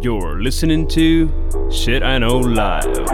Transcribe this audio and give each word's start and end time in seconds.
You're 0.00 0.40
listening 0.40 0.86
to 0.88 1.28
Shit 1.70 2.02
I 2.02 2.18
Know 2.18 2.42
Live. 2.42 3.06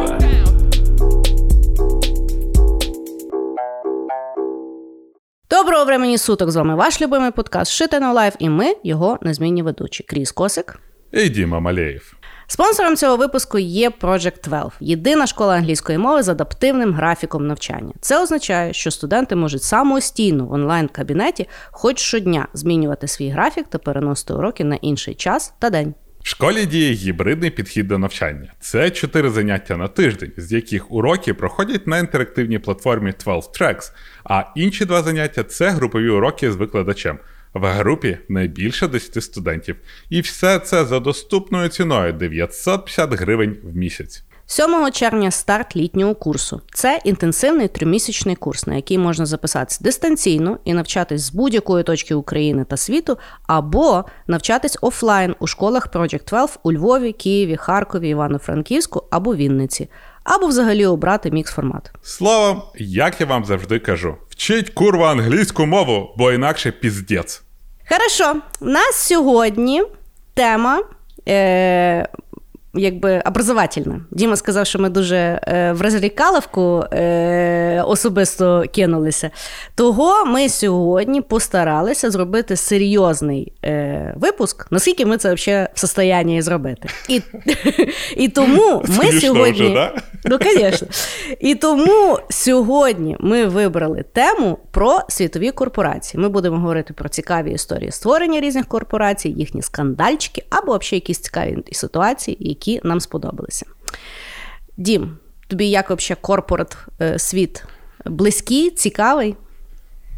Доброго 5.50 5.84
времені 5.84 6.18
суток! 6.18 6.50
З 6.50 6.56
вами 6.56 6.74
ваш 6.74 7.02
любимий 7.02 7.30
подкаст 7.30 7.82
Shit 7.82 7.94
I 7.94 8.00
Know 8.00 8.14
Live 8.14 8.36
і 8.38 8.48
ми, 8.48 8.74
його 8.84 9.18
незмінні 9.22 9.62
ведучі. 9.62 10.02
Кріс 10.02 10.32
Косик. 10.32 10.80
І 11.12 11.28
Діма 11.28 11.60
Малеєв. 11.60 12.14
Спонсором 12.46 12.96
цього 12.96 13.16
випуску 13.16 13.58
є 13.58 13.90
Project 13.90 14.44
12– 14.44 14.72
єдина 14.80 15.26
школа 15.26 15.54
англійської 15.54 15.98
мови 15.98 16.22
з 16.22 16.28
адаптивним 16.28 16.94
графіком 16.94 17.46
навчання. 17.46 17.92
Це 18.00 18.22
означає, 18.22 18.72
що 18.72 18.90
студенти 18.90 19.36
можуть 19.36 19.62
самостійно 19.62 20.46
в 20.46 20.52
онлайн-кабінеті 20.52 21.48
хоч 21.70 21.98
щодня 21.98 22.48
змінювати 22.54 23.08
свій 23.08 23.28
графік 23.28 23.66
та 23.68 23.78
переносити 23.78 24.34
уроки 24.34 24.64
на 24.64 24.76
інший 24.76 25.14
час 25.14 25.54
та 25.58 25.70
день. 25.70 25.94
В 26.22 26.28
школі 26.28 26.66
діє 26.66 26.92
гібридний 26.92 27.50
підхід 27.50 27.88
до 27.88 27.98
навчання. 27.98 28.52
Це 28.60 28.90
чотири 28.90 29.30
заняття 29.30 29.76
на 29.76 29.88
тиждень, 29.88 30.32
з 30.36 30.52
яких 30.52 30.92
уроки 30.92 31.34
проходять 31.34 31.86
на 31.86 31.98
інтерактивній 31.98 32.58
платформі 32.58 33.14
12 33.24 33.60
Tracks, 33.60 33.92
а 34.24 34.44
інші 34.56 34.84
два 34.84 35.02
заняття 35.02 35.42
це 35.44 35.70
групові 35.70 36.08
уроки 36.08 36.52
з 36.52 36.56
викладачем. 36.56 37.18
В 37.54 37.72
групі 37.72 38.18
найбільше 38.28 38.88
10 38.88 39.24
студентів. 39.24 39.76
І 40.10 40.20
все 40.20 40.58
це 40.58 40.84
за 40.84 41.00
доступною 41.00 41.68
ціною 41.68 42.12
950 42.12 43.12
гривень 43.12 43.56
в 43.62 43.76
місяць. 43.76 44.24
7 44.50 44.90
червня 44.92 45.30
старт 45.30 45.76
літнього 45.76 46.14
курсу. 46.14 46.60
Це 46.74 47.00
інтенсивний 47.04 47.68
тримісячний 47.68 48.36
курс, 48.36 48.66
на 48.66 48.74
який 48.74 48.98
можна 48.98 49.26
записатись 49.26 49.78
дистанційно 49.80 50.58
і 50.64 50.74
навчатись 50.74 51.22
з 51.22 51.32
будь-якої 51.32 51.84
точки 51.84 52.14
України 52.14 52.64
та 52.64 52.76
світу, 52.76 53.18
або 53.46 54.04
навчатись 54.26 54.78
офлайн 54.80 55.34
у 55.38 55.46
школах 55.46 55.88
Project 55.92 56.28
12 56.28 56.58
у 56.62 56.72
Львові, 56.72 57.12
Києві, 57.12 57.56
Харкові, 57.56 58.08
Івано-Франківську 58.08 59.04
або 59.10 59.34
Вінниці, 59.34 59.88
або 60.24 60.46
взагалі 60.46 60.86
обрати 60.86 61.30
мікс 61.30 61.52
формат. 61.52 61.90
Словом, 62.02 62.62
як 62.78 63.20
я 63.20 63.26
вам 63.26 63.44
завжди 63.44 63.78
кажу, 63.78 64.14
вчіть 64.28 64.70
курва 64.70 65.10
англійську 65.10 65.66
мову, 65.66 66.14
бо 66.16 66.32
інакше 66.32 66.70
піздець. 66.70 67.42
Хорошо, 67.88 68.40
у 68.60 68.66
нас 68.66 68.96
сьогодні 68.96 69.82
тема. 70.34 70.82
Е- 71.28 72.08
Якби 72.74 73.22
образовательна. 73.26 74.00
Діма 74.10 74.36
сказав, 74.36 74.66
що 74.66 74.78
ми 74.78 74.88
дуже 74.88 75.16
е, 75.16 75.72
в 75.72 75.82
розрікаловку 75.82 76.84
е, 76.92 77.82
особисто 77.86 78.64
кинулися. 78.74 79.30
Того 79.74 80.24
ми 80.24 80.48
сьогодні 80.48 81.20
постаралися 81.20 82.10
зробити 82.10 82.56
серйозний 82.56 83.52
е, 83.64 84.14
випуск, 84.16 84.66
наскільки 84.70 85.06
ми 85.06 85.16
це 85.16 85.34
взагалі 85.34 85.66
в 85.74 85.80
состоянні 85.80 86.42
зробити. 86.42 86.88
І 87.08 87.22
і 88.16 88.28
тому 88.28 88.82
ми 88.88 89.20
сьогодні. 89.20 89.52
вже, 89.52 89.74
да? 89.74 89.94
Ну, 90.24 90.38
звісно. 90.42 90.88
І 91.40 91.54
тому 91.54 92.18
сьогодні 92.30 93.16
ми 93.20 93.46
вибрали 93.46 94.04
тему 94.12 94.58
про 94.70 95.00
світові 95.08 95.50
корпорації. 95.50 96.22
Ми 96.22 96.28
будемо 96.28 96.58
говорити 96.58 96.94
про 96.94 97.08
цікаві 97.08 97.52
історії 97.52 97.90
створення 97.90 98.40
різних 98.40 98.66
корпорацій, 98.66 99.28
їхні 99.28 99.62
скандальчики 99.62 100.44
або 100.50 100.78
взагалі 100.78 100.96
якісь 100.96 101.18
цікаві 101.18 101.58
ситуації, 101.72 102.36
які 102.57 102.81
нам 102.83 102.99
сподобалися. 102.99 103.65
Дім, 104.77 105.17
тобі 105.47 105.69
як 105.69 105.91
взагалі 105.91 106.21
корпорат 106.21 106.77
е, 107.01 107.19
світ 107.19 107.63
близький, 108.05 108.69
цікавий? 108.69 109.35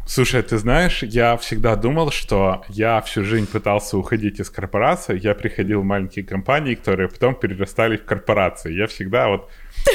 Слушай, 0.08 0.42
ты 0.42 0.58
знаешь, 0.58 1.02
я 1.02 1.34
всегда 1.34 1.74
думал, 1.74 2.12
что 2.12 2.62
я 2.68 3.00
всю 3.00 3.24
жизнь 3.24 3.46
пытался 3.46 3.96
уходить 3.96 4.38
из 4.38 4.50
корпорации. 4.50 5.18
Я 5.20 5.34
приходил 5.34 5.80
в 5.80 5.84
маленькие 5.84 6.24
компании, 6.24 6.76
которые 6.76 7.08
потом 7.08 7.34
перерастали 7.34 7.96
в 7.96 8.04
корпорации. 8.04 8.72
Я 8.72 8.86
всегда 8.86 9.28
вот... 9.28 9.50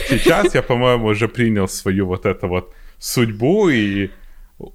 Сейчас 0.09 0.53
я, 0.53 0.61
по-моему, 0.61 1.05
уже 1.05 1.29
принял 1.29 1.69
свою 1.69 2.07
вот 2.07 2.25
эту 2.25 2.47
вот 2.49 2.73
судьбу, 2.99 3.69
и 3.69 4.09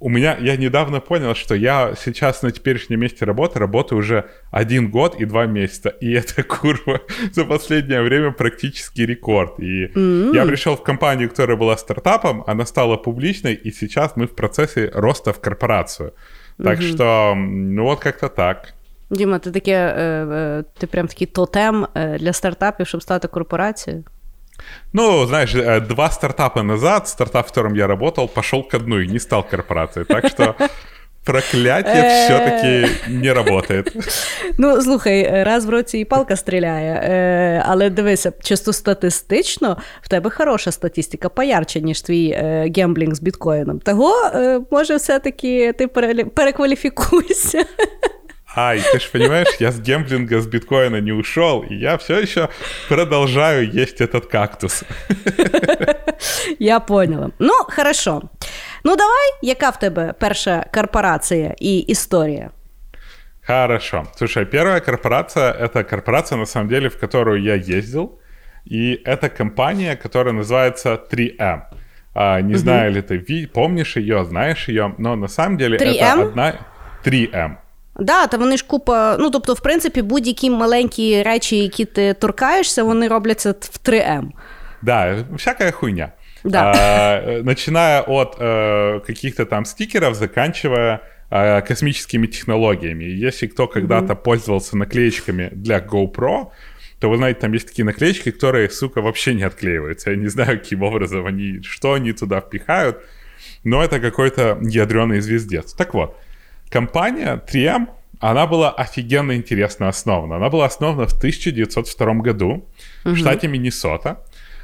у 0.01 0.09
меня... 0.09 0.37
Я 0.41 0.57
недавно 0.57 1.01
понял, 1.01 1.35
что 1.35 1.55
я 1.55 1.95
сейчас 1.97 2.43
на 2.43 2.51
теперешнем 2.51 3.01
месте 3.01 3.25
работы 3.25 3.59
работаю 3.59 3.99
уже 3.99 4.25
один 4.51 4.91
год 4.91 5.21
и 5.21 5.25
два 5.25 5.47
месяца. 5.47 5.89
И 5.89 6.13
это, 6.13 6.43
курва, 6.43 7.01
за 7.33 7.45
последнее 7.45 8.03
время 8.03 8.33
практически 8.33 9.03
рекорд. 9.03 9.61
И 9.61 9.91
М. 9.97 10.33
я 10.35 10.45
пришел 10.45 10.75
в 10.77 10.83
компанию, 10.83 11.29
которая 11.29 11.57
была 11.57 11.77
стартапом, 11.77 12.43
она 12.47 12.67
стала 12.67 12.97
публичной, 12.97 13.55
и 13.55 13.71
сейчас 13.71 14.17
мы 14.17 14.27
в 14.27 14.35
процессе 14.35 14.91
роста 14.95 15.33
в 15.33 15.41
корпорацию. 15.41 16.13
Так 16.63 16.83
что, 16.83 17.33
м, 17.33 17.75
ну 17.75 17.85
вот 17.85 18.01
как-то 18.01 18.29
так. 18.29 18.73
Діма, 19.11 19.39
ти 19.39 19.51
таке, 19.51 19.73
е, 19.73 20.27
е, 20.33 20.65
ти 20.79 20.87
прям 20.87 21.07
такий 21.07 21.27
тотем 21.27 21.87
е, 21.95 22.19
для 22.19 22.33
стартапів, 22.33 22.87
щоб 22.87 23.03
стати 23.03 23.29
корпорацією? 23.29 24.05
Ну, 24.94 25.26
знаешь, 25.26 25.56
э, 25.56 25.80
два 25.80 26.10
стартапа 26.12 26.64
назад, 26.64 27.08
стартап, 27.08 27.46
в 27.46 27.50
котором 27.50 27.76
я 27.76 27.88
работал, 27.88 28.28
пошел 28.28 28.64
ко 28.64 28.80
дну 28.80 29.00
и 29.00 29.08
не 29.08 29.20
стал 29.20 29.44
корпорацией. 29.44 30.06
Так 30.06 30.28
что 30.28 30.56
проклятие 31.26 32.26
все-таки 32.26 33.12
не 33.12 33.34
работает. 33.34 33.96
Ну, 34.58 34.82
слухай, 34.82 35.44
раз 35.44 35.66
в 35.66 35.70
році 35.70 35.98
і 35.98 36.06
палка 36.06 36.36
стріляє, 36.36 36.94
е, 36.94 37.64
але 37.68 37.90
дивися, 37.90 38.34
чисто 38.42 38.74
статистично 38.74 39.78
в 40.02 40.08
тебе 40.08 40.30
хороша 40.30 40.72
статистика, 40.72 41.30
поярче, 41.30 41.82
ніж 41.82 42.02
твій 42.02 42.30
е, 42.30 42.72
gambling 42.78 43.16
з 43.16 43.22
біткоїном. 43.22 43.80
Того, 43.80 44.14
е, 44.26 44.62
може, 44.72 44.96
все-таки 44.96 45.74
ти 45.74 45.88
перекваліфікуйся. 46.36 47.66
Ай, 48.57 48.81
ты 48.81 49.01
же 49.01 49.09
понимаешь, 49.13 49.49
я 49.61 49.71
с 49.71 49.81
гемблинга, 49.81 50.41
с 50.41 50.47
биткоина 50.47 51.01
не 51.01 51.13
ушел, 51.13 51.63
и 51.63 51.75
я 51.75 51.97
все 51.99 52.21
еще 52.21 52.49
продолжаю 52.89 53.71
есть 53.71 54.01
этот 54.01 54.27
кактус. 54.27 54.85
Я 56.59 56.81
поняла. 56.81 57.31
Ну, 57.39 57.53
хорошо. 57.69 58.23
Ну, 58.85 58.97
давай, 58.97 59.31
яка 59.43 59.71
в 59.71 59.79
тебе 59.79 60.15
перша 60.19 60.65
корпорація 60.75 61.55
і 61.59 61.79
історія? 61.79 62.51
Хорошо. 63.47 64.07
Слушай, 64.17 64.45
первая 64.45 64.81
корпорация — 64.81 65.61
это 65.61 65.85
корпорация, 65.85 66.39
на 66.39 66.47
самом 66.47 66.69
деле, 66.69 66.89
в 66.89 66.99
которую 67.01 67.43
я 67.43 67.55
ездил. 67.55 68.19
И 68.65 69.01
это 69.05 69.29
компания, 69.29 69.97
которая 69.97 70.35
называется 70.35 70.99
3M. 71.13 71.61
А, 72.15 72.41
не 72.41 72.55
знаю, 72.55 72.93
ли 72.93 73.03
ты 73.03 73.19
ви- 73.29 73.47
помнишь 73.47 73.97
ее, 73.97 74.25
знаешь 74.25 74.69
ее, 74.69 74.95
но 74.99 75.17
на 75.17 75.29
самом 75.29 75.57
деле 75.59 75.77
3M? 75.79 75.95
это 75.95 76.23
одна... 76.23 76.55
3M. 77.05 77.57
Да, 77.99 78.27
та 78.27 78.37
вони 78.37 78.57
ж 78.57 78.65
купа. 78.67 79.17
Ну, 79.21 79.31
тобто, 79.31 79.55
в 79.55 79.61
принципі, 79.61 80.03
будь-які 80.03 80.51
маленькі 80.51 81.23
речі, 81.23 81.59
які 81.59 81.85
ти 81.85 82.15
торкаєшся, 82.15 82.83
вони 82.83 83.09
робляться 83.09 83.51
в 83.51 83.89
3М. 83.89 84.29
Да, 84.83 85.25
всякая 85.33 85.71
хуйня. 85.71 86.13
Да. 86.45 86.73
А, 86.77 87.23
э, 87.31 87.43
начиная 87.43 88.03
от 88.03 88.37
э, 88.39 89.01
каких-то 89.07 89.45
там 89.45 89.65
стикеров, 89.65 90.15
заканчивая 90.15 91.01
э, 91.31 91.63
космическими 91.63 92.27
технологиями. 92.27 93.05
И 93.05 93.27
Если 93.27 93.49
кто 93.49 93.67
когда-то 93.67 94.15
пользовался 94.15 94.77
наклеечками 94.77 95.51
для 95.53 95.79
GoPro, 95.79 96.51
то 97.01 97.11
вы 97.11 97.17
знаете, 97.17 97.41
там 97.41 97.53
есть 97.53 97.67
такие 97.67 97.85
наклеечки, 97.85 98.31
которые, 98.31 98.71
сука, 98.71 99.01
вообще 99.01 99.35
не 99.35 99.43
отклеиваются. 99.43 100.11
Я 100.11 100.17
не 100.17 100.29
знаю, 100.29 100.59
каким 100.59 100.83
образом 100.83 101.27
они, 101.27 101.63
что 101.63 101.93
они 101.95 102.13
туда 102.13 102.41
впихают, 102.41 102.97
но 103.65 103.83
это 103.83 104.01
какой-то 104.01 104.59
ядреный 104.63 105.21
звездец. 105.21 105.73
Так 105.73 105.95
вот, 105.95 106.17
компания 106.72 107.42
3M, 107.52 107.88
она 108.20 108.46
была 108.48 108.72
офигенно 108.72 109.36
интересно 109.36 109.88
основана. 109.90 110.36
Она 110.36 110.50
была 110.50 110.66
основана 110.66 111.06
в 111.08 111.14
1902 111.14 112.14
году 112.24 112.66
в 113.04 113.16
штате 113.18 113.48
Миннесота. 113.48 114.16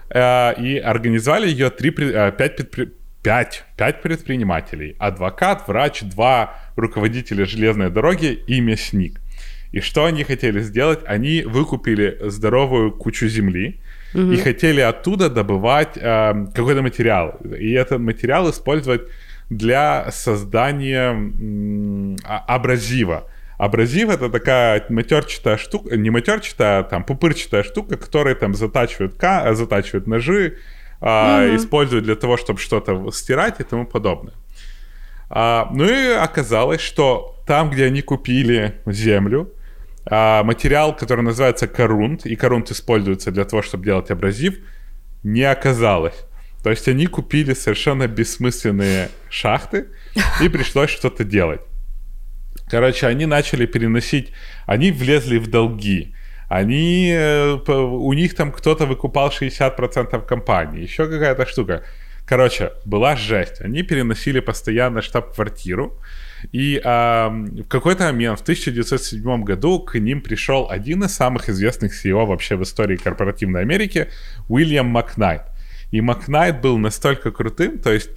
Э, 0.10 0.54
И 0.62 0.78
организовали 0.78 1.50
ее 1.50 1.70
три, 1.70 1.90
пред- 1.92 2.16
э, 2.16 2.32
пять, 2.38 2.60
предпри- 2.60 2.92
пять, 3.24 3.64
пять 3.78 4.02
предпринимателей. 4.02 4.96
Адвокат, 5.00 5.68
врач, 5.68 6.02
два 6.04 6.54
руководителя 6.76 7.46
железной 7.46 7.90
дороги 7.90 8.40
и 8.48 8.62
мясник. 8.62 9.20
И 9.74 9.82
что 9.82 10.06
они 10.06 10.24
хотели 10.24 10.62
сделать? 10.62 11.00
Они 11.06 11.42
выкупили 11.42 12.18
здоровую 12.30 12.92
кучу 12.92 13.28
земли 13.28 13.80
и 14.14 14.38
хотели 14.38 14.80
оттуда 14.82 15.30
добывать 15.30 15.98
э, 15.98 16.46
какой-то 16.56 16.82
материал. 16.82 17.38
И 17.60 17.72
этот 17.74 18.00
материал 18.00 18.50
использовать 18.50 19.02
для 19.50 20.12
создания 20.12 21.12
м, 21.12 22.18
а- 22.24 22.44
абразива. 22.56 23.24
Абразив 23.58 24.10
это 24.10 24.30
такая 24.30 24.86
матерчатая 24.90 25.58
штука, 25.58 25.98
не 25.98 26.10
матерчатая, 26.12 26.80
а 26.80 26.84
там 26.84 27.04
пупырчатая 27.04 27.64
штука, 27.64 27.98
которая 27.98 28.36
там 28.36 28.54
затачивают, 28.54 29.16
ка- 29.16 29.54
затачивают 29.56 30.08
ножи, 30.08 30.58
а, 31.02 31.44
используют 31.56 32.06
для 32.06 32.16
того, 32.16 32.38
чтобы 32.38 32.60
что-то 32.60 33.12
стирать 33.12 33.60
и 33.60 33.64
тому 33.64 33.86
подобное. 33.86 34.34
А, 35.30 35.70
ну 35.74 35.86
и 35.86 36.14
оказалось, 36.14 36.82
что 36.82 37.36
там, 37.48 37.70
где 37.70 37.86
они 37.86 38.02
купили 38.02 38.74
землю, 38.86 39.52
а, 40.06 40.44
материал, 40.44 40.96
который 40.96 41.22
называется 41.22 41.68
корунт, 41.68 42.26
и 42.26 42.36
корунт 42.36 42.72
используется 42.72 43.32
для 43.32 43.44
того, 43.46 43.62
чтобы 43.62 43.86
делать 43.86 44.12
абразив, 44.12 44.58
не 45.24 45.44
оказалось. 45.44 46.26
То 46.64 46.70
есть 46.70 46.88
они 46.88 47.08
купили 47.08 47.54
совершенно 47.54 48.08
бессмысленные 48.08 49.10
шахты, 49.30 49.88
и 50.42 50.50
пришлось 50.50 50.90
что-то 50.90 51.24
делать. 51.24 51.62
Короче, 52.70 53.08
они 53.08 53.26
начали 53.26 53.66
переносить, 53.66 54.32
они 54.66 54.92
влезли 54.92 55.38
в 55.38 55.48
долги. 55.48 56.14
Они, 56.50 57.12
э, 57.14 57.54
у 57.68 58.14
них 58.14 58.36
там 58.36 58.52
кто-то 58.52 58.86
выкупал 58.86 59.30
60% 59.30 60.26
компании, 60.26 60.82
еще 60.82 61.08
какая-то 61.08 61.46
штука. 61.46 61.84
Короче, 62.26 62.72
была 62.86 63.16
жесть. 63.16 63.62
Они 63.62 63.84
переносили 63.84 64.42
постоянно 64.42 65.02
штаб-квартиру, 65.02 65.98
и 66.52 66.80
а, 66.84 67.30
в 67.30 67.68
какой-то 67.68 68.06
момент, 68.06 68.40
в 68.40 68.42
1907 68.44 69.44
году, 69.44 69.80
к 69.80 69.98
ним 69.98 70.22
пришел 70.22 70.68
один 70.70 71.04
из 71.04 71.14
самых 71.14 71.50
известных 71.50 71.94
CEO 71.94 72.26
вообще 72.26 72.56
в 72.56 72.64
истории 72.64 72.98
корпоративной 72.98 73.62
Америки, 73.62 74.10
Уильям 74.50 74.88
Макнайт. 74.88 75.44
И 75.92 76.02
Макнайт 76.02 76.62
был 76.62 76.78
настолько 76.78 77.32
крутым, 77.32 77.80
то 77.80 77.92
есть, 77.92 78.10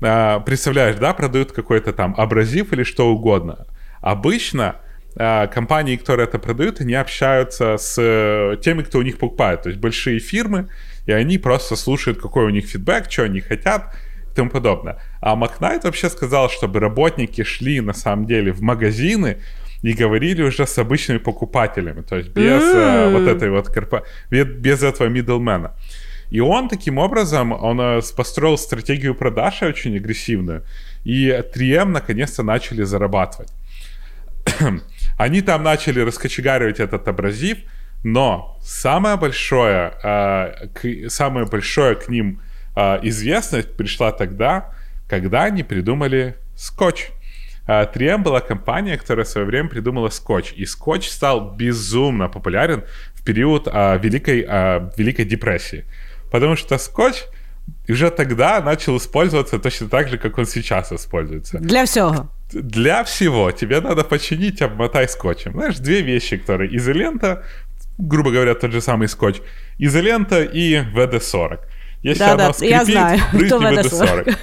а, 0.00 0.40
представляешь, 0.40 0.96
да, 0.96 1.12
продают 1.12 1.52
какой-то 1.52 1.92
там 1.92 2.14
абразив 2.16 2.72
или 2.72 2.84
что 2.84 3.08
угодно. 3.08 3.66
Обычно 4.00 4.76
а, 5.18 5.46
компании, 5.46 5.96
которые 5.96 6.26
это 6.26 6.38
продают, 6.38 6.80
они 6.80 6.94
общаются 6.94 7.78
с 7.78 7.96
э, 7.98 8.56
теми, 8.62 8.82
кто 8.82 8.98
у 8.98 9.02
них 9.02 9.18
покупает. 9.18 9.62
То 9.62 9.70
есть 9.70 9.80
большие 9.80 10.18
фирмы, 10.18 10.68
и 11.06 11.12
они 11.12 11.38
просто 11.38 11.74
слушают, 11.74 12.20
какой 12.20 12.44
у 12.44 12.50
них 12.50 12.66
фидбэк, 12.66 13.10
что 13.10 13.22
они 13.22 13.40
хотят 13.40 13.94
и 14.30 14.34
тому 14.36 14.50
подобное. 14.50 15.00
А 15.20 15.34
Макнайт 15.34 15.84
вообще 15.84 16.10
сказал, 16.10 16.50
чтобы 16.50 16.80
работники 16.80 17.42
шли 17.44 17.80
на 17.80 17.94
самом 17.94 18.26
деле 18.26 18.52
в 18.52 18.60
магазины 18.60 19.38
и 19.82 19.94
говорили 19.94 20.42
уже 20.42 20.66
с 20.66 20.76
обычными 20.78 21.18
покупателями, 21.18 22.02
то 22.02 22.16
есть 22.16 22.30
без 22.30 22.62
mm. 22.62 23.12
вот 23.12 23.28
этой 23.28 23.50
вот 23.50 23.68
корпо... 23.68 24.04
без 24.30 24.82
этого 24.82 25.08
middlemana. 25.08 25.70
И 26.30 26.40
он 26.40 26.68
таким 26.68 26.98
образом, 26.98 27.52
он 27.52 27.80
э, 27.80 28.00
построил 28.16 28.58
стратегию 28.58 29.14
продаж 29.14 29.62
очень 29.62 29.96
агрессивную, 29.96 30.64
и 31.04 31.28
3M 31.28 31.86
наконец-то 31.86 32.42
начали 32.42 32.82
зарабатывать. 32.82 33.52
Они 35.18 35.40
там 35.40 35.62
начали 35.62 36.00
раскочегаривать 36.00 36.80
этот 36.80 37.06
абразив, 37.08 37.58
но 38.02 38.58
самое 38.62 39.16
большое, 39.16 39.94
э, 40.02 40.68
к, 40.74 41.10
самое 41.10 41.46
большое 41.46 41.94
к 41.94 42.08
ним 42.08 42.40
э, 42.74 42.98
известность 43.02 43.76
пришла 43.76 44.12
тогда, 44.12 44.72
когда 45.08 45.44
они 45.44 45.62
придумали 45.62 46.34
скотч. 46.56 47.10
3M 47.68 48.18
была 48.18 48.40
компания, 48.40 48.96
которая 48.96 49.24
в 49.24 49.28
свое 49.28 49.46
время 49.46 49.68
придумала 49.68 50.08
скотч. 50.08 50.52
И 50.56 50.66
скотч 50.66 51.08
стал 51.08 51.54
безумно 51.56 52.28
популярен 52.28 52.84
в 53.14 53.24
период 53.24 53.68
а, 53.68 53.96
Великой, 53.96 54.44
а, 54.48 54.92
Великой 54.96 55.24
депрессии. 55.24 55.84
Потому 56.30 56.56
что 56.56 56.78
скотч 56.78 57.24
уже 57.88 58.10
тогда 58.10 58.60
начал 58.60 58.96
использоваться 58.96 59.58
точно 59.58 59.88
так 59.88 60.08
же, 60.08 60.18
как 60.18 60.38
он 60.38 60.46
сейчас 60.46 60.92
используется. 60.92 61.58
Для 61.58 61.84
всего. 61.84 62.30
Для 62.52 63.04
всего. 63.04 63.52
Тебе 63.52 63.80
надо 63.80 64.04
починить, 64.04 64.62
обмотай 64.62 65.08
скотчем. 65.08 65.52
Знаешь, 65.52 65.76
две 65.76 66.02
вещи, 66.02 66.36
которые 66.36 66.76
изолента, 66.76 67.44
грубо 67.98 68.30
говоря, 68.30 68.54
тот 68.54 68.72
же 68.72 68.80
самый 68.80 69.08
скотч, 69.08 69.40
изолента 69.78 70.42
и 70.42 70.76
ВД-40. 70.76 71.58
Если 72.02 72.20
да, 72.20 72.32
оно 72.32 72.38
да, 72.38 72.52
скрипит, 72.52 72.76
я 72.76 72.84
знаю, 72.84 73.20
брызни 73.32 73.58
ВД-40. 73.58 74.36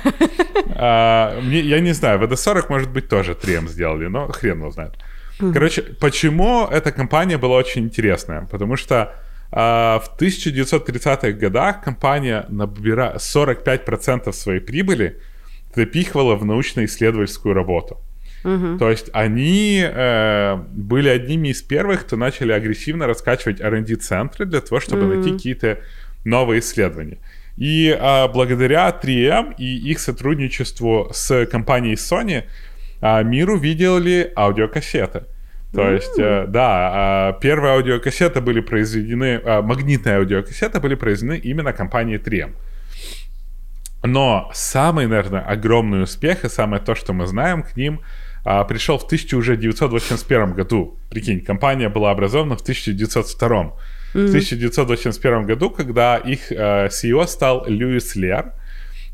а, 0.75 1.39
мне, 1.41 1.59
я 1.59 1.79
не 1.79 1.93
знаю, 1.93 2.19
ВД-40, 2.19 2.65
может 2.69 2.89
быть, 2.89 3.07
тоже 3.07 3.35
3 3.35 3.67
сделали, 3.67 4.07
но 4.07 4.27
хрен 4.27 4.59
его 4.59 4.71
знает. 4.71 4.95
Короче, 5.39 5.81
почему 5.81 6.67
эта 6.67 6.91
компания 6.91 7.37
была 7.37 7.57
очень 7.57 7.83
интересная? 7.83 8.47
Потому 8.51 8.77
что 8.77 9.15
в 9.55 10.15
1930-х 10.19 11.31
годах 11.33 11.83
компания 11.83 12.45
набира 12.49 13.15
45% 13.17 14.33
своей 14.33 14.59
прибыли 14.59 15.19
запихивала 15.75 16.35
в 16.35 16.45
научно-исследовательскую 16.45 17.53
работу. 17.53 17.99
Угу. 18.43 18.77
То 18.77 18.89
есть 18.89 19.09
они 19.13 19.81
э, 19.83 20.55
были 20.55 21.09
одними 21.09 21.49
из 21.49 21.61
первых, 21.61 22.01
кто 22.05 22.17
начали 22.17 22.51
агрессивно 22.51 23.07
раскачивать 23.07 23.61
R&D-центры 23.61 24.45
для 24.45 24.61
того, 24.61 24.81
чтобы 24.81 25.03
угу. 25.03 25.13
найти 25.13 25.31
какие-то 25.31 25.79
новые 26.25 26.59
исследования. 26.59 27.19
И 27.55 27.87
э, 27.87 28.27
благодаря 28.27 28.89
3M 28.89 29.55
и 29.57 29.91
их 29.91 29.99
сотрудничеству 29.99 31.09
с 31.13 31.45
компанией 31.45 31.95
Sony 31.95 32.43
э, 33.01 33.23
мир 33.23 33.49
увидели 33.49 34.31
аудиокассеты. 34.35 35.23
То 35.73 35.91
есть, 35.91 36.19
э, 36.19 36.45
да, 36.47 37.31
э, 37.35 37.41
первые 37.41 37.73
аудиокассеты 37.73 38.41
были 38.41 38.61
произведены, 38.61 39.41
э, 39.43 39.61
магнитные 39.61 40.17
аудиокассеты 40.17 40.79
были 40.79 40.95
произведены 40.95 41.39
именно 41.39 41.73
компанией 41.73 42.19
3M. 42.19 42.53
Но 44.03 44.51
самый, 44.53 45.07
наверное, 45.07 45.41
огромный 45.41 46.03
успех 46.03 46.45
и 46.45 46.49
самое 46.49 46.81
то, 46.81 46.93
что 46.93 47.13
мы 47.13 47.25
знаем 47.25 47.63
к 47.63 47.75
ним, 47.75 48.01
э, 48.45 48.65
пришел 48.65 48.99
в 48.99 49.05
1981 49.05 50.53
году. 50.53 50.97
Прикинь, 51.09 51.41
компания 51.41 51.89
была 51.89 52.11
образована 52.11 52.55
в 52.55 52.61
1902. 52.61 53.47
Mm-hmm. 53.49 53.71
В 54.13 54.29
1981 54.29 55.45
году, 55.47 55.71
когда 55.71 56.17
их 56.17 56.51
э, 56.51 56.89
CEO 56.89 57.25
стал 57.25 57.65
Льюис 57.65 58.15
Лер, 58.15 58.53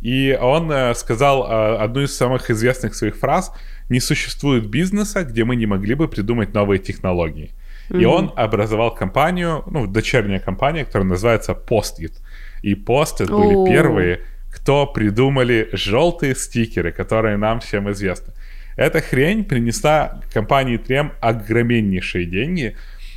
и 0.01 0.37
он 0.41 0.69
э, 0.71 0.93
сказал 0.93 1.47
э, 1.49 1.77
одну 1.77 2.01
из 2.01 2.17
самых 2.17 2.49
известных 2.51 2.95
своих 2.95 3.15
фраз– 3.15 3.53
не 3.89 3.99
существует 3.99 4.67
бизнеса, 4.67 5.23
где 5.23 5.43
мы 5.43 5.55
не 5.55 5.65
могли 5.65 5.95
бы 5.95 6.07
придумать 6.07 6.53
новые 6.53 6.79
технологии. 6.79 7.51
Mm-hmm. 7.89 8.01
И 8.01 8.05
он 8.05 8.31
образовал 8.35 8.93
компанию, 8.93 9.63
ну, 9.69 9.87
дочерняя 9.87 10.39
компания, 10.39 10.85
которая 10.85 11.09
называется 11.09 11.53
Post-it. 11.53 12.13
И 12.61 12.75
Post-it 12.75 13.29
oh. 13.29 13.37
были 13.37 13.73
первые, 13.73 14.21
кто 14.51 14.85
придумали 14.87 15.69
желтые 15.73 16.35
стикеры, 16.35 16.91
которые 16.91 17.37
нам 17.37 17.59
всем 17.59 17.89
известны. 17.91 18.33
Эта 18.75 19.01
хрень 19.01 19.43
принесла 19.43 20.21
компании 20.33 20.79
3M 20.79 21.11
огромнейшие 21.19 22.25
деньги. 22.25 22.75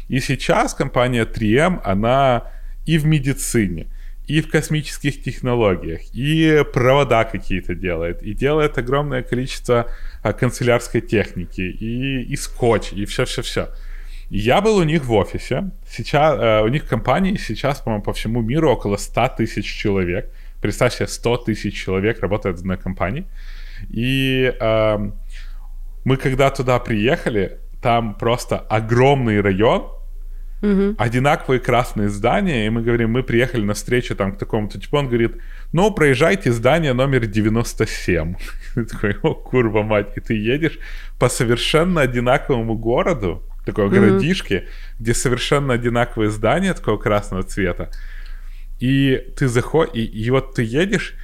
И 0.09 0.21
сейчас 0.21 0.75
компания 0.75 1.25
3M, 1.25 1.81
она 1.85 2.45
и 2.85 2.99
в 2.99 3.07
медицине, 3.07 3.87
и 4.27 4.41
в 4.41 4.49
космических 4.49 5.23
технологиях, 5.23 6.03
и 6.15 6.65
провода 6.73 7.25
какие-то 7.25 7.75
делает, 7.75 8.23
и 8.23 8.33
делает 8.35 8.79
огромное 8.79 9.23
количество 9.23 9.87
а, 10.23 10.33
канцелярской 10.33 11.01
техники, 11.01 11.61
и, 11.61 12.23
и 12.23 12.37
скотч, 12.37 12.93
и 12.93 13.05
все-все-все. 13.05 13.69
Я 14.31 14.63
был 14.63 14.77
у 14.77 14.85
них 14.85 15.05
в 15.05 15.13
офисе. 15.13 15.71
Сейчас, 15.87 16.39
э, 16.41 16.63
у 16.63 16.69
них 16.69 16.85
в 16.85 16.89
компании 16.89 17.37
сейчас, 17.37 17.81
по-моему, 17.81 18.03
по 18.03 18.15
всему 18.15 18.41
миру 18.41 18.71
около 18.71 18.97
100 18.97 19.35
тысяч 19.37 19.67
человек. 19.67 20.31
Представь 20.63 20.95
себе, 20.95 21.07
100 21.07 21.37
тысяч 21.39 21.75
человек 21.75 22.21
работает 22.21 22.57
в 22.57 22.61
одной 22.61 22.79
компании. 22.79 23.27
И 23.91 24.55
э, 24.59 25.11
мы 26.05 26.17
когда 26.17 26.51
туда 26.51 26.79
приехали, 26.79 27.59
там 27.83 28.15
просто 28.15 28.59
огромный 28.59 29.43
район, 29.43 29.91
угу. 30.63 30.95
одинаковые 30.99 31.61
красные 31.61 32.09
здания, 32.09 32.67
и 32.67 32.71
мы 32.71 32.83
говорим, 32.83 33.11
мы 33.11 33.23
приехали 33.23 33.63
на 33.63 33.75
встречу 33.75 34.15
там 34.17 34.33
к 34.33 34.39
такому-то 34.39 34.81
типу, 34.81 34.97
он 34.97 35.09
говорит, 35.09 35.37
ну, 35.73 35.91
проезжайте 35.91 36.53
здание 36.53 36.93
номер 36.93 37.27
97. 37.27 38.35
Ты 38.75 38.85
такой, 38.91 39.17
о, 39.23 39.35
курва 39.35 39.83
мать, 39.83 40.13
и 40.17 40.21
ты 40.21 40.35
едешь 40.35 40.79
по 41.19 41.29
совершенно 41.29 42.01
одинаковому 42.01 42.79
городу, 42.79 43.43
такой 43.67 43.87
угу. 43.87 43.95
городишке, 43.95 44.69
где 44.99 45.15
совершенно 45.15 45.75
одинаковые 45.75 46.31
здания 46.31 46.73
такого 46.75 46.97
красного 46.97 47.43
цвета, 47.43 47.91
и 48.81 49.33
ты 49.37 49.49
заходишь, 49.49 49.95
и, 49.95 50.05
и 50.05 50.31
вот 50.31 50.55
ты 50.55 50.63
едешь, 50.65 51.15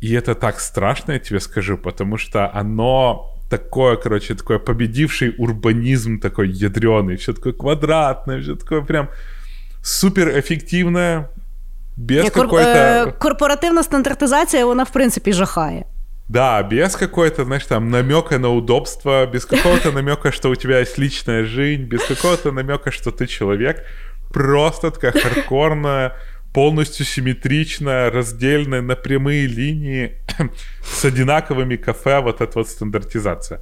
и 0.00 0.12
это 0.14 0.34
так 0.34 0.60
страшно, 0.60 1.12
я 1.12 1.18
тебе 1.18 1.40
скажу, 1.40 1.78
потому 1.78 2.16
что 2.18 2.52
оно 2.52 3.31
такое, 3.51 3.95
короче, 3.95 4.35
такой 4.35 4.59
победивший 4.59 5.35
урбанизм 5.37 6.19
такой 6.19 6.49
ядреный, 6.49 7.15
все 7.15 7.33
такое 7.33 7.53
квадратное, 7.53 8.41
все 8.41 8.55
такое 8.55 8.81
прям 8.81 9.09
супер 9.81 10.39
эффективное, 10.39 11.29
без 11.97 12.31
Кор- 12.31 12.43
какой-то... 12.43 12.69
Э, 12.69 13.11
корпоративна 13.19 13.83
стандартизація, 13.83 14.65
вона, 14.65 14.83
в 14.83 14.91
принципе, 14.91 15.33
жахає. 15.33 15.85
Да, 16.29 16.63
без 16.63 16.95
какой-то, 16.95 17.45
знаешь, 17.45 17.65
там 17.65 17.89
намека 17.89 18.37
на 18.37 18.49
удобство, 18.49 19.25
без 19.25 19.45
какого-то 19.45 19.91
намека, 19.91 20.31
что 20.31 20.49
у 20.49 20.55
тебя 20.55 20.79
есть 20.79 20.99
личная 20.99 21.45
жизнь, 21.45 21.83
без 21.83 22.03
какого-то 22.03 22.51
намека, 22.51 22.91
что 22.91 23.11
ты 23.11 23.27
человек. 23.27 23.85
Просто 24.33 24.91
такая 24.91 25.11
хардкорная 25.13 26.11
полностью 26.52 27.06
симметричная, 27.06 28.10
раздельная 28.10 28.82
на 28.82 28.94
прямые 28.94 29.46
линии 29.46 30.12
с 30.82 31.04
одинаковыми 31.04 31.76
кафе, 31.76 32.20
вот 32.20 32.40
эта 32.40 32.58
вот 32.58 32.68
стандартизация. 32.68 33.60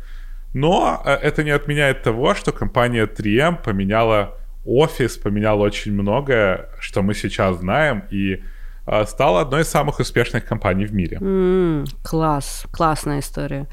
Но 0.55 1.01
э, 1.05 1.13
это 1.13 1.45
не 1.45 1.51
отменяет 1.51 2.03
того, 2.03 2.35
что 2.35 2.53
компания 2.53 3.07
3M 3.07 3.63
поменяла 3.63 4.37
офис, 4.65 5.17
поменяла 5.17 5.63
очень 5.63 5.93
многое, 5.93 6.69
что 6.81 7.03
мы 7.03 7.15
сейчас 7.15 7.59
знаем, 7.59 8.03
и 8.11 8.43
э, 8.87 9.07
стала 9.07 9.43
одной 9.43 9.63
из 9.63 9.69
самых 9.69 10.01
успешных 10.01 10.45
компаний 10.45 10.87
в 10.87 10.93
мире. 10.93 11.19
Mm, 11.21 11.87
класс, 12.03 12.67
классная 12.73 13.21
история. 13.21 13.67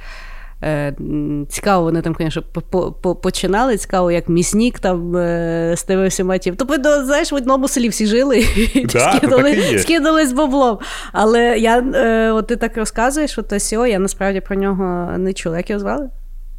Е, 0.64 0.94
Цікаво, 1.50 1.84
вони 1.84 2.02
там, 2.02 2.16
звісно, 2.20 2.44
починали. 3.22 3.78
Цікаво, 3.78 4.12
як 4.12 4.30
міснік 4.30 4.80
там 4.80 5.16
е, 5.16 5.74
з 5.78 5.84
тими 5.84 6.08
всіма 6.08 6.38
тим. 6.38 6.56
Тобто, 6.56 7.06
знаєш, 7.06 7.32
в 7.32 7.36
одному 7.36 7.68
селі 7.68 7.90
всі 7.90 8.06
жили 8.06 8.38
і 8.74 8.86
да, 8.86 9.14
скидали, 9.18 9.80
скидались 9.80 10.34
баблом. 10.34 10.80
Але 11.14 11.58
я, 11.58 11.80
е, 11.80 12.32
от 12.32 12.48
ти 12.48 12.56
так 12.56 12.78
розказуєш, 12.78 13.38
от 13.38 13.62
СІО, 13.62 13.86
я 13.86 14.00
насправді 14.00 14.42
про 14.42 14.56
нього 14.56 15.18
не 15.18 15.34
чула. 15.34 15.58
Як 15.58 15.70
його 15.70 15.80
звали? 15.80 16.10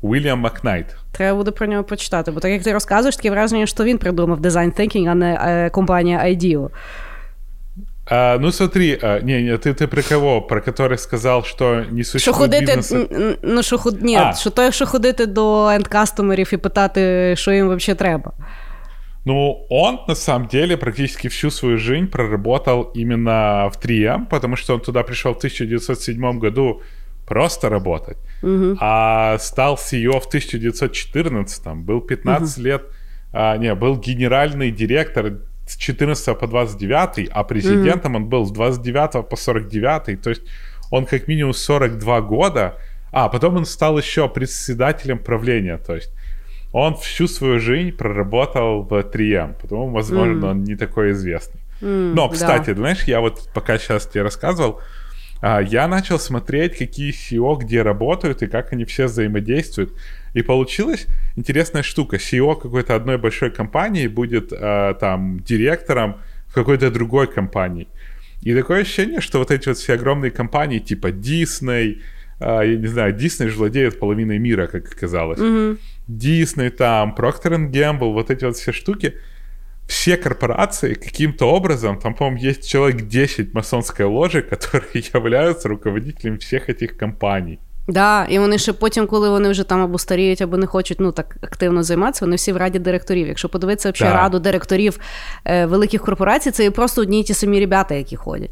Уільям 0.02 0.40
Макнайт. 0.40 0.87
Треба 1.12 1.38
буде 1.38 1.50
про 1.50 1.67
нього 1.67 1.85
почитати, 1.85 2.31
бо 2.31 2.40
так 2.40 2.50
як 2.50 2.62
ти 2.62 2.73
розказуєш, 2.73 3.17
таке 3.17 3.31
враження, 3.31 3.67
що 3.67 3.85
він 3.85 3.99
придумав 3.99 4.40
Design 4.40 4.81
Thinking, 4.81 5.09
а 5.09 5.14
не 5.14 5.71
компанія 5.73 6.19
IDEO. 6.19 6.69
А, 8.08 8.38
ну 8.41 8.51
смотри, 8.51 9.00
а, 9.01 9.20
не, 9.22 9.41
не, 9.41 9.51
ты, 9.58 9.74
ты 9.74 9.88
про 9.88 10.01
кого? 10.03 10.41
Про 10.41 10.60
который 10.62 10.98
сказал, 10.98 11.43
что 11.43 11.84
не 11.91 12.03
Що 12.03 12.12
существует 12.12 12.38
ходити, 12.53 12.65
бизнеса? 12.75 12.96
н- 13.15 13.36
ну, 13.43 13.63
що, 13.63 13.77
худ... 13.77 14.01
Ні, 14.01 14.15
А. 14.17 14.34
що 14.34 14.50
то, 14.50 14.63
якщо 14.63 14.86
ходити 14.86 15.25
до 15.25 15.65
енд-кастомерів 15.67 16.53
і 16.53 16.58
питати, 16.58 17.34
що 17.38 17.51
їм 17.51 17.75
взагалі 17.75 17.98
треба. 18.00 18.32
Ну, 19.25 19.65
он 19.70 19.98
на 20.08 20.15
самом 20.15 20.48
деле 20.51 20.77
практически 20.77 21.27
всю 21.27 21.51
свою 21.51 21.77
жизнь 21.77 22.05
проработал 22.08 22.91
именно 22.96 23.72
в 23.74 23.77
3М, 23.88 24.25
потому 24.29 24.55
что 24.55 24.74
он 24.74 24.79
туда 24.82 25.03
пришел 25.03 25.32
в 25.32 25.38
1907 25.38 26.39
году 26.39 26.82
просто 27.25 27.70
работать, 27.70 28.17
а 28.79 29.38
стал 29.39 29.74
CEO 29.75 30.20
в 30.20 30.25
1914, 30.27 31.67
был 31.86 32.01
15 32.01 32.58
лет, 32.65 32.82
а, 33.32 33.58
не, 33.58 33.74
был 33.75 33.96
генеральный 33.98 34.72
директор 34.72 35.32
с 35.68 35.76
14 35.76 36.38
по 36.38 36.46
29, 36.46 37.28
а 37.30 37.44
президентом 37.44 38.16
он 38.16 38.26
был 38.26 38.44
с 38.44 38.50
29 38.50 39.28
по 39.28 39.37
49, 39.37 40.22
то 40.22 40.30
есть 40.30 40.42
он 40.90 41.06
как 41.06 41.28
минимум 41.28 41.52
42 41.52 42.20
года, 42.22 42.76
а 43.12 43.28
потом 43.28 43.56
он 43.56 43.64
стал 43.64 43.98
еще 43.98 44.28
председателем 44.28 45.18
правления, 45.18 45.78
то 45.78 45.94
есть 45.94 46.10
он 46.72 46.96
всю 46.96 47.28
свою 47.28 47.60
жизнь 47.60 47.92
проработал 47.92 48.82
в 48.82 48.92
3М, 48.92 49.54
потому, 49.60 49.90
возможно, 49.90 50.50
он 50.50 50.64
не 50.64 50.76
такой 50.76 51.12
известный. 51.12 51.60
Но, 51.80 52.28
да. 52.28 52.34
кстати, 52.34 52.75
знаешь, 52.75 53.04
я 53.04 53.20
вот 53.20 53.48
пока 53.54 53.78
сейчас 53.78 54.06
тебе 54.06 54.22
рассказывал, 54.22 54.80
а, 55.40 55.60
я 55.60 55.87
начал 55.87 56.18
смотреть, 56.18 56.76
какие 56.76 57.12
SEO 57.12 57.58
где 57.58 57.82
работают 57.82 58.42
и 58.42 58.46
как 58.46 58.72
они 58.72 58.84
все 58.84 59.06
взаимодействуют. 59.06 59.92
И 60.35 60.42
получилась 60.42 61.06
интересная 61.37 61.82
штука. 61.82 62.16
SEO 62.16 62.61
какой-то 62.61 62.94
одной 62.94 63.18
большой 63.18 63.50
компании 63.50 64.06
будет 64.06 64.52
а, 64.52 64.94
там 64.94 65.40
директором 65.40 66.16
в 66.47 66.54
какой-то 66.54 66.90
другой 66.90 67.26
компании. 67.26 67.88
И 68.42 68.54
такое 68.54 68.82
ощущение, 68.82 69.20
что 69.20 69.38
вот 69.38 69.50
эти 69.50 69.68
вот 69.68 69.78
все 69.78 69.94
огромные 69.94 70.30
компании 70.30 70.78
типа 70.78 71.08
Disney, 71.08 72.00
а, 72.40 72.62
я 72.62 72.76
не 72.76 72.87
знаю, 72.87 73.14
Disney 73.14 73.49
же 73.49 73.58
владеет 73.58 73.99
половиной 73.99 74.38
мира, 74.38 74.66
как 74.66 74.92
оказалось. 74.92 75.38
Disney 76.08 76.70
там, 76.70 77.14
Procter 77.16 77.70
Gamble, 77.70 78.12
вот 78.12 78.30
эти 78.30 78.44
вот 78.44 78.56
все 78.56 78.73
штуки, 78.73 79.14
все 79.88 80.16
корпорации 80.16 80.94
каким-то 80.94 81.47
образом, 81.47 81.99
там, 81.99 82.14
по-моему, 82.14 82.38
есть 82.38 82.68
человек 82.68 83.06
10 83.06 83.54
масонской 83.54 84.06
ложи, 84.06 84.42
которые 84.50 85.04
являются 85.14 85.68
руководителями 85.68 86.37
всех 86.37 86.68
этих 86.68 86.97
компаний. 86.97 87.58
Да, 87.88 88.26
і 88.28 88.38
вони 88.38 88.59
ще 88.59 88.73
потім, 88.73 89.07
коли 89.07 89.30
вони 89.30 89.49
вже 89.49 89.64
там 89.64 89.80
або 89.80 89.99
старіють, 89.99 90.42
або 90.42 90.57
не 90.57 90.66
хочуть 90.66 91.00
ну 91.00 91.12
так 91.12 91.37
активно 91.42 91.83
займатися, 91.83 92.25
вони 92.25 92.37
всі 92.37 92.52
в 92.52 92.57
раді 92.57 92.78
директорів. 92.78 93.28
Якщо 93.28 93.49
подивитися 93.49 93.90
взагалі 93.90 94.14
да. 94.14 94.23
раду 94.23 94.38
директорів 94.38 94.99
е, 95.45 95.66
великих 95.66 96.02
корпорацій, 96.02 96.50
це 96.50 96.71
просто 96.71 97.02
одні 97.02 97.21
й 97.21 97.23
ті 97.23 97.35
самі 97.35 97.61
ребята, 97.61 97.95
які 97.95 98.16
ходять. 98.16 98.50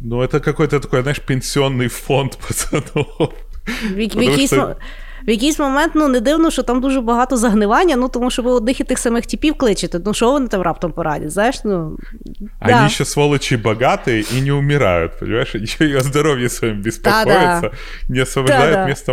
Ну, 0.00 0.22
это 0.22 0.40
какой-то 0.40 0.80
такой, 0.80 1.02
знаешь, 1.02 1.20
пенсионный 1.20 1.88
фонд 1.88 2.36
пацанов. 2.48 3.32
В, 3.82 4.08
в, 4.08 4.56
мо- 4.56 4.74
в 5.26 5.30
якийсь 5.30 5.58
момент 5.58 5.92
ну 5.94 6.08
не 6.08 6.20
дивно, 6.20 6.50
що 6.50 6.62
там 6.62 6.80
дуже 6.80 7.00
багато 7.00 7.36
загнивання, 7.36 7.96
ну 7.96 8.08
тому 8.08 8.30
що 8.30 8.42
ви 8.42 8.50
одних 8.50 8.80
і 8.80 8.84
тих 8.84 8.98
самих 8.98 9.26
типів 9.26 9.54
кличете. 9.54 10.00
Ну 10.04 10.14
що 10.14 10.30
вони 10.32 10.48
там 10.48 10.62
раптом 10.62 10.92
порадять? 10.92 11.30
Знаєш, 11.30 11.64
ну 11.64 11.98
Они 12.60 12.72
да. 12.72 12.86
еще 12.86 13.04
сволочи 13.04 13.56
богатые 13.56 14.24
и 14.38 14.40
не 14.40 14.52
умирают, 14.52 15.18
понимаешь? 15.18 15.54
Еще 15.54 15.88
и 15.88 15.96
о 15.96 16.00
здоровье 16.00 16.48
своем 16.48 16.82
беспокоятся, 16.82 17.70
не 18.08 18.22
освобождают 18.22 18.74
Да-да. 18.74 18.86
место. 18.86 19.12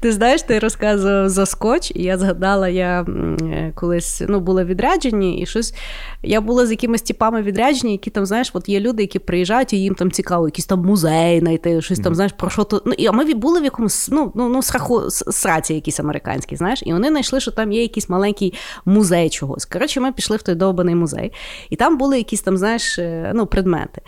Ти 0.00 0.12
знаєш, 0.12 0.42
ти 0.42 0.58
розказував 0.58 1.28
за 1.28 1.46
скотч, 1.46 1.92
і 1.94 2.02
я 2.02 2.18
згадала, 2.18 2.68
я 2.68 3.02
е, 3.02 3.72
колись 3.74 4.22
ну, 4.28 4.40
була 4.40 4.64
в 4.64 4.66
відрядженні, 4.66 5.40
і 5.40 5.46
щось. 5.46 5.74
Я 6.22 6.40
була 6.40 6.66
з 6.66 6.70
якимись 6.70 7.02
типами 7.02 7.42
відряджені, 7.42 7.92
які 7.92 8.10
там, 8.10 8.26
знаєш, 8.26 8.50
от 8.52 8.68
є 8.68 8.80
люди, 8.80 9.02
які 9.02 9.18
приїжджають, 9.18 9.72
і 9.72 9.76
їм 9.76 9.94
там 9.94 10.10
цікаво, 10.10 10.46
якийсь 10.48 10.66
там 10.66 10.80
музей 10.80 11.40
знайти, 11.40 11.82
щось 11.82 11.98
там, 11.98 12.14
знаєш, 12.14 12.32
про 12.32 12.50
що 12.50 12.64
то. 12.64 12.82
Ну, 12.86 12.92
і, 12.92 13.06
а 13.06 13.12
ми 13.12 13.34
були 13.34 13.60
в 13.60 13.64
якомусь 13.64 13.91
ну, 14.12 14.32
ну, 14.34 14.48
ну 14.48 14.62
сраху, 14.62 15.10
сраці 15.10 15.74
якісь 15.74 16.00
американські, 16.00 16.56
знаєш, 16.56 16.82
і 16.86 16.92
вони 16.92 17.08
знайшли, 17.08 17.40
що 17.40 17.50
там 17.50 17.72
є 17.72 17.82
якийсь 17.82 18.08
маленький 18.08 18.54
музей 18.84 19.30
чогось. 19.30 19.64
Коротше, 19.64 20.00
ми 20.00 20.12
пішли 20.12 20.36
в 20.36 20.42
той 20.42 20.54
довбаний 20.54 20.94
музей, 20.94 21.32
і 21.70 21.76
там 21.76 21.98
були 21.98 22.18
якісь 22.18 22.40
там, 22.40 22.56
знаєш, 22.56 22.98
е, 22.98 23.32
ну, 23.34 23.46
предмети. 23.46 24.00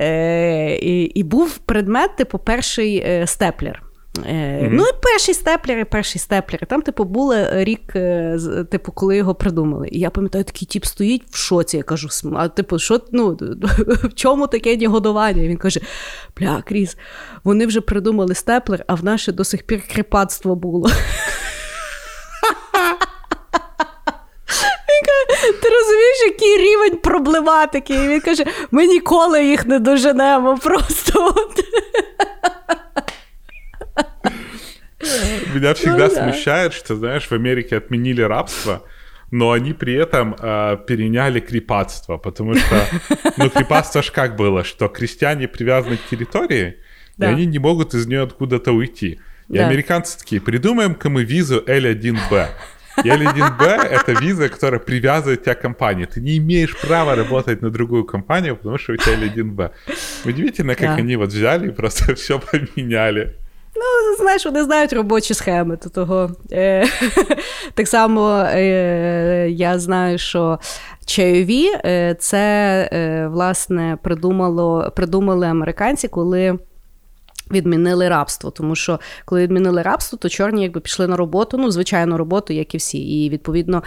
Е, 0.00 0.76
і, 0.76 1.02
і 1.02 1.22
був 1.22 1.58
предмет, 1.58 2.16
типу, 2.16 2.38
перший 2.38 2.96
е, 2.96 3.26
степлер. 3.26 3.91
Е, 4.18 4.68
Ну, 4.72 4.82
і 4.82 4.92
перший 5.02 5.34
степлер, 5.34 5.78
і 5.78 5.84
перший 5.84 6.20
степлер. 6.20 6.60
І 6.62 6.66
Там, 6.66 6.82
типу, 6.82 7.04
було 7.04 7.34
рік, 7.50 7.96
е, 7.96 8.38
типу, 8.70 8.92
коли 8.92 9.16
його 9.16 9.34
придумали. 9.34 9.88
І 9.92 9.98
я 9.98 10.10
пам'ятаю, 10.10 10.44
такий 10.44 10.68
тіп 10.68 10.84
стоїть 10.84 11.22
в 11.30 11.36
шоці. 11.36 11.76
Я 11.76 11.82
кажу, 11.82 12.08
а 12.36 12.48
типу, 12.48 12.78
що 12.78 13.00
ну, 13.12 13.38
в 13.86 14.14
чому 14.14 14.46
таке 14.46 14.76
нігодування? 14.76 15.42
І 15.42 15.48
він 15.48 15.56
каже: 15.56 15.80
Бля, 16.36 16.62
Кріс, 16.66 16.96
вони 17.44 17.66
вже 17.66 17.80
придумали 17.80 18.34
степлер, 18.34 18.84
а 18.86 18.94
в 18.94 19.04
нас 19.04 19.20
ще 19.20 19.32
до 19.32 19.44
сих 19.44 19.62
пір 19.62 19.82
кріпацтво 19.92 20.54
було. 20.56 20.88
Він 24.88 25.02
каже, 25.06 25.52
ти 25.52 25.68
розумієш, 25.68 26.22
який 26.26 26.56
рівень 26.56 26.96
проблематики? 26.98 27.94
І 27.94 28.08
він 28.08 28.20
каже: 28.20 28.44
ми 28.70 28.86
ніколи 28.86 29.44
їх 29.44 29.66
не 29.66 29.78
доженемо. 29.78 30.58
Просто. 30.62 31.34
Меня 35.54 35.74
всегда 35.74 36.08
да. 36.08 36.10
смущает, 36.10 36.72
что, 36.72 36.96
знаешь, 36.96 37.26
в 37.26 37.32
Америке 37.32 37.76
отменили 37.76 38.22
рабство, 38.22 38.82
но 39.30 39.50
они 39.52 39.72
при 39.72 39.94
этом 39.94 40.36
э, 40.38 40.78
переняли 40.86 41.40
крепацтво, 41.40 42.18
потому 42.18 42.54
что, 42.54 42.86
ну, 43.36 43.50
крепацтво 43.50 44.02
ж 44.02 44.10
как 44.10 44.36
было, 44.36 44.62
что 44.64 44.88
крестьяне 44.88 45.48
привязаны 45.48 45.96
к 45.96 46.06
территории, 46.10 46.76
Да. 47.16 47.30
и 47.30 47.34
они 47.34 47.46
не 47.46 47.58
могут 47.58 47.94
из 47.94 48.06
нее 48.06 48.22
откуда-то 48.22 48.72
уйти. 48.72 49.20
И 49.48 49.54
Да. 49.58 49.66
американцы 49.68 50.18
такие, 50.18 50.40
придумаем-ка 50.40 51.08
мы 51.10 51.24
визу 51.24 51.62
L1B. 51.66 52.48
И 53.04 53.08
L1B— 53.08 53.64
это 53.90 54.12
виза, 54.12 54.50
которая 54.50 54.78
привязывает 54.78 55.44
тебя 55.44 55.54
к 55.54 55.62
компании. 55.62 56.04
Ты 56.04 56.20
не 56.20 56.36
имеешь 56.36 56.76
права 56.78 57.14
работать 57.16 57.62
на 57.62 57.70
другую 57.70 58.04
компанию, 58.04 58.54
потому 58.54 58.76
что 58.76 58.92
у 58.92 58.96
тебя 58.96 59.14
L1B. 59.14 59.70
Удивительно, 60.26 60.74
как 60.74 60.88
Да. 60.88 60.94
они 60.96 61.16
вот 61.16 61.30
взяли 61.30 61.68
и 61.68 61.70
просто 61.70 62.14
все 62.14 62.38
поменяли. 62.38 63.36
Ну, 63.82 64.16
знаєш, 64.16 64.46
вони 64.46 64.64
знають 64.64 64.92
робочі 64.92 65.34
схеми. 65.34 65.76
То 65.76 65.90
того. 65.90 66.30
Е, 66.52 66.86
так 67.74 67.88
само 67.88 68.44
е, 68.54 69.48
я 69.50 69.78
знаю, 69.78 70.18
що 70.18 70.58
чайові 71.06 71.66
е, 71.84 72.16
це 72.18 72.38
е, 72.92 73.26
власне 73.28 73.98
придумало, 74.02 74.92
придумали 74.96 75.46
американці, 75.46 76.08
коли. 76.08 76.58
Відмінили 77.50 78.08
рабство, 78.08 78.50
тому 78.50 78.74
що 78.74 79.00
коли 79.24 79.42
відмінили 79.42 79.82
рабство, 79.82 80.18
то 80.18 80.28
чорні 80.28 80.62
якби 80.62 80.80
пішли 80.80 81.06
на 81.06 81.16
роботу, 81.16 81.58
ну 81.58 81.70
звичайну 81.70 82.16
роботу, 82.16 82.52
як 82.52 82.74
і 82.74 82.78
всі. 82.78 82.98
І 82.98 83.30
відповідно 83.30 83.82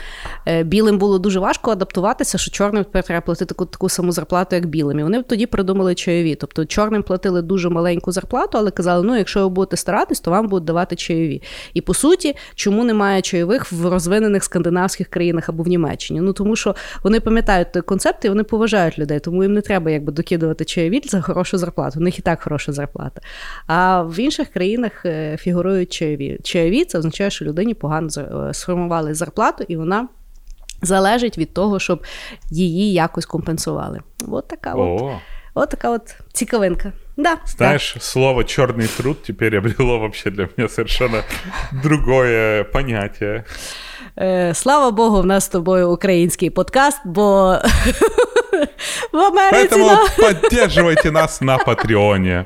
е, 0.47 0.63
білим 0.63 0.97
було 0.97 1.19
дуже 1.19 1.39
важко 1.39 1.71
адаптуватися, 1.71 2.37
що 2.37 2.51
чорним 2.51 2.83
тепер 2.83 3.03
треба 3.03 3.21
платити 3.21 3.45
таку, 3.45 3.65
таку 3.65 3.89
саму 3.89 4.11
зарплату, 4.11 4.55
як 4.55 4.65
білим. 4.65 4.99
І 4.99 5.03
вони 5.03 5.23
тоді 5.23 5.45
придумали 5.45 5.95
чайові. 5.95 6.35
Тобто 6.35 6.65
чорним 6.65 7.03
платили 7.03 7.41
дуже 7.41 7.69
маленьку 7.69 8.11
зарплату, 8.11 8.57
але 8.57 8.71
казали, 8.71 9.03
ну 9.03 9.17
якщо 9.17 9.39
ви 9.39 9.49
будете 9.49 9.77
старатись, 9.77 10.19
то 10.19 10.31
вам 10.31 10.47
будуть 10.47 10.65
давати 10.65 10.95
чайові. 10.95 11.41
І 11.73 11.81
по 11.81 11.93
суті, 11.93 12.35
чому 12.55 12.83
немає 12.83 13.21
чайових 13.21 13.71
в 13.71 13.85
розвинених 13.85 14.43
скандинавських 14.43 15.07
країнах 15.07 15.49
або 15.49 15.63
в 15.63 15.67
Німеччині? 15.67 16.21
Ну 16.21 16.33
тому 16.33 16.55
що 16.55 16.75
вони 17.03 17.19
пам'ятають 17.19 17.71
той 17.71 17.81
концепт 17.81 18.25
і 18.25 18.29
вони 18.29 18.43
поважають 18.43 18.99
людей, 18.99 19.19
тому 19.19 19.43
їм 19.43 19.53
не 19.53 19.61
треба 19.61 19.91
якби 19.91 20.11
докидувати 20.11 20.65
чайові 20.65 21.01
за 21.05 21.21
хорошу 21.21 21.57
зарплату. 21.57 21.99
У 21.99 22.03
них 22.03 22.19
і 22.19 22.21
так 22.21 22.43
хороша 22.43 22.71
зарплата. 22.71 23.21
А 23.67 24.01
в 24.01 24.19
інших 24.19 24.49
країнах 24.49 25.05
е, 25.05 25.37
фігурують 25.37 25.93
чайові. 25.93 26.39
Чайові 26.43 26.85
це 26.85 26.97
означає, 26.97 27.29
що 27.29 27.45
людині 27.45 27.73
погано 27.73 28.09
е, 28.17 28.53
сформували 28.53 29.13
зарплату, 29.13 29.65
і 29.67 29.77
вона 29.77 30.07
залежить 30.81 31.37
від 31.37 31.53
того, 31.53 31.79
щоб 31.79 32.03
її 32.51 32.93
якось 32.93 33.25
компенсували. 33.25 33.99
От 34.27 34.47
така 34.47 34.73
от, 34.73 35.01
от 35.53 35.69
така 35.69 35.89
от 35.89 36.15
цікавинка. 36.33 36.91
Да, 37.17 37.37
Знаешь, 37.45 37.95
слово 37.99 38.43
черный 38.43 38.87
труд 38.87 39.23
теперь 39.23 39.57
обрело 39.57 39.99
вообще 39.99 40.29
для 40.29 40.49
меня 40.57 40.67
совершенно 40.67 41.23
другое 41.83 42.63
понятие. 42.63 43.45
Е, 44.19 44.53
слава 44.53 44.91
Богу, 44.91 45.21
в 45.21 45.25
нас 45.25 45.43
з 45.43 45.47
тобою 45.47 45.91
український 45.91 46.49
подкаст, 46.49 47.01
бо 47.05 47.21
в 49.13 49.17
Америці. 49.17 49.75
Поэтому 49.75 49.87
да. 50.17 50.33
поддерживайте 50.33 51.11
нас 51.11 51.41
на 51.41 51.57
Патреоне. 51.57 52.45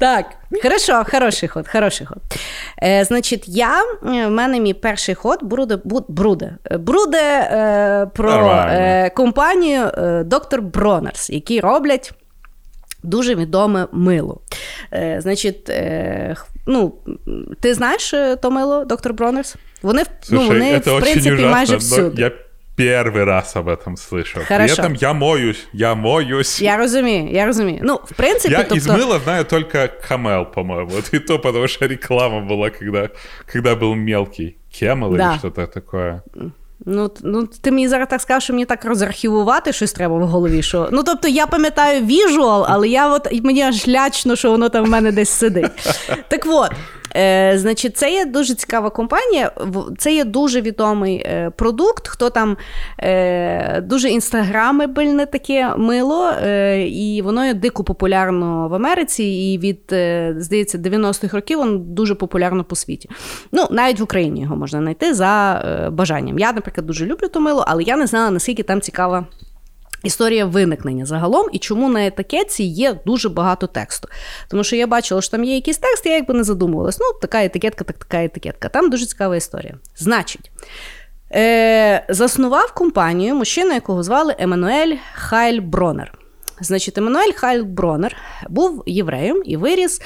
Так, 0.00 0.26
хорошо, 0.62 1.04
хороший 1.10 1.48
ход, 1.48 1.68
хороший 1.68 2.06
ход. 2.06 2.18
Е, 2.82 3.04
значить, 3.04 3.44
я, 3.48 3.82
е, 3.82 4.26
в 4.26 4.30
мене 4.30 4.60
мій 4.60 4.74
перший 4.74 5.14
ход 5.14 5.38
буде, 5.42 5.76
бу- 5.76 6.04
бруде, 6.08 6.56
Е, 6.70 6.78
бруде 6.78 7.48
е, 7.52 8.06
про 8.14 8.32
е, 8.70 9.10
компанію 9.16 9.82
е, 9.82 10.22
Доктор 10.24 10.62
Bronner's, 10.62 11.30
які 11.30 11.60
роблять 11.60 12.12
дуже 13.02 13.34
відоме 13.34 13.86
мило. 13.92 14.40
Е, 14.92 15.16
Значить, 15.20 15.70
е, 15.70 16.36
ну, 16.66 16.94
ти 17.60 17.74
знаєш 17.74 18.14
е, 18.14 18.36
то 18.36 18.50
мило, 18.50 18.84
доктор 18.84 19.12
Bronner's? 19.14 19.56
Вони, 19.82 20.02
Слушай, 20.20 20.48
ну, 20.48 20.52
вони 20.54 20.78
в 20.78 21.00
принципі 21.00 21.32
ужасно, 21.34 21.50
майже 21.50 21.76
всюди. 21.76 22.22
я 22.22 22.30
первый 22.79 23.23
раз 23.23 23.55
об 23.55 23.67
этом 23.67 23.95
слышал. 23.95 24.41
Хорошо. 24.47 24.75
При 24.75 24.85
этом 24.85 24.93
я 25.01 25.13
моюсь, 25.13 25.67
я 25.73 25.95
моюсь. 25.95 26.61
Я 26.61 26.77
розумію, 26.77 27.29
я 27.31 27.45
розумію. 27.45 27.79
Ну, 27.83 27.99
в 28.05 28.13
принципі, 28.13 28.53
Я 28.53 28.59
тобто... 28.59 28.75
из 28.75 28.87
мыла 28.87 29.19
знаю 29.23 29.45
только 29.45 29.87
Камел, 30.07 30.45
по-моему. 30.45 30.89
Вот 30.89 31.13
и 31.13 31.19
то, 31.19 31.39
потому 31.39 31.67
что 31.67 31.87
реклама 31.87 32.39
была, 32.41 32.69
когда, 32.69 33.09
когда 33.53 33.75
был 33.75 33.95
мелкий. 33.95 34.55
Кемел 34.79 35.15
Да. 35.15 35.29
или 35.31 35.37
что-то 35.37 35.67
такое. 35.67 36.21
Ну, 36.85 37.07
т- 37.07 37.21
ну, 37.23 37.47
ти 37.61 37.71
мені 37.71 37.87
зараз 37.87 38.07
так 38.09 38.21
сказав, 38.21 38.41
що 38.41 38.53
мені 38.53 38.65
так 38.65 38.85
розархівувати 38.85 39.73
щось 39.73 39.93
треба 39.93 40.17
в 40.17 40.27
голові. 40.27 40.61
Що... 40.63 40.89
Ну, 40.91 41.03
тобто, 41.03 41.27
я 41.27 41.47
пам'ятаю 41.47 42.05
віжуал, 42.05 42.65
але 42.69 42.87
я 42.87 43.13
от, 43.13 43.27
і 43.31 43.41
мені 43.41 43.61
аж 43.61 43.87
лячно, 43.87 44.35
що 44.35 44.51
воно 44.51 44.69
там 44.69 44.85
в 44.85 44.89
мене 44.89 45.11
десь 45.11 45.29
сидить. 45.29 45.71
Так 46.27 46.41
от, 46.45 46.71
е, 47.16 47.52
значить, 47.58 47.96
це 47.96 48.12
є 48.12 48.24
дуже 48.24 48.54
цікава 48.54 48.90
компанія. 48.90 49.52
Це 49.98 50.14
є 50.14 50.24
дуже 50.24 50.60
відомий 50.60 51.16
е, 51.16 51.50
продукт. 51.56 52.08
Хто 52.08 52.30
там 52.30 52.56
е, 52.98 53.80
дуже 53.80 54.08
інстаграмебельне 54.08 55.26
таке 55.26 55.74
мило, 55.76 56.30
е, 56.42 56.82
і 56.88 57.22
воно 57.22 57.46
є 57.46 57.54
дико 57.54 57.84
популярно 57.84 58.68
в 58.68 58.74
Америці, 58.74 59.24
і 59.24 59.58
від, 59.58 59.80
е, 59.92 60.34
здається, 60.38 60.78
90-х 60.78 61.36
років 61.36 61.58
воно 61.58 61.78
дуже 61.78 62.14
популярно 62.14 62.64
по 62.64 62.76
світі. 62.76 63.10
Ну, 63.52 63.66
навіть 63.70 64.00
в 64.00 64.02
Україні 64.02 64.40
його 64.40 64.56
можна 64.56 64.78
знайти 64.78 65.14
за 65.14 65.62
е, 65.64 65.90
бажанням. 65.90 66.38
Я, 66.38 66.52
наприклад, 66.52 66.86
дуже 66.86 67.06
люблю 67.06 67.28
то 67.28 67.40
мило, 67.40 67.64
але 67.66 67.82
я 67.82 67.96
не 67.96 68.06
знала, 68.06 68.30
наскільки 68.30 68.62
там 68.62 68.80
цікава. 68.80 69.26
Історія 70.04 70.44
виникнення 70.44 71.06
загалом, 71.06 71.46
і 71.52 71.58
чому 71.58 71.88
на 71.88 72.06
етикетці 72.06 72.62
є 72.62 72.96
дуже 73.06 73.28
багато 73.28 73.66
тексту. 73.66 74.08
Тому 74.48 74.64
що 74.64 74.76
я 74.76 74.86
бачила, 74.86 75.22
що 75.22 75.30
там 75.30 75.44
є 75.44 75.54
якийсь 75.54 75.78
текст, 75.78 76.06
я 76.06 76.12
якби 76.12 76.34
не 76.34 76.44
задумувалась. 76.44 76.98
Ну, 77.00 77.06
така 77.20 77.44
етикетка, 77.44 77.84
так 77.84 77.98
така 77.98 78.24
етикетка. 78.24 78.68
Там 78.68 78.90
дуже 78.90 79.06
цікава 79.06 79.36
історія. 79.36 79.74
Значить, 79.96 80.50
е, 81.32 82.04
заснував 82.08 82.74
компанію 82.74 83.34
мужчина, 83.34 83.74
якого 83.74 84.02
звали 84.02 84.34
Еммануель 84.38 84.96
Хайль-Бронер. 85.30 86.12
Значить, 86.60 86.98
Еммануель 86.98 87.32
Хайль-Бронер 87.42 88.12
був 88.48 88.82
євреєм 88.86 89.42
і 89.44 89.56
виріс 89.56 90.02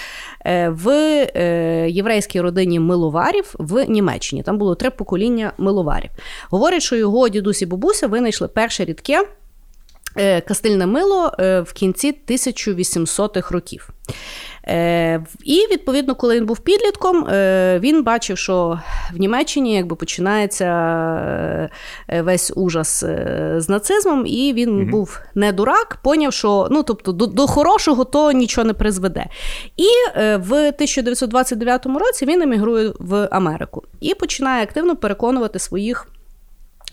е, 0.47 0.69
в 0.69 0.89
е, 0.91 1.91
єврейській 1.91 2.41
родині 2.41 2.81
миловарів 2.81 3.55
в 3.59 3.85
Німеччині. 3.85 4.43
Там 4.43 4.59
було 4.59 4.75
три 4.75 4.91
покоління 4.91 5.53
миловарів. 5.59 6.11
Говорять, 6.51 6.83
що 6.83 6.97
його 6.97 7.29
дідусь 7.29 7.63
і 7.63 7.67
бабуся 7.67 8.07
винайшли 8.07 8.49
перше 8.49 8.85
рідке 8.85 9.27
кастильне 10.49 10.87
мило 10.87 11.33
е, 11.39 11.61
в 11.61 11.73
кінці 11.73 12.15
1800-х 12.29 13.51
років. 13.51 13.91
Е, 14.69 15.25
І 15.45 15.67
відповідно, 15.71 16.15
коли 16.15 16.37
він 16.37 16.47
був 16.47 16.59
підлітком, 16.59 17.27
е, 17.29 17.79
він 17.83 18.03
бачив, 18.03 18.39
що 18.39 18.81
в 19.15 19.17
Німеччині 19.21 19.75
якби 19.75 19.97
починається 19.97 20.65
е, 20.65 21.71
е, 22.09 22.23
весь 22.23 22.53
ужас 22.57 23.03
е, 23.03 23.55
з 23.59 23.69
нацизмом, 23.69 24.27
і 24.27 24.53
він 24.53 24.91
був 24.91 25.21
не 25.35 25.53
дурак, 25.53 25.99
поняв, 26.03 26.33
що 26.33 26.69
ну 26.71 26.83
тобто 26.83 27.13
до, 27.13 27.27
до 27.27 27.47
хорошого 27.47 28.05
то 28.05 28.33
нічого 28.33 28.67
не 28.67 28.73
призведе. 28.73 29.27
І 29.77 29.89
е, 30.17 30.37
в 30.37 30.53
1929 30.53 31.87
році 31.87 32.27
він 32.27 32.43
емігрує 32.43 32.93
в 32.99 33.29
Америку 33.31 33.83
і 34.01 34.15
починає 34.15 34.63
активно 34.63 34.97
переконувати 34.97 35.59
своїх. 35.59 36.09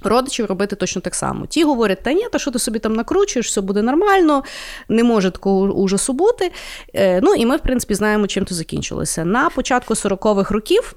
Родичів 0.03 0.45
робити 0.45 0.75
точно 0.75 1.01
так 1.01 1.15
само. 1.15 1.45
Ті 1.45 1.63
говорять, 1.63 2.03
та 2.03 2.13
ні, 2.13 2.27
та 2.31 2.39
що 2.39 2.51
ти 2.51 2.59
собі 2.59 2.79
там 2.79 2.93
накручуєш, 2.93 3.47
все 3.47 3.61
буде 3.61 3.81
нормально, 3.81 4.43
не 4.89 5.03
може 5.03 5.31
такого 5.31 5.73
ужасу 5.73 6.13
бути. 6.13 6.51
Е, 6.93 7.21
ну 7.23 7.33
і 7.33 7.45
ми, 7.45 7.55
в 7.55 7.59
принципі, 7.59 7.93
знаємо, 7.93 8.27
чим 8.27 8.45
то 8.45 8.55
закінчилося. 8.55 9.25
На 9.25 9.49
початку 9.49 9.93
40-х 9.93 10.53
років 10.53 10.95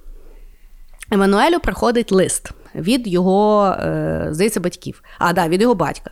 Еммануелю 1.11 1.61
приходить 1.61 2.13
лист 2.13 2.51
від 2.75 3.09
його, 3.09 3.67
е, 3.67 4.29
здається, 4.31 4.61
батьків. 4.61 5.03
А, 5.19 5.33
да, 5.33 5.49
від 5.49 5.63
його 5.63 5.75
батька. 5.75 6.11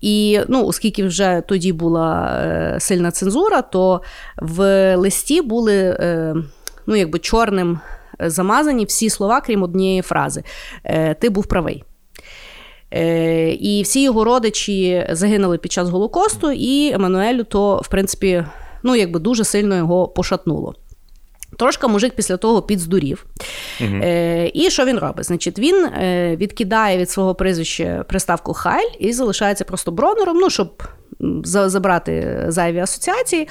І 0.00 0.40
ну, 0.48 0.66
оскільки 0.66 1.04
вже 1.04 1.42
тоді 1.48 1.72
була 1.72 2.40
е, 2.44 2.80
сильна 2.80 3.10
цензура, 3.10 3.62
то 3.62 4.02
в 4.36 4.96
листі 4.96 5.42
були 5.42 5.96
ну, 6.86 6.96
якби 6.96 7.18
чорним 7.18 7.80
замазані 8.20 8.84
всі 8.84 9.10
слова, 9.10 9.40
крім 9.40 9.62
однієї 9.62 10.02
фрази. 10.02 10.42
Ти 11.20 11.30
був 11.30 11.46
правий. 11.46 11.84
Е, 12.94 13.50
І 13.52 13.82
всі 13.82 14.02
його 14.02 14.24
родичі 14.24 15.06
загинули 15.10 15.58
під 15.58 15.72
час 15.72 15.88
Голокосту, 15.88 16.50
і 16.52 16.92
Еммануелю 16.92 17.44
то, 17.44 17.76
в 17.84 17.88
принципі, 17.88 18.44
ну, 18.82 18.96
якби 18.96 19.20
дуже 19.20 19.44
сильно 19.44 19.76
його 19.76 20.08
пошатнуло. 20.08 20.74
Трошка 21.58 21.88
мужик 21.88 22.12
після 22.16 22.36
того 22.36 22.62
підздурів. 22.62 23.26
Е, 23.80 24.50
і 24.54 24.70
що 24.70 24.84
він 24.84 24.98
робить? 24.98 25.24
Значить, 25.26 25.58
він 25.58 25.84
е, 25.84 26.36
відкидає 26.36 26.98
від 26.98 27.10
свого 27.10 27.34
прізвища 27.34 28.04
приставку 28.08 28.52
Хайль 28.54 28.90
і 28.98 29.12
залишається 29.12 29.64
просто 29.64 29.90
бронером, 29.90 30.36
ну, 30.36 30.50
щоб 30.50 30.82
за- 31.44 31.68
забрати 31.68 32.44
зайві 32.48 32.78
асоціації. 32.78 33.48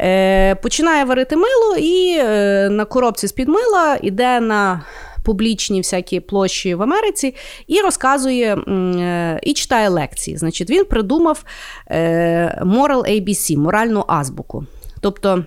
Е, 0.00 0.54
починає 0.54 1.04
варити 1.04 1.36
мило 1.36 1.76
і 1.78 2.16
е, 2.18 2.68
на 2.70 2.84
коробці 2.84 3.26
з-під 3.26 3.48
мила 3.48 3.98
йде 4.02 4.40
на 4.40 4.82
публічні 5.22 5.80
всякі 5.80 6.20
площі 6.20 6.74
в 6.74 6.82
Америці 6.82 7.34
і 7.66 7.80
розказує 7.80 8.56
е, 8.56 9.40
і 9.42 9.52
читає 9.52 9.88
лекції. 9.88 10.36
Значить, 10.36 10.70
він 10.70 10.84
придумав 10.84 11.44
е, 11.90 12.62
Moral 12.64 13.10
ABC, 13.10 13.58
моральну 13.58 14.04
азбуку. 14.08 14.66
Тобто. 15.00 15.44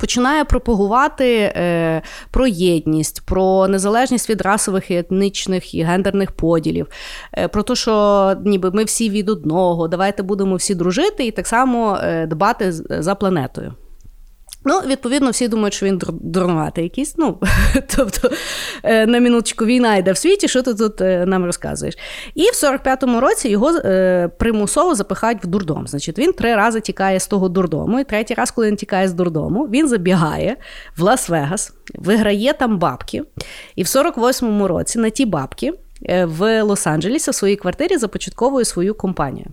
Починає 0.00 0.44
пропагувати 0.44 1.34
е, 1.36 2.02
про 2.30 2.46
єдність, 2.46 3.22
про 3.26 3.68
незалежність 3.68 4.30
від 4.30 4.40
расових, 4.40 4.90
і 4.90 4.96
етнічних 4.96 5.74
і 5.74 5.82
гендерних 5.82 6.32
поділів, 6.32 6.86
е, 7.32 7.48
про 7.48 7.62
те, 7.62 7.74
що 7.74 8.36
ніби 8.44 8.70
ми 8.70 8.84
всі 8.84 9.10
від 9.10 9.28
одного, 9.28 9.88
давайте 9.88 10.22
будемо 10.22 10.56
всі 10.56 10.74
дружити 10.74 11.26
і 11.26 11.30
так 11.30 11.46
само 11.46 11.98
е, 12.02 12.26
дбати 12.26 12.72
за 12.72 13.14
планетою. 13.14 13.74
Ну, 14.68 14.80
відповідно, 14.86 15.30
всі 15.30 15.48
думають, 15.48 15.74
що 15.74 15.86
він 15.86 16.00
дурнуватий 16.20 16.84
якийсь. 16.84 17.14
Ну, 17.18 17.38
тобто, 17.96 18.30
е, 18.82 19.06
на 19.06 19.20
минуточку 19.20 19.64
війна 19.64 19.96
йде 19.96 20.12
в 20.12 20.16
світі, 20.16 20.48
що 20.48 20.62
ти 20.62 20.74
тут 20.74 21.00
е, 21.00 21.26
нам 21.26 21.44
розказуєш? 21.44 21.94
І 22.34 22.42
в 22.42 22.52
45-му 22.52 23.20
році 23.20 23.48
його 23.48 23.70
е, 23.70 24.28
примусово 24.38 24.94
запихають 24.94 25.44
в 25.44 25.46
дурдом. 25.46 25.86
Значить, 25.86 26.18
він 26.18 26.32
три 26.32 26.56
рази 26.56 26.80
тікає 26.80 27.20
з 27.20 27.26
того 27.26 27.48
дурдому, 27.48 28.00
і 28.00 28.04
третій 28.04 28.34
раз, 28.34 28.50
коли 28.50 28.66
він 28.66 28.76
тікає 28.76 29.08
з 29.08 29.12
дурдому, 29.12 29.64
він 29.64 29.88
забігає 29.88 30.56
в 30.96 31.02
Лас-Вегас, 31.02 31.72
виграє 31.94 32.52
там 32.52 32.78
бабки. 32.78 33.22
І 33.76 33.82
в 33.82 33.86
48-му 33.86 34.68
році 34.68 34.98
на 34.98 35.10
ті 35.10 35.26
бабки 35.26 35.72
в 36.24 36.62
Лос-Анджелесі 36.62 37.30
в 37.30 37.34
своїй 37.34 37.56
квартирі 37.56 37.96
започатковує 37.96 38.64
свою 38.64 38.94
компанію 38.94 39.46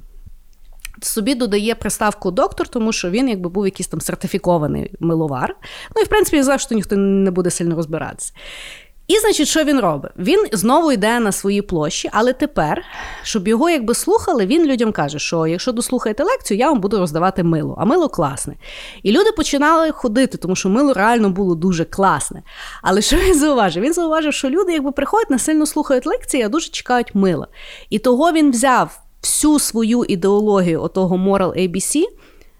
собі 1.01 1.35
додає 1.35 1.75
приставку 1.75 2.31
доктор, 2.31 2.67
тому 2.67 2.91
що 2.91 3.09
він 3.09 3.29
якби 3.29 3.49
був 3.49 3.65
якийсь 3.65 3.87
там 3.87 4.01
сертифікований 4.01 4.91
миловар. 4.99 5.55
Ну 5.95 6.01
і 6.01 6.05
в 6.05 6.07
принципі 6.07 6.43
що 6.57 6.75
ніхто 6.75 6.95
не 6.95 7.31
буде 7.31 7.49
сильно 7.49 7.75
розбиратися. 7.75 8.33
І, 9.07 9.19
значить, 9.19 9.47
що 9.47 9.63
він 9.63 9.79
робить? 9.79 10.11
Він 10.17 10.47
знову 10.51 10.91
йде 10.91 11.19
на 11.19 11.31
свої 11.31 11.61
площі, 11.61 12.09
але 12.13 12.33
тепер, 12.33 12.83
щоб 13.23 13.47
його 13.47 13.69
якби 13.69 13.93
слухали, 13.93 14.45
він 14.45 14.65
людям 14.65 14.91
каже, 14.91 15.19
що 15.19 15.47
якщо 15.47 15.71
дослухаєте 15.71 16.23
лекцію, 16.23 16.57
я 16.57 16.69
вам 16.69 16.79
буду 16.79 16.99
роздавати 16.99 17.43
мило, 17.43 17.75
а 17.79 17.85
мило 17.85 18.09
класне. 18.09 18.55
І 19.03 19.11
люди 19.11 19.31
починали 19.31 19.91
ходити, 19.91 20.37
тому 20.37 20.55
що 20.55 20.69
мило 20.69 20.93
реально 20.93 21.29
було 21.29 21.55
дуже 21.55 21.85
класне. 21.85 22.43
Але 22.81 23.01
що 23.01 23.17
він 23.17 23.39
зауважив? 23.39 23.83
Він 23.83 23.93
зауважив, 23.93 24.33
що 24.33 24.49
люди 24.49 24.73
якби 24.73 24.91
приходять, 24.91 25.29
не 25.29 25.39
сильно 25.39 25.65
слухають 25.65 26.05
лекції, 26.05 26.43
а 26.43 26.49
дуже 26.49 26.69
чекають 26.69 27.15
мила. 27.15 27.47
І 27.89 27.99
того 27.99 28.31
він 28.31 28.51
взяв 28.51 29.02
всю 29.23 29.59
свою 29.59 30.05
ідеологію 30.07 30.81
отого 30.81 31.15
Moral 31.15 31.67
ABC, 31.67 32.03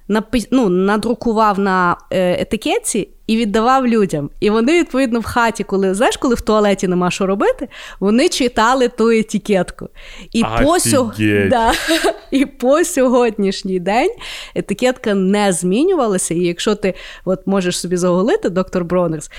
напи- 0.09 0.47
ну, 0.51 0.69
надрукував 0.69 1.59
на 1.59 1.97
е, 2.11 2.41
етикетці 2.41 3.09
і 3.27 3.37
віддавав 3.37 3.87
людям. 3.87 4.29
І 4.39 4.49
вони, 4.49 4.79
відповідно, 4.79 5.19
в 5.19 5.23
хаті, 5.23 5.63
коли 5.63 5.93
знаєш, 5.93 6.17
коли 6.17 6.35
в 6.35 6.41
туалеті 6.41 6.87
нема 6.87 7.11
що 7.11 7.25
робити, 7.25 7.67
вони 7.99 8.29
читали 8.29 8.87
ту 8.87 9.09
етикетку. 9.09 9.89
І 10.31 10.43
по, 10.63 10.79
сьо... 10.79 11.03
Офігеть. 11.03 11.49
да. 11.49 11.71
і 12.31 12.45
по 12.45 12.83
сьогоднішній 12.83 13.79
день 13.79 14.11
етикетка 14.55 15.13
не 15.13 15.51
змінювалася. 15.51 16.33
І 16.33 16.39
якщо 16.39 16.75
ти 16.75 16.93
от, 17.25 17.47
можеш 17.47 17.79
собі 17.79 17.97
заголити, 17.97 18.49
доктор 18.49 18.85
Бронерс, 18.85 19.31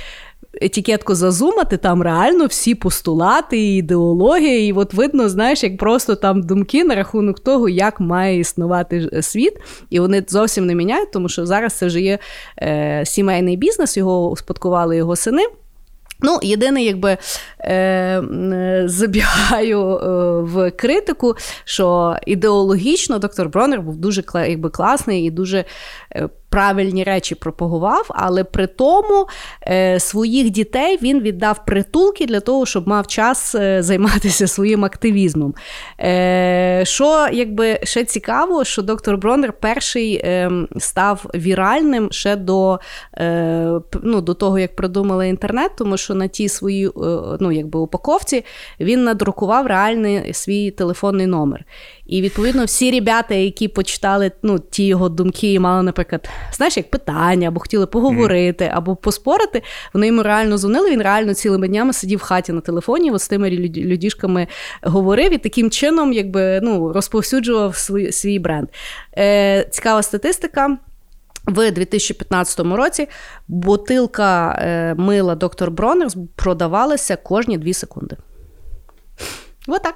етикетку 0.61 1.15
зазумати, 1.15 1.77
там 1.77 2.03
реально 2.03 2.47
всі 2.47 2.75
постулати, 2.75 3.59
і 3.59 3.77
ідеологія, 3.77 4.67
і 4.67 4.73
от 4.73 4.95
видно, 4.95 5.29
знаєш, 5.29 5.63
як 5.63 5.79
просто 5.79 6.15
там 6.15 6.43
думки 6.43 6.85
на 6.85 6.95
рахунок 6.95 7.41
того, 7.41 7.69
як 7.69 8.01
має 8.01 8.39
існувати 8.39 9.23
світ, 9.23 9.55
і 9.91 10.01
вони 10.01 10.25
зовсім 10.29 10.67
не 10.67 10.75
міняють, 10.75 11.13
тому 11.13 11.29
що 11.29 11.47
зараз 11.47 11.73
це 11.73 11.87
вже 11.87 12.01
є 12.01 12.19
е, 12.63 13.03
сімейний 13.07 13.57
бізнес, 13.57 13.97
його 13.97 14.31
успадкували 14.31 14.97
його 14.97 15.17
сини. 15.17 15.43
Ну, 16.21 16.39
єдине, 16.43 16.83
якби 16.83 17.17
е, 17.59 17.75
е, 17.75 18.83
забігаю 18.87 19.81
е, 19.81 20.07
в 20.43 20.71
критику, 20.71 21.35
що 21.65 22.17
ідеологічно 22.27 23.19
доктор 23.19 23.49
Бронер 23.49 23.81
був 23.81 23.97
дуже 23.97 24.23
якби, 24.35 24.71
класний 24.71 25.25
і 25.25 25.31
дуже 25.31 25.65
е, 26.17 26.29
правильні 26.49 27.05
речі 27.05 27.35
пропагував, 27.35 28.07
але 28.09 28.45
при 28.45 28.67
тому 28.67 29.27
е, 29.63 30.01
своїх 30.01 30.51
дітей 30.51 30.99
він 31.03 31.21
віддав 31.21 31.65
притулки 31.65 32.27
для 32.27 32.41
того, 32.41 32.67
щоб 32.67 32.89
мав 32.89 33.07
час 33.07 33.55
е, 33.55 33.83
займатися 33.83 34.47
своїм 34.47 34.85
активізмом. 34.85 35.55
Е, 36.01 36.83
Що 36.87 37.29
якби 37.33 37.81
ще 37.83 38.05
цікаво, 38.05 38.65
що 38.65 38.83
доктор 38.83 39.17
Бронер 39.17 39.53
перший 39.53 40.15
е, 40.15 40.51
став 40.79 41.27
віральним 41.35 42.09
ще 42.11 42.37
до 42.37 42.81
е, 43.19 43.81
ну, 44.03 44.21
до 44.21 44.35
того, 44.35 44.59
як 44.59 44.77
придумали 44.77 45.29
інтернет, 45.29 45.71
тому 45.79 45.97
що 45.97 46.15
на 46.15 46.29
тій 46.29 46.49
своїй 46.49 46.87
е, 46.87 46.91
ну, 47.41 47.53
якби, 47.53 47.79
упаковці 47.79 48.45
він 48.81 49.05
надрукував 49.05 49.67
реальний 49.67 50.35
свій 50.35 50.71
телефонний 50.71 51.27
номер. 51.27 51.65
І 52.07 52.23
відповідно 52.23 52.65
всі 52.65 52.91
ребята, 52.91 53.35
які 53.35 53.69
почитали 53.69 54.33
ну, 54.43 54.59
ті 54.59 54.87
його 54.87 55.09
думки 55.09 55.53
і 55.53 55.59
мали, 55.59 55.83
наприклад, 55.83 56.29
знаєш, 56.53 56.77
як 56.77 56.91
питання, 56.91 57.49
або 57.49 57.61
хотіли 57.61 57.87
поговорити, 57.87 58.71
або 58.75 58.97
поспорити, 58.97 59.63
вони 59.95 60.07
йому 60.07 60.23
реально 60.23 60.59
дзвонили. 60.59 60.91
Він 60.91 61.03
реально 61.03 61.35
цілими 61.35 61.69
днями 61.69 61.93
сидів 61.93 62.19
в 62.19 62.23
хаті 62.23 62.53
на 62.53 62.61
телефоні, 62.61 63.11
от 63.11 63.21
з 63.21 63.29
тими 63.29 63.51
людішками 63.51 64.47
говорив 64.83 65.33
і 65.33 65.39
таким 65.39 65.71
чином, 65.71 66.13
якби 66.13 66.61
ну, 66.63 66.93
розповсюджував 66.93 67.77
свій, 67.77 68.13
свій 68.13 68.39
бренд. 68.39 68.69
Е, 69.19 69.69
Цікава 69.71 70.03
статистика. 70.03 70.79
В 71.47 71.71
2015 71.71 72.61
році 72.61 73.09
бутилка 73.49 74.59
е, 74.63 74.95
мила 74.95 75.35
доктор 75.35 75.71
Бронерс 75.71 76.17
продавалася 76.37 77.17
кожні 77.17 77.59
2 77.59 77.73
секунди. 77.73 78.17
Вот 79.67 79.83
так. 79.83 79.95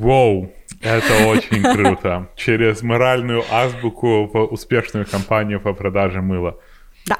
Воу, 0.00 0.48
это 0.84 1.26
очень 1.26 1.62
круто. 1.62 2.28
Через 2.36 2.82
моральную 2.82 3.42
азбуку 3.50 4.26
в 4.32 4.44
успешную 4.52 5.06
компанию 5.06 5.60
по 5.60 5.72
продаже 5.72 6.20
мыла. 6.20 6.58
Да. 7.06 7.18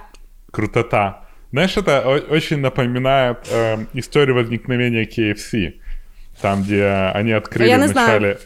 Крутота. 0.53 1.25
Знаешь, 1.51 1.77
это 1.77 2.01
очень 2.31 2.59
напоминает 2.59 3.39
э, 3.51 3.87
историю 3.95 4.35
возникновения 4.37 5.05
KFC. 5.05 5.81
Там, 6.41 6.63
где 6.63 6.85
они 7.15 7.33
открыли 7.33 7.69
Я 7.69 7.79
вначале... 7.79 8.39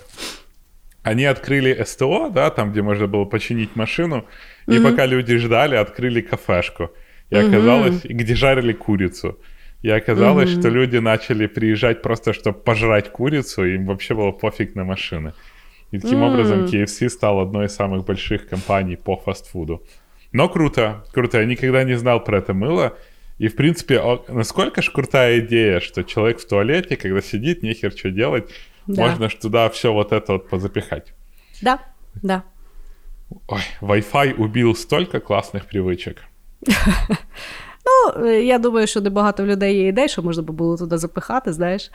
Они 1.02 1.24
открыли 1.24 1.82
СТО, 1.86 2.28
да, 2.28 2.50
там, 2.50 2.72
где 2.72 2.82
можно 2.82 3.06
было 3.06 3.24
починить 3.24 3.76
машину, 3.76 4.26
и 4.66 4.72
mm-hmm. 4.72 4.90
пока 4.90 5.06
люди 5.06 5.38
ждали, 5.38 5.74
открыли 5.76 6.20
кафешку. 6.20 6.90
И 7.30 7.36
оказалось, 7.36 8.04
mm-hmm. 8.04 8.12
где 8.12 8.34
жарили 8.34 8.74
курицу. 8.74 9.38
И 9.82 9.90
оказалось, 9.90 10.50
mm-hmm. 10.50 10.60
что 10.60 10.68
люди 10.70 10.96
начали 10.96 11.46
приезжать 11.46 12.02
просто, 12.02 12.32
чтобы 12.32 12.58
пожрать 12.58 13.12
курицу, 13.12 13.64
им 13.64 13.86
вообще 13.86 14.14
было 14.14 14.32
пофиг 14.32 14.74
на 14.74 14.84
машины. 14.84 15.34
И 15.92 15.98
таким 15.98 16.18
mm-hmm. 16.18 16.32
образом 16.32 16.64
KFC 16.64 17.08
стал 17.08 17.40
одной 17.40 17.66
из 17.66 17.74
самых 17.74 18.04
больших 18.04 18.48
компаний 18.48 18.96
по 18.96 19.16
фастфуду. 19.16 19.82
Но 20.32 20.48
круто, 20.48 21.04
круто. 21.12 21.40
Я 21.40 21.46
никогда 21.46 21.84
не 21.84 21.94
знал 21.94 22.22
про 22.22 22.38
это 22.38 22.54
мыло. 22.54 22.96
И, 23.38 23.48
в 23.48 23.54
принципе, 23.54 24.02
насколько 24.28 24.82
ж 24.82 24.90
крутая 24.90 25.38
идея, 25.38 25.80
что 25.80 26.02
человек 26.02 26.40
в 26.40 26.48
туалете, 26.48 26.96
когда 26.96 27.22
сидит, 27.22 27.62
нехер 27.62 27.92
что 27.92 28.10
делать, 28.10 28.50
да. 28.86 29.02
можно 29.02 29.30
ж 29.30 29.34
туда 29.34 29.70
все 29.70 29.92
вот 29.92 30.12
это 30.12 30.32
вот 30.32 30.48
позапихать. 30.48 31.14
Да, 31.62 31.80
да. 32.14 32.44
Ой, 33.46 33.62
Wi-Fi 33.80 34.34
убил 34.34 34.74
столько 34.74 35.20
классных 35.20 35.66
привычек. 35.66 36.24
Ну, 38.16 38.26
я 38.30 38.58
думаю, 38.58 38.86
що 38.86 39.00
небагато 39.00 39.46
людей 39.46 39.76
є 39.76 39.88
ідей, 39.88 40.08
що 40.08 40.22
можна 40.22 40.42
було 40.42 40.76
туди 40.76 40.98
запихати, 40.98 41.52
знаєш. 41.52 41.90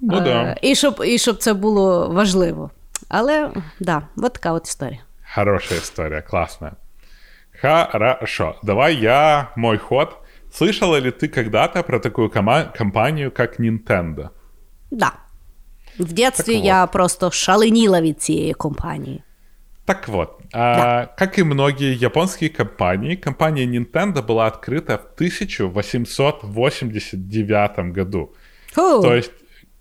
Ну, 0.00 0.20
да. 0.20 0.56
І 0.62 0.74
щоб 0.74 1.02
і 1.06 1.18
щоб 1.18 1.36
це 1.36 1.54
було 1.54 2.08
важливо. 2.08 2.70
Але 3.08 3.50
да, 3.80 4.02
от 4.16 4.32
така 4.32 4.52
от 4.52 4.66
історія. 4.68 5.00
Хороша 5.34 5.74
історія, 5.74 6.22
класна. 6.22 6.72
Хорошо. 7.62 8.54
Давай 8.62 8.96
я 8.96 9.48
мой 9.56 9.78
ход. 9.78 10.08
Слышала 10.52 11.00
ли 11.00 11.10
ты 11.10 11.28
когда-то 11.28 11.82
про 11.82 12.00
такую 12.00 12.28
кома- 12.28 12.76
компанию, 12.78 13.30
как 13.30 13.60
Nintendo? 13.60 14.28
Да. 14.90 15.12
В 15.98 16.12
детстве 16.12 16.54
я 16.54 16.86
просто 16.86 17.30
шаленіла 17.30 18.00
від 18.00 18.22
цієї 18.22 18.54
компанії. 18.54 19.22
Так 19.84 20.08
вот, 20.08 20.40
а, 20.52 20.76
да. 20.76 21.06
как 21.16 21.38
и 21.38 21.42
многие 21.42 21.94
японские 21.94 22.50
компании, 22.50 23.16
компания 23.16 23.64
Nintendo 23.64 24.22
была 24.22 24.46
открыта 24.46 24.98
в 24.98 25.14
1889 25.14 27.92
году. 27.92 28.34
Фу. 28.72 29.02
То 29.02 29.14
есть 29.14 29.32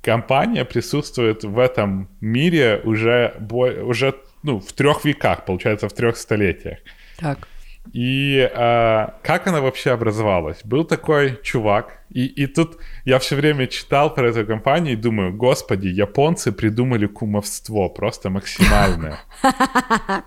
компания 0.02 0.66
присутствует 0.66 1.44
в 1.44 1.60
этом 1.60 2.10
мире 2.22 2.82
уже, 2.84 3.36
уже 3.52 4.16
ну, 4.44 4.60
в 4.60 4.74
трех 4.74 5.06
веках, 5.06 5.46
получается, 5.46 5.90
в 5.90 5.94
трех 5.94 6.18
столетиях. 6.18 6.80
Так. 7.18 7.48
И 7.94 8.50
а, 8.54 9.16
как 9.24 9.48
она 9.48 9.62
вообще 9.62 9.92
образовалась? 9.92 10.60
Был 10.64 10.84
такой 10.84 11.40
чувак, 11.44 12.00
и, 12.10 12.26
и 12.26 12.48
тут 12.48 12.78
я 13.06 13.18
все 13.20 13.36
время 13.36 13.68
читал 13.68 14.14
про 14.14 14.30
эту 14.30 14.46
компанию 14.46 14.94
и 14.94 14.96
думаю, 14.96 15.34
господи, 15.34 15.88
японцы 15.88 16.52
придумали 16.52 17.08
кумовство, 17.08 17.90
просто 17.90 18.30
максимальное. 18.30 19.20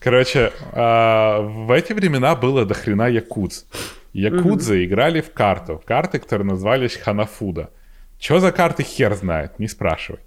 Короче, 0.00 0.52
а, 0.72 1.40
в 1.40 1.70
эти 1.70 1.92
времена 1.92 2.34
было 2.34 2.64
до 2.64 2.74
хрена 2.74 3.08
якудз. 3.08 3.66
Якудзы 4.12 4.84
играли 4.84 5.20
в 5.20 5.32
карту. 5.32 5.82
Карты, 5.84 6.18
которые 6.18 6.46
назывались 6.46 6.96
Ханафуда. 6.96 7.70
Что 8.20 8.38
за 8.38 8.52
карты, 8.52 8.82
хер 8.82 9.14
знает, 9.14 9.58
не 9.58 9.68
спрашивай. 9.68 10.20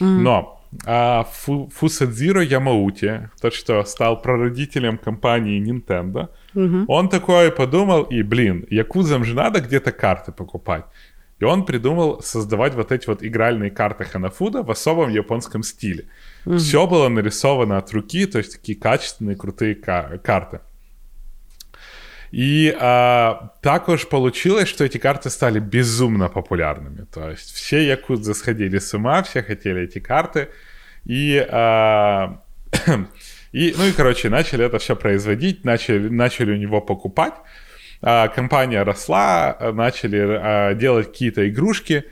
Но 0.00 0.61
а 0.85 1.23
Фу, 1.23 1.69
Фусадзиро 1.73 2.43
Ямаути, 2.43 3.29
тот, 3.41 3.53
что 3.53 3.83
стал 3.85 4.21
прародителем 4.21 4.97
компании 4.97 5.61
Nintendo, 5.61 6.29
угу. 6.53 6.85
он 6.87 7.09
такой 7.09 7.51
подумал, 7.51 8.03
и, 8.03 8.21
блин, 8.23 8.65
якузам 8.69 9.23
же 9.23 9.33
надо 9.33 9.61
где-то 9.61 9.91
карты 9.91 10.31
покупать. 10.31 10.85
И 11.39 11.45
он 11.45 11.65
придумал 11.65 12.21
создавать 12.21 12.73
вот 12.73 12.91
эти 12.91 13.07
вот 13.07 13.23
игральные 13.23 13.69
карты 13.69 14.05
Ханафуда 14.05 14.63
в 14.63 14.71
особом 14.71 15.09
японском 15.09 15.63
стиле. 15.63 16.05
Угу. 16.45 16.57
Все 16.57 16.87
было 16.87 17.09
нарисовано 17.09 17.77
от 17.77 17.91
руки, 17.93 18.25
то 18.25 18.39
есть 18.39 18.53
такие 18.53 18.77
качественные, 18.77 19.35
крутые 19.35 19.75
карты. 19.75 20.59
И 22.32 22.74
а, 22.80 23.52
так 23.60 23.88
уж 23.90 24.08
получилось, 24.08 24.66
что 24.66 24.84
эти 24.84 24.96
карты 24.96 25.28
стали 25.28 25.60
безумно 25.60 26.30
популярными. 26.30 27.04
То 27.12 27.30
есть 27.30 27.52
все 27.52 27.86
якудзы 27.86 28.32
сходили 28.32 28.78
с 28.78 28.94
ума, 28.94 29.22
все 29.22 29.42
хотели 29.42 29.82
эти 29.82 29.98
карты. 29.98 30.48
И, 31.04 31.46
а, 31.50 32.40
и 33.52 33.74
ну 33.76 33.84
и, 33.86 33.92
короче, 33.92 34.30
начали 34.30 34.64
это 34.64 34.78
все 34.78 34.96
производить, 34.96 35.64
начали, 35.64 36.08
начали 36.08 36.52
у 36.52 36.56
него 36.56 36.80
покупать. 36.80 37.34
А, 38.00 38.28
компания 38.28 38.82
росла, 38.82 39.58
начали 39.74 40.18
а, 40.18 40.74
делать 40.74 41.08
какие-то 41.08 41.46
игрушки. 41.46 42.04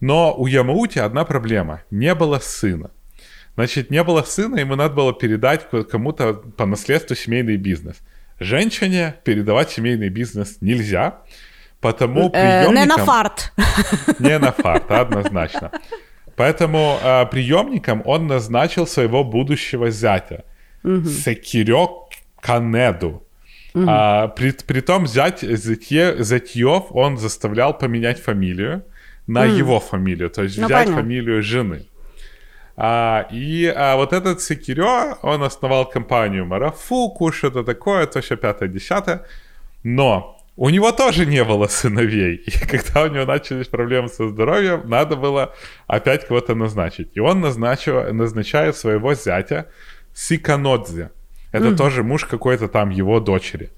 Но 0.00 0.34
у 0.34 0.46
Ямаути 0.46 1.00
одна 1.00 1.26
проблема. 1.26 1.82
Не 1.90 2.14
было 2.14 2.38
сына. 2.38 2.90
Значит, 3.56 3.90
не 3.90 4.02
было 4.02 4.22
сына, 4.22 4.56
ему 4.56 4.74
надо 4.74 4.94
было 4.94 5.12
передать 5.12 5.68
кому-то 5.90 6.32
по 6.34 6.64
наследству 6.64 7.14
семейный 7.14 7.56
бизнес. 7.58 7.96
Женщине 8.38 9.16
передавать 9.24 9.70
семейный 9.70 10.08
бизнес 10.08 10.58
нельзя, 10.60 11.20
потому 11.80 12.30
приемникам... 12.30 12.76
Э, 12.76 12.80
не 12.80 12.84
на 12.84 12.96
фарт. 12.98 13.52
Не 14.18 14.38
на 14.38 14.52
фарт, 14.52 14.90
однозначно. 14.90 15.70
Поэтому 16.36 16.98
э, 17.02 17.26
приемником 17.26 18.02
он 18.04 18.26
назначил 18.26 18.86
своего 18.86 19.24
будущего 19.24 19.90
зятя, 19.90 20.44
угу. 20.84 21.04
Секирё 21.04 22.08
Канеду. 22.40 23.26
Угу. 23.74 23.84
А, 23.88 24.28
при, 24.28 24.80
том 24.80 25.06
зять, 25.06 25.40
зятье, 25.40 26.22
Затьев 26.22 26.84
он 26.90 27.18
заставлял 27.18 27.76
поменять 27.76 28.20
фамилию 28.20 28.84
на 29.26 29.44
угу. 29.44 29.52
его 29.52 29.80
фамилию, 29.80 30.30
то 30.30 30.42
есть 30.42 30.58
ну, 30.58 30.66
взять 30.66 30.86
понятно. 30.86 31.02
фамилию 31.02 31.42
жены. 31.42 31.86
А, 32.76 33.26
и 33.30 33.66
а, 33.66 33.96
вот 33.96 34.12
этот 34.12 34.42
Секирё, 34.42 35.16
он 35.22 35.42
основал 35.42 35.88
компанию 35.88 36.44
Марафуку, 36.44 37.32
что-то 37.32 37.64
такое, 37.64 38.06
то 38.06 38.18
еще 38.18 38.36
пятое-десятое. 38.36 39.24
Но 39.82 40.36
у 40.56 40.70
него 40.70 40.92
тоже 40.92 41.26
не 41.26 41.42
было 41.44 41.68
сыновей. 41.68 42.36
И 42.46 42.50
когда 42.50 43.04
у 43.04 43.08
него 43.08 43.24
начались 43.24 43.68
проблемы 43.68 44.08
со 44.08 44.28
здоровьем, 44.28 44.82
надо 44.88 45.16
было 45.16 45.54
опять 45.86 46.26
кого-то 46.26 46.54
назначить. 46.54 47.10
И 47.14 47.20
он 47.20 47.40
назначил, 47.40 48.12
назначает 48.12 48.76
своего 48.76 49.14
зятя 49.14 49.66
Сиканодзе. 50.14 51.10
Это 51.52 51.68
mm. 51.68 51.76
тоже 51.76 52.02
муж 52.02 52.24
какой-то 52.24 52.68
там 52.68 52.90
его 52.90 53.20
дочери. 53.20 53.70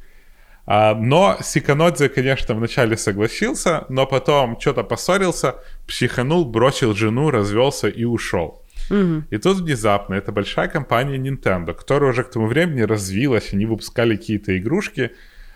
А, 0.67 0.95
но 0.95 1.37
Сиканодзе, 1.41 2.09
конечно, 2.09 2.55
вначале 2.55 2.97
согласился, 2.97 3.85
но 3.89 4.07
потом 4.07 4.61
что-то 4.61 4.83
поссорился, 4.83 5.57
психанул, 5.87 6.45
бросил 6.45 6.95
жену, 6.95 7.31
развелся 7.31 7.89
и 7.89 8.05
ушел. 8.05 8.63
Угу. 8.91 9.23
И 9.31 9.39
тут 9.39 9.59
внезапно 9.59 10.15
это 10.15 10.33
большая 10.33 10.69
компания 10.69 11.19
Nintendo, 11.19 11.75
которая 11.75 12.11
уже 12.11 12.23
к 12.23 12.31
тому 12.31 12.47
времени 12.47 12.83
развилась, 12.83 13.53
они 13.53 13.67
выпускали 13.67 14.17
какие-то 14.17 14.59
игрушки, 14.59 15.11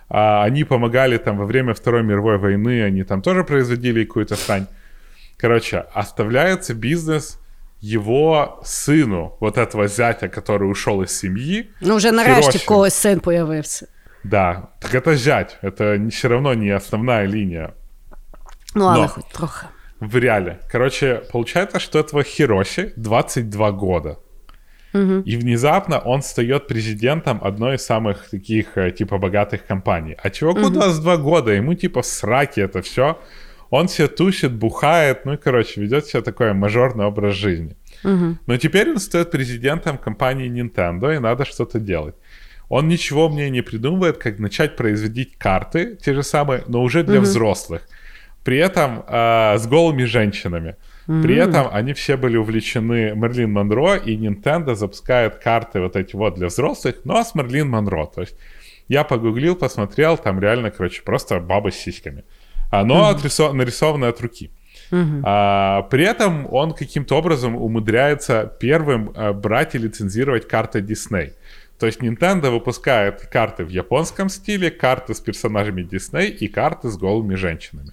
а 0.08 0.44
они 0.44 0.64
помогали 0.64 1.18
там 1.18 1.38
во 1.38 1.44
время 1.44 1.72
Второй 1.72 2.02
мировой 2.02 2.38
войны, 2.38 2.82
они 2.82 3.04
там 3.04 3.22
тоже 3.22 3.44
производили 3.44 4.04
какую-то 4.04 4.36
срань. 4.36 4.66
Короче, 5.38 5.84
оставляется 5.94 6.74
бизнес 6.74 7.38
его 7.80 8.60
сыну, 8.64 9.36
вот 9.40 9.58
этого 9.58 9.88
зятя, 9.88 10.28
который 10.28 10.70
ушел 10.70 11.02
из 11.02 11.18
семьи. 11.18 11.70
Ну, 11.80 11.94
уже 11.94 12.12
нарешті 12.12 12.58
в 12.58 12.64
когось 12.64 12.94
сын 12.94 13.20
появился. 13.20 13.86
Да, 14.24 14.68
так 14.80 14.94
это 14.94 15.16
зять, 15.16 15.58
это 15.62 15.98
все 16.10 16.28
равно 16.28 16.54
не 16.54 16.70
основная 16.70 17.26
линия. 17.26 17.74
Ну, 18.74 18.86
але 18.86 19.00
Но. 19.00 19.08
хоч 19.08 19.24
трохи. 19.32 19.66
В 20.02 20.16
реале. 20.18 20.58
Короче, 20.68 21.22
получается, 21.30 21.78
что 21.78 22.00
этого 22.00 22.24
Хироси 22.24 22.92
22 22.96 23.70
года. 23.70 24.18
И 25.24 25.36
внезапно 25.36 26.00
он 26.00 26.22
стает 26.22 26.66
президентом 26.66 27.38
одной 27.42 27.76
из 27.76 27.86
самых 27.86 28.28
таких, 28.30 28.76
э, 28.76 28.90
типа, 28.90 29.18
богатых 29.18 29.64
компаний. 29.64 30.16
А 30.22 30.28
чуваку 30.30 30.70
22 30.70 31.16
года, 31.16 31.52
ему, 31.52 31.74
типа, 31.74 32.02
в 32.02 32.06
сраке 32.06 32.62
это 32.62 32.82
все. 32.82 33.16
Он 33.70 33.86
все 33.86 34.08
тусит, 34.08 34.52
бухает, 34.52 35.24
ну 35.24 35.34
и, 35.34 35.36
короче, 35.36 35.80
ведет 35.80 36.06
себя 36.06 36.20
такой 36.20 36.52
мажорный 36.52 37.04
образ 37.04 37.36
жизни. 37.36 37.76
Но 38.46 38.56
теперь 38.58 38.90
он 38.90 38.98
стает 38.98 39.30
президентом 39.30 39.98
компании 39.98 40.50
Nintendo, 40.50 41.14
и 41.14 41.20
надо 41.20 41.44
что-то 41.44 41.78
делать. 41.78 42.16
Он 42.68 42.88
ничего 42.88 43.28
мне 43.28 43.50
не 43.50 43.62
придумывает, 43.62 44.18
как 44.18 44.40
начать 44.40 44.76
производить 44.76 45.38
карты, 45.38 45.96
те 46.04 46.12
же 46.12 46.22
самые, 46.22 46.64
но 46.66 46.82
уже 46.82 47.02
для 47.04 47.20
взрослых. 47.20 47.82
При 48.44 48.58
этом 48.58 49.04
э, 49.06 49.58
с 49.58 49.66
голыми 49.66 50.04
женщинами. 50.04 50.76
При 51.06 51.34
этом 51.36 51.66
они 51.72 51.94
все 51.94 52.16
были 52.16 52.36
увлечены 52.36 53.12
Мерлин 53.14 53.52
Монро, 53.52 53.96
и 53.96 54.16
Nintendo 54.16 54.74
запускает 54.74 55.36
карты 55.36 55.80
вот 55.80 55.96
эти 55.96 56.14
вот 56.14 56.34
для 56.34 56.46
взрослых, 56.46 56.94
но 57.04 57.22
с 57.22 57.34
Мерлин 57.34 57.68
Монро. 57.68 58.06
То 58.06 58.20
есть 58.20 58.36
я 58.88 59.02
погуглил, 59.04 59.56
посмотрел, 59.56 60.16
там 60.16 60.40
реально, 60.40 60.70
короче, 60.70 61.02
просто 61.02 61.40
баба 61.40 61.70
с 61.70 61.74
сиськами. 61.74 62.24
Оно 62.70 63.10
отрисо- 63.10 63.52
нарисовано 63.52 64.08
от 64.08 64.20
руки. 64.20 64.50
А, 65.24 65.82
при 65.82 66.04
этом 66.04 66.46
он 66.52 66.72
каким-то 66.72 67.16
образом 67.16 67.56
умудряется 67.56 68.52
первым 68.60 69.10
э, 69.10 69.32
брать 69.32 69.74
и 69.74 69.78
лицензировать 69.78 70.46
карты 70.46 70.80
Disney. 70.80 71.32
То 71.78 71.86
есть 71.86 72.00
Nintendo 72.00 72.50
выпускает 72.50 73.26
карты 73.26 73.64
в 73.64 73.68
японском 73.70 74.28
стиле, 74.28 74.70
карты 74.70 75.14
с 75.14 75.20
персонажами 75.20 75.82
Disney 75.82 76.28
и 76.28 76.46
карты 76.46 76.88
с 76.88 76.96
голыми 76.96 77.34
женщинами. 77.34 77.92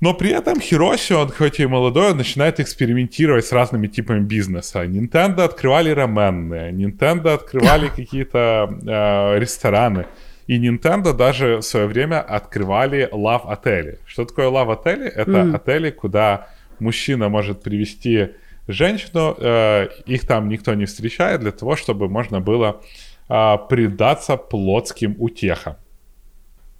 Но 0.00 0.14
при 0.14 0.30
этом 0.30 0.60
Хироси, 0.60 1.12
он 1.12 1.28
хоть 1.28 1.58
и 1.58 1.66
молодой, 1.66 2.10
он 2.10 2.18
начинает 2.18 2.60
экспериментировать 2.60 3.44
с 3.46 3.52
разными 3.52 3.88
типами 3.88 4.20
бизнеса. 4.20 4.84
Nintendo 4.84 5.42
открывали 5.42 5.90
раменные, 5.90 6.70
Nintendo 6.72 7.34
открывали 7.34 7.88
какие-то 7.96 8.68
э, 8.70 9.38
рестораны. 9.40 10.06
И 10.46 10.58
Nintendo 10.58 11.12
даже 11.12 11.56
в 11.56 11.62
свое 11.62 11.86
время 11.86 12.20
открывали 12.20 13.08
лав-отели. 13.10 13.98
Что 14.06 14.24
такое 14.24 14.48
лав-отели? 14.48 15.06
Это 15.06 15.54
отели, 15.54 15.90
куда 15.90 16.46
мужчина 16.78 17.28
может 17.28 17.62
привести 17.62 18.28
женщину, 18.68 19.36
э, 19.38 19.88
их 20.06 20.26
там 20.26 20.48
никто 20.48 20.74
не 20.74 20.84
встречает, 20.84 21.40
для 21.40 21.50
того, 21.50 21.74
чтобы 21.76 22.08
можно 22.08 22.40
было 22.40 22.80
э, 23.28 23.56
предаться 23.68 24.36
плотским 24.36 25.16
утехам. 25.18 25.76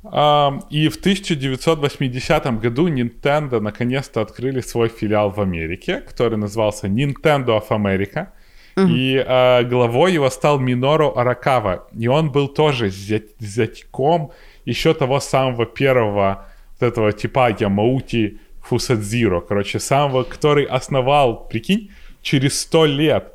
И 0.04 0.88
в 0.88 0.96
1980 0.96 2.60
году 2.60 2.88
Nintendo 2.88 3.60
наконец-то 3.60 4.20
открыли 4.20 4.60
свой 4.60 4.88
филиал 4.88 5.30
в 5.30 5.40
Америке, 5.40 6.00
который 6.00 6.38
назывался 6.38 6.86
Nintendo 6.86 7.60
of 7.60 7.68
America. 7.70 8.28
И 8.76 9.24
а, 9.26 9.64
главой 9.64 10.12
его 10.12 10.30
стал 10.30 10.60
Миноро 10.60 11.10
Аракава. 11.10 11.88
И 11.98 12.06
он 12.06 12.30
был 12.30 12.46
тоже 12.46 12.90
зять- 12.90 13.34
зятьком 13.40 14.30
еще 14.64 14.94
того 14.94 15.18
самого 15.18 15.66
первого 15.66 16.46
вот 16.78 16.88
этого 16.88 17.12
типа 17.12 17.50
Ямаути 17.58 18.38
Фусадзиро. 18.62 19.40
Короче, 19.40 19.80
самого, 19.80 20.22
который 20.22 20.64
основал, 20.64 21.48
прикинь, 21.48 21.90
через 22.22 22.60
сто 22.60 22.84
лет 22.86 23.32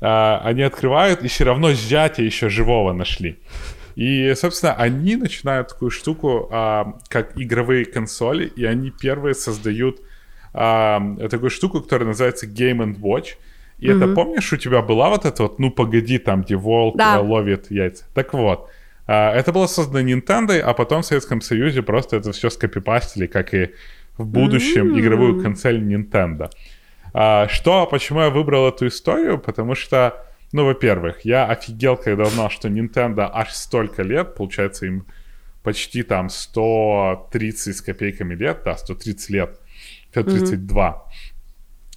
а, 0.00 0.40
они 0.44 0.62
открывают, 0.62 1.22
и 1.22 1.28
все 1.28 1.44
равно 1.44 1.72
зятя 1.72 2.22
еще 2.22 2.48
живого 2.48 2.92
нашли. 2.92 3.36
И, 3.94 4.32
собственно, 4.36 4.74
они 4.74 5.16
начинают 5.16 5.68
такую 5.68 5.90
штуку, 5.90 6.48
а, 6.50 6.98
как 7.08 7.36
игровые 7.36 7.84
консоли, 7.84 8.46
и 8.56 8.64
они 8.64 8.90
первые 8.90 9.34
создают 9.34 10.00
а, 10.54 11.00
такую 11.30 11.50
штуку, 11.50 11.80
которая 11.80 12.08
называется 12.08 12.46
Game 12.46 12.78
and 12.78 13.00
Watch. 13.00 13.36
И 13.78 13.88
это, 13.88 14.06
помнишь, 14.14 14.52
у 14.52 14.56
тебя 14.56 14.80
была 14.80 15.08
вот 15.08 15.24
эта 15.24 15.42
вот, 15.42 15.58
ну 15.58 15.70
погоди, 15.70 16.18
там, 16.18 16.42
где 16.42 16.54
волк 16.54 16.96
Да. 16.96 17.16
э, 17.16 17.18
ловит 17.18 17.68
яйца. 17.70 18.04
Так 18.14 18.32
вот, 18.32 18.68
а, 19.06 19.34
это 19.34 19.52
было 19.52 19.66
создано 19.66 20.08
Nintendo, 20.08 20.58
а 20.60 20.72
потом 20.72 21.02
в 21.02 21.06
Советском 21.06 21.40
Союзе 21.40 21.82
просто 21.82 22.16
это 22.16 22.30
все 22.32 22.48
скопипастили, 22.50 23.26
как 23.26 23.54
и 23.54 23.70
в 24.16 24.26
будущем 24.26 24.98
игровую 24.98 25.42
консоль 25.42 25.82
Nintendo. 25.82 26.50
А, 27.12 27.48
что, 27.48 27.86
почему 27.86 28.20
я 28.20 28.30
выбрал 28.30 28.68
эту 28.68 28.86
историю? 28.86 29.38
Потому 29.38 29.74
что, 29.74 30.24
ну, 30.52 30.66
во-первых, 30.66 31.24
я 31.24 31.46
офигел, 31.46 31.96
когда 31.96 32.24
узнал, 32.24 32.50
что 32.50 32.68
Nintendo 32.68 33.28
аж 33.32 33.50
столько 33.52 34.02
лет, 34.02 34.34
получается, 34.34 34.86
им 34.86 35.06
почти 35.62 36.02
там 36.02 36.28
130 36.28 37.76
с 37.76 37.80
копейками 37.80 38.34
лет, 38.34 38.62
да, 38.64 38.76
130 38.76 39.30
лет, 39.30 39.60
132. 40.10 41.06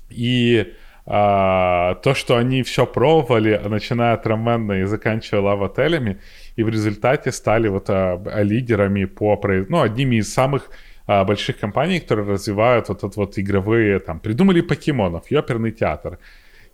И 0.09 0.73
а, 1.05 1.95
то, 1.95 2.15
что 2.15 2.37
они 2.37 2.63
все 2.63 2.85
пробовали, 2.85 3.61
начиная 3.63 4.13
от 4.13 4.25
раменной 4.25 4.81
и 4.81 4.85
заканчивая 4.85 5.41
лав-отелями, 5.41 6.19
и 6.55 6.63
в 6.63 6.69
результате 6.69 7.31
стали 7.31 7.67
вот 7.67 7.89
а, 7.89 8.21
а, 8.25 8.41
лидерами 8.41 9.05
по, 9.05 9.39
ну, 9.69 9.81
одними 9.81 10.15
из 10.15 10.33
самых 10.33 10.69
а, 11.05 11.23
больших 11.23 11.59
компаний, 11.59 11.99
которые 11.99 12.27
развивают 12.27 12.89
вот 12.89 13.03
это 13.03 13.13
вот 13.19 13.37
игровые, 13.37 13.99
там, 13.99 14.19
придумали 14.19 14.61
покемонов, 14.61 15.29
ёперный 15.29 15.71
театр. 15.71 16.19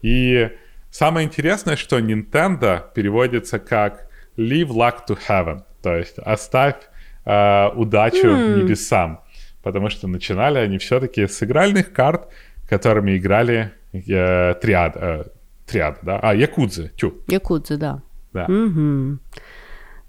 И 0.01 0.49
самое 0.90 1.26
интересное, 1.26 1.76
что 1.76 1.98
Nintendo 1.98 2.82
переводится 2.94 3.58
как 3.58 4.08
«Leave 4.36 4.68
luck 4.68 5.06
to 5.08 5.18
heaven», 5.28 5.62
то 5.82 5.96
есть 5.96 6.18
«оставь 6.18 6.76
а, 7.24 7.72
удачу 7.74 8.28
небесам», 8.28 9.20
потому 9.62 9.90
что 9.90 10.08
начинали 10.08 10.58
они 10.58 10.78
все-таки 10.78 11.26
с 11.26 11.42
игральных 11.42 11.92
карт, 11.92 12.28
которыми 12.68 13.16
играли 13.16 13.72
э, 13.92 14.54
триад, 14.60 14.96
э, 14.96 15.24
триад, 15.66 15.98
да? 16.02 16.18
А, 16.22 16.34
якудзы, 16.34 16.90
тю, 16.96 17.14
Якудзи, 17.28 17.76
да. 17.76 18.00
да. 18.32 18.46
Угу. 18.48 19.18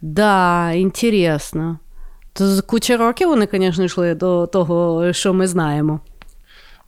Да, 0.01 0.71
інтересно. 0.73 1.79
То 2.33 2.47
з 2.47 2.61
куча 2.61 2.97
років 2.97 3.29
вони, 3.29 3.47
звісно, 3.51 3.83
йшли 3.83 4.15
до 4.15 4.47
того, 4.47 5.13
що 5.13 5.33
ми 5.33 5.47
знаємо. 5.47 5.99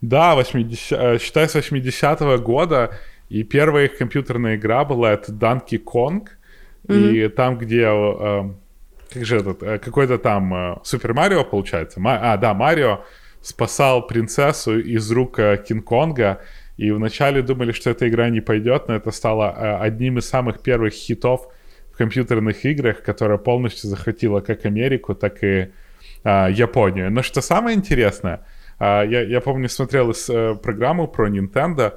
Да, 0.01 0.35
80, 0.35 0.99
э, 0.99 1.19
считай, 1.19 1.47
с 1.47 1.55
80-го 1.55 2.37
года, 2.37 2.89
и 3.28 3.42
первая 3.42 3.86
их 3.86 3.98
компьютерная 3.98 4.56
игра 4.56 4.84
была 4.84 5.12
это 5.12 5.32
Donkey 5.32 5.82
Kong, 5.82 6.28
и 6.88 7.28
там, 7.28 7.56
где, 7.56 7.86
э, 7.86 8.42
как 9.12 9.24
же 9.24 9.36
этот, 9.38 9.62
э, 9.62 9.78
какой-то 9.78 10.18
там 10.18 10.54
э, 10.54 10.76
Супер 10.84 11.14
Марио, 11.14 11.42
получается, 11.44 11.98
Ма- 11.98 12.20
а, 12.20 12.36
да, 12.36 12.52
Марио 12.52 13.04
спасал 13.40 14.06
принцессу 14.06 14.78
из 14.78 15.10
рук 15.10 15.38
э, 15.38 15.64
Кинг-Конга, 15.66 16.40
и 16.76 16.90
вначале 16.90 17.40
думали, 17.40 17.72
что 17.72 17.90
эта 17.90 18.06
игра 18.06 18.28
не 18.28 18.40
пойдет, 18.40 18.88
но 18.88 18.96
это 18.96 19.10
стало 19.12 19.54
э, 19.56 19.76
одним 19.78 20.18
из 20.18 20.28
самых 20.28 20.60
первых 20.60 20.92
хитов 20.92 21.48
в 21.92 21.96
компьютерных 21.96 22.64
играх, 22.64 23.02
которая 23.02 23.38
полностью 23.38 23.88
захватила 23.88 24.40
как 24.40 24.66
Америку, 24.66 25.14
так 25.14 25.42
и 25.44 25.70
а, 26.24 26.48
Японию. 26.48 27.10
Но 27.12 27.22
что 27.22 27.40
самое 27.40 27.76
интересное, 27.76 28.40
а, 28.78 29.04
я, 29.04 29.22
я 29.22 29.40
помню, 29.40 29.68
смотрел 29.68 30.10
из, 30.10 30.28
э, 30.28 30.56
программу 30.60 31.06
про 31.06 31.28
Nintendo. 31.28 31.94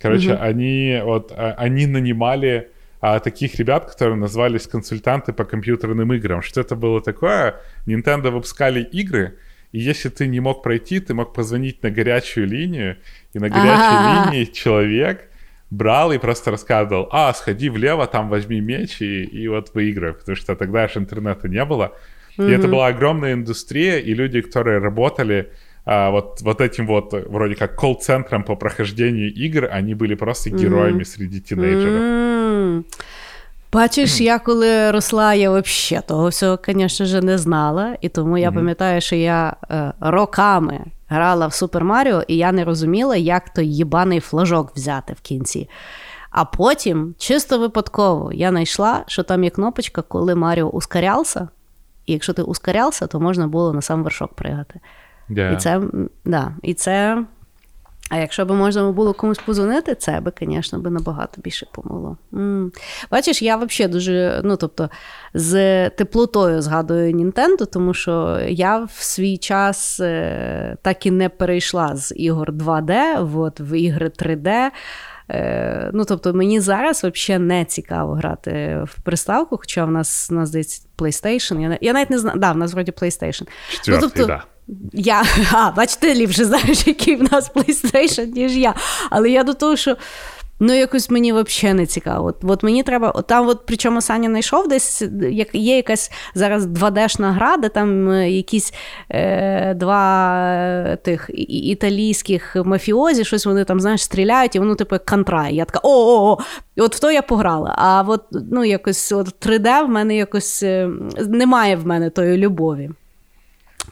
Короче, 0.00 0.34
они 0.34 1.00
вот 1.04 1.32
а, 1.36 1.54
они 1.58 1.86
нанимали 1.86 2.70
а, 3.00 3.20
таких 3.20 3.54
ребят, 3.56 3.90
которые 3.90 4.16
назывались 4.16 4.66
консультанты 4.66 5.32
по 5.32 5.44
компьютерным 5.44 6.12
играм. 6.12 6.42
Что 6.42 6.60
это 6.60 6.74
было 6.74 7.00
такое? 7.00 7.56
Nintendo 7.86 8.30
выпускали 8.30 8.82
игры, 8.82 9.36
и 9.72 9.78
если 9.78 10.08
ты 10.08 10.26
не 10.26 10.40
мог 10.40 10.62
пройти, 10.62 11.00
ты 11.00 11.14
мог 11.14 11.32
позвонить 11.32 11.82
на 11.82 11.90
горячую 11.90 12.46
линию, 12.46 12.96
и 13.32 13.38
на 13.38 13.48
горячей 13.48 13.68
А. 13.68 14.30
линии 14.30 14.44
человек 14.44 15.30
брал 15.70 16.12
и 16.12 16.18
просто 16.18 16.50
рассказывал, 16.50 17.08
а, 17.12 17.32
сходи 17.32 17.68
влево, 17.68 18.06
там 18.06 18.28
возьми 18.28 18.60
меч 18.60 19.00
и, 19.00 19.22
и 19.22 19.48
вот 19.48 19.72
выиграй, 19.74 20.14
потому 20.14 20.36
что 20.36 20.56
тогда 20.56 20.88
же 20.88 20.98
интернета 20.98 21.48
не 21.48 21.64
было. 21.64 21.92
И 22.38 22.50
это 22.50 22.68
была 22.68 22.86
огромная 22.86 23.34
индустрия, 23.34 23.98
и 23.98 24.14
люди, 24.14 24.40
которые 24.40 24.78
работали 24.78 25.50
а, 25.85 26.09
вот, 26.09 26.41
вот 26.41 26.61
этим 26.61 26.87
вот, 26.87 27.13
э, 27.13 27.25
вроде 27.29 27.55
как, 27.55 27.75
колл-центром 27.75 28.43
по 28.43 28.55
прохождению 28.55 29.31
игр, 29.33 29.69
они 29.71 29.95
были 29.95 30.15
просто 30.15 30.49
героями 30.49 31.03
среди 31.03 31.39
тинейджеров. 31.39 32.01
М. 32.01 32.85
Бачиш, 33.73 34.21
я 34.21 34.39
коли 34.39 34.91
росла, 34.91 35.33
я 35.33 35.51
взагалі 35.51 36.03
того 36.07 36.27
всього, 36.27 36.59
звісно 36.67 37.05
ж, 37.05 37.21
не 37.21 37.37
знала. 37.37 37.97
І 38.01 38.09
тому 38.09 38.37
я 38.37 38.51
пам'ятаю, 38.51 39.01
що 39.01 39.15
я 39.15 39.55
е, 39.71 39.93
роками 39.99 40.79
грала 41.07 41.47
в 41.47 41.53
Супер 41.53 41.83
Маріо, 41.83 42.23
і 42.27 42.37
я 42.37 42.51
не 42.51 42.63
розуміла, 42.63 43.15
як 43.15 43.49
той 43.49 43.67
їбаний 43.67 44.19
флажок 44.19 44.75
взяти 44.75 45.13
в 45.13 45.21
кінці. 45.21 45.69
А 46.29 46.45
потім, 46.45 47.15
чисто 47.17 47.59
випадково, 47.59 48.33
я 48.33 48.49
знайшла, 48.49 49.03
що 49.07 49.23
там 49.23 49.43
є 49.43 49.49
кнопочка, 49.49 50.01
коли 50.01 50.35
Маріо 50.35 50.69
ускорявся. 50.69 51.47
І 52.05 52.13
якщо 52.13 52.33
ти 52.33 52.41
ускорявся, 52.41 53.07
то 53.07 53.19
можна 53.19 53.47
було 53.47 53.73
на 53.73 53.81
сам 53.81 54.03
вершок 54.03 54.33
пригати. 54.33 54.79
Да. 55.30 55.50
І 55.50 55.56
це, 55.56 55.80
да, 56.24 56.52
і 56.62 56.74
це 56.74 57.24
А 58.10 58.16
якщо 58.16 58.44
б 58.44 58.50
можна 58.50 58.92
було 58.92 59.12
комусь 59.12 59.38
позвонити, 59.38 59.94
це 59.94 60.20
би, 60.20 60.32
звісно, 60.40 60.78
би 60.78 60.90
набагато 60.90 61.40
більше 61.40 61.66
помогло. 61.72 62.16
м 62.34 62.72
Бачиш, 63.10 63.42
я 63.42 63.56
взагалі 63.56 63.92
дуже, 63.92 64.40
ну 64.44 64.56
тобто, 64.56 64.90
з 65.34 65.90
теплотою 65.90 66.62
згадую 66.62 67.12
Нінтендо, 67.12 67.66
тому 67.66 67.94
що 67.94 68.40
я 68.48 68.78
в 68.78 68.90
свій 68.90 69.38
час 69.38 70.00
е, 70.00 70.76
так 70.82 71.06
і 71.06 71.10
не 71.10 71.28
перейшла 71.28 71.96
з 71.96 72.14
ігор 72.16 72.52
2D 72.52 73.38
от, 73.38 73.60
в 73.60 73.78
ігри 73.78 74.08
3D. 74.18 74.70
Е, 75.30 75.90
ну, 75.94 76.04
тобто, 76.04 76.34
мені 76.34 76.60
зараз 76.60 77.04
взагалі 77.04 77.44
не 77.44 77.64
цікаво 77.64 78.14
грати 78.14 78.82
в 78.84 79.02
приставку, 79.02 79.56
хоча 79.56 79.84
в 79.84 79.90
нас, 79.90 80.28
у 80.30 80.34
нас 80.34 80.48
здається, 80.48 80.82
PlayStation. 80.98 81.60
Я, 81.60 81.78
я 81.80 81.92
навіть 81.92 82.10
не 82.10 82.18
знаю, 82.18 82.38
да, 82.38 82.52
в 82.52 82.56
нас 82.56 82.72
вроді 82.72 82.92
PlayStation. 82.92 83.48
Четвертый, 83.70 83.90
ну, 83.90 83.98
тобто, 84.00 84.26
да. 84.26 84.44
Я, 84.92 85.24
а, 85.52 85.70
бач, 85.70 85.96
ти 85.96 86.14
ліпше 86.14 86.44
знаєш, 86.44 86.86
який 86.86 87.16
в 87.16 87.32
нас 87.32 87.50
PlayStation, 87.54 88.26
ніж 88.26 88.56
я. 88.56 88.74
Але 89.10 89.30
я 89.30 89.44
до 89.44 89.54
того, 89.54 89.76
що 89.76 89.96
ну 90.60 90.74
якось 90.74 91.10
мені 91.10 91.32
взагалі 91.32 91.76
не 91.76 91.86
цікаво. 91.86 92.26
От, 92.26 92.36
от 92.42 92.62
мені 92.62 92.82
треба, 92.82 93.10
от 93.10 93.26
там, 93.26 93.48
от 93.48 93.60
причому 93.66 94.00
Саня 94.00 94.28
знайшов 94.28 94.68
десь, 94.68 95.02
як 95.30 95.54
є 95.54 95.76
якась 95.76 96.12
зараз 96.34 96.66
2D-шна 96.66 97.32
гра, 97.32 97.56
де 97.56 97.68
там 97.68 98.10
е, 98.10 98.30
якісь 98.30 98.74
е, 99.10 99.74
два 99.74 100.34
е, 100.44 100.98
тих 101.02 101.30
італійських 101.48 102.56
мафіозі, 102.64 103.24
щось 103.24 103.46
вони 103.46 103.64
там, 103.64 103.80
знаєш, 103.80 104.02
стріляють, 104.02 104.56
і 104.56 104.58
воно 104.58 104.74
типу 104.74 104.94
як 104.94 105.04
контрай. 105.04 105.54
Я 105.54 105.64
така 105.64 105.80
о-о-о, 105.82 106.38
от 106.76 106.96
в 106.96 107.00
то 107.00 107.10
я 107.10 107.22
пограла. 107.22 107.74
А 107.78 108.04
от 108.08 108.22
ну 108.32 108.64
якось 108.64 109.12
от 109.12 109.46
3D 109.46 109.86
в 109.86 109.88
мене 109.88 110.16
якось 110.16 110.62
е, 110.62 110.90
немає 111.28 111.76
в 111.76 111.86
мене 111.86 112.10
тої 112.10 112.36
любові. 112.36 112.90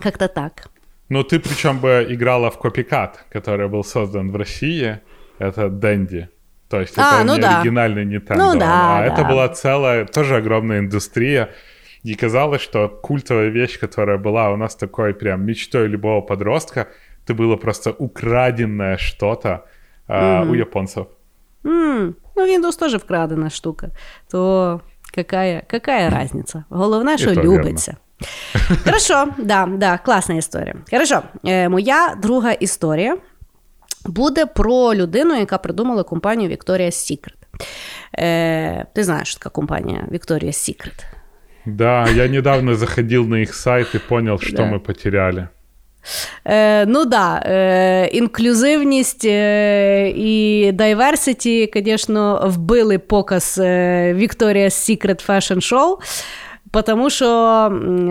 Как-то 0.00 0.28
так. 0.28 0.68
Ну, 1.08 1.22
ты 1.22 1.38
причем 1.38 1.78
бы 1.78 2.06
играла 2.10 2.50
в 2.50 2.58
Копикат, 2.58 3.24
который 3.32 3.68
был 3.68 3.82
создан 3.84 4.30
в 4.30 4.36
России. 4.36 4.98
Это 5.38 5.68
Дэнди. 5.68 6.28
То 6.68 6.80
есть 6.80 6.98
А, 6.98 7.20
это 7.20 7.24
ну 7.24 7.34
не 7.36 7.40
да. 7.42 7.60
оригинальный 7.60 8.04
Nintendo. 8.04 8.36
Ну 8.36 8.58
да, 8.58 8.98
а 8.98 9.00
да. 9.00 9.06
это 9.06 9.24
была 9.24 9.48
целая, 9.48 10.04
тоже 10.04 10.36
огромная 10.36 10.80
индустрия. 10.80 11.48
И 12.02 12.14
казалось, 12.14 12.60
что 12.62 12.88
культовая 12.88 13.48
вещь, 13.48 13.78
которая 13.80 14.18
была 14.18 14.50
у 14.50 14.56
нас 14.56 14.76
такой 14.76 15.14
прям 15.14 15.46
мечтой 15.46 15.88
любого 15.88 16.20
подростка, 16.20 16.86
это 17.24 17.34
было 17.34 17.56
просто 17.56 17.90
украденное 17.92 18.96
что-то 18.98 19.64
а, 20.06 20.42
у 20.42 20.54
японцев. 20.54 21.06
М, 21.64 22.14
Ну, 22.36 22.46
Windows 22.46 22.78
теж 22.78 22.94
вкрадена 22.94 23.50
штука. 23.50 23.90
То 24.30 24.80
какая, 25.14 25.62
какая 25.70 26.10
разница? 26.10 26.64
Головне, 26.70 27.18
що 27.18 27.34
то 27.34 27.42
любиться. 27.42 27.96
Хорошо, 28.84 29.28
да, 29.38 29.68
да, 29.76 29.98
класна 29.98 30.34
історія. 30.34 30.74
Хорошо, 30.90 31.22
е, 31.46 31.68
моя 31.68 32.14
друга 32.22 32.52
історія 32.52 33.16
буде 34.06 34.46
про 34.46 34.94
людину, 34.94 35.34
яка 35.34 35.58
придумала 35.58 36.02
компанію 36.02 36.50
Victoria's 36.50 36.86
Secret. 37.12 37.34
Е, 38.18 38.86
ти 38.94 39.04
знаєш, 39.04 39.34
така 39.34 39.50
компанія 39.50 40.04
Victoria's 40.12 40.46
Secret? 40.70 41.04
Да, 41.66 42.08
я 42.08 42.28
недавно 42.28 42.74
заходил 42.74 43.24
на 43.28 43.38
их 43.38 43.54
сайт 43.54 43.94
и 43.94 43.98
понял, 43.98 44.38
что 44.38 44.56
Да. 44.56 44.62
мы 44.62 44.78
потеряли. 44.78 45.48
Е, 46.44 46.86
ну 46.86 47.04
да, 47.04 47.42
е, 47.46 48.08
інклюзивність 48.12 49.24
е, 49.24 50.08
і 50.16 50.70
diversity, 50.72 51.82
звісно, 51.84 52.42
вбили 52.44 52.98
показ 52.98 53.58
е, 53.62 54.14
Victoria's 54.14 54.70
Secret 54.90 55.26
Fashion 55.28 55.56
Show. 55.72 55.96
Тому 56.86 57.10
що 57.10 57.26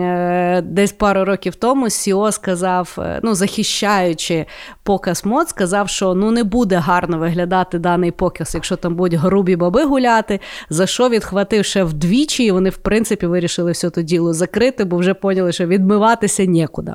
е, 0.00 0.60
десь 0.64 0.92
пару 0.92 1.24
років 1.24 1.54
тому 1.54 1.90
Сіо 1.90 2.32
сказав, 2.32 2.94
е, 2.98 3.20
ну 3.22 3.34
захищаючи 3.34 4.46
показ 4.82 5.24
мод, 5.26 5.48
сказав, 5.48 5.88
що 5.88 6.14
ну 6.14 6.30
не 6.30 6.44
буде 6.44 6.76
гарно 6.76 7.18
виглядати 7.18 7.78
даний 7.78 8.10
показ, 8.10 8.54
якщо 8.54 8.76
там 8.76 8.94
будуть 8.94 9.20
грубі 9.20 9.56
баби 9.56 9.84
гуляти. 9.84 10.40
За 10.70 10.86
що 10.86 11.08
відхватив 11.08 11.64
ще 11.64 11.84
вдвічі, 11.84 12.44
і 12.44 12.50
вони, 12.50 12.70
в 12.70 12.76
принципі, 12.76 13.26
вирішили 13.26 13.72
все 13.72 13.90
то 13.90 14.02
діло 14.02 14.32
закрити, 14.32 14.84
бо 14.84 14.96
вже 14.96 15.14
поняли, 15.14 15.52
що 15.52 15.66
відмиватися 15.66 16.44
нікуди. 16.44 16.94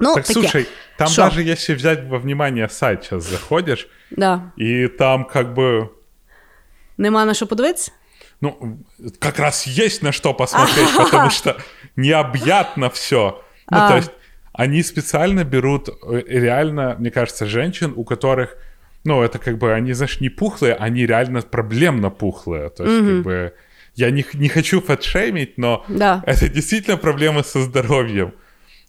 Ну, 0.00 0.14
Так 0.14 0.24
таке. 0.24 0.40
слушай, 0.40 0.66
там 0.98 1.08
Шо? 1.08 1.22
даже 1.22 1.42
если 1.52 1.74
взять 1.74 1.98
во 2.08 2.18
внимание 2.18 2.68
сайт, 2.68 3.04
сейчас 3.04 3.30
заходишь, 3.30 3.88
Да. 4.10 4.40
и 4.60 4.88
там 4.88 5.24
как 5.32 5.54
бы 5.54 5.88
Нема 6.98 7.24
на 7.24 7.34
що 7.34 7.46
подивитися? 7.46 7.92
Ну, 8.41 8.79
как 9.19 9.37
раз 9.39 9.67
есть 9.67 10.01
на 10.01 10.11
что 10.11 10.33
посмотреть, 10.33 10.89
потому 10.97 11.29
что 11.29 11.57
необъятно 11.95 12.89
все. 12.89 13.43
Ну, 13.69 13.77
А. 13.77 13.89
то 13.89 13.95
есть, 13.97 14.11
они 14.53 14.83
специально 14.83 15.43
берут 15.43 15.89
э, 15.89 16.21
реально, 16.27 16.95
мне 16.99 17.11
кажется, 17.11 17.45
женщин, 17.45 17.93
у 17.95 18.03
которых, 18.03 18.55
ну, 19.03 19.21
это 19.21 19.39
как 19.39 19.57
бы, 19.57 19.73
они, 19.73 19.93
знаешь, 19.93 20.19
не 20.19 20.29
пухлые, 20.29 20.73
они 20.75 21.05
реально 21.05 21.41
проблемно 21.41 22.09
пухлые. 22.09 22.69
То 22.69 22.83
есть, 22.85 22.97
как 23.07 23.23
бы, 23.23 23.53
я 23.95 24.09
не, 24.11 24.23
х- 24.23 24.37
не 24.37 24.49
хочу 24.49 24.81
фэтшеймить, 24.81 25.57
но 25.57 25.85
Да. 25.87 26.23
это 26.25 26.47
действительно 26.49 26.97
проблемы 26.97 27.43
со 27.43 27.61
здоровьем. 27.61 28.33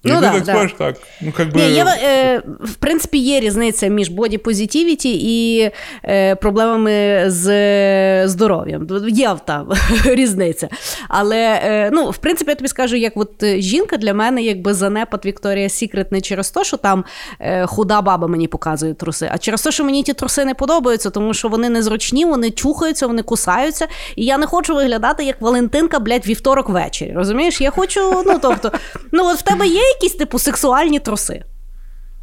Ну 0.04 0.16
ты 0.16 0.22
да, 0.22 0.32
так 0.32 0.44
да. 0.44 0.52
смотришь, 0.52 0.76
так, 0.78 0.96
ну, 1.22 1.32
как 1.32 1.48
бы... 1.48 1.58
Ні, 1.58 1.72
є, 1.72 1.86
е, 1.86 2.42
в 2.60 2.76
принципі, 2.76 3.18
є 3.18 3.40
різниця 3.40 3.88
між 3.88 4.10
боді 4.10 4.38
позитивіті 4.38 5.18
і 5.22 5.72
е, 6.04 6.36
проблемами 6.36 7.24
з 7.28 7.50
е, 7.50 8.28
здоров'ям. 8.28 8.88
Є 9.08 9.36
там 9.46 9.70
різниця. 10.06 10.70
Але 11.10 11.62
е, 11.64 11.90
ну, 11.94 12.10
в 12.10 12.18
принципі, 12.18 12.52
я 12.52 12.56
тобі 12.56 12.68
скажу, 12.68 12.96
як 12.96 13.14
от 13.16 13.44
е, 13.44 13.62
жінка 13.62 13.98
для 13.98 14.14
мене 14.14 14.44
якби 14.44 14.74
занепад 14.74 15.26
Вікторія 15.26 15.70
Сікрет 15.70 16.12
не 16.12 16.22
через 16.22 16.52
те, 16.52 16.64
що 16.64 16.78
там 16.78 17.06
е, 17.40 17.66
худа 17.66 18.02
баба 18.02 18.28
мені 18.28 18.48
показує 18.48 18.94
труси, 18.94 19.30
а 19.32 19.38
через 19.38 19.62
те, 19.62 19.72
що 19.72 19.84
мені 19.84 20.04
ті 20.04 20.14
труси 20.14 20.46
не 20.46 20.54
подобаються, 20.54 21.10
тому 21.10 21.34
що 21.34 21.48
вони 21.48 21.70
незручні, 21.70 22.26
вони 22.26 22.52
чухаються, 22.52 23.08
вони 23.08 23.22
кусаються. 23.22 23.88
І 24.16 24.26
я 24.26 24.38
не 24.38 24.46
хочу 24.46 24.76
виглядати 24.76 25.24
як 25.24 25.42
Валентинка, 25.42 26.00
блядь, 26.00 26.28
вівторок 26.28 26.70
ввечері. 26.70 27.14
Розумієш? 27.16 27.62
Я 27.62 27.72
хочу, 27.72 28.24
ну 28.26 28.40
тобто, 28.42 28.72
ну 29.12 29.26
от 29.26 29.38
в 29.38 29.42
тебе 29.42 29.68
є 29.68 29.87
якісь 29.88 30.14
типу 30.14 30.40
сексуальні 30.40 31.00
труси. 31.00 31.44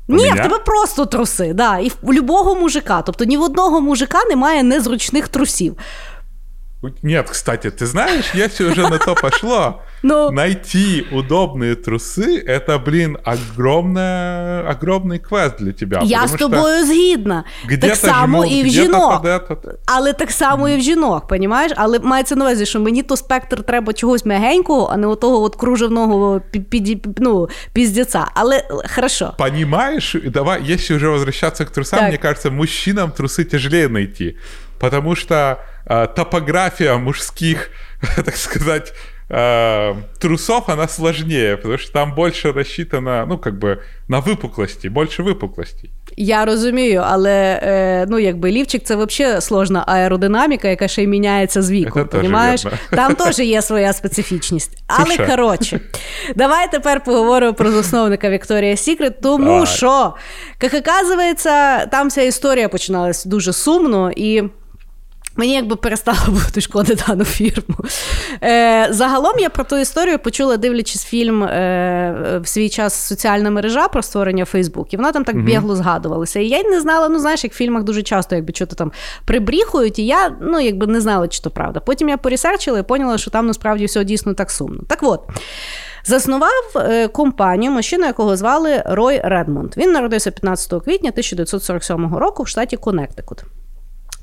У 0.08 0.14
Ні, 0.14 0.30
в 0.30 0.36
тебе 0.36 0.58
просто 0.58 1.06
труси, 1.06 1.52
да. 1.54 1.78
І 1.78 1.92
в 2.02 2.12
любого 2.12 2.54
мужика. 2.54 3.02
Тобто 3.02 3.24
ні 3.24 3.36
в 3.36 3.42
одного 3.42 3.80
мужика 3.80 4.18
немає 4.28 4.62
незручних 4.62 5.28
трусів. 5.28 5.76
Нет, 7.03 7.29
кстати, 7.29 7.67
ты 7.69 7.85
знаешь, 7.85 8.31
если 8.33 8.63
уже 8.65 8.81
на 8.89 8.97
то 8.99 9.13
пошло, 9.15 9.81
Ну. 10.03 10.31
найти 10.31 11.05
удобные 11.11 11.75
трусы, 11.75 12.41
это, 12.47 12.79
блин, 12.85 13.17
огромная, 13.25 14.63
огромный 14.71 15.19
квест 15.19 15.55
для 15.59 15.71
тебя. 15.73 15.99
Я 16.03 16.17
потому 16.21 16.27
з 16.27 16.35
что 16.39 16.49
тобою 16.49 16.85
згідна. 16.85 17.43
где-то 17.65 17.87
Так 17.87 17.95
само 17.95 18.43
жмут, 18.43 18.51
і 18.51 18.63
в 18.63 18.65
где-то 18.65 18.83
жінок. 18.83 19.21
под 19.21 19.25
этот. 19.31 19.73
Але 19.85 20.13
так 20.13 20.31
само 20.31 20.69
і 20.69 20.77
в 20.77 20.81
жінок, 20.81 21.27
понімаєш? 21.27 21.71
Але 21.75 21.99
мається 21.99 22.35
на 22.35 22.45
увазі, 22.45 22.65
що 22.65 22.79
мені 22.79 23.03
то 23.03 23.17
спектр 23.17 23.63
треба 23.63 23.93
чогось 23.93 24.25
м'ягенького, 24.25 24.89
а 24.93 24.97
не 24.97 25.07
отого 25.07 25.43
от 25.43 25.55
кружевного 25.55 26.41
пі- 26.53 26.63
піді- 26.65 27.15
ну, 27.17 27.49
піздеця. 27.73 28.27
Але 28.33 28.57
е, 28.57 28.63
хорошо. 28.95 29.33
Понимаешь, 29.37 30.15
И 30.15 30.29
давай, 30.29 30.61
если 30.73 30.95
уже 30.95 31.07
возвращаться 31.09 31.65
к 31.65 31.71
трусам, 31.71 31.99
Так. 31.99 32.07
мне 32.09 32.17
кажется, 32.17 32.51
мужчинам 32.51 33.11
трусы 33.19 33.43
тяжелее 33.43 33.89
найти, 33.89 34.35
потому 34.83 35.15
что 35.15 35.57
э, 35.85 36.07
топография 36.15 36.97
мужских, 36.97 37.69
так 38.15 38.35
сказать, 38.35 38.93
э, 39.29 39.95
трусов, 40.19 40.69
она 40.69 40.87
сложнее, 40.87 41.57
потому 41.57 41.77
что 41.77 41.91
там 41.91 42.13
больше 42.15 42.51
рассчитано, 42.51 43.25
ну, 43.27 43.37
как 43.37 43.53
бы, 43.59 43.79
на 44.07 44.19
выпуклости, 44.21 44.89
больше 44.89 45.23
выпуклостей. 45.23 45.89
Я 46.17 46.45
розумію, 46.45 47.03
але 47.05 47.59
е, 47.63 48.05
ну, 48.09 48.19
якби 48.19 48.51
лівчик 48.51 48.83
це 48.83 48.95
взагалі 48.95 49.41
сложна 49.41 49.83
аеродинаміка, 49.87 50.67
яка 50.67 50.87
ще 50.87 51.03
й 51.03 51.07
міняється 51.07 51.61
з 51.61 51.71
віком. 51.71 52.03
Це 52.03 52.09
теж 52.09 52.21
Понімаєш? 52.21 52.65
вірно. 52.65 52.77
Там 52.89 53.15
теж 53.15 53.39
є 53.39 53.61
своя 53.61 53.93
специфічність. 53.93 54.83
Але 54.87 55.05
Слушай. 55.05 55.27
коротше, 55.27 55.79
давай 56.35 56.71
тепер 56.71 57.03
поговоримо 57.03 57.53
про 57.53 57.71
засновника 57.71 58.29
Вікторія 58.29 58.77
Сікрет, 58.77 59.21
тому 59.21 59.45
Давай. 59.45 59.65
що, 59.65 60.13
як 60.61 60.73
оказується, 60.73 61.85
там 61.85 62.07
вся 62.07 62.21
історія 62.21 62.69
починалась 62.69 63.25
дуже 63.25 63.53
сумно 63.53 64.11
і. 64.15 64.43
Мені 65.36 65.54
якби 65.54 65.76
перестало 65.76 66.18
бути 66.28 66.60
шкода 66.60 66.94
дану 66.94 67.24
фірму. 67.24 67.76
Е, 68.42 68.86
загалом 68.90 69.38
я 69.38 69.50
про 69.50 69.64
ту 69.64 69.78
історію 69.78 70.18
почула, 70.18 70.56
дивлячись 70.56 71.04
фільм 71.04 71.42
е, 71.42 72.40
в 72.42 72.48
свій 72.48 72.68
час 72.68 72.94
соціальна 73.06 73.50
мережа 73.50 73.88
про 73.88 74.02
створення 74.02 74.44
Фейсбук, 74.44 74.94
і 74.94 74.96
вона 74.96 75.12
там 75.12 75.24
так 75.24 75.44
бігло 75.44 75.76
згадувалася. 75.76 76.40
І 76.40 76.48
я 76.48 76.58
й 76.58 76.64
не 76.64 76.80
знала, 76.80 77.08
ну 77.08 77.18
знаєш, 77.18 77.44
як 77.44 77.52
в 77.52 77.56
фільмах 77.56 77.82
дуже 77.82 78.02
часто 78.02 78.34
якби 78.34 78.52
що-то 78.54 78.76
там 78.76 78.92
прибріхують, 79.24 79.98
і 79.98 80.06
я 80.06 80.36
ну, 80.40 80.60
якби 80.60 80.86
не 80.86 81.00
знала, 81.00 81.28
чи 81.28 81.42
то 81.42 81.50
правда. 81.50 81.80
Потім 81.80 82.08
я 82.08 82.16
порісерчила 82.16 82.78
і 82.78 82.82
поняла, 82.82 83.18
що 83.18 83.30
там 83.30 83.46
насправді 83.46 83.84
все 83.84 84.04
дійсно 84.04 84.34
так 84.34 84.50
сумно. 84.50 84.82
Так 84.88 84.98
от. 85.02 85.20
Заснував 86.06 86.72
е, 86.76 87.08
компанію, 87.08 87.72
мужчину, 87.72 88.06
якого 88.06 88.36
звали 88.36 88.82
Рой 88.86 89.20
Редмонд. 89.24 89.76
Він 89.76 89.92
народився 89.92 90.30
15 90.30 90.84
квітня 90.84 91.10
1947 91.10 92.16
року 92.16 92.42
в 92.42 92.48
штаті 92.48 92.76
Коннектикут. 92.76 93.44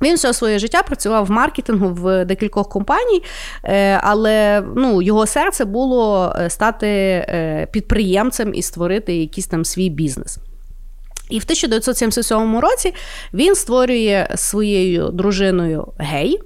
Він 0.01 0.15
все 0.15 0.33
своє 0.33 0.59
життя 0.59 0.83
працював 0.83 1.25
в 1.25 1.31
маркетингу 1.31 1.89
в 1.89 2.25
декількох 2.25 2.69
компаній, 2.69 3.23
е, 3.63 3.99
але 4.03 4.63
ну, 4.75 5.01
його 5.01 5.25
серце 5.27 5.65
було 5.65 6.35
е, 6.39 6.49
стати 6.49 6.87
е, 6.87 7.67
підприємцем 7.71 8.53
і 8.53 8.61
створити 8.61 9.15
якийсь 9.15 9.47
там 9.47 9.65
свій 9.65 9.89
бізнес. 9.89 10.39
І 11.29 11.39
в 11.39 11.43
1977 11.43 12.59
році 12.59 12.93
він 13.33 13.55
створює 13.55 14.27
своєю 14.35 15.09
дружиною 15.09 15.87
гей. 15.97 16.39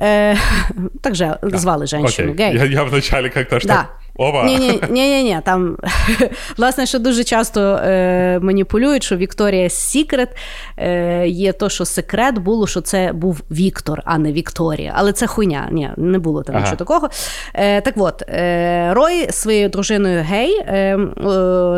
Е, 0.00 0.36
Так 1.02 1.14
же 1.14 1.38
звали 1.42 1.86
жінку 1.86 2.08
гей. 2.38 2.56
Я, 2.56 2.64
я 2.64 2.84
вначале 2.84 3.28
как-то 3.28 3.60
что 3.60 3.68
Да. 3.68 3.88
Ова. 4.20 4.44
Ні, 4.44 4.58
ні, 4.58 4.80
ні, 4.90 5.08
ні, 5.08 5.22
ні. 5.24 5.40
Там 5.44 5.76
власне, 6.56 6.86
що 6.86 6.98
дуже 6.98 7.24
часто 7.24 7.60
е, 7.60 8.38
маніпулюють, 8.42 9.02
що 9.02 9.16
Вікторія 9.16 9.68
Сікрет 9.68 10.28
е, 10.76 11.28
є 11.28 11.52
то, 11.52 11.68
що 11.68 11.84
секрет 11.84 12.38
було, 12.38 12.66
що 12.66 12.80
це 12.80 13.12
був 13.12 13.40
Віктор, 13.50 14.02
а 14.04 14.18
не 14.18 14.32
Вікторія. 14.32 14.92
Але 14.96 15.12
це 15.12 15.26
хуйня. 15.26 15.68
Ні, 15.72 15.90
не 15.96 16.18
було 16.18 16.42
там 16.42 16.56
Ага. 16.56 16.64
нічого 16.64 16.76
такого. 16.76 17.08
Е, 17.54 17.80
так 17.80 17.94
от, 17.96 18.22
е, 18.28 18.94
Рой 18.94 19.32
своєю 19.32 19.68
дружиною 19.68 20.24
Гей 20.28 20.60
е, 20.60 20.74
е, 20.74 20.98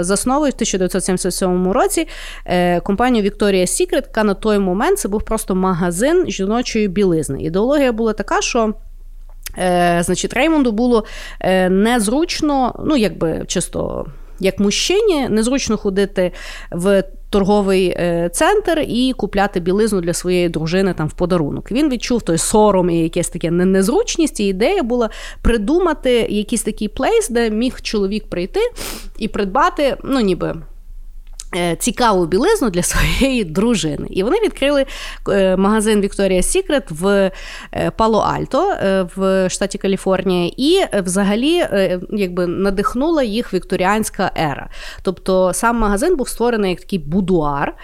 засновує 0.01 0.51
в 0.51 0.55
1977 0.55 1.72
році 1.72 2.09
е, 2.47 2.80
компанію 2.80 3.24
Вікторія 3.24 3.66
Сікрет, 3.66 4.05
яка 4.07 4.24
на 4.24 4.34
той 4.34 4.59
момент 4.59 4.99
це 4.99 5.09
був 5.09 5.22
просто 5.22 5.55
магазин 5.55 6.24
жіночої 6.28 6.88
білизни. 6.88 7.43
Ідеологія 7.43 7.93
була 7.93 8.12
така, 8.12 8.41
що. 8.41 8.74
Е, 9.59 10.03
значить, 10.05 10.34
Реймонду 10.34 10.72
було 10.72 11.05
е, 11.40 11.68
незручно, 11.68 12.74
ну, 12.86 12.96
якби 12.96 13.44
чисто 13.46 14.07
як 14.40 14.61
мужчині, 14.61 15.28
незручно 15.28 15.76
ходити 15.76 16.32
в 16.72 17.05
торговий 17.30 17.88
е, 17.88 18.30
центр 18.32 18.84
і 18.88 19.12
купляти 19.16 19.61
білизну 19.61 20.01
для 20.01 20.14
своєї 20.14 20.48
дружини 20.48 20.94
там 20.94 21.09
в 21.09 21.12
подарунок. 21.12 21.72
Він 21.72 21.88
відчув 21.88 22.22
той 22.22 22.38
сором 22.38 22.90
і 22.90 22.98
якесь 22.98 23.28
таке 23.28 23.51
незручність. 23.51 24.40
І 24.40 24.46
ідея 24.46 24.82
була 24.82 25.11
придумати 25.42 26.26
якийсь 26.30 26.62
такий 26.62 26.88
плейс, 26.88 27.28
де 27.28 27.51
міг 27.51 27.80
чоловік 27.80 28.30
прийти 28.30 28.61
і 29.18 29.28
придбати, 29.28 29.96
ну, 30.05 30.20
ніби 30.20 30.55
цікаву 31.78 32.26
білизну 32.26 32.70
для 32.70 32.82
своєї 32.92 33.44
дружини. 33.44 34.07
І 34.11 34.22
вони 34.22 34.36
відкрили 34.40 34.86
е, 35.28 35.57
магазин 35.57 36.01
Victoria's 36.01 36.57
Secret 36.57 36.82
в 36.90 37.30
е, 37.72 37.90
Пало-Альто 37.98 38.72
е, 38.72 39.07
в 39.16 39.48
штаті 39.51 39.78
Каліфорнія, 39.78 40.53
і 40.57 40.74
е, 40.76 41.01
взагалі 41.01 41.57
е, 41.57 42.01
якби 42.11 42.46
надихнула 42.46 43.22
їх 43.22 43.55
вікторіанська 43.55 44.30
ера. 44.38 44.70
Тобто 45.03 45.53
сам 45.53 45.78
магазин 45.78 46.16
був 46.16 46.28
створений 46.28 46.70
як 46.70 46.80
такий 46.80 46.98
будуар, 46.98 47.74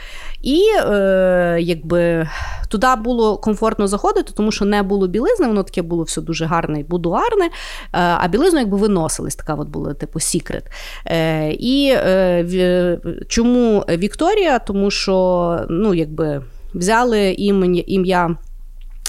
і 0.47 0.63
е, 0.77 1.59
якби 1.61 2.29
туди 2.69 2.87
було 3.05 3.37
комфортно 3.37 3.87
заходити, 3.87 4.33
тому 4.37 4.53
що 4.53 4.65
не 4.65 4.83
було 4.83 5.07
білизни, 5.07 5.47
воно 5.47 5.63
таке 5.63 5.83
було 5.83 6.03
все 6.03 6.21
дуже 6.21 6.45
гарне 6.45 6.81
і 6.81 6.85
будуарне, 6.85 7.45
е, 7.45 7.51
а 7.93 8.29
білизну 8.29 8.59
якби 8.59 8.77
виносились, 8.77 9.37
така 9.37 9.55
от 9.55 9.69
була 9.69 9.95
типу 9.95 10.21
секрет. 10.21 10.65
Е, 11.07 11.51
і 11.51 11.93
е, 11.97 12.99
чому 13.29 13.85
Вікторія? 13.89 14.59
Тому 14.59 14.91
що 14.91 15.61
ну, 15.71 15.95
якби 15.95 16.43
взяли 16.75 17.31
ім'я. 17.31 18.37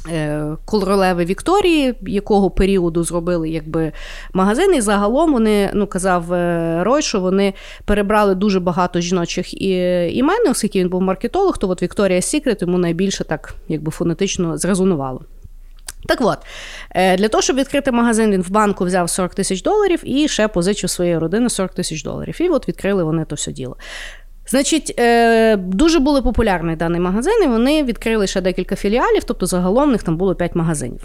Е, 0.10 0.46
Королеви 0.66 1.26
Вікторії, 1.26 1.94
якого 2.02 2.50
періоду 2.50 3.04
зробили 3.04 3.50
якби 3.50 3.92
магазин, 4.34 4.76
і 4.76 4.82
загалом 4.82 5.34
вони, 5.34 5.72
ну 5.74 5.88
казав 5.88 6.34
е, 6.34 6.84
Рой, 6.84 7.02
що 7.02 7.20
вони 7.20 7.54
перебрали 7.86 8.36
дуже 8.36 8.60
багато 8.60 9.02
жіночих 9.02 9.62
імен, 9.62 10.48
оскільки 10.50 10.80
він 10.80 10.90
був 10.90 11.02
маркетолог, 11.02 11.58
то 11.58 11.70
от 11.70 11.84
Вікторія 11.84 12.22
Сікрет 12.22 12.62
йому 12.62 12.78
найбільше 12.78 13.24
так 13.24 13.56
якби 13.68 13.92
фонетично 13.92 14.58
зрезонувало. 14.58 15.22
Так 16.08 16.22
от, 16.22 16.38
е, 16.92 17.18
для 17.18 17.28
того, 17.28 17.42
щоб 17.42 17.56
відкрити 17.56 17.92
магазин, 17.92 18.32
він 18.32 18.42
в 18.42 18.50
банку 18.50 18.86
взяв 18.86 19.10
40 19.10 19.36
тисяч 19.36 19.62
доларів 19.62 20.02
і 20.04 20.28
ще 20.28 20.48
позичив 20.48 20.90
своєї 20.90 21.18
родини 21.18 21.50
40 21.50 21.74
тисяч 21.74 22.04
доларів. 22.04 22.38
І 22.40 22.50
от 22.50 22.68
відкрили 22.68 23.04
вони 23.04 23.26
то 23.26 23.36
все 23.36 23.52
діло. 23.52 23.78
Значить, 24.48 24.96
е, 25.00 25.56
дуже 25.56 26.00
були 26.00 26.22
популярний 26.22 26.76
даний 26.76 27.02
магазин, 27.02 27.44
і 27.44 27.48
вони 27.48 27.84
відкрили 27.84 28.28
ще 28.28 28.42
декілька 28.42 28.76
філіалів, 28.76 29.24
тобто 29.24 29.46
загалом 29.46 29.90
в 29.90 29.92
них 29.92 30.04
там 30.04 30.18
було 30.18 30.36
5 30.36 30.56
магазинів. 30.56 31.02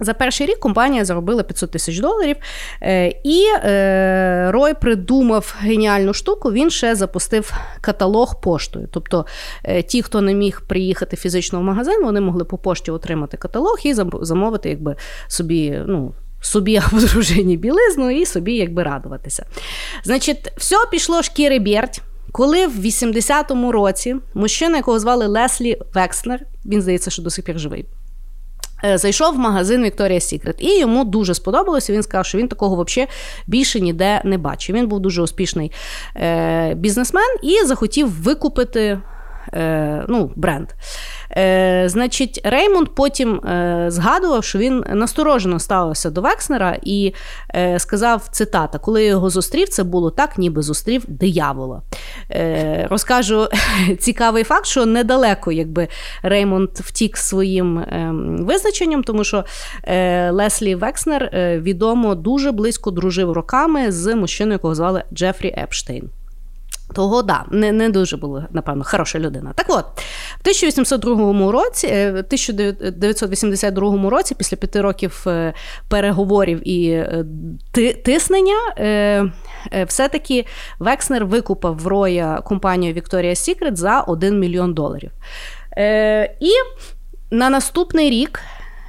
За 0.00 0.14
перший 0.14 0.46
рік 0.46 0.58
компанія 0.58 1.04
заробила 1.04 1.42
500 1.42 1.70
тисяч 1.70 1.98
доларів, 1.98 2.36
е, 2.82 3.08
і 3.24 3.44
е, 3.64 4.50
Рой 4.50 4.74
придумав 4.74 5.56
геніальну 5.60 6.14
штуку. 6.14 6.52
Він 6.52 6.70
ще 6.70 6.94
запустив 6.94 7.52
каталог 7.80 8.40
поштою. 8.40 8.88
Тобто 8.92 9.26
е, 9.64 9.82
ті, 9.82 10.02
хто 10.02 10.20
не 10.20 10.34
міг 10.34 10.62
приїхати 10.66 11.16
фізично 11.16 11.60
в 11.60 11.62
магазин, 11.62 12.04
вони 12.04 12.20
могли 12.20 12.44
по 12.44 12.58
пошті 12.58 12.90
отримати 12.90 13.36
каталог 13.36 13.78
і 13.84 13.94
замовити 14.20 14.68
якби, 14.68 14.96
собі. 15.26 15.82
ну, 15.86 16.12
Собі 16.42 16.76
або 16.76 17.00
дружині 17.00 17.56
білизну 17.56 18.10
і 18.10 18.26
собі 18.26 18.54
якби 18.54 18.82
радуватися. 18.82 19.46
Значить, 20.04 20.52
все 20.56 20.76
пішло 20.90 21.22
шкіри 21.22 21.58
бєрть. 21.58 22.02
Коли 22.32 22.66
в 22.66 22.80
80-му 22.80 23.72
році 23.72 24.16
мужчина, 24.34 24.76
якого 24.76 24.98
звали 24.98 25.26
Леслі 25.26 25.76
Векснер, 25.94 26.40
він 26.66 26.82
здається, 26.82 27.10
що 27.10 27.22
до 27.22 27.30
сих 27.30 27.44
пір 27.44 27.58
живий, 27.58 27.84
е, 28.84 28.98
зайшов 28.98 29.34
в 29.34 29.38
магазин 29.38 29.84
Victoria's 29.84 30.34
Secret. 30.34 30.54
І 30.58 30.78
йому 30.78 31.04
дуже 31.04 31.34
сподобалося. 31.34 31.92
Він 31.92 32.02
сказав, 32.02 32.26
що 32.26 32.38
він 32.38 32.48
такого 32.48 32.84
взагалі 32.84 33.10
більше 33.46 33.80
ніде 33.80 34.22
не 34.24 34.38
бачив. 34.38 34.76
Він 34.76 34.88
був 34.88 35.00
дуже 35.00 35.22
успішний 35.22 35.72
е, 36.16 36.74
бізнесмен 36.74 37.36
і 37.42 37.66
захотів 37.66 38.22
викупити 38.22 39.00
е, 39.54 40.04
ну, 40.08 40.30
бренд. 40.36 40.68
Е, 41.36 41.84
значить, 41.86 42.40
Реймонд 42.44 42.88
потім 42.94 43.34
е, 43.34 43.84
згадував, 43.88 44.44
що 44.44 44.58
він 44.58 44.84
насторожено 44.92 45.58
ставився 45.58 46.10
до 46.10 46.20
Векснера 46.20 46.78
і 46.82 47.14
сказав 47.78 48.28
цитата: 48.30 48.78
коли 48.78 49.04
його 49.04 49.30
зустрів, 49.30 49.68
це 49.68 49.84
було 49.84 50.10
так, 50.10 50.38
ніби 50.38 50.62
зустрів 50.62 51.04
диявола. 51.08 51.82
Розкажу 52.90 53.48
цікавий 53.98 54.44
факт, 54.44 54.66
що 54.66 54.86
недалеко, 54.86 55.52
якби 55.52 55.88
Реймонд 56.22 56.70
втік 56.74 57.16
своїм 57.16 57.78
е, 57.78 58.12
визначенням, 58.40 59.02
тому 59.02 59.24
що 59.24 59.44
Леслі 60.30 60.74
Векснер 60.74 61.30
відомо 61.62 62.14
дуже 62.14 62.52
близько 62.52 62.90
дружив 62.90 63.32
роками 63.32 63.92
з 63.92 64.14
мужчиною, 64.14 64.52
якого 64.52 64.74
звали 64.74 65.02
Джефрі 65.12 65.54
Епштейн. 65.58 66.10
Того 66.94 67.22
да, 67.22 67.44
не, 67.50 67.72
не 67.72 67.88
дуже 67.88 68.16
була, 68.16 68.48
напевно, 68.50 68.84
хороша 68.84 69.18
людина. 69.18 69.52
Так 69.54 69.66
от, 69.68 69.84
в 70.38 70.40
1802 70.40 71.52
році, 71.52 71.86
е, 71.86 72.12
в 72.12 72.18
1982 72.18 74.10
році, 74.10 74.34
після 74.34 74.56
п'яти 74.56 74.80
років 74.80 75.24
е, 75.26 75.54
переговорів 75.88 76.68
і 76.68 76.90
е, 76.90 77.24
тиснення, 78.04 78.56
все-таки 79.86 80.46
Векснер 80.78 81.26
викупив 81.26 81.76
в 81.76 81.86
Роя 81.86 82.40
компанію 82.44 82.94
Victoria's 82.94 83.30
Secret 83.30 83.74
за 83.74 84.00
1 84.00 84.38
мільйон 84.38 84.74
доларів. 84.74 85.10
І 86.40 86.50
на 87.30 87.50
наступний 87.50 88.10
рік 88.10 88.40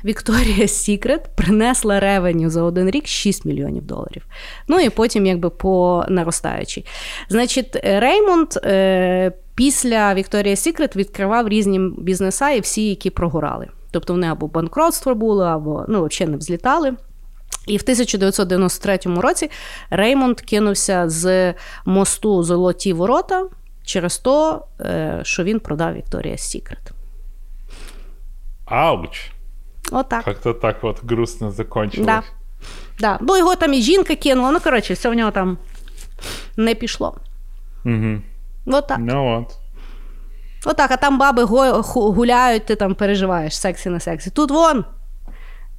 Victoria's 0.04 0.68
Secret 0.68 1.20
принесла 1.36 2.00
ревеню 2.00 2.50
за 2.50 2.64
один 2.64 2.90
рік 2.90 3.08
6 3.08 3.46
мільйонів 3.46 3.84
доларів. 3.84 4.26
Ну 4.68 4.80
і 4.80 4.90
потім, 4.90 5.26
якби 5.26 5.50
по 5.50 6.06
наростаючій. 6.10 6.86
Значить, 7.30 7.80
Реймонд 7.84 8.48
е, 8.64 9.32
після 9.56 10.14
Victoria's 10.14 10.68
Secret 10.68 10.96
відкривав 10.96 11.48
різні 11.48 11.80
бізнеса 11.98 12.50
і 12.50 12.60
всі, 12.60 12.90
які 12.90 13.10
прогорали. 13.10 13.68
Тобто 13.92 14.14
вони 14.14 14.28
або 14.28 14.48
банкротство 14.48 15.16
було, 15.16 15.44
або 15.44 15.86
ну, 15.88 16.06
взагалі 16.06 16.32
не 16.32 16.38
взлітали. 16.38 16.94
І 17.68 17.78
в 17.78 17.82
1993 17.82 19.00
році 19.06 19.50
Реймонд 19.90 20.42
кинувся 20.42 21.10
з 21.10 21.54
мосту 21.86 22.44
Золоті 22.44 22.94
ворота 22.94 23.48
через 23.84 24.18
то, 24.18 24.66
е, 24.80 25.20
що 25.24 25.44
він 25.44 25.60
продав 25.60 25.96
Victoria's 25.96 26.38
Secret. 26.38 26.92
Ауч. 28.66 29.32
Отак. 29.92 30.26
Как-то 30.26 30.54
так 30.54 30.84
вот 30.84 31.04
грустно 31.04 31.52
закончилось. 31.52 32.06
Да. 32.08 32.24
Да. 33.00 33.18
Бо 33.22 33.38
його 33.38 33.56
там 33.56 33.74
і 33.74 33.82
жінка 33.82 34.16
кинула. 34.16 34.52
Ну, 34.52 34.60
коротше, 34.60 34.94
все 34.94 35.10
в 35.10 35.14
нього 35.14 35.32
там 35.32 35.58
не 36.58 36.76
пішло. 36.76 37.18
Мгм. 37.84 38.24
Отак. 38.66 38.98
Ну 39.00 39.24
вот. 39.24 39.58
Отак, 40.66 40.92
а 40.92 40.98
там 40.98 41.20
баби 41.20 41.44
гуляють, 41.94 42.66
ти 42.66 42.76
там 42.76 42.96
переживаєш 42.96 43.58
сексі 43.58 43.90
на 43.90 44.00
сексі. 44.00 44.30
Тут 44.30 44.52
вон. 44.52 44.86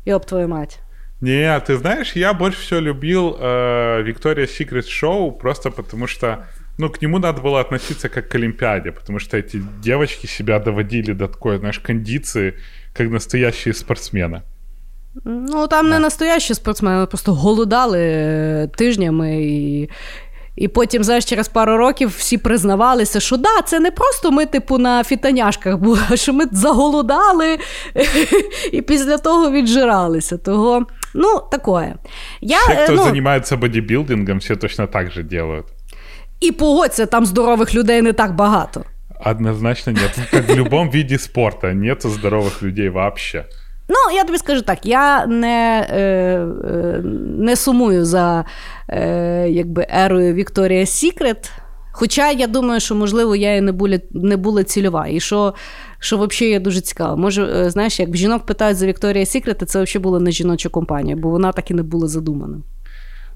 Йоп 0.04 0.24
твою 0.24 0.48
мать. 0.48 0.80
Не, 1.20 1.60
ты 1.60 1.76
знаешь, 1.76 2.16
я 2.16 2.32
больше 2.32 2.60
всего 2.60 2.80
любил 2.80 3.36
э, 3.38 4.02
Victoria's 4.02 4.50
Secret 4.50 4.86
Show 4.88 5.30
просто 5.30 5.70
потому 5.70 6.08
что, 6.08 6.38
ну, 6.77 6.89
к 6.89 7.01
нему 7.01 7.19
надо 7.19 7.41
было 7.41 7.59
относиться 7.59 8.09
как 8.09 8.29
к 8.29 8.35
Олимпиаде, 8.35 8.91
потому 8.91 9.19
что 9.19 9.37
эти 9.37 9.61
девочки 9.83 10.27
себя 10.27 10.59
доводили 10.59 11.13
до 11.13 11.27
такой, 11.27 11.57
знаешь, 11.57 11.79
кондиции, 11.79 12.53
как 12.93 13.09
настоящие 13.09 13.73
спортсмены. 13.73 14.41
Ну, 15.25 15.67
там 15.67 15.89
не 15.89 15.99
настоящі 15.99 16.53
спортсмени, 16.53 17.05
просто 17.05 17.33
голодали 17.33 17.99
е, 18.01 18.69
тижнями 18.75 19.43
і. 19.43 19.89
І 20.57 20.67
потім, 20.67 21.03
знаєш, 21.03 21.25
через 21.25 21.47
пару 21.47 21.77
років 21.77 22.09
всі 22.17 22.37
признавалися, 22.37 23.19
що 23.19 23.37
да, 23.37 23.61
це 23.65 23.79
не 23.79 23.91
просто 23.91 24.31
ми, 24.31 24.45
типу, 24.45 24.77
на 24.77 25.03
фітаняшках 25.03 25.77
були, 25.77 25.99
а 26.09 26.15
що 26.15 26.33
ми 26.33 26.45
заголодали 26.51 27.57
і 28.71 28.81
після 28.81 29.17
того 29.17 29.51
віджиралися. 29.51 30.37
Того, 30.37 30.85
ну, 31.13 31.41
такое. 31.51 31.95
Я, 32.41 32.59
Все, 32.59 32.73
е, 32.73 32.83
кто 32.83 32.93
ну, 32.93 33.03
занимается 33.03 33.57
бодибилдингом, 33.57 34.37
все 34.37 34.55
точно 34.55 34.87
так 34.87 35.11
же 35.11 35.23
делают. 35.23 35.65
І 36.42 36.52
погодься, 36.52 37.06
там 37.06 37.26
здорових 37.26 37.74
людей 37.74 38.02
не 38.02 38.12
так 38.12 38.34
багато. 38.34 38.84
Однозначно 39.26 39.92
нет. 39.92 40.18
Как 40.30 40.48
в 40.48 40.54
любом 40.54 40.90
виде 40.90 41.18
спорта. 41.18 41.72
Нет 41.72 42.02
здоровых 42.02 42.62
людей 42.62 42.88
вообще. 42.88 43.44
Ну, 43.88 44.16
я 44.16 44.24
тобі 44.24 44.38
скажу 44.38 44.62
так: 44.62 44.86
я 44.86 45.26
не 45.26 45.86
е, 45.90 45.98
е, 45.98 47.02
не 47.38 47.56
сумую 47.56 48.04
за 48.04 48.44
е, 48.88 49.46
якби, 49.50 49.86
ерою 49.90 50.34
Вікторія 50.34 50.86
Сікрет. 50.86 51.50
Хоча 51.92 52.30
я 52.30 52.46
думаю, 52.46 52.80
що, 52.80 52.94
можливо, 52.94 53.36
я 53.36 53.56
і 53.56 53.60
не 53.60 53.72
була 53.72 53.98
не 54.10 54.36
була 54.36 54.64
цільова. 54.64 55.06
І 55.08 55.20
що 55.20 55.54
що 55.98 56.16
взагалі 56.16 56.52
є 56.52 56.60
дуже 56.60 56.80
цікаво. 56.80 57.16
Може, 57.16 57.42
е, 57.44 57.70
знаєш, 57.70 58.00
як 58.00 58.16
жінок 58.16 58.46
питають 58.46 58.76
за 58.76 58.86
Victoria's 58.86 59.26
Secret, 59.26 59.62
це 59.66 59.82
взагалі 59.82 60.02
була 60.02 60.20
не 60.20 60.30
жіноча 60.30 60.68
компанія, 60.68 61.16
бо 61.16 61.28
вона 61.28 61.52
так 61.52 61.70
і 61.70 61.74
не 61.74 61.82
була 61.82 62.08
задумана. 62.08 62.58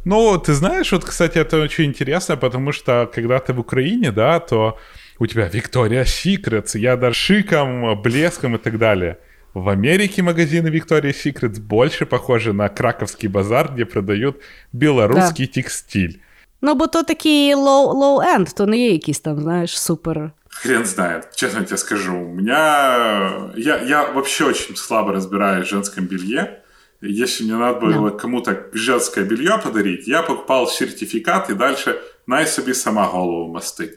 Ну, 0.06 0.38
ты 0.38 0.54
знаешь, 0.54 0.92
вот, 0.92 1.04
кстати, 1.04 1.36
это 1.36 1.60
очень 1.60 1.86
интересно, 1.86 2.36
потому 2.36 2.70
что 2.70 3.10
когда 3.12 3.40
ты 3.40 3.52
в 3.52 3.58
Украине, 3.58 4.12
да, 4.12 4.38
то 4.38 4.78
у 5.18 5.26
тебя 5.26 5.48
Victoria's 5.48 6.04
Secret, 6.04 6.76
я 6.76 6.96
даже 6.96 7.16
шиком, 7.16 8.00
блеском 8.02 8.54
и 8.54 8.58
так 8.58 8.78
далее. 8.78 9.18
В 9.52 9.68
Америке 9.68 10.22
магазины 10.22 10.68
Victoria's 10.68 11.16
Secret 11.24 11.60
больше 11.60 12.06
похожи 12.06 12.52
на 12.52 12.68
краковский 12.68 13.28
базар, 13.28 13.72
где 13.72 13.84
продают 13.84 14.36
белорусский 14.72 15.46
да. 15.46 15.52
текстиль. 15.52 16.20
Ну, 16.60 16.76
бо 16.76 16.86
то 16.86 17.02
такий 17.02 17.54
low-end, 17.54 18.54
то 18.54 18.66
не 18.66 18.78
є 18.78 18.92
якийсь 18.92 19.20
там, 19.20 19.40
знаєш, 19.40 19.78
супер. 19.78 20.30
Хрен 20.48 20.84
знает, 20.84 21.34
честно 21.34 21.64
тебе 21.64 21.78
скажу. 21.78 22.16
У 22.16 22.34
меня... 22.34 23.50
Я, 23.56 23.82
я 23.82 24.04
вообще 24.12 24.44
очень 24.44 24.76
слабо 24.76 25.12
разбираюсь 25.12 25.66
в 25.66 25.70
женском 25.70 26.04
белье. 26.04 26.62
Если 27.00 27.44
мне 27.44 27.56
надо 27.56 27.80
было 27.80 28.10
да. 28.10 28.16
кому-то 28.16 28.68
женское 28.72 29.24
белье 29.24 29.60
подарить, 29.62 30.06
я 30.06 30.22
покупал 30.22 30.66
сертификат 30.66 31.50
и 31.50 31.54
дальше 31.54 32.00
на 32.26 32.46
себе 32.46 32.74
сама 32.74 33.08
голову 33.08 33.52
мастыть. 33.52 33.92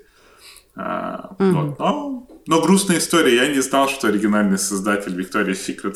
А, 0.75 1.35
mm-hmm. 1.39 1.51
вот. 1.51 1.79
Но 1.79 2.29
но 2.49 2.61
грустная 2.61 2.97
история. 2.97 3.35
Я 3.35 3.47
не 3.47 3.59
знал, 3.59 3.87
что 3.87 4.07
оригинальный 4.07 4.57
создатель 4.57 5.15
Victoria's 5.15 5.59
Secret 5.67 5.95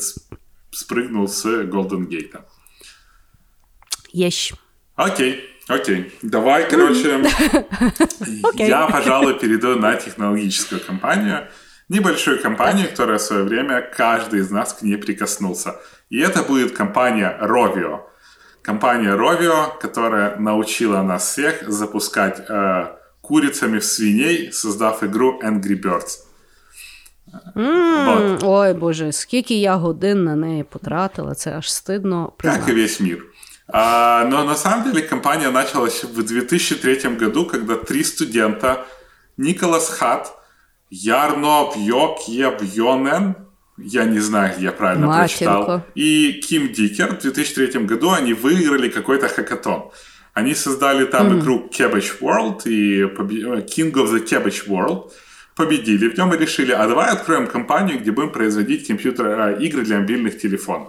спрыгнул 0.70 1.26
с 1.26 1.44
Golden 1.44 2.06
Gate. 2.06 2.40
Есть. 4.12 4.52
Окей, 4.94 5.44
окей. 5.66 6.12
Давай, 6.22 6.70
короче, 6.70 7.08
okay. 7.16 8.68
я, 8.68 8.86
пожалуй, 8.86 9.36
перейду 9.36 9.74
на 9.74 9.96
технологическую 9.96 10.80
компанию. 10.80 11.48
Небольшую 11.88 12.42
компанию, 12.42 12.88
которая 12.88 13.18
в 13.18 13.22
свое 13.22 13.44
время 13.44 13.82
каждый 13.82 14.40
из 14.40 14.50
нас 14.50 14.72
к 14.72 14.82
ней 14.82 14.96
прикоснулся. 14.96 15.76
И 16.10 16.18
это 16.18 16.42
будет 16.42 16.76
компания 16.76 17.38
Rovio. 17.42 18.00
Компания 18.62 19.14
Rovio, 19.16 19.78
которая 19.80 20.36
научила 20.36 21.02
нас 21.02 21.30
всех 21.30 21.68
запускать 21.68 22.44
э, 22.48 22.86
курицами 23.20 23.78
в 23.78 23.84
свиней, 23.84 24.52
создав 24.52 25.02
игру 25.02 25.40
Angry 25.42 25.80
Birds. 25.82 26.24
Mm, 27.54 28.38
ой, 28.42 28.74
Боже, 28.74 29.12
скільки 29.12 29.54
я 29.54 29.76
годин 29.76 30.24
на 30.24 30.36
неї 30.36 30.64
потратила, 30.64 31.34
це 31.34 31.56
аж 31.56 31.72
стидно. 31.72 32.32
Как 32.38 32.68
и 32.68 32.72
весь 32.72 33.00
мир. 33.00 33.24
А, 33.66 34.24
но 34.30 34.44
на 34.44 34.54
самом 34.56 34.84
деле 34.84 35.02
компания 35.02 35.50
началась 35.50 36.04
в 36.04 36.22
2003 36.22 37.16
году, 37.16 37.46
когда 37.46 37.76
три 37.76 38.04
студента 38.04 38.84
Николас 39.36 39.88
Хат, 39.88 40.32
Ярно 41.02 41.70
Бьёкьебьонен, 41.74 43.34
я 43.78 44.04
не 44.04 44.20
знаю, 44.20 44.54
я 44.58 44.72
правильно 44.72 45.06
Матенко. 45.06 45.26
прочитал, 45.26 45.82
и 45.94 46.40
Ким 46.46 46.72
Дикер 46.72 47.16
в 47.16 47.20
2003 47.20 47.80
году 47.84 48.10
они 48.12 48.34
выиграли 48.34 48.88
какой-то 48.88 49.28
хакатон. 49.28 49.90
Они 50.34 50.54
создали 50.54 51.04
там 51.04 51.28
mm-hmm. 51.28 51.40
игру 51.40 51.70
Cabbage 51.70 52.20
World 52.20 52.62
и 52.66 53.02
King 53.02 53.92
of 53.92 54.12
the 54.12 54.24
Cabbage 54.24 54.68
World– 54.68 55.10
победили 55.56 56.08
в 56.08 56.18
нем 56.18 56.34
и 56.34 56.36
решили, 56.36 56.72
а 56.72 56.86
давай 56.86 57.10
откроем 57.10 57.46
компанию, 57.46 57.98
где 58.00 58.10
будем 58.10 58.30
производить 58.30 58.86
компьютер, 58.86 59.26
э, 59.26 59.62
игры 59.62 59.82
для 59.82 59.98
мобильных 59.98 60.38
телефонов. 60.38 60.88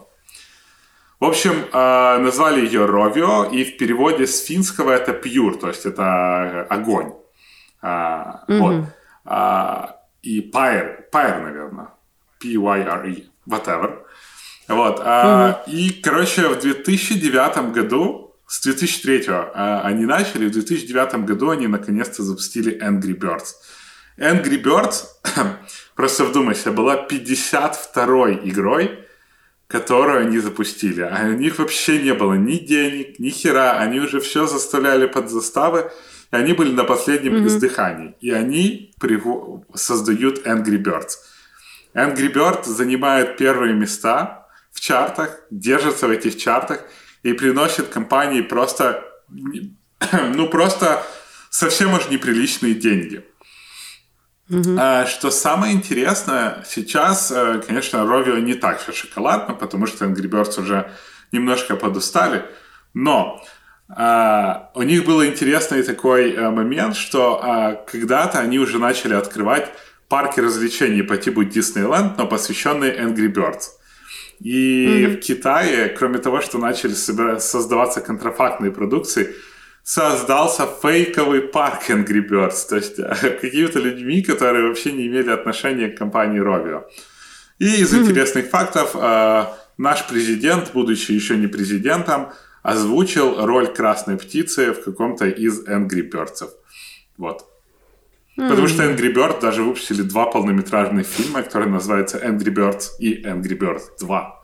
В 1.19 1.25
общем, 1.25 1.53
э, 1.71 2.17
назвали 2.19 2.65
ее 2.65 2.85
Rovio, 2.85 3.51
и 3.51 3.63
в 3.63 3.77
переводе 3.77 4.25
с 4.25 4.43
финского 4.43 4.91
это 4.91 5.11
pure, 5.11 5.57
то 5.59 5.67
есть 5.67 5.85
это 5.85 6.01
э, 6.01 6.61
огонь. 6.73 7.13
Mm-hmm. 7.81 8.59
Вот. 8.59 8.85
И 9.25 10.51
Pyre, 10.51 11.09
Pyre, 11.11 11.41
наверное. 11.43 11.89
P-Y-R-E, 12.39 13.23
whatever. 13.47 13.99
Вот. 14.67 14.99
Mm-hmm. 14.99 15.55
И, 15.67 16.01
короче, 16.01 16.47
в 16.47 16.59
2009 16.59 17.71
году, 17.71 18.35
с 18.47 18.61
2003 18.61 19.27
они 19.55 20.05
начали, 20.05 20.47
в 20.47 20.51
2009 20.51 21.25
году 21.25 21.49
они 21.49 21.67
наконец-то 21.67 22.23
запустили 22.23 22.79
Angry 22.81 23.17
Birds. 23.17 23.53
Angry 24.17 24.61
Birds, 24.61 25.05
просто 25.95 26.25
вдумайся, 26.25 26.71
была 26.71 27.05
52-й 27.07 28.49
игрой, 28.49 28.99
которую 29.67 30.27
они 30.27 30.39
запустили. 30.39 31.01
А 31.01 31.25
у 31.25 31.33
них 31.33 31.59
вообще 31.59 32.01
не 32.01 32.13
было 32.13 32.33
ни 32.33 32.57
денег, 32.57 33.19
ни 33.19 33.29
хера. 33.29 33.79
Они 33.79 33.99
уже 33.99 34.19
все 34.19 34.45
заставляли 34.47 35.07
под 35.07 35.29
заставы. 35.29 35.91
И 36.31 36.35
они 36.35 36.53
были 36.53 36.71
на 36.71 36.83
последнем 36.83 37.35
mm-hmm. 37.35 37.47
издыхании. 37.47 38.15
И 38.21 38.31
они 38.31 38.93
прив... 38.99 39.25
создают 39.73 40.45
Angry 40.45 40.81
Birds. 40.81 41.17
Angry 41.93 42.31
Birds 42.31 42.65
занимает 42.65 43.37
первые 43.37 43.73
места 43.73 44.47
в 44.71 44.81
чартах, 44.81 45.39
держится 45.49 46.07
в 46.07 46.11
этих 46.11 46.37
чартах 46.37 46.81
и 47.23 47.33
приносит 47.33 47.87
компании 47.87 48.41
просто, 48.41 49.03
ну 50.35 50.47
просто 50.49 51.03
совсем 51.49 51.93
уж 51.93 52.09
неприличные 52.09 52.73
деньги. 52.73 53.23
А, 54.77 55.07
что 55.07 55.31
самое 55.31 55.73
интересное, 55.73 56.63
сейчас, 56.67 57.31
э, 57.31 57.63
конечно, 57.65 58.05
Ровио 58.05 58.37
не 58.37 58.53
так 58.53 58.79
все 58.79 58.91
шоколадно, 58.91 59.55
потому 59.55 59.87
что 59.87 60.05
Angry 60.05 60.29
Birds 60.29 60.61
уже 60.61 60.91
немножко 61.31 61.75
подустали, 61.75 62.45
но 62.93 63.43
а, 63.87 64.71
у 64.73 64.81
них 64.81 65.05
был 65.05 65.23
интересный 65.23 65.83
такой 65.83 66.35
а, 66.35 66.51
момент, 66.51 66.95
что 66.95 67.39
а, 67.41 67.75
когда-то 67.75 68.39
они 68.39 68.57
уже 68.57 68.79
начали 68.79 69.13
открывать 69.13 69.71
парки 70.09 70.39
развлечений 70.39 71.03
по 71.03 71.17
типу 71.17 71.43
Диснейленд, 71.43 72.17
но 72.17 72.27
посвященные 72.27 72.95
Angry 72.95 73.31
Birds. 73.31 73.63
И 74.39 74.87
mm-hmm. 74.87 75.17
в 75.17 75.19
Китае, 75.19 75.89
кроме 75.89 76.17
того, 76.17 76.41
что 76.41 76.57
начали 76.57 76.93
создаваться 76.93 78.01
контрафактные 78.01 78.71
продукции, 78.71 79.35
создался 79.83 80.67
фейковый 80.81 81.41
парк 81.41 81.83
Angry 81.89 82.27
Birds, 82.27 82.67
то 82.67 82.75
есть 82.75 82.99
э, 82.99 83.37
какими-то 83.41 83.79
людьми, 83.79 84.23
которые 84.23 84.67
вообще 84.67 84.91
не 84.91 85.07
имели 85.07 85.29
отношения 85.29 85.89
к 85.89 85.97
компании 85.97 86.41
Rovio. 86.41 86.83
И 87.59 87.65
из 87.65 87.93
mm-hmm. 87.93 88.01
интересных 88.01 88.49
фактов 88.49 88.95
э, 88.95 89.45
наш 89.77 90.07
президент, 90.07 90.71
будучи 90.73 91.11
еще 91.11 91.37
не 91.37 91.47
президентом, 91.47 92.29
озвучил 92.65 93.45
роль 93.45 93.67
красной 93.67 94.17
птицы 94.17 94.73
в 94.73 94.83
каком-то 94.83 95.27
из 95.27 95.67
Angry 95.67 96.09
Birds. 96.09 96.49
Вот. 97.17 97.45
Mm-hmm. 98.37 98.49
Потому 98.49 98.67
что 98.67 98.83
Angry 98.83 99.13
Birds 99.13 99.39
даже 99.39 99.61
выпустили 99.61 100.01
два 100.01 100.25
полнометражных 100.25 101.05
фильма, 101.05 101.43
которые 101.43 101.69
называются 101.69 102.17
Angry 102.17 102.53
Birds 102.53 102.97
и 102.99 103.23
Angry 103.23 103.57
Birds 103.57 103.83
2. 103.99 104.43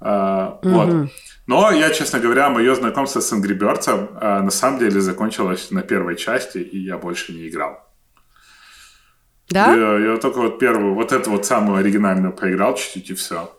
Э, 0.00 0.04
mm-hmm. 0.04 0.58
Вот. 0.62 1.10
Но 1.46 1.70
я, 1.70 1.90
честно 1.90 2.18
говоря, 2.18 2.50
мое 2.50 2.74
знакомство 2.74 3.20
с 3.20 3.32
Angry 3.32 3.56
Birds 3.56 3.88
э, 3.88 4.42
на 4.42 4.50
самом 4.50 4.80
деле 4.80 5.00
закончилось 5.00 5.70
на 5.70 5.82
первой 5.82 6.16
части, 6.16 6.58
и 6.58 6.78
я 6.78 6.98
больше 6.98 7.32
не 7.32 7.48
играл. 7.48 7.78
Да? 9.50 9.72
Я, 9.74 10.12
я 10.12 10.16
только 10.16 10.38
вот 10.38 10.58
первую, 10.58 10.94
вот 10.94 11.12
эту 11.12 11.30
вот 11.30 11.46
самую 11.46 11.78
оригинальную 11.78 12.32
поиграл 12.32 12.74
чуть-чуть 12.74 13.10
и 13.10 13.14
все. 13.14 13.56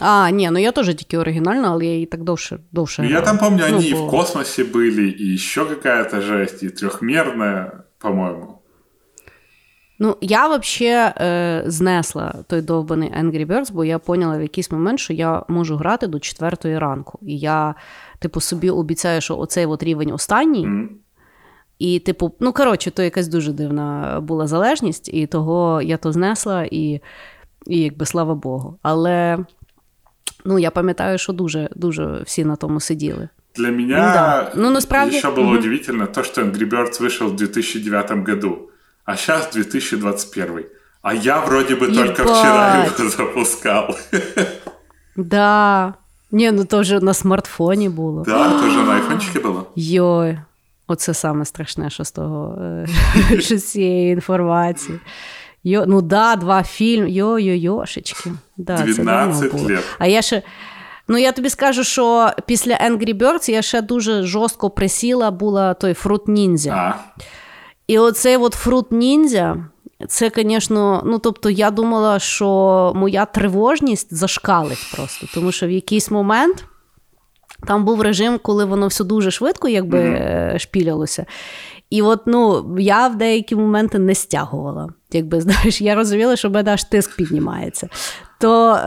А, 0.00 0.30
ні, 0.30 0.50
ну 0.50 0.58
я 0.58 0.72
теж 0.72 0.86
тільки 0.86 1.18
оригінальна, 1.18 1.70
але 1.70 1.86
я 1.86 1.92
її 1.92 2.06
так 2.06 2.22
довше 2.22 2.58
довше. 2.72 3.06
Я 3.06 3.20
там 3.20 3.38
помню, 3.38 3.64
ну, 3.70 3.76
они 3.76 3.88
и 3.88 3.94
в 3.94 4.10
космосе 4.10 4.64
были, 4.64 5.10
и 5.20 5.34
еще 5.34 5.64
какая-то 5.64 6.20
жесть, 6.20 6.62
и 6.62 6.68
трехмерная, 6.68 7.72
по-моему. 7.98 8.58
Ну, 9.98 10.16
я 10.20 10.46
взагалі 10.48 11.12
е, 11.20 11.62
знесла 11.66 12.34
той 12.46 12.62
довбаний 12.62 13.10
Angry 13.10 13.46
Birds, 13.46 13.72
бо 13.72 13.84
я 13.84 13.98
поняла 13.98 14.38
в 14.38 14.42
якийсь 14.42 14.70
момент, 14.70 15.00
що 15.00 15.12
я 15.12 15.42
можу 15.48 15.76
грати 15.76 16.06
до 16.06 16.20
четвертої 16.20 16.78
ранку. 16.78 17.18
І 17.22 17.38
я, 17.38 17.74
типу, 18.18 18.40
собі 18.40 18.70
обіцяю, 18.70 19.20
що 19.20 19.38
оцей 19.38 19.66
от 19.66 19.82
рівень 19.82 20.12
останній. 20.12 20.66
Mm. 20.66 20.86
І, 21.78 21.98
типу, 21.98 22.32
ну, 22.40 22.52
коротше, 22.52 22.90
то 22.90 23.02
якась 23.02 23.28
дуже 23.28 23.52
дивна 23.52 24.18
була 24.22 24.46
залежність, 24.46 25.08
і 25.14 25.26
того 25.26 25.82
я 25.82 25.96
то 25.96 26.12
знесла, 26.12 26.64
і, 26.70 27.00
і 27.66 27.80
якби 27.80 28.06
слава 28.06 28.34
Богу. 28.34 28.78
Але 28.82 29.38
ну, 30.45 30.59
я 30.59 30.71
пам'ятаю, 30.71 31.17
що 31.17 31.33
дуже 31.33 31.69
дуже 31.75 32.21
всі 32.25 32.45
на 32.45 32.55
тому 32.55 32.79
сиділи. 32.79 33.29
Для 33.55 33.71
меня 33.71 33.97
ну, 33.97 34.13
да. 34.13 34.51
ну, 34.55 34.69
насправді... 34.69 35.17
еще 35.17 35.27
было 35.27 35.47
угу. 35.47 35.57
удивительно 35.57 36.07
то, 36.07 36.23
что 36.23 36.41
Angry 36.41 36.69
Birds 36.69 37.01
вышел 37.01 37.27
в 37.27 37.35
2009 37.35 38.11
году 38.11 38.69
а 39.09 39.15
сейчас 39.15 39.49
2021. 39.51 40.65
А 41.01 41.13
я 41.13 41.41
вроде 41.41 41.75
бы 41.75 41.87
Ебать. 41.87 42.15
только 42.15 42.23
вчера 42.23 42.85
его 42.85 43.09
запускал. 43.09 43.97
Да. 45.15 45.95
Не, 46.31 46.51
ну 46.51 46.65
тоже 46.65 46.99
на 46.99 47.13
смартфоне 47.13 47.89
было. 47.89 48.23
Да, 48.23 48.61
тоже 48.61 48.83
на 48.83 48.95
айфончике 48.95 49.39
было. 49.39 49.65
Йой. 49.75 50.39
Оце 50.87 51.13
саме 51.13 51.45
страшне, 51.45 51.89
що 51.89 52.03
з 52.03 52.11
того 52.11 52.57
що 53.39 53.57
з 53.57 53.71
цієї 53.71 54.13
інформації. 54.13 54.99
Йо, 55.64 55.84
Ну 55.86 56.02
да, 56.02 56.36
два 56.36 56.62
фільми. 56.62 57.10
Йо-йо-йошечки. 57.10 58.32
Да, 58.56 58.76
12 58.76 59.54
лет. 59.54 59.84
А 59.98 60.06
я 60.06 60.22
ще. 60.22 60.42
Ну, 61.08 61.18
я 61.18 61.32
тобі 61.32 61.50
скажу, 61.50 61.84
що 61.84 62.30
після 62.46 62.74
Angry 62.74 63.14
Birds 63.18 63.50
я 63.50 63.62
ще 63.62 63.82
дуже 63.82 64.22
жорстко 64.22 64.70
присіла 64.70 65.30
була 65.30 65.74
той 65.74 65.94
фрут 65.94 66.28
ніндзя. 66.28 66.94
І 67.86 67.98
оцей 67.98 68.36
от 68.36 68.54
фрут 68.54 68.92
ніндзя, 68.92 69.56
це, 70.08 70.30
звісно, 70.36 71.02
ну 71.06 71.18
тобто, 71.18 71.50
я 71.50 71.70
думала, 71.70 72.18
що 72.18 72.92
моя 72.94 73.24
тривожність 73.24 74.14
зашкалить 74.14 74.92
просто, 74.96 75.26
тому 75.34 75.52
що 75.52 75.66
в 75.66 75.70
якийсь 75.70 76.10
момент. 76.10 76.64
Там 77.66 77.84
був 77.84 78.02
режим, 78.02 78.38
коли 78.42 78.64
воно 78.64 78.86
все 78.86 79.04
дуже 79.04 79.30
швидко 79.30 79.68
якби 79.68 79.98
mm-hmm. 79.98 80.58
шпілялося. 80.58 81.26
І 81.93 82.01
от 82.01 82.21
ну, 82.25 82.75
я 82.79 83.07
в 83.07 83.17
деякі 83.17 83.55
моменти 83.55 83.99
не 83.99 84.15
стягувала. 84.15 84.89
Якби 85.11 85.41
знаєш, 85.41 85.81
я 85.81 85.95
розуміла, 85.95 86.35
що 86.35 86.49
в 86.49 86.51
мене 86.51 86.73
аж 86.73 86.83
тиск 86.83 87.15
піднімається 87.15 87.89
то, 88.39 88.79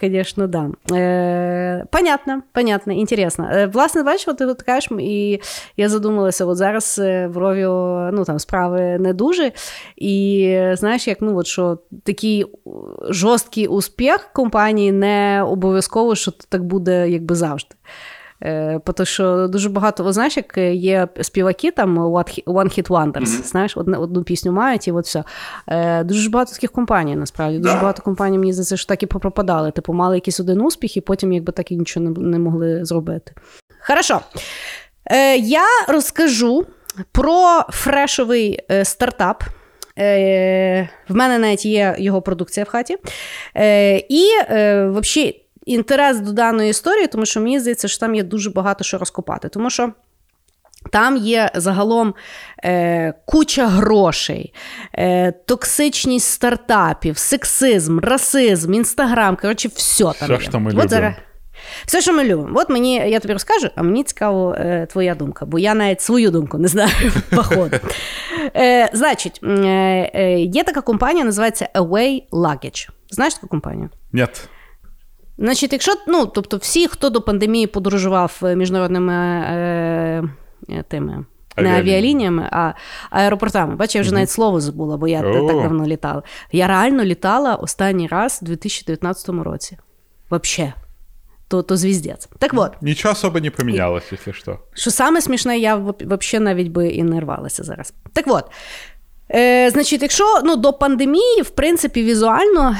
звісно, 0.00 0.44
э, 0.44 0.48
да. 0.48 0.70
Э, 0.90 1.84
понятно, 1.90 2.42
понятно, 2.52 2.92
інтересно. 2.92 3.44
Э, 3.44 3.66
власне, 3.66 4.02
бачиш, 4.02 4.28
от 4.28 4.38
ти 4.38 4.46
от 4.46 4.62
кажеш, 4.62 4.90
і 5.00 5.40
я 5.76 5.88
задумалася, 5.88 6.44
от 6.44 6.56
зараз 6.56 6.98
в 6.98 7.32
Рові 7.34 7.64
ну, 8.16 8.24
там, 8.24 8.38
справи 8.38 8.98
не 8.98 9.12
дуже. 9.12 9.52
І 9.96 10.56
знаєш, 10.72 11.08
як 11.08 11.18
ну, 11.20 11.36
от, 11.36 11.46
що 11.46 11.78
такий 12.02 12.46
жорсткий 13.08 13.66
успіх 13.66 14.30
компанії 14.32 14.92
не 14.92 15.42
обов'язково, 15.42 16.14
що 16.14 16.30
так 16.30 16.64
буде 16.64 17.10
якби 17.10 17.34
завжди. 17.34 17.74
Е, 18.43 18.79
Тому 18.95 19.05
що 19.05 19.47
дуже 19.47 19.69
багато, 19.69 20.13
знаєш, 20.13 20.37
як 20.37 20.57
є 20.73 21.07
співаки 21.21 21.71
там 21.71 21.99
One 21.99 22.45
Hit 22.47 22.87
Wonders, 22.87 23.13
mm-hmm. 23.13 23.43
знаєш, 23.43 23.77
одну, 23.77 23.99
одну 23.99 24.23
пісню 24.23 24.51
мають 24.51 24.87
і 24.87 24.91
от 24.91 25.05
все. 25.05 25.23
Е, 25.67 26.03
Дуже 26.03 26.29
багато 26.29 26.53
таких 26.53 26.71
компаній, 26.71 27.15
насправді. 27.15 27.59
Дуже 27.59 27.73
багато 27.73 28.03
компаній, 28.03 28.37
мені 28.37 28.53
здається, 28.53 28.77
що 28.77 28.87
так 28.87 29.03
і 29.03 29.05
попропадали. 29.05 29.71
Типу, 29.71 29.93
мали 29.93 30.15
якийсь 30.15 30.39
один 30.39 30.61
успіх, 30.61 30.97
і 30.97 31.01
потім 31.01 31.33
якби 31.33 31.51
так 31.51 31.71
і 31.71 31.77
нічого 31.77 32.05
не, 32.05 32.21
не 32.21 32.39
могли 32.39 32.85
зробити. 32.85 33.33
Хорошо. 33.87 34.19
Е, 35.05 35.37
Я 35.37 35.65
розкажу 35.87 36.65
про 37.11 37.61
фрешовий 37.69 38.59
е, 38.71 38.85
стартап. 38.85 39.43
Е, 39.99 40.89
В 41.09 41.15
мене 41.15 41.37
навіть 41.39 41.65
є 41.65 41.95
його 41.99 42.21
продукція 42.21 42.63
в 42.63 42.69
хаті. 42.69 42.97
Е, 43.57 43.97
І 44.09 44.27
е, 44.49 44.85
взагалі 44.87 45.44
інтерес 45.65 46.19
до 46.19 46.31
даної 46.31 46.69
історії, 46.69 47.07
тому 47.07 47.25
що 47.25 47.41
мені 47.41 47.59
здається, 47.59 47.87
що 47.87 47.99
там 47.99 48.15
є 48.15 48.23
дуже 48.23 48.49
багато 48.49 48.83
що 48.83 48.97
розкопати. 48.97 49.49
Тому 49.49 49.69
що. 49.69 49.91
Там 50.91 51.17
є 51.17 51.51
загалом 51.55 52.13
е, 52.63 53.13
куча 53.25 53.67
грошей, 53.67 54.53
е, 54.93 55.31
токсичність 55.31 56.31
стартапів, 56.31 57.17
сексизм, 57.17 57.99
расизм, 57.99 58.73
інстаграм. 58.73 59.37
Коротше, 59.41 59.69
все 59.75 60.03
там. 60.03 60.13
Все, 60.13 60.33
є. 60.33 60.39
що 60.39 60.59
ми 60.59 60.73
От 60.75 60.89
зараз... 60.89 61.13
Все, 61.85 62.01
що 62.01 62.13
ми 62.13 62.23
любимо. 62.23 62.59
От 62.59 62.69
мені, 62.69 62.95
я 62.95 63.19
тобі 63.19 63.33
розкажу, 63.33 63.69
а 63.75 63.83
мені 63.83 64.03
цікаво 64.03 64.55
е, 64.59 64.87
твоя 64.91 65.15
думка, 65.15 65.45
бо 65.45 65.59
я 65.59 65.73
навіть 65.73 66.01
свою 66.01 66.31
думку 66.31 66.57
не 66.57 66.67
знаю, 66.67 67.11
походу. 67.29 67.77
Е, 68.55 68.89
Значить, 68.93 69.39
е, 69.43 69.57
е, 70.13 70.39
є 70.39 70.63
така 70.63 70.81
компанія, 70.81 71.25
називається 71.25 71.69
Away 71.75 72.29
Luggage. 72.31 72.89
Знаєш 73.09 73.33
таку 73.33 73.47
компанію? 73.47 73.89
Ні. 74.13 74.27
Значить, 75.37 75.73
якщо 75.73 75.93
ну, 76.07 76.25
тобто, 76.25 76.57
всі, 76.57 76.87
хто 76.87 77.09
до 77.09 77.21
пандемії 77.21 77.67
подорожував 77.67 78.39
е, 78.43 78.55
міжнародними 78.55 79.13
е, 79.13 80.23
е, 80.69 80.83
тими. 80.87 81.25
Не 81.57 81.77
авіалініями, 81.79 82.49
а 82.51 82.73
аеропортами. 83.09 83.75
Бачиш, 83.75 83.95
я 83.95 84.01
вже 84.01 84.11
mm-hmm. 84.11 84.13
навіть 84.13 84.29
слово 84.29 84.61
забула, 84.61 84.97
бо 84.97 85.07
я 85.07 85.21
oh. 85.21 85.47
так 85.47 85.61
давно 85.61 85.87
літала. 85.87 86.23
Я 86.51 86.67
реально 86.67 87.03
літала 87.03 87.55
останній 87.55 88.07
раз 88.07 88.39
у 88.41 88.45
2019 88.45 89.29
році. 89.29 89.77
Вообще. 90.29 90.73
То 91.47 91.61
то 91.61 91.77
звіздець. 91.77 92.29
Так 92.39 92.51
от. 92.55 92.81
Нічого 92.81 93.11
особо 93.11 93.39
не 93.39 93.51
помінялось, 93.51 94.03
якщо 94.11 94.33
що. 94.33 94.59
Що 94.73 94.91
саме 94.91 95.21
смішне, 95.21 95.57
я 95.57 95.75
взагалі 95.75 96.45
навіть 96.45 96.67
би 96.67 96.87
і 96.87 97.03
не 97.03 97.19
рвалася 97.19 97.63
зараз. 97.63 97.93
Так 98.13 98.25
от. 98.27 98.45
Е, 99.31 99.69
Значить, 99.69 100.01
якщо 100.01 100.23
ну, 100.43 100.55
до 100.55 100.73
пандемії, 100.73 101.41
в 101.41 101.49
принципі, 101.49 102.03
візуально 102.03 102.75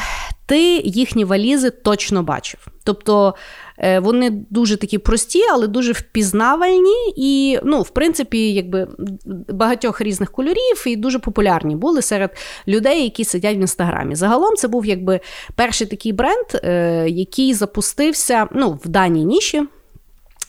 ти 0.46 0.82
їхні 0.86 1.26
валізи 1.26 1.70
точно 1.70 2.24
бачив. 2.24 2.68
Тобто 2.84 3.36
е, 3.78 4.00
вони 4.00 4.30
дуже 4.50 4.78
такі 4.78 4.98
прості, 4.98 5.41
але 5.52 5.68
дуже 5.68 5.91
впізнавальні 5.91 7.14
і, 7.16 7.60
ну, 7.64 7.82
в 7.82 7.89
принципі, 7.89 8.54
якби 8.54 8.88
багатьох 9.50 10.02
різних 10.02 10.32
кольорів 10.32 10.84
і 10.86 10.96
дуже 10.96 11.20
популярні 11.20 11.76
були 11.76 12.02
серед 12.02 12.38
людей, 12.68 13.04
які 13.04 13.26
сидять 13.26 13.58
в 13.58 13.60
інстаграмі. 13.60 14.16
Загалом 14.16 14.56
це 14.56 14.68
був 14.68 14.86
якби 14.86 15.20
перший 15.56 15.88
такий 15.88 16.14
бренд, 16.14 16.46
е, 16.54 17.06
який 17.10 17.54
запустився 17.54 18.48
ну, 18.52 18.80
в 18.84 18.88
даній 18.88 19.26
ніші 19.26 19.64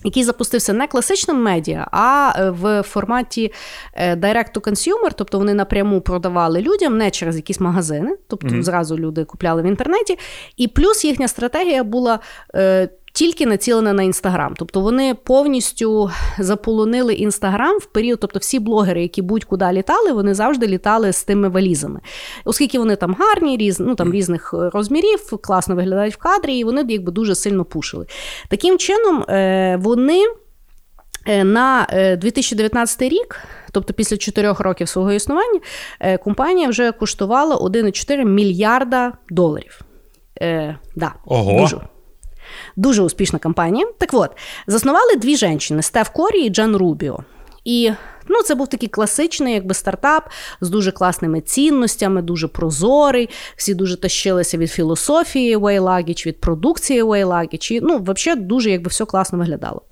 який 0.05 0.24
запустився 0.24 0.72
не 0.72 0.86
класичним 0.86 1.42
медіа, 1.42 1.86
а 1.90 2.32
е, 2.36 2.51
в 2.51 2.82
форматі 2.82 3.53
е, 3.92 4.14
direct 4.14 4.55
to 4.55 4.61
consumer, 4.61 5.11
тобто 5.14 5.38
вони 5.38 5.55
напряму 5.55 6.01
продавали 6.01 6.61
людям 6.61 6.99
не 6.99 7.11
через 7.11 7.36
якісь 7.36 7.61
магазини, 7.61 8.16
тобто 8.28 8.49
mm-hmm. 8.49 8.62
зразу 8.62 8.99
люди 8.99 9.24
купляли 9.24 9.62
в 9.62 9.66
інтернеті. 9.66 10.18
І 10.57 10.68
плюс 10.68 11.05
їхня 11.05 11.28
стратегія 11.28 11.84
була. 11.84 12.18
Е, 13.16 13.18
тільки 13.18 13.46
націлена 13.46 13.92
на 13.92 14.02
інстаграм. 14.02 14.54
Тобто 14.58 14.80
вони 14.80 15.14
повністю 15.14 16.10
заполонили 16.38 17.14
інстаграм 17.14 17.78
в 17.78 17.86
період, 17.86 18.20
тобто 18.20 18.38
всі 18.38 18.58
блогери, 18.58 19.02
які 19.02 19.22
будь-куди 19.22 19.72
літали, 19.72 20.12
вони 20.12 20.34
завжди 20.34 20.66
літали 20.66 21.12
з 21.12 21.24
тими 21.24 21.48
валізами. 21.48 22.00
Оскільки 22.44 22.78
вони 22.78 22.96
там 22.96 23.16
гарні, 23.18 23.56
різ, 23.56 23.80
ну, 23.80 23.94
там 23.94 24.12
різних 24.12 24.52
розмірів, 24.52 25.38
класно 25.42 25.74
виглядають 25.74 26.14
в 26.14 26.18
кадрі, 26.18 26.58
і 26.58 26.64
вони 26.64 26.84
якби 26.88 27.12
дуже 27.12 27.34
сильно 27.34 27.64
пушили. 27.64 28.06
Таким 28.48 28.78
чином, 28.78 29.22
е, 29.22 29.78
вони. 29.82 30.24
Е, 31.28 31.44
на 31.44 31.86
2019 32.20 33.02
е, 33.02 33.08
рік, 33.08 33.40
тобто 33.72 33.92
після 33.92 34.16
4 34.16 34.52
років 34.52 34.88
свого 34.88 35.12
існування, 35.12 35.60
компанія 36.24 36.68
вже 36.68 36.92
коштувала 36.92 37.56
1,4 37.56 38.24
мільярда 38.24 39.12
доларів. 39.30 39.80
Е, 40.42 40.78
да, 40.96 41.12
Ого. 41.24 41.60
Дуже. 41.60 41.80
Дуже 42.76 43.02
успішна 43.02 43.38
кампанія. 43.38 43.86
Так 43.98 44.11
от, 44.12 44.30
заснували 44.66 45.16
дві 45.16 45.36
жінки 45.36 45.82
Стеф 45.82 46.09
Корі 46.09 46.40
і 46.40 46.50
Джан 46.50 46.76
Рубіо. 46.76 47.18
І 47.66 47.90
ну, 48.28 48.42
це 48.42 48.54
був 48.54 48.68
такий 48.68 48.88
класичний 48.88 49.54
якби 49.54 49.74
стартап 49.74 50.30
з 50.61 50.70
дуже 50.70 50.92
класними 50.92 51.40
цінностями, 51.40 52.22
дуже 52.22 52.48
прозорий. 52.48 53.28
Всі 53.57 53.74
дуже 53.74 54.00
тащилися 54.00 54.59
від 54.59 54.70
філософії 54.70 55.57
Way 55.57 55.80
Luggage, 55.80 56.26
від 56.26 56.40
продукції 56.40 57.02
Way 57.02 57.26
Luggage. 57.26 57.72
І, 57.72 57.80
ну, 57.80 58.04
взагалі 58.07 58.40
дуже 58.40 58.70
якби 58.70 58.88
все 58.88 59.04
класно 59.04 59.38
виглядало. 59.38 59.82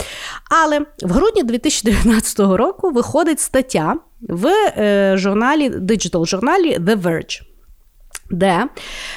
Але 0.50 0.80
в 1.02 1.12
грудні 1.12 1.42
2019 1.42 2.38
року 2.38 2.90
виходить 2.90 3.40
стаття 3.40 3.96
в 4.20 4.46
е, 4.46 5.14
журналі 5.16 5.68
диджитал 5.68 6.26
журналі 6.26 6.78
The 6.78 7.02
Verge 7.02 7.53
де 8.30 8.64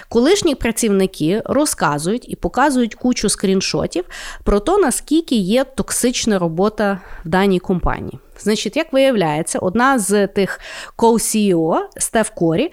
колишні 0.09 0.55
працівники 0.55 1.41
розказують 1.45 2.29
і 2.29 2.35
показують 2.35 2.95
кучу 2.95 3.29
скріншотів 3.29 4.05
про 4.43 4.59
те, 4.59 4.77
наскільки 4.77 5.35
є 5.35 5.63
токсична 5.63 6.39
робота 6.39 7.01
в 7.25 7.29
даній 7.29 7.59
компанії. 7.59 8.19
Значить, 8.39 8.77
як 8.77 8.93
виявляється, 8.93 9.59
одна 9.59 9.99
з 9.99 10.27
тих 10.27 10.59
co-CEO 10.97 11.79
Стеф 11.97 12.29
Корі. 12.29 12.71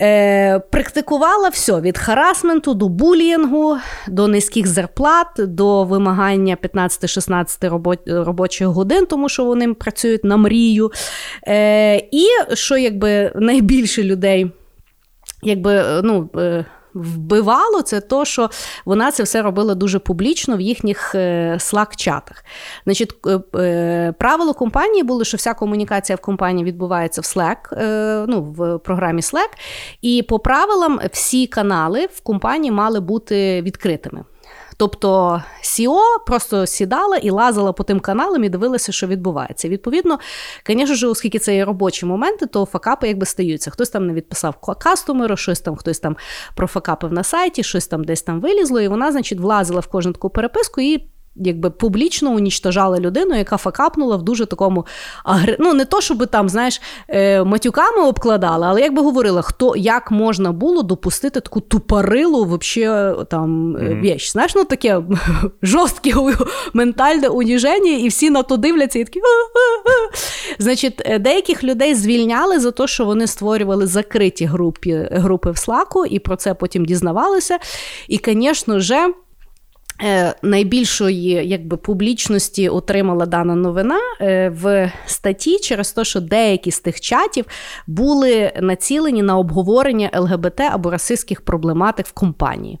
Е, 0.00 0.58
Практикувала 0.58 1.48
все 1.48 1.80
від 1.80 1.98
харасменту 1.98 2.74
до 2.74 2.88
булінгу, 2.88 3.76
до 4.08 4.28
низьких 4.28 4.66
зарплат, 4.66 5.26
до 5.38 5.84
вимагання 5.84 6.56
15-16 6.62 8.24
робочих 8.24 8.66
годин, 8.66 9.06
тому 9.06 9.28
що 9.28 9.44
вони 9.44 9.74
працюють 9.74 10.24
на 10.24 10.36
мрію. 10.36 10.92
Е, 11.48 11.96
І 11.96 12.26
що 12.54 12.76
якби 12.76 13.32
найбільше 13.34 14.02
людей 14.02 14.50
якби 15.42 15.72
е, 15.72 16.00
ну. 16.04 16.30
Е, 16.36 16.64
вбивало 16.94 17.82
це 17.82 18.00
то, 18.00 18.24
що 18.24 18.50
вона 18.84 19.12
це 19.12 19.22
все 19.22 19.42
робила 19.42 19.74
дуже 19.74 19.98
публічно 19.98 20.56
в 20.56 20.60
їхніх 20.60 21.14
Slack-чатах. 21.14 22.38
Е, 22.38 22.44
Значить, 22.84 23.12
правило 24.18 24.54
компанії 24.54 25.02
було, 25.02 25.24
що 25.24 25.36
вся 25.36 25.54
комунікація 25.54 26.16
в 26.16 26.20
компанії 26.20 26.64
відбувається 26.64 27.20
в 27.20 27.24
Slack, 27.24 27.56
ну, 28.26 28.42
в 28.42 28.78
програмі 28.78 29.20
Slack, 29.20 29.48
і 30.02 30.22
по 30.22 30.38
правилам 30.38 31.00
всі 31.12 31.46
канали 31.46 32.08
в 32.12 32.20
компанії 32.20 32.70
мали 32.70 33.00
бути 33.00 33.62
відкритими. 33.62 34.24
Тобто 34.78 35.42
Сіо 35.60 36.00
просто 36.26 36.66
сідала 36.66 37.16
і 37.16 37.30
лазила 37.30 37.72
по 37.72 37.84
тим 37.84 38.00
каналам 38.00 38.44
і 38.44 38.48
дивилася, 38.48 38.92
що 38.92 39.06
відбувається. 39.06 39.68
Відповідно, 39.68 40.18
звісно 40.66 40.94
ж, 40.94 41.06
оскільки 41.06 41.38
це 41.38 41.56
є 41.56 41.64
робочі 41.64 42.06
моменти, 42.06 42.46
то 42.46 42.64
факапи 42.64 43.08
якби 43.08 43.26
стаються. 43.26 43.70
Хтось 43.70 43.90
там 43.90 44.06
не 44.06 44.12
відписав 44.12 44.56
кастомеру, 44.78 45.36
щось 45.36 45.60
там, 45.60 45.76
хтось 45.76 45.98
там 45.98 46.16
профакапив 46.54 47.12
на 47.12 47.24
сайті, 47.24 47.62
щось 47.62 47.86
там 47.86 48.04
десь 48.04 48.22
там 48.22 48.40
вилізло, 48.40 48.80
і 48.80 48.88
вона, 48.88 49.12
значить, 49.12 49.40
влазила 49.40 49.80
в 49.80 49.86
кожну 49.86 50.12
таку 50.12 50.30
переписку 50.30 50.80
і 50.80 51.08
якби 51.38 51.70
публічно 51.70 52.30
унічтожали 52.30 52.98
людину, 52.98 53.34
яка 53.34 53.56
факапнула 53.56 54.16
в 54.16 54.22
дуже 54.22 54.46
такому 54.46 54.86
агр... 55.24 55.56
ну 55.58 55.74
не 55.74 55.84
то, 55.84 56.00
щоб 56.00 56.26
там, 56.26 56.48
знаєш, 56.48 56.80
е, 57.08 57.44
матюками 57.44 58.02
обкладали, 58.02 58.66
але 58.66 58.80
як 58.80 58.94
би 58.94 59.02
говорила, 59.02 59.42
хто 59.42 59.76
як 59.76 60.10
можна 60.10 60.52
було 60.52 60.82
допустити 60.82 61.40
таку 61.40 61.60
тупорилу 61.60 62.44
вообще 62.44 63.14
там 63.30 63.76
mm-hmm. 63.76 64.00
віч. 64.00 64.32
Знаєш, 64.32 64.54
ну 64.54 64.64
таке 64.64 65.02
жорстке 65.62 66.14
ментальне 66.72 67.28
уніження, 67.28 67.92
і 67.92 68.08
всі 68.08 68.30
на 68.30 68.42
то 68.42 68.56
дивляться 68.56 68.98
і 68.98 69.04
такі. 69.04 69.20
Значить, 70.58 71.02
е, 71.04 71.18
деяких 71.18 71.64
людей 71.64 71.94
звільняли 71.94 72.60
за 72.60 72.70
те, 72.70 72.86
що 72.86 73.04
вони 73.04 73.26
створювали 73.26 73.86
закриті 73.86 74.44
групи, 74.44 75.08
групи 75.12 75.50
в 75.50 75.58
Слаку, 75.58 76.06
і 76.06 76.18
про 76.18 76.36
це 76.36 76.54
потім 76.54 76.84
дізнавалися. 76.84 77.58
І, 78.08 78.20
звісно 78.24 78.80
ж. 78.80 79.08
Е, 80.02 80.34
найбільшої 80.42 81.48
якби 81.48 81.76
публічності 81.76 82.68
отримала 82.68 83.26
дана 83.26 83.54
новина 83.54 83.98
е, 84.20 84.48
в 84.48 84.92
статті 85.06 85.58
через 85.58 85.92
те, 85.92 86.04
що 86.04 86.20
деякі 86.20 86.70
з 86.70 86.80
тих 86.80 87.00
чатів 87.00 87.44
були 87.86 88.52
націлені 88.60 89.22
на 89.22 89.38
обговорення 89.38 90.10
ЛГБТ 90.14 90.60
або 90.60 90.90
расистських 90.90 91.40
проблематик 91.40 92.06
в 92.06 92.12
компанії. 92.12 92.78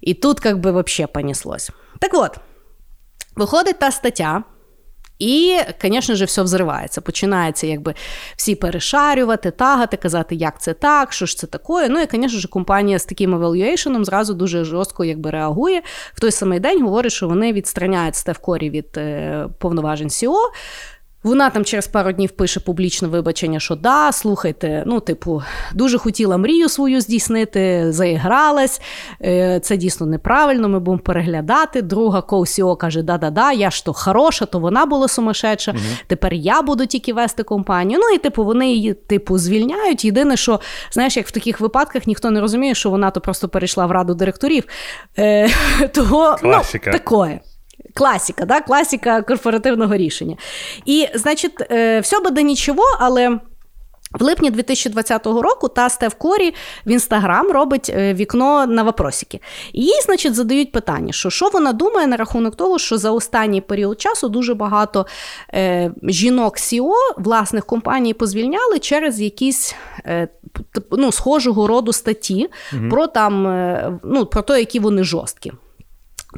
І 0.00 0.14
тут, 0.14 0.40
як 0.44 0.58
би, 0.60 0.70
взагалі 0.70 1.12
понеслось. 1.12 1.70
Так 1.98 2.10
от, 2.14 2.38
виходить 3.36 3.78
та 3.78 3.90
стаття. 3.90 4.44
І, 5.22 5.58
звісно 5.82 6.14
ж, 6.14 6.24
все 6.24 6.42
взривається. 6.42 7.00
Починається 7.00 7.66
якби 7.66 7.94
всі 8.36 8.54
перешарювати, 8.54 9.50
тагати, 9.50 9.96
казати, 9.96 10.34
як 10.34 10.60
це 10.60 10.74
так, 10.74 11.12
що 11.12 11.26
ж 11.26 11.36
це 11.36 11.46
такое. 11.46 11.88
Ну 11.88 12.00
і, 12.00 12.06
звісно 12.10 12.38
ж, 12.38 12.48
компанія 12.48 12.98
з 12.98 13.04
таким 13.04 13.34
евалюейшеном 13.34 14.04
зразу 14.04 14.34
дуже 14.34 14.64
жорстко 14.64 15.04
якби, 15.04 15.30
реагує. 15.30 15.82
В 16.14 16.20
той 16.20 16.30
самий 16.30 16.60
день 16.60 16.82
говорить, 16.82 17.12
що 17.12 17.28
вони 17.28 17.52
відстраняють 17.52 18.16
Стеф 18.16 18.38
Корі 18.38 18.70
від 18.70 18.86
е, 18.96 19.48
повноважень 19.58 20.10
СІО. 20.10 20.50
Вона 21.22 21.50
там 21.50 21.64
через 21.64 21.86
пару 21.86 22.12
днів 22.12 22.30
пише 22.30 22.60
публічне 22.60 23.08
вибачення, 23.08 23.60
що 23.60 23.76
да, 23.76 24.12
слухайте, 24.12 24.82
ну, 24.86 25.00
типу, 25.00 25.42
дуже 25.74 25.98
хотіла 25.98 26.36
мрію 26.36 26.68
свою 26.68 27.00
здійснити, 27.00 27.92
заігралась. 27.92 28.80
Е, 29.24 29.60
це 29.60 29.76
дійсно 29.76 30.06
неправильно, 30.06 30.68
ми 30.68 30.80
будемо 30.80 31.02
переглядати. 31.02 31.82
Друга 31.82 32.22
Коусіо 32.22 32.76
каже: 32.76 33.02
да-да-да, 33.02 33.52
я 33.52 33.70
ж 33.70 33.84
то 33.84 33.92
хороша, 33.92 34.46
то 34.46 34.58
вона 34.58 34.86
була 34.86 35.08
сумасшедша. 35.08 35.70
Угу. 35.70 35.80
Тепер 36.06 36.34
я 36.34 36.62
буду 36.62 36.86
тільки 36.86 37.12
вести 37.12 37.42
компанію. 37.42 38.00
Ну 38.02 38.14
і 38.14 38.18
типу, 38.18 38.44
вони 38.44 38.72
її 38.72 38.94
типу 38.94 39.38
звільняють. 39.38 40.04
Єдине, 40.04 40.36
що 40.36 40.60
знаєш, 40.92 41.16
як 41.16 41.26
в 41.26 41.30
таких 41.30 41.60
випадках 41.60 42.06
ніхто 42.06 42.30
не 42.30 42.40
розуміє, 42.40 42.74
що 42.74 42.90
вона 42.90 43.10
то 43.10 43.20
просто 43.20 43.48
перейшла 43.48 43.86
в 43.86 43.90
раду 43.90 44.14
директорів. 44.14 44.64
Е, 45.18 45.48
Того 45.94 46.36
ну, 46.42 46.60
такое. 46.84 47.40
Класіка, 47.94 48.44
да? 48.44 48.60
класіка 48.60 49.22
корпоративного 49.22 49.96
рішення. 49.96 50.36
І, 50.84 51.08
значить, 51.14 51.52
е, 51.70 52.00
все 52.00 52.20
буде 52.20 52.42
нічого, 52.42 52.82
але. 52.98 53.38
В 54.12 54.22
липні 54.22 54.50
2020 54.50 55.26
року 55.26 55.68
та 55.68 55.88
Стеф 55.88 56.14
Корі 56.14 56.54
в 56.86 56.90
інстаграм 56.90 57.50
робить 57.50 57.90
е, 57.94 58.14
вікно 58.14 58.66
на 58.66 58.82
вопросики. 58.82 59.40
І 59.72 59.82
їй, 59.82 60.00
значить, 60.04 60.34
задають 60.34 60.72
питання, 60.72 61.12
що 61.12 61.30
що 61.30 61.48
вона 61.48 61.72
думає 61.72 62.06
на 62.06 62.16
рахунок 62.16 62.56
того, 62.56 62.78
що 62.78 62.98
за 62.98 63.10
останній 63.10 63.60
період 63.60 64.00
часу 64.00 64.28
дуже 64.28 64.54
багато 64.54 65.06
е, 65.54 65.92
жінок 66.02 66.58
Сіо 66.58 66.94
власних 67.16 67.66
компаній 67.66 68.14
позвільняли 68.14 68.78
через 68.78 69.20
якісь 69.20 69.74
е, 70.06 70.28
ну, 70.90 71.12
схожого 71.12 71.66
роду 71.66 71.92
статті 71.92 72.48
угу. 72.72 72.88
про 72.90 73.06
там, 73.06 73.46
е, 73.46 73.92
ну, 74.04 74.26
про 74.26 74.42
те, 74.42 74.58
які 74.58 74.78
вони 74.78 75.04
жорсткі. 75.04 75.52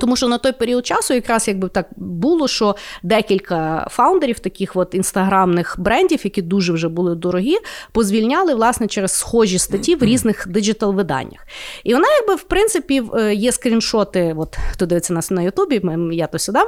Тому 0.00 0.16
що 0.16 0.28
на 0.28 0.38
той 0.38 0.52
період 0.52 0.86
часу, 0.86 1.14
якраз 1.14 1.48
якби 1.48 1.68
так 1.68 1.86
було, 1.96 2.48
що 2.48 2.76
декілька 3.02 3.88
фаундерів 3.90 4.38
таких 4.38 4.76
от 4.76 4.94
інстаграмних 4.94 5.76
брендів, 5.78 6.20
які 6.24 6.42
дуже 6.42 6.72
вже 6.72 6.88
були 6.88 7.14
дорогі, 7.14 7.56
позвільняли 7.92 8.54
власне 8.54 8.86
через 8.86 9.12
схожі 9.12 9.58
статті 9.58 9.96
в 9.96 10.02
різних 10.02 10.48
диджитал-виданнях. 10.48 11.46
І 11.84 11.94
вона, 11.94 12.08
якби 12.20 12.34
в 12.34 12.42
принципі, 12.42 13.02
е, 13.14 13.34
є 13.34 13.52
скріншоти. 13.52 14.34
От 14.38 14.56
хто 14.72 14.86
дивиться 14.86 15.14
нас 15.14 15.30
на 15.30 15.42
Ютубі, 15.42 15.82
я 16.12 16.26
то 16.26 16.38
сюди. 16.38 16.60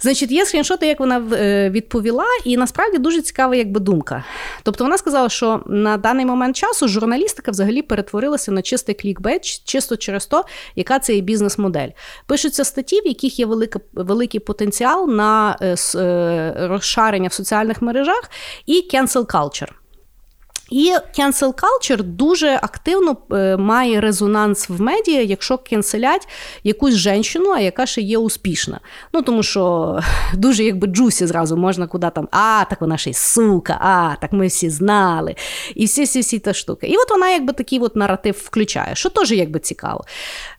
Значить, 0.00 0.30
є 0.30 0.46
скріншоти, 0.46 0.86
як 0.86 1.00
вона 1.00 1.22
е, 1.32 1.70
відповіла, 1.70 2.24
і 2.44 2.56
насправді 2.56 2.98
дуже 2.98 3.22
цікава 3.22 3.54
якби 3.54 3.80
думка. 3.80 4.24
Тобто 4.62 4.84
вона 4.84 4.98
сказала, 4.98 5.28
що 5.28 5.62
на 5.66 5.96
даний 5.96 6.26
момент 6.26 6.56
часу 6.56 6.88
журналістика 6.88 7.50
взагалі 7.50 7.82
перетворилася 7.82 8.52
на 8.52 8.62
чистий 8.62 8.94
клікбейт, 8.94 9.64
чисто 9.64 9.96
через 9.96 10.26
то, 10.26 10.44
яка 10.76 10.98
це 10.98 11.14
є 11.14 11.20
бізнес-модель. 11.20 11.88
Пишуться 12.26 12.64
статті, 12.64 13.00
в 13.00 13.06
яких 13.06 13.38
є 13.38 13.46
велика, 13.46 13.80
великий 13.92 14.40
потенціал 14.40 15.08
на 15.10 15.56
е, 15.60 15.76
е, 15.94 16.54
розшарення 16.68 17.28
в 17.28 17.32
соціальних 17.32 17.82
мережах 17.82 18.30
і 18.66 18.88
cancel 18.92 19.26
culture. 19.26 19.79
І 20.70 20.94
cancel 21.18 21.54
culture 21.54 22.02
дуже 22.02 22.58
активно 22.62 23.16
е, 23.32 23.56
має 23.56 24.00
резонанс 24.00 24.68
в 24.68 24.80
медіа, 24.80 25.22
якщо 25.22 25.58
кенселять 25.58 26.28
якусь 26.64 26.94
жінку, 26.94 27.50
а 27.56 27.60
яка 27.60 27.86
ще 27.86 28.00
є 28.00 28.18
успішна. 28.18 28.80
Ну 29.12 29.22
тому 29.22 29.42
що 29.42 29.98
дуже 30.34 30.64
якби 30.64 30.86
джусі 30.86 31.26
зразу 31.26 31.56
можна 31.56 31.86
куди 31.86 32.10
там, 32.14 32.28
а 32.30 32.64
так 32.70 32.80
вона 32.80 32.96
ще 32.96 33.10
й 33.10 33.14
сука, 33.14 33.78
а 33.80 34.14
так 34.20 34.32
ми 34.32 34.46
всі 34.46 34.70
знали. 34.70 35.34
І 35.74 35.84
всі 35.84 36.04
всі 36.04 36.20
всі 36.20 36.38
та 36.38 36.54
штуки. 36.54 36.86
І 36.86 36.96
от 36.96 37.10
вона 37.10 37.30
якби 37.30 37.52
такий 37.52 37.78
от 37.78 37.96
наратив 37.96 38.42
включає, 38.44 38.94
що 38.94 39.08
теж 39.08 39.32
якби 39.32 39.58
цікаво. 39.58 40.04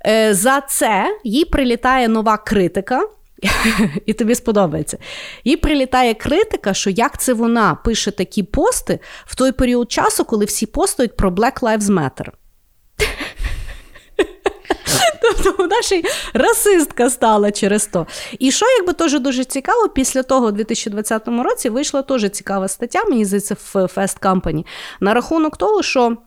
Е, 0.06 0.34
за 0.34 0.62
це 0.62 1.20
їй 1.24 1.46
прилітає 1.46 2.08
нова 2.08 2.38
критика. 2.38 3.02
і 4.06 4.14
тобі 4.14 4.36
сподобається. 4.36 4.98
Їй 5.44 5.58
прилітає 5.58 6.14
критика, 6.14 6.74
що 6.74 6.90
як 6.90 7.22
це 7.22 7.34
вона 7.34 7.76
пише 7.76 8.12
такі 8.12 8.44
пости 8.44 9.00
в 9.26 9.36
той 9.36 9.52
період 9.52 9.92
часу, 9.92 10.26
коли 10.26 10.46
всі 10.46 10.66
постують 10.66 11.16
про 11.16 11.32
Black 11.32 11.60
Lives 11.60 11.82
Matter. 11.82 12.28
Тобто 15.22 15.56
вона 15.58 15.82
ще 15.82 15.96
й 15.96 16.04
расистка 16.34 17.10
стала 17.10 17.52
через 17.52 17.88
то. 17.88 18.08
І 18.40 18.52
що, 18.52 18.66
якби 18.66 18.94
теж 18.94 19.20
дуже 19.20 19.44
цікаво, 19.44 19.90
після 19.90 20.24
того, 20.24 20.48
у 20.48 20.52
2020 20.52 21.28
році 21.28 21.70
вийшла 21.70 22.02
теж 22.02 22.30
цікава 22.30 22.68
стаття, 22.68 23.04
мені 23.10 23.26
здається, 23.26 23.54
в 23.54 23.76
Fast 23.76 24.20
Company, 24.20 24.66
на 25.00 25.14
рахунок 25.14 25.58
того, 25.58 25.84
що. 25.84 26.18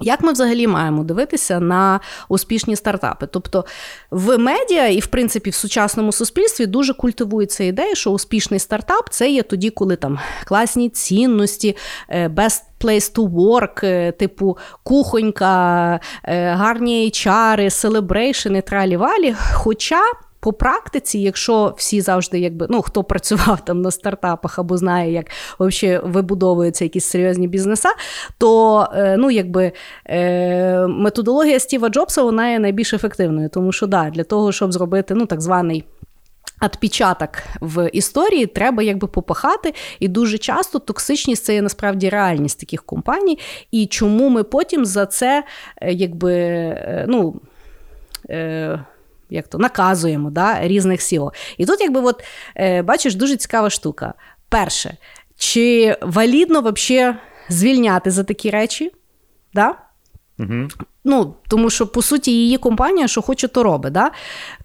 Як 0.00 0.20
ми 0.20 0.32
взагалі 0.32 0.66
маємо 0.66 1.04
дивитися 1.04 1.60
на 1.60 2.00
успішні 2.28 2.76
стартапи? 2.76 3.26
Тобто 3.26 3.64
в 4.10 4.38
медіа 4.38 4.86
і, 4.86 5.00
в 5.00 5.06
принципі, 5.06 5.50
в 5.50 5.54
сучасному 5.54 6.12
суспільстві 6.12 6.66
дуже 6.66 6.94
культивується 6.94 7.64
ідея, 7.64 7.94
що 7.94 8.10
успішний 8.10 8.60
стартап 8.60 9.08
це 9.10 9.30
є 9.30 9.42
тоді, 9.42 9.70
коли 9.70 9.96
там 9.96 10.18
класні 10.44 10.88
цінності, 10.88 11.76
е, 12.08 12.28
best 12.28 12.62
place 12.80 13.14
to 13.14 13.30
work, 13.30 13.86
е, 13.86 14.12
типу 14.12 14.58
кухонька, 14.82 16.00
е, 16.24 16.52
гарні 16.52 17.06
HR, 17.10 17.70
селебрейшени, 17.70 18.60
тралі-валі. 18.60 19.34
Хоча. 19.52 20.00
По 20.40 20.52
практиці, 20.52 21.18
якщо 21.18 21.74
всі 21.76 22.00
завжди, 22.00 22.38
якби 22.38 22.66
ну 22.70 22.82
хто 22.82 23.04
працював 23.04 23.64
там 23.64 23.82
на 23.82 23.90
стартапах 23.90 24.58
або 24.58 24.76
знає, 24.76 25.12
як 25.12 25.26
взагалі 25.58 26.00
вибудовуються 26.04 26.84
якісь 26.84 27.04
серйозні 27.04 27.48
бізнеса, 27.48 27.88
то 28.38 28.86
е, 28.94 29.16
ну 29.18 29.30
якби 29.30 29.72
е, 30.06 30.86
методологія 30.86 31.60
Стіва 31.60 31.88
Джобса 31.88 32.22
вона 32.22 32.48
є 32.48 32.58
найбільш 32.58 32.94
ефективною, 32.94 33.48
тому 33.48 33.72
що 33.72 33.86
да, 33.86 34.10
для 34.10 34.24
того, 34.24 34.52
щоб 34.52 34.72
зробити 34.72 35.14
ну 35.14 35.26
так 35.26 35.40
званий. 35.40 35.84
Отпечаток 36.62 37.30
в 37.60 37.88
історії 37.92 38.46
треба 38.46 38.82
якби 38.82 39.08
попахати, 39.08 39.74
і 40.00 40.08
дуже 40.08 40.38
часто 40.38 40.78
токсичність 40.78 41.44
це 41.44 41.54
є 41.54 41.62
насправді 41.62 42.08
реальність 42.08 42.60
таких 42.60 42.82
компаній. 42.82 43.38
І 43.70 43.86
чому 43.86 44.28
ми 44.28 44.42
потім 44.42 44.84
за 44.84 45.06
це 45.06 45.44
е, 45.82 45.92
якби 45.92 47.04
ну 47.08 47.40
як 49.30 49.48
то 49.48 49.58
наказуємо 49.58 50.30
да, 50.30 50.68
різних 50.68 51.02
сіо. 51.02 51.32
І 51.58 51.66
тут, 51.66 51.80
якби, 51.80 52.00
от, 52.00 52.22
е, 52.56 52.82
бачиш, 52.82 53.14
дуже 53.14 53.36
цікава 53.36 53.70
штука. 53.70 54.14
Перше, 54.48 54.96
чи 55.36 55.96
валідно 56.02 56.60
взагалі 56.60 57.16
звільняти 57.48 58.10
за 58.10 58.24
такі 58.24 58.50
речі? 58.50 58.92
Да? 59.54 59.74
Угу. 60.38 60.68
Ну, 61.04 61.34
Тому 61.48 61.70
що, 61.70 61.86
по 61.86 62.02
суті, 62.02 62.32
її 62.32 62.56
компанія, 62.56 63.08
що 63.08 63.22
хоче, 63.22 63.48
то 63.48 63.62
робить. 63.62 63.92
Да? 63.92 64.10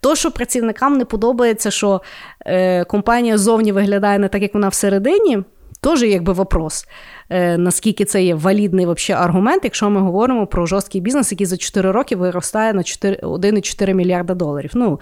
То, 0.02 0.16
що 0.16 0.32
працівникам 0.32 0.98
не 0.98 1.06
подобається, 1.06 1.72
що 1.72 2.02
е, 2.46 2.84
компанія 2.84 3.38
зовні 3.38 3.72
виглядає 3.72 4.20
не 4.20 4.28
так, 4.28 4.42
як 4.42 4.54
вона 4.54 4.68
всередині, 4.68 5.44
теж 5.86 6.04
якби 6.04 6.34
вопрос. 6.34 6.88
Е, 7.30 7.58
наскільки 7.58 8.06
це 8.06 8.24
є 8.24 8.36
валідний 8.36 8.86
вообще 8.86 9.14
аргумент, 9.14 9.64
якщо 9.64 9.90
ми 9.90 10.02
говоримо 10.02 10.48
про 10.48 10.66
жорсткий 10.66 11.02
бізнес, 11.02 11.32
який 11.32 11.48
за 11.48 11.58
4 11.58 11.92
роки 11.92 12.16
виростає 12.16 12.74
на 12.74 12.82
1,4 12.82 13.94
мільярда 13.94 14.34
доларів. 14.34 14.72
Ну, 14.74 15.00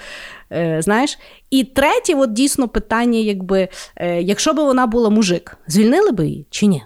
е, 0.52 0.82
знаєш. 0.82 1.20
І 1.50 1.64
третє, 1.64 2.16
от 2.16 2.34
дійсно 2.34 2.68
питання, 2.68 3.20
якби, 3.20 3.68
е, 3.96 4.22
якщо 4.22 4.54
б 4.54 4.56
вона 4.56 4.88
була 4.88 5.10
мужик, 5.10 5.58
звільнили 5.68 6.12
би 6.12 6.26
її 6.26 6.48
чи 6.50 6.66
ні? 6.66 6.84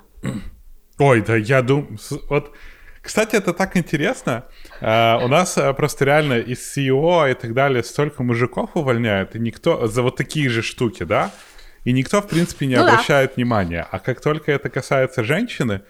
Ой, 0.99 1.23
да 1.27 1.37
я 1.37 1.61
думаю, 1.61 1.97
от 2.29 2.51
Кстати, 3.07 3.37
это 3.37 3.53
так 3.53 3.77
интересно. 3.77 4.43
Uh, 4.81 5.25
у 5.25 5.27
нас 5.29 5.57
uh, 5.57 5.73
просто 5.73 6.05
реально 6.05 6.39
из 6.39 6.77
CEO 6.77 7.31
и 7.31 7.33
так 7.33 7.53
далее 7.53 7.81
столько 7.83 8.23
мужиков 8.23 8.69
увольняют, 8.73 9.35
и 9.35 9.39
никто 9.39 9.87
за 9.87 10.01
вот 10.01 10.17
такие 10.17 10.49
же 10.49 10.61
штуки, 10.61 11.05
да? 11.05 11.31
И 11.87 11.93
никто, 11.93 12.21
в 12.21 12.27
принципе, 12.27 12.65
не 12.65 12.75
ну 12.75 12.85
обращает 12.85 13.29
да. 13.29 13.33
внимания. 13.37 13.87
А 13.89 13.99
как 13.99 14.19
только 14.19 14.51
это 14.51 14.69
касается 14.69 15.23
женщины, 15.23 15.83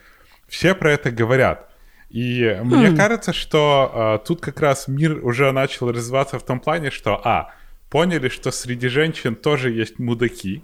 все 0.47 0.75
про 0.75 0.91
это 0.91 1.09
говорят. 1.09 1.71
И 2.11 2.55
хм. 2.61 2.67
мне 2.67 2.95
кажется, 2.95 3.33
что 3.33 4.19
uh, 4.21 4.23
тут 4.23 4.39
как 4.39 4.61
раз 4.61 4.87
мир 4.87 5.25
уже 5.25 5.51
начал 5.51 5.91
развиваться 5.91 6.37
в 6.37 6.43
том 6.43 6.59
плане, 6.59 6.91
что, 6.91 7.19
а, 7.25 7.51
поняли, 7.89 8.29
что 8.29 8.51
среди 8.51 8.89
женщин 8.89 9.35
тоже 9.35 9.71
есть 9.71 9.97
мудаки, 9.97 10.63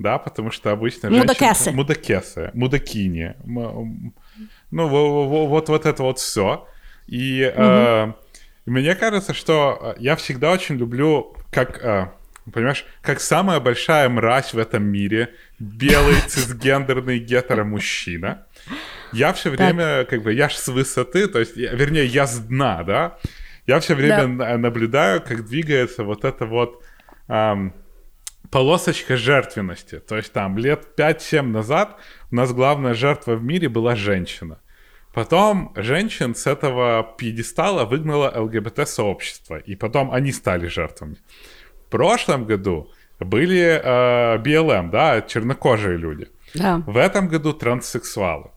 да, 0.00 0.18
потому 0.18 0.50
что 0.50 0.72
обычно 0.72 1.10
Мудакесы. 1.10 1.44
женщины... 1.44 1.72
Мудакесы. 1.72 2.50
Мудакини. 2.52 3.34
Ну, 3.44 4.88
вот, 4.88 5.68
вот 5.68 5.86
это 5.86 6.02
вот 6.02 6.18
все. 6.18 6.66
И 7.06 7.44
угу. 7.54 7.62
э, 7.62 8.12
мне 8.66 8.96
кажется, 8.96 9.32
что 9.32 9.94
я 10.00 10.16
всегда 10.16 10.50
очень 10.50 10.74
люблю, 10.74 11.36
как, 11.52 11.84
э, 11.84 12.10
понимаешь, 12.52 12.84
как 13.02 13.20
самая 13.20 13.60
большая 13.60 14.08
мразь 14.08 14.54
в 14.54 14.58
этом 14.58 14.84
мире, 14.84 15.34
белый 15.58 16.16
цисгендерный 16.26 17.18
гетеромужчина. 17.18 18.46
Я 19.12 19.32
все 19.32 19.50
время, 19.50 20.00
так. 20.00 20.10
как 20.10 20.22
бы, 20.22 20.32
я 20.32 20.48
ж 20.48 20.54
с 20.54 20.68
высоты, 20.68 21.28
то 21.28 21.38
есть, 21.38 21.56
я, 21.56 21.72
вернее, 21.72 22.06
я 22.06 22.26
с 22.26 22.38
дна, 22.38 22.82
да, 22.82 23.18
я 23.66 23.80
все 23.80 23.94
время 23.94 24.36
да. 24.36 24.58
наблюдаю, 24.58 25.20
как 25.20 25.46
двигается 25.46 26.04
вот 26.04 26.24
это 26.24 26.46
вот... 26.46 26.82
Эм, 27.28 27.72
полосочка 28.50 29.16
жертвенности. 29.16 29.98
То 29.98 30.16
есть 30.16 30.32
там 30.32 30.58
лет 30.58 30.86
5-7 30.96 31.42
назад 31.42 31.98
у 32.30 32.36
нас 32.36 32.52
главная 32.52 32.94
жертва 32.94 33.34
в 33.34 33.42
мире 33.42 33.68
была 33.68 33.96
женщина. 33.96 34.60
Потом 35.12 35.72
женщин 35.76 36.34
с 36.34 36.46
этого 36.46 37.14
пьедестала 37.16 37.86
выгнало 37.86 38.30
ЛГБТ-сообщество, 38.36 39.56
и 39.56 39.74
потом 39.74 40.12
они 40.12 40.30
стали 40.30 40.66
жертвами. 40.66 41.16
В 41.96 41.98
прошлом 41.98 42.44
году 42.44 42.90
были 43.18 43.80
э, 43.82 44.38
БЛМ, 44.38 44.90
да, 44.90 45.22
чернокожие 45.22 45.96
люди. 45.96 46.28
Да. 46.52 46.82
В 46.86 46.98
этом 46.98 47.26
году 47.26 47.54
транссексуалы. 47.54 48.50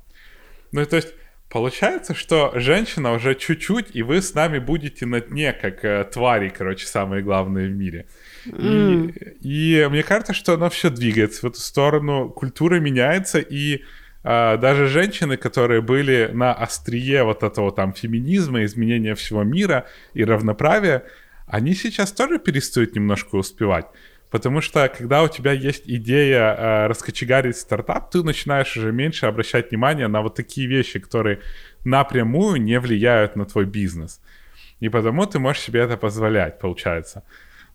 Ну, 0.73 0.85
то 0.85 0.97
есть 0.97 1.13
Получается, 1.49 2.13
что 2.13 2.51
женщина 2.53 3.13
уже 3.13 3.33
чуть-чуть, 3.33 3.95
и 3.95 4.03
вы 4.03 4.21
с 4.21 4.35
нами 4.35 4.59
будете 4.59 5.07
на 5.07 5.19
дне, 5.19 5.51
как 5.51 5.83
э, 5.83 6.03
твари, 6.03 6.49
короче, 6.49 6.85
самые 6.85 7.23
главные 7.23 7.69
в 7.69 7.71
мире. 7.71 8.05
Mm. 8.45 9.37
И, 9.41 9.81
и 9.81 9.87
мне 9.87 10.03
кажется, 10.03 10.33
что 10.35 10.53
оно 10.53 10.69
все 10.69 10.91
двигается 10.91 11.41
в 11.41 11.49
эту 11.49 11.59
сторону, 11.59 12.29
культура 12.29 12.79
меняется, 12.79 13.39
и 13.39 13.81
э, 14.23 14.57
даже 14.57 14.87
женщины, 14.87 15.37
которые 15.37 15.81
были 15.81 16.29
на 16.31 16.53
острие 16.53 17.23
вот 17.23 17.41
этого 17.41 17.71
там 17.71 17.93
феминизма, 17.93 18.63
изменения 18.65 19.15
всего 19.15 19.41
мира 19.41 19.87
и 20.13 20.23
равноправия, 20.23 21.05
они 21.49 21.74
сейчас 21.74 22.12
тоже 22.12 22.38
перестают 22.38 22.95
немножко 22.95 23.36
успевать. 23.36 23.86
Потому 24.30 24.61
что, 24.61 24.88
когда 24.88 25.22
у 25.22 25.28
тебя 25.28 25.53
есть 25.53 25.84
идея 25.86 26.57
э, 26.57 26.86
раскочегарить 26.88 27.57
стартап, 27.57 28.11
ты 28.11 28.24
начинаешь 28.24 28.76
уже 28.76 28.90
меньше 28.90 29.26
обращать 29.26 29.70
внимание 29.70 30.09
на 30.09 30.22
вот 30.22 30.34
такие 30.34 30.66
вещи, 30.66 30.99
которые 30.99 31.40
напрямую 31.84 32.61
не 32.61 32.80
влияют 32.80 33.36
на 33.36 33.45
твой 33.45 33.64
бизнес. 33.64 34.20
И 34.80 34.88
потому 34.88 35.26
ты 35.26 35.38
можешь 35.38 35.62
себе 35.62 35.80
это 35.80 35.97
позволять, 35.97 36.59
получается. 36.59 37.22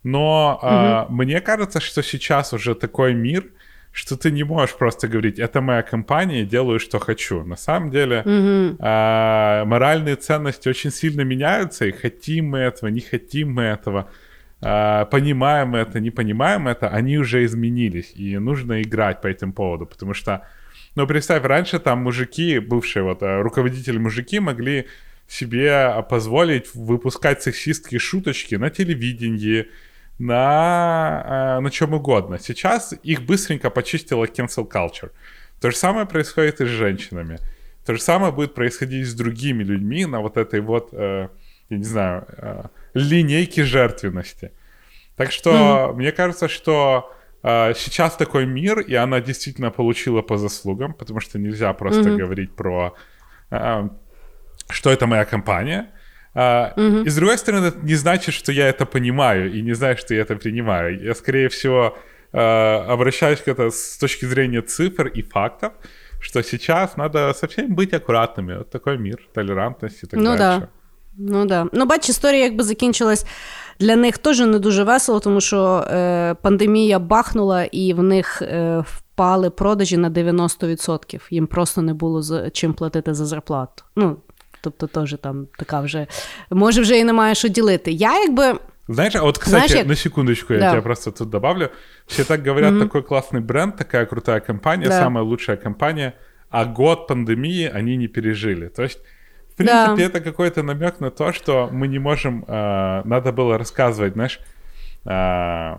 Но 0.04 0.60
э, 0.62 1.06
угу. 1.06 1.14
мне 1.14 1.40
кажется, 1.40 1.80
что 1.80 2.04
сейчас 2.04 2.54
уже 2.54 2.76
такой 2.76 3.14
мир, 3.14 3.46
что 3.95 4.17
ты 4.17 4.33
не 4.33 4.43
можешь 4.43 4.75
просто 4.77 5.07
говорить, 5.07 5.39
это 5.39 5.61
моя 5.61 5.83
компания, 5.83 6.45
делаю, 6.45 6.81
что 6.81 6.99
хочу. 6.99 7.45
На 7.45 7.57
самом 7.57 7.91
деле 7.91 8.25
э, 8.27 9.65
моральные 9.65 10.17
ценности 10.17 10.69
очень 10.69 10.91
сильно 10.91 11.21
меняются, 11.21 11.87
и 11.87 11.93
хотим 11.93 12.49
мы 12.49 12.59
этого, 12.59 12.91
не 12.91 13.01
хотим 13.01 13.53
мы 13.53 13.63
этого. 13.63 14.11
А, 14.61 15.05
понимаем 15.05 15.77
это, 15.77 16.01
не 16.01 16.11
понимаем 16.11 16.67
это, 16.67 16.89
они 16.89 17.19
уже 17.19 17.45
изменились, 17.45 18.13
и 18.17 18.37
нужно 18.39 18.83
играть 18.83 19.21
по 19.21 19.29
этим 19.29 19.53
поводу, 19.53 19.87
потому 19.87 20.13
что, 20.13 20.41
ну, 20.97 21.07
представь, 21.07 21.45
раньше 21.45 21.79
там 21.79 21.99
мужики, 22.01 22.59
бывшие 22.59 23.05
вот 23.05 23.23
э, 23.23 23.43
руководители 23.43 23.99
мужики 23.99 24.41
могли 24.41 24.87
себе 25.29 26.05
позволить 26.11 26.75
выпускать 26.75 27.43
сексистские 27.43 28.01
шуточки 28.01 28.57
на 28.57 28.71
телевидении, 28.71 29.69
на, 30.19 31.57
э, 31.59 31.61
на 31.61 31.71
чем 31.71 31.95
угодно. 31.95 32.39
Сейчас 32.39 32.95
их 33.03 33.23
быстренько 33.23 33.71
почистила 33.71 34.25
cancel 34.25 34.69
culture. 34.69 35.11
То 35.61 35.71
же 35.71 35.77
самое 35.77 36.07
происходит 36.07 36.61
и 36.61 36.67
с 36.67 36.69
женщинами. 36.69 37.39
То 37.87 37.95
же 37.95 38.01
самое 38.01 38.33
будет 38.33 38.55
происходить 38.55 39.07
с 39.07 39.15
другими 39.15 39.63
людьми 39.63 40.07
на 40.07 40.21
вот 40.21 40.37
этой 40.37 40.61
вот, 40.61 40.91
э, 40.93 41.29
я 41.71 41.77
не 41.77 41.85
знаю, 41.85 42.71
линейки 42.95 43.61
жертвенности. 43.61 44.53
Так 45.17 45.33
что 45.33 45.51
mm-hmm. 45.51 45.93
мне 45.95 46.13
кажется, 46.13 46.49
что 46.49 47.13
э, 47.43 47.75
сейчас 47.77 48.17
такой 48.17 48.47
мир, 48.47 48.81
и 48.81 48.95
она 48.95 49.21
действительно 49.21 49.71
получила 49.71 50.23
по 50.23 50.37
заслугам, 50.37 50.93
потому 50.95 51.21
что 51.21 51.39
нельзя 51.39 51.73
просто 51.73 52.01
mm-hmm. 52.01 52.17
говорить 52.17 52.55
про, 52.55 52.95
э, 53.51 53.89
что 54.69 54.91
это 54.91 55.07
моя 55.07 55.25
компания. 55.25 55.91
Uh, 56.36 56.76
mm-hmm. 56.76 57.06
И 57.06 57.10
с 57.10 57.16
другой 57.16 57.38
стороны, 57.38 57.66
это 57.66 57.80
не 57.84 57.96
значит, 57.96 58.36
что 58.36 58.52
я 58.52 58.70
это 58.70 58.86
понимаю 58.86 59.52
и 59.52 59.62
не 59.62 59.74
знаю, 59.74 59.98
что 59.98 60.14
я 60.14 60.22
это 60.22 60.36
принимаю. 60.36 61.04
Я, 61.04 61.16
скорее 61.16 61.48
всего, 61.48 61.98
uh, 62.34 62.86
обращаюсь 62.88 63.40
к 63.40 63.48
это 63.48 63.72
с 63.72 63.98
точки 63.98 64.26
зрения 64.26 64.62
цифр 64.62 65.08
и 65.08 65.22
фактов, 65.24 65.74
что 66.20 66.44
сейчас 66.44 66.98
надо 66.98 67.34
совсем 67.34 67.76
быть 67.76 67.94
аккуратными. 67.94 68.58
Вот 68.58 68.70
такой 68.70 68.98
мир, 68.98 69.18
толерантность 69.34 70.04
и 70.04 70.08
так 70.08 70.20
ну, 70.20 70.38
дальше. 70.38 70.60
Да. 70.60 70.70
Ну 71.18 71.46
да. 71.46 71.68
Ну, 71.74 71.86
бач, 71.86 72.10
історія 72.10 72.44
якби 72.44 72.64
закінчилась 72.64 73.26
для 73.80 73.96
них 73.96 74.18
теж 74.18 74.40
не 74.40 74.60
дуже 74.60 74.84
весело, 74.84 75.20
тому 75.20 75.42
що 75.42 75.86
е, 75.92 76.36
пандемія 76.42 77.00
бахнула, 77.00 77.64
і 77.64 77.94
в 77.94 78.04
них 78.04 78.42
е, 78.42 78.84
впали 78.88 79.50
продажі 79.50 79.98
на 79.98 80.10
90%. 80.10 81.22
Їм 81.32 81.48
просто 81.48 81.82
не 81.82 81.94
було 81.94 82.22
з 82.22 82.50
чим 82.50 82.74
платити 82.74 83.14
за 83.14 83.26
зарплату. 83.26 83.84
Ну, 83.96 84.18
тобто, 84.64 84.88
теж 84.88 85.16
там 85.22 85.48
така 85.58 85.82
вже 85.82 86.08
може 86.50 86.82
вже 86.82 86.98
і 86.98 87.04
немає 87.04 87.36
що 87.36 87.48
ділити. 87.48 87.92
Я 87.92 88.22
якби. 88.24 88.60
Знаешь, 88.88 89.16
а 89.16 89.22
вот, 89.22 89.38
кстати, 89.38 89.68
Знаешь, 89.68 89.84
я... 89.84 89.90
на 89.90 89.96
секундочку, 89.96 90.54
я 90.54 90.60
да. 90.60 90.70
тебя 90.72 90.82
просто 90.82 91.12
тут 91.12 91.30
добавлю. 91.30 91.70
Все 92.08 92.24
так 92.24 92.48
говорят, 92.48 92.74
mm-hmm. 92.74 92.84
такой 92.84 93.02
классный 93.02 93.40
бренд, 93.40 93.78
такая 93.78 94.06
крутая 94.06 94.40
компания, 94.40 94.88
да. 94.88 95.00
самая 95.00 95.24
лучшая 95.24 95.58
компания, 95.58 96.14
а 96.50 96.66
год 96.66 97.08
пандемии 97.08 97.72
они 97.76 97.98
не 97.98 98.08
пережили. 98.08 98.68
То 98.68 98.84
есть 98.84 99.00
в 99.54 99.56
принципе, 99.56 99.96
да. 99.96 100.04
это 100.04 100.22
какой-то 100.22 100.64
намек 100.64 101.00
на 101.00 101.12
то, 101.12 101.34
что 101.34 101.70
мы 101.72 101.88
не 101.88 102.00
можем... 102.00 102.46
Э, 102.48 103.02
надо 103.04 103.34
было 103.34 103.58
рассказывать, 103.58 104.14
знаешь... 104.14 104.40
Э, 105.06 105.76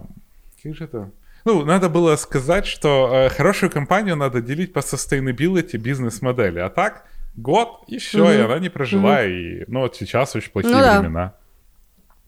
как 0.63 0.75
же 0.75 0.85
это... 0.85 1.11
Ну, 1.47 1.65
надо 1.65 1.89
было 1.89 2.17
сказать, 2.17 2.67
что 2.67 3.11
э, 3.11 3.29
хорошую 3.31 3.71
компанию 3.71 4.17
надо 4.17 4.43
делить 4.43 4.75
по 4.75 4.81
sustainability 4.81 5.79
бизнес-модели. 5.79 6.59
А 6.59 6.69
так, 6.69 7.07
год, 7.38 7.70
и 7.88 7.98
все, 7.98 8.22
угу. 8.22 8.32
и 8.32 8.38
она 8.38 8.60
не 8.60 8.70
прожила, 8.70 9.16
угу. 9.16 9.30
и 9.30 9.66
ну, 9.68 9.80
вот 9.82 9.96
сейчас 9.96 10.36
очень 10.36 10.52
плохие 10.52 10.76
ну, 10.76 11.00
времена. 11.00 11.32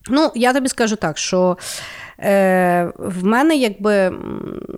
Ну, 0.08 0.32
я 0.34 0.52
тобі 0.52 0.68
скажу 0.68 0.96
так, 0.96 1.18
що 1.18 1.56
Е, 2.20 2.92
В 2.98 3.24
мене 3.24 3.56
якби 3.56 4.12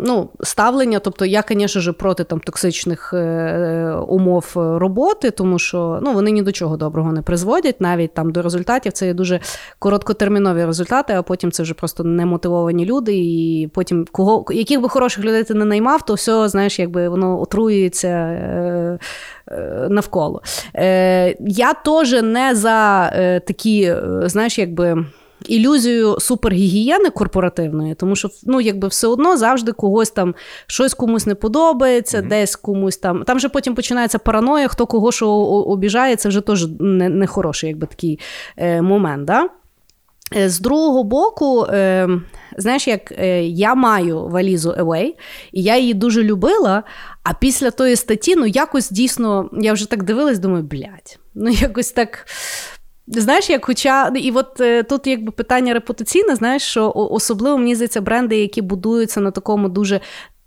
ну, 0.00 0.28
ставлення, 0.42 0.98
тобто 0.98 1.24
я, 1.24 1.44
звісно 1.48 1.94
проти 1.94 2.24
там 2.24 2.40
токсичних 2.40 3.12
е, 3.14 3.94
умов 4.08 4.52
роботи, 4.54 5.30
тому 5.30 5.58
що 5.58 5.98
ну, 6.02 6.12
вони 6.12 6.30
ні 6.30 6.42
до 6.42 6.52
чого 6.52 6.76
доброго 6.76 7.12
не 7.12 7.22
призводять, 7.22 7.80
навіть 7.80 8.14
там 8.14 8.32
до 8.32 8.42
результатів. 8.42 8.92
Це 8.92 9.06
є 9.06 9.14
дуже 9.14 9.40
короткотермінові 9.78 10.64
результати, 10.64 11.12
а 11.12 11.22
потім 11.22 11.52
це 11.52 11.62
вже 11.62 11.74
просто 11.74 12.04
немотивовані 12.04 12.84
люди. 12.84 13.16
І 13.16 13.68
потім 13.74 14.06
кого 14.12 14.44
яких 14.50 14.80
би 14.80 14.88
хороших 14.88 15.24
людей 15.24 15.44
ти 15.44 15.54
не 15.54 15.64
наймав, 15.64 16.04
то 16.04 16.14
все, 16.14 16.48
знаєш, 16.48 16.78
якби 16.78 17.08
воно 17.08 17.40
отруюється. 17.40 18.08
Е, 19.50 19.88
навколо. 19.90 20.42
Е, 20.76 21.36
Я 21.40 21.74
теж 21.74 22.22
не 22.22 22.54
за 22.54 23.10
е, 23.14 23.40
такі, 23.40 23.94
знаєш, 24.22 24.58
якби 24.58 25.04
ілюзію 25.46 26.16
супергігієни 26.20 27.10
корпоративної, 27.10 27.94
тому 27.94 28.16
що 28.16 28.28
ну, 28.44 28.60
якби 28.60 28.88
все 28.88 29.06
одно 29.06 29.36
завжди 29.36 29.72
когось 29.72 30.10
там 30.10 30.34
щось 30.66 30.94
комусь 30.94 31.26
не 31.26 31.34
подобається, 31.34 32.18
mm-hmm. 32.18 32.28
десь 32.28 32.56
комусь 32.56 32.96
там. 32.96 33.24
Там 33.24 33.36
вже 33.36 33.48
потім 33.48 33.74
починається 33.74 34.18
параноя, 34.18 34.68
хто 34.68 34.86
кого 34.86 35.12
що 35.12 35.28
обіжає, 35.30 36.16
це 36.16 36.28
вже 36.28 36.40
теж 36.40 36.66
не, 36.80 37.08
не 37.08 37.26
хороший 37.26 37.68
якби, 37.68 37.86
такий 37.86 38.18
е, 38.56 38.82
момент. 38.82 39.24
Да? 39.24 39.48
Е, 40.36 40.48
з 40.48 40.60
другого 40.60 41.04
боку, 41.04 41.64
е, 41.64 42.08
знаєш, 42.56 42.88
як 42.88 43.12
е, 43.12 43.44
я 43.44 43.74
маю 43.74 44.28
валізу 44.28 44.70
Away, 44.70 45.14
і 45.52 45.62
я 45.62 45.78
її 45.78 45.94
дуже 45.94 46.22
любила. 46.22 46.82
А 47.22 47.34
після 47.34 47.70
тої 47.70 47.96
статті, 47.96 48.36
ну 48.36 48.46
якось 48.46 48.90
дійсно, 48.90 49.50
я 49.52 49.72
вже 49.72 49.90
так 49.90 50.02
дивилась, 50.02 50.38
думаю, 50.38 50.62
блядь, 50.62 51.18
ну 51.34 51.50
якось 51.50 51.92
так 51.92 52.26
Знаєш, 53.18 53.50
як 53.50 53.64
хоча 53.64 54.12
і 54.16 54.30
от 54.30 54.60
е, 54.60 54.82
тут 54.82 55.06
якби 55.06 55.32
питання 55.32 55.74
репутаційне, 55.74 56.34
знаєш, 56.34 56.62
що 56.62 56.92
особливо 56.94 57.58
мені 57.58 57.74
здається 57.74 58.00
бренди, 58.00 58.36
які 58.36 58.62
будуються 58.62 59.20
на 59.20 59.30
такому 59.30 59.68
дуже 59.68 60.00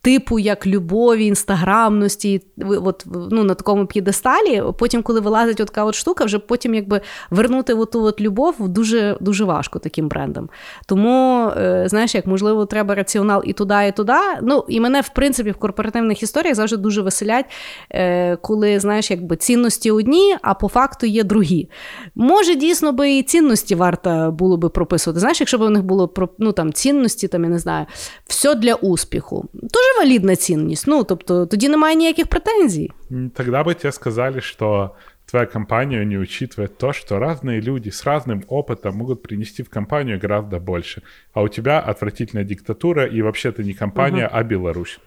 типу 0.03 0.39
як 0.39 0.67
любові, 0.67 1.25
інстаграмності, 1.25 2.41
от, 2.61 3.05
ну, 3.31 3.43
на 3.43 3.53
такому 3.53 3.85
п'єдесталі. 3.85 4.63
Потім, 4.79 5.03
коли 5.03 5.19
вилазить 5.19 5.59
от 5.59 5.67
така 5.67 5.83
от 5.83 5.95
штука, 5.95 6.25
вже 6.25 6.39
потім 6.39 6.75
якби 6.75 7.01
вернути 7.29 7.73
оту 7.73 8.03
от 8.03 8.21
любов 8.21 8.55
дуже 8.59 9.17
дуже 9.19 9.43
важко 9.43 9.79
таким 9.79 10.07
брендам. 10.07 10.49
Тому, 10.85 11.47
е, 11.57 11.85
знаєш, 11.87 12.15
як 12.15 12.25
можливо, 12.25 12.65
треба 12.65 12.95
раціонал 12.95 13.43
і 13.45 13.53
туди, 13.53 13.75
і 13.87 13.91
туди. 13.91 14.13
Ну, 14.41 14.65
і 14.67 14.79
мене, 14.79 15.01
в 15.01 15.09
принципі, 15.09 15.51
в 15.51 15.57
корпоративних 15.57 16.23
історіях 16.23 16.55
завжди 16.55 16.77
дуже 16.77 17.01
веселять, 17.01 17.45
е, 17.91 18.35
коли 18.35 18.79
знаєш, 18.79 19.11
якби 19.11 19.35
цінності 19.35 19.91
одні, 19.91 20.35
а 20.41 20.53
по 20.53 20.67
факту 20.67 21.05
є 21.05 21.23
другі. 21.23 21.69
Може, 22.15 22.55
дійсно 22.55 22.91
би 22.91 23.13
і 23.13 23.23
цінності 23.23 23.75
варто 23.75 24.31
було 24.31 24.57
би 24.57 24.69
прописувати. 24.69 25.19
Знаєш, 25.19 25.39
якщо 25.39 25.57
б 25.57 25.61
у 25.61 25.69
них 25.69 25.83
було 25.83 26.13
ну, 26.39 26.51
там, 26.51 26.73
цінності, 26.73 27.27
там, 27.27 27.43
я 27.43 27.49
не 27.49 27.59
знаю, 27.59 27.85
все 28.27 28.55
для 28.55 28.73
успіху. 28.73 29.45
Дуже 29.53 29.92
валідна 29.98 30.36
цінність. 30.36 30.86
Ну, 30.86 31.04
тобто, 31.04 31.46
тоді 31.46 31.68
немає 31.68 31.96
ніяких 31.96 32.26
претензій. 32.26 32.90
Тогда 33.34 33.64
бы 33.64 33.74
тебе 33.74 33.92
сказали, 33.92 34.40
что 34.40 34.90
твоя 35.30 35.46
компания 35.46 36.04
не 36.04 36.18
учитывает 36.18 36.78
то, 36.78 36.92
что 36.92 37.18
разные 37.18 37.60
люди 37.60 37.90
с 37.90 38.06
разным 38.06 38.42
опытом 38.48 38.96
могут 38.96 39.22
принести 39.22 39.62
в 39.62 39.68
компанию 39.68 40.20
гораздо 40.22 40.58
больше. 40.58 41.02
А 41.32 41.42
у 41.42 41.48
тебя 41.48 41.80
отвратительная 41.80 42.44
диктатура, 42.44 43.06
и 43.06 43.22
вообще 43.22 43.50
ты 43.50 43.64
не 43.64 43.74
компания, 43.74 44.26
угу. 44.26 44.36
а 44.36 44.42
Беларусь. 44.42 44.98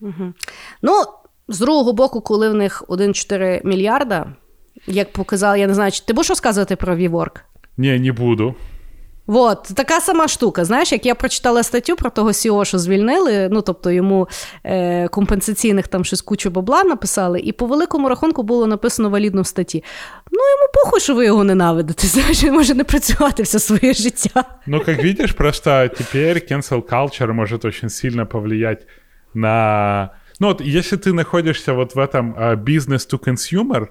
Угу. 0.00 0.32
Ну, 0.82 0.92
з 1.48 1.58
другого 1.58 1.92
боку, 1.92 2.20
коли 2.20 2.48
в 2.48 2.54
них 2.54 2.84
1,4 2.88 3.66
мільярда, 3.66 4.32
як 4.86 5.12
показав, 5.12 5.58
я 5.58 5.66
не 5.66 5.74
знаю, 5.74 5.92
чи 5.92 6.04
ти 6.04 6.12
будеш 6.12 6.30
розказувати 6.30 6.76
про 6.76 6.96
WeWork? 6.96 7.40
Ні, 7.76 7.98
не 7.98 8.12
буду. 8.12 8.54
От, 9.27 9.63
така 9.75 9.99
сама 9.99 10.27
штука. 10.27 10.65
Знаєш, 10.65 10.91
як 10.91 11.05
я 11.05 11.15
прочитала 11.15 11.63
статтю 11.63 11.95
про 11.95 12.09
того 12.09 12.33
CEO, 12.33 12.65
що 12.65 12.79
звільнили, 12.79 13.49
ну 13.51 13.61
тобто 13.61 13.91
йому 13.91 14.27
е, 14.63 15.07
компенсаційних 15.07 15.87
там 15.87 16.05
щось 16.05 16.21
кучу 16.21 16.49
бабла 16.49 16.83
написали, 16.83 17.39
і 17.39 17.51
по 17.51 17.65
великому 17.65 18.09
рахунку 18.09 18.43
було 18.43 18.67
написано 18.67 19.09
валідно 19.09 19.41
в 19.41 19.47
статті. 19.47 19.83
Ну, 20.31 20.39
йому 20.39 20.71
похуй, 20.73 20.99
що 20.99 21.15
ви 21.15 21.25
його 21.25 21.43
ненавидите. 21.43 22.07
Знаєш, 22.07 22.43
він 22.43 22.53
може 22.53 22.73
не 22.73 22.83
працювати 22.83 23.43
все 23.43 23.59
своє 23.59 23.93
життя. 23.93 24.43
Ну, 24.67 24.83
як 24.87 25.03
видиш, 25.03 25.31
просто 25.31 25.87
тепер 25.97 26.37
cancel 26.37 26.81
culture 26.81 27.33
може 27.33 27.57
дуже 27.57 27.89
сильно 27.89 28.27
повлиять 28.27 28.87
на. 29.33 30.09
Ну, 30.39 30.47
от, 30.47 30.61
якщо 30.65 30.97
ти 30.97 31.09
знаходишся 31.09 31.73
вот 31.73 31.95
в 31.95 31.99
этом 31.99 32.33
uh, 32.33 32.63
business 32.63 33.13
to 33.13 33.27
consumer, 33.27 33.87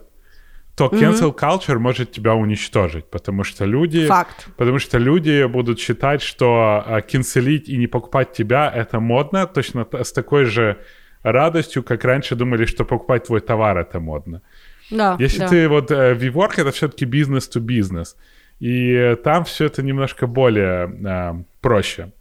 то 0.89 0.97
cancel 0.97 1.35
culture 1.35 1.79
может 1.79 2.13
тебя 2.13 2.35
уничтожить, 2.35 3.05
потому 3.11 3.45
что 3.45 3.65
люди, 3.65 4.07
Факт. 4.07 4.49
потому 4.57 4.79
что 4.79 4.99
люди 4.99 5.47
будут 5.47 5.79
считать, 5.79 6.23
что 6.23 7.03
канцелить 7.11 7.69
и 7.69 7.77
не 7.77 7.87
покупать 7.87 8.33
тебя 8.33 8.71
это 8.75 9.01
модно, 9.01 9.47
точно 9.47 9.87
с 9.93 10.13
такой 10.13 10.45
же 10.45 10.77
радостью, 11.23 11.83
как 11.83 12.05
раньше 12.05 12.35
думали, 12.35 12.65
что 12.65 12.85
покупать 12.85 13.27
твой 13.27 13.41
товар 13.41 13.79
это 13.79 14.01
модно. 14.01 14.43
Да, 14.91 15.17
Если 15.21 15.41
да. 15.41 15.49
ты 15.49 15.69
вот 15.69 15.91
WeWork 15.91 16.61
это 16.61 16.71
все-таки 16.71 17.05
бизнес 17.05 17.49
to 17.49 17.61
бизнес, 17.61 18.17
и 18.59 19.17
там 19.25 19.45
все 19.45 19.67
это 19.67 19.83
немножко 19.83 20.27
более 20.27 20.89
э, 20.89 21.45
проще. 21.61 22.13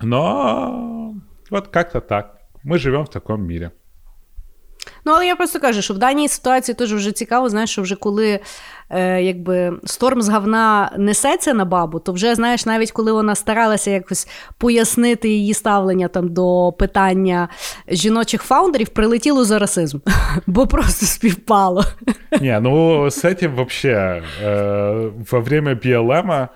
Но 0.00 1.14
вот 1.50 1.68
как-то 1.68 2.00
так. 2.00 2.38
Мы 2.64 2.78
живем 2.78 3.04
в 3.04 3.10
таком 3.10 3.42
мире. 3.42 3.72
Ну, 5.05 5.13
але 5.13 5.27
я 5.27 5.35
просто 5.35 5.59
кажу, 5.59 5.81
що 5.81 5.93
в 5.93 5.97
даній 5.97 6.27
ситуації 6.27 6.75
теж 6.75 6.93
вже 6.93 7.11
цікаво, 7.11 7.49
знаєш, 7.49 7.69
що 7.69 7.81
вже 7.81 7.95
коли 7.95 8.39
е, 8.89 9.21
якби 9.21 9.73
сторм 9.85 10.21
з 10.21 10.29
говна 10.29 10.91
несеться 10.97 11.53
на 11.53 11.65
бабу, 11.65 11.99
то 11.99 12.11
вже 12.11 12.35
знаєш, 12.35 12.65
навіть 12.65 12.91
коли 12.91 13.11
вона 13.11 13.35
старалася 13.35 13.91
якось 13.91 14.27
пояснити 14.57 15.29
її 15.29 15.53
ставлення 15.53 16.07
там 16.07 16.33
до 16.33 16.73
питання 16.79 17.49
жіночих 17.87 18.41
фаундерів, 18.41 18.89
прилетіло 18.89 19.45
за 19.45 19.59
расизм, 19.59 19.99
бо 20.47 20.67
просто 20.67 21.05
співпало. 21.05 21.83
Не, 22.41 22.59
ну 22.59 23.05
с 23.05 23.25
этим 23.25 23.55
вообще 23.55 24.23
э, 24.43 25.11
во 25.31 25.39
время 25.39 25.73
BLM 25.73 26.47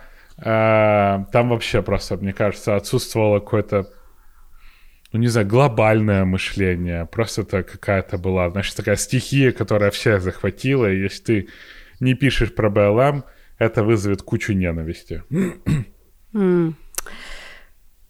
э, 0.46 1.26
там 1.32 1.50
вообще 1.50 1.82
просто, 1.82 2.18
мне 2.22 2.34
кажется, 2.34 2.76
отсутствовало 2.76 3.40
какое-то 3.40 3.86
ну, 5.13 5.21
не 5.21 5.29
знаю, 5.29 5.47
глобальное 5.47 6.25
мышление. 6.25 7.07
Просто 7.07 7.43
это 7.43 7.63
какая-то 7.63 8.19
была, 8.19 8.51
значит, 8.51 8.77
такая 8.77 8.97
стихия, 8.97 9.53
которая 9.53 9.91
всех 9.91 10.23
захватила. 10.23 10.91
И 10.91 11.03
если 11.03 11.23
ты 11.23 11.49
не 12.01 12.15
пишешь 12.15 12.55
про 12.55 12.71
БЛМ, 12.71 13.25
это 13.59 13.85
вызовет 13.85 14.23
кучу 14.23 14.53
ненависти. 14.53 15.23
Mm. 16.35 16.75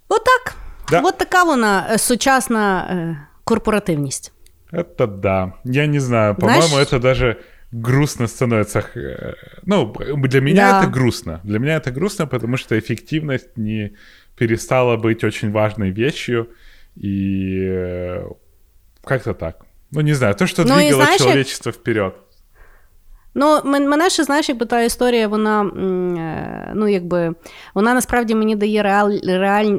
Отак. 0.09 0.57
Да. 0.91 1.01
От 1.01 1.19
така 1.19 1.45
вона 1.45 1.99
сучасна 1.99 2.87
е, 2.91 3.27
корпоративність. 3.45 4.33
Это 4.73 5.07
да. 5.07 5.53
Я 5.65 5.87
не 5.87 6.01
знаю, 6.01 6.35
по-моему, 6.35 6.63
Знаешь... 6.63 6.89
это 6.89 6.99
даже 6.99 7.37
грустно 7.73 8.27
становится. 8.27 8.85
Ну, 9.65 9.95
для 10.17 10.41
меня 10.41 10.71
да. 10.71 10.79
это 10.81 10.91
грустно. 10.91 11.41
Для 11.45 11.59
меня 11.59 11.77
это 11.77 11.91
грустно, 11.91 12.27
потому 12.27 12.57
что 12.57 12.79
эффективность 12.79 13.57
не 13.57 13.93
перестала 14.37 14.97
быть 14.97 15.25
очень 15.25 15.53
важной 15.53 15.91
вещью. 15.91 16.49
И 17.05 18.23
как-то 19.05 19.35
так. 19.35 19.67
Ну, 19.93 20.01
не 20.01 20.15
знаю, 20.15 20.35
то, 20.35 20.47
що 20.47 20.65
ну, 20.65 20.75
двигало 20.75 21.03
знаєш, 21.03 21.21
человечество 21.21 21.73
вперед. 21.73 22.13
Ну, 23.39 23.61
мене 23.65 24.11
ще, 24.11 24.25
знаєш, 24.25 24.49
якби 24.49 24.67
та 24.67 24.83
історія, 24.83 25.29
вона 25.29 25.63
е, 25.63 26.73
ну, 26.75 26.89
якби, 26.89 27.35
вона 27.75 27.95
насправді 27.95 28.35
мені 28.35 28.57
дає 28.57 28.83
реал, 28.83 29.13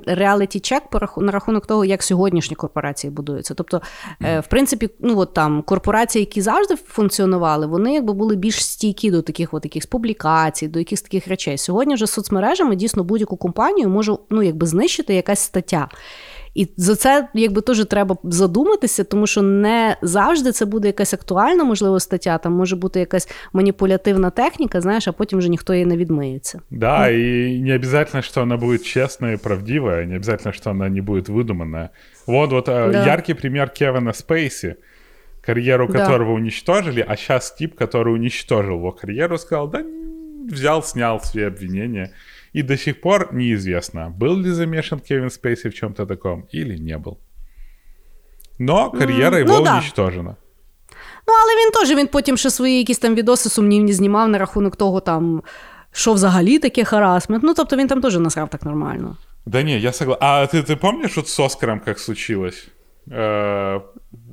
реаліті 0.05 0.59
чек 0.59 0.83
на 1.17 1.31
рахунок 1.31 1.65
того, 1.65 1.85
як 1.85 2.03
сьогоднішні 2.03 2.55
корпорації 2.55 3.11
будуються. 3.11 3.53
Тобто, 3.53 3.81
mm. 4.21 4.39
в 4.39 4.47
принципі, 4.47 4.89
ну 4.99 5.19
от 5.19 5.33
там 5.33 5.61
корпорації, 5.61 6.19
які 6.19 6.41
завжди 6.41 6.75
функціонували, 6.75 7.67
вони 7.67 7.93
якби 7.93 8.13
були 8.13 8.35
більш 8.35 8.65
стійкі 8.65 9.11
до 9.11 9.21
таких 9.21 9.53
от 9.53 9.65
якихось 9.65 9.85
публікацій, 9.85 10.67
до 10.67 10.79
якихось 10.79 11.01
таких 11.01 11.27
речей. 11.27 11.57
Сьогодні 11.57 11.93
вже 11.93 12.07
соцмережами 12.07 12.75
дійсно 12.75 13.03
будь-яку 13.03 13.37
компанію 13.37 13.89
може 13.89 14.15
ну, 14.29 14.43
якби 14.43 14.67
знищити 14.67 15.13
якась 15.13 15.39
стаття. 15.39 15.89
І 16.57 16.67
за 16.77 16.95
це 16.95 17.27
якби 17.33 17.61
теж 17.61 17.85
треба 17.85 18.17
задуматися, 18.23 19.03
тому 19.03 19.27
що 19.27 19.41
не 19.41 19.97
завжди 20.01 20.51
це 20.51 20.65
буде 20.65 20.87
якась 20.87 21.13
актуальна, 21.13 21.63
можливо, 21.63 21.99
стаття. 21.99 22.37
Там 22.37 22.53
може 22.53 22.75
бути 22.75 22.99
якась 22.99 23.29
маніпулятивна 23.53 24.29
техніка, 24.29 24.81
знаєш, 24.81 25.07
а 25.07 25.11
потім 25.11 25.39
вже 25.39 25.49
ніхто 25.49 25.73
її 25.73 25.85
не 25.85 25.97
відмиється. 25.97 26.59
Да, 26.69 27.09
и 27.09 27.59
не 27.59 27.75
обязательно, 27.75 28.21
что 28.21 28.41
она 28.41 28.57
будет 28.57 28.85
честная 28.85 29.33
и 29.33 29.37
правдивая, 29.37 30.05
не 30.05 30.15
обязательно, 30.15 30.53
что 30.53 30.69
она 30.71 30.89
не 30.89 31.01
будет 31.01 31.29
выдуманная. 31.29 31.89
Вот, 32.27 32.51
вот 32.51 32.65
да. 32.65 33.05
яркий 33.05 33.35
пример 33.35 33.69
Кевина 33.69 34.13
Спейси, 34.13 34.75
карьеру 35.41 35.87
которого 35.87 36.31
да. 36.31 36.41
уничтожили, 36.41 37.05
а 37.07 37.15
сейчас 37.15 37.51
тип, 37.51 37.75
который 37.75 38.13
уничтожил 38.13 38.77
его 38.77 38.91
карьеру, 38.91 39.37
сказал, 39.37 39.67
да, 39.67 39.83
взял, 40.51 40.83
снял 40.83 41.19
все 41.19 41.47
обвинения. 41.47 42.11
И 42.56 42.62
до 42.62 42.76
сих 42.76 43.00
пор 43.00 43.28
неизвестно, 43.32 44.14
был 44.20 44.36
ли 44.36 44.50
замешан 44.50 45.00
Кевин 45.00 45.30
Спейси 45.30 45.68
в 45.68 45.74
чем-то 45.74 46.06
таком 46.06 46.46
или 46.54 46.78
не 46.78 46.98
был. 46.98 47.16
Но 48.58 48.90
кар'єра 48.90 49.38
його 49.38 49.58
ну, 49.58 49.64
да. 49.64 49.72
уничтожена. 49.72 50.36
Ну, 51.28 51.34
але 51.42 51.64
він 51.64 51.70
теж 51.70 51.98
він 51.98 52.06
потім 52.06 52.36
ще 52.36 52.50
свої 52.50 52.78
якісь 52.78 52.98
там 52.98 53.14
відоси 53.14 53.48
сумнівні 53.48 53.92
знімав 53.92 54.28
на 54.28 54.38
рахунок 54.38 54.76
того, 54.76 55.00
там, 55.00 55.42
що 55.92 56.12
взагалі 56.12 56.58
таке 56.58 56.84
харасмент. 56.84 57.42
Ну, 57.44 57.54
тобто 57.54 57.76
він 57.76 57.88
там 57.88 58.00
теж 58.00 58.18
насрав 58.18 58.48
так 58.48 58.62
нормально. 58.62 59.16
Да 59.46 59.62
не, 59.62 59.78
я 59.78 59.92
согласен. 59.92 60.24
А 60.24 60.46
ты, 60.46 60.62
ты 60.62 60.76
помнишь 60.76 61.16
вот 61.16 61.28
с 61.28 61.40
Оскаром, 61.40 61.80
как 61.80 61.98
случилось? 61.98 62.68
Э, 63.10 63.80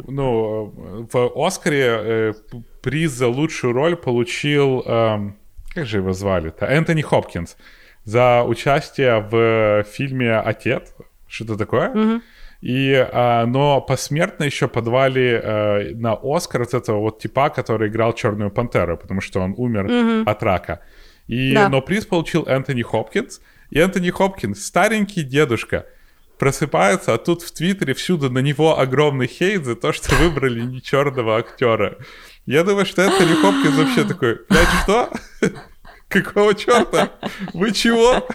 ну, 0.08 0.74
в 1.12 1.46
Оскаре 1.48 1.86
э, 1.86 2.34
приз 2.82 3.12
за 3.12 3.28
лучшую 3.28 3.74
роль 3.74 3.96
получил, 3.96 4.84
э, 4.86 5.32
как 5.74 5.86
же 5.86 5.98
его 5.98 6.14
звали-то? 6.14 6.66
Энтони 6.66 7.02
Хопкинс 7.02 7.58
За 8.05 8.43
участие 8.45 9.21
в 9.21 9.85
фильме 9.85 10.39
«Отец». 10.39 10.95
Что-то 11.27 11.57
такое. 11.57 11.91
Угу. 11.91 12.23
И, 12.61 12.95
а, 12.95 13.45
но 13.45 13.81
посмертно 13.81 14.45
еще 14.45 14.69
подвали 14.69 15.41
а, 15.43 15.95
на 15.95 16.19
Оскар 16.23 16.63
от 16.63 16.75
этого 16.75 17.01
вот 17.01 17.19
типа, 17.19 17.51
который 17.51 17.89
играл 17.89 18.15
Черную 18.15 18.51
Пантеру, 18.51 18.97
потому 18.97 19.21
что 19.21 19.41
он 19.41 19.55
умер 19.57 19.85
угу. 19.85 20.31
от 20.31 20.43
рака. 20.43 20.81
И, 21.27 21.55
да. 21.55 21.69
Но 21.69 21.83
приз 21.83 22.07
получил 22.07 22.45
Энтони 22.45 22.83
Хопкинс. 22.83 23.41
И 23.71 23.79
Энтони 23.79 24.11
Хопкинс, 24.11 24.65
старенький 24.65 25.23
дедушка, 25.23 25.87
просыпается, 26.39 27.15
а 27.15 27.19
тут 27.19 27.43
в 27.43 27.53
Твиттере 27.53 27.95
всюду 27.95 28.31
на 28.31 28.39
него 28.39 28.79
огромный 28.79 29.27
хейт 29.27 29.65
за 29.65 29.77
то, 29.77 29.93
что 29.93 30.15
выбрали 30.17 30.61
не 30.61 30.81
черного 30.81 31.39
актера. 31.39 31.99
Я 32.47 32.65
думаю, 32.65 32.87
что 32.87 33.03
Энтони 33.03 33.35
Хопкинс 33.35 33.77
вообще 33.77 34.05
такой, 34.05 34.41
блядь, 34.49 34.69
что? 34.83 35.11
Какого 36.15 36.55
черта? 36.55 37.11
Вы 37.53 37.73
чего? 37.73 38.27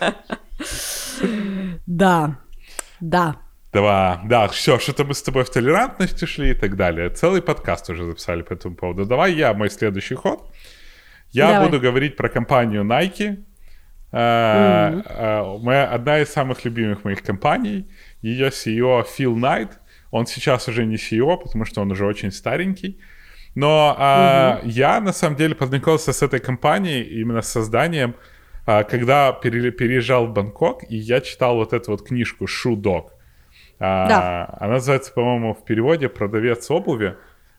Да, 1.87 2.39
да. 2.99 3.37
Давай, 3.71 4.17
да, 4.25 4.47
все, 4.47 4.79
что-то 4.79 5.05
мы 5.05 5.13
с 5.13 5.21
тобой 5.21 5.43
в 5.43 5.49
толерантности 5.49 6.25
шли 6.25 6.51
и 6.51 6.53
так 6.53 6.75
далее. 6.75 7.09
Целый 7.09 7.41
подкаст 7.41 7.89
уже 7.89 8.03
записали 8.03 8.41
по 8.41 8.53
этому 8.53 8.75
поводу. 8.75 9.05
Давай 9.05 9.33
я, 9.33 9.53
мой 9.53 9.69
следующий 9.69 10.15
ход. 10.15 10.51
Я 11.31 11.53
Давай. 11.53 11.67
буду 11.67 11.79
говорить 11.79 12.17
про 12.17 12.27
компанию 12.27 12.83
Nike. 12.83 13.37
Mm-hmm. 14.11 15.59
Моя, 15.61 15.85
одна 15.85 16.19
из 16.19 16.29
самых 16.29 16.65
любимых 16.65 17.05
моих 17.05 17.21
компаний. 17.21 17.87
Ее 18.21 18.47
CEO 18.47 19.05
Фил 19.07 19.35
Найт. 19.37 19.79
Он 20.11 20.25
сейчас 20.25 20.67
уже 20.67 20.85
не 20.85 20.95
CEO, 20.95 21.37
потому 21.37 21.65
что 21.65 21.81
он 21.81 21.91
уже 21.91 22.05
очень 22.05 22.31
старенький. 22.31 22.99
Но 23.59 23.93
а, 23.97 24.59
угу. 24.61 24.69
я, 24.69 25.01
на 25.01 25.11
самом 25.11 25.35
деле, 25.35 25.53
познакомился 25.53 26.13
с 26.13 26.21
этой 26.23 26.39
компанией, 26.39 27.03
именно 27.21 27.41
с 27.41 27.49
созданием, 27.49 28.15
а, 28.65 28.83
когда 28.83 29.33
пере, 29.33 29.71
переезжал 29.71 30.27
в 30.27 30.33
Бангкок, 30.33 30.83
и 30.89 30.95
я 30.95 31.19
читал 31.19 31.55
вот 31.55 31.73
эту 31.73 31.91
вот 31.91 32.07
книжку 32.07 32.45
«Shoe 32.45 32.75
Dog». 32.75 33.09
А, 33.79 34.07
да. 34.07 34.57
Она 34.61 34.73
называется, 34.75 35.11
по-моему, 35.11 35.53
в 35.53 35.65
переводе 35.65 36.07
«Продавец 36.07 36.71
обуви». 36.71 37.15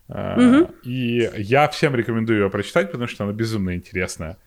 Угу. 0.08 0.70
И 0.84 1.30
я 1.36 1.68
всем 1.68 1.94
рекомендую 1.94 2.44
ее 2.44 2.50
прочитать, 2.50 2.90
потому 2.90 3.06
что 3.06 3.24
она 3.24 3.34
безумно 3.34 3.74
интересная. 3.74 4.38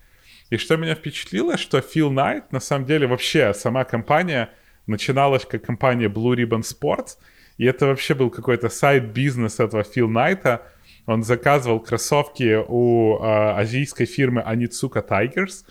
И 0.49 0.57
что 0.57 0.75
меня 0.75 0.95
впечатлило, 0.95 1.57
что 1.57 1.77
Phil 1.77 2.09
Knight, 2.09 2.45
на 2.49 2.61
самом 2.61 2.85
деле, 2.85 3.05
вообще 3.05 3.53
сама 3.53 3.83
компания 3.83 4.49
начиналась 4.87 5.45
как 5.45 5.63
компания 5.63 6.07
Blue 6.07 6.35
Ribbon 6.35 6.63
Sports, 6.63 7.17
и 7.59 7.65
это 7.65 7.85
вообще 7.85 8.15
был 8.15 8.31
какой-то 8.31 8.69
сайт-бизнес 8.69 9.59
этого 9.59 9.83
Phil 9.83 10.07
Knight. 10.07 10.61
Он 11.05 11.23
заказывал 11.23 11.79
кроссовки 11.79 12.63
у 12.67 13.17
э, 13.17 13.51
азийской 13.59 14.05
фирмы 14.05 14.41
Anitsuka 14.41 15.07
Tigers. 15.07 15.65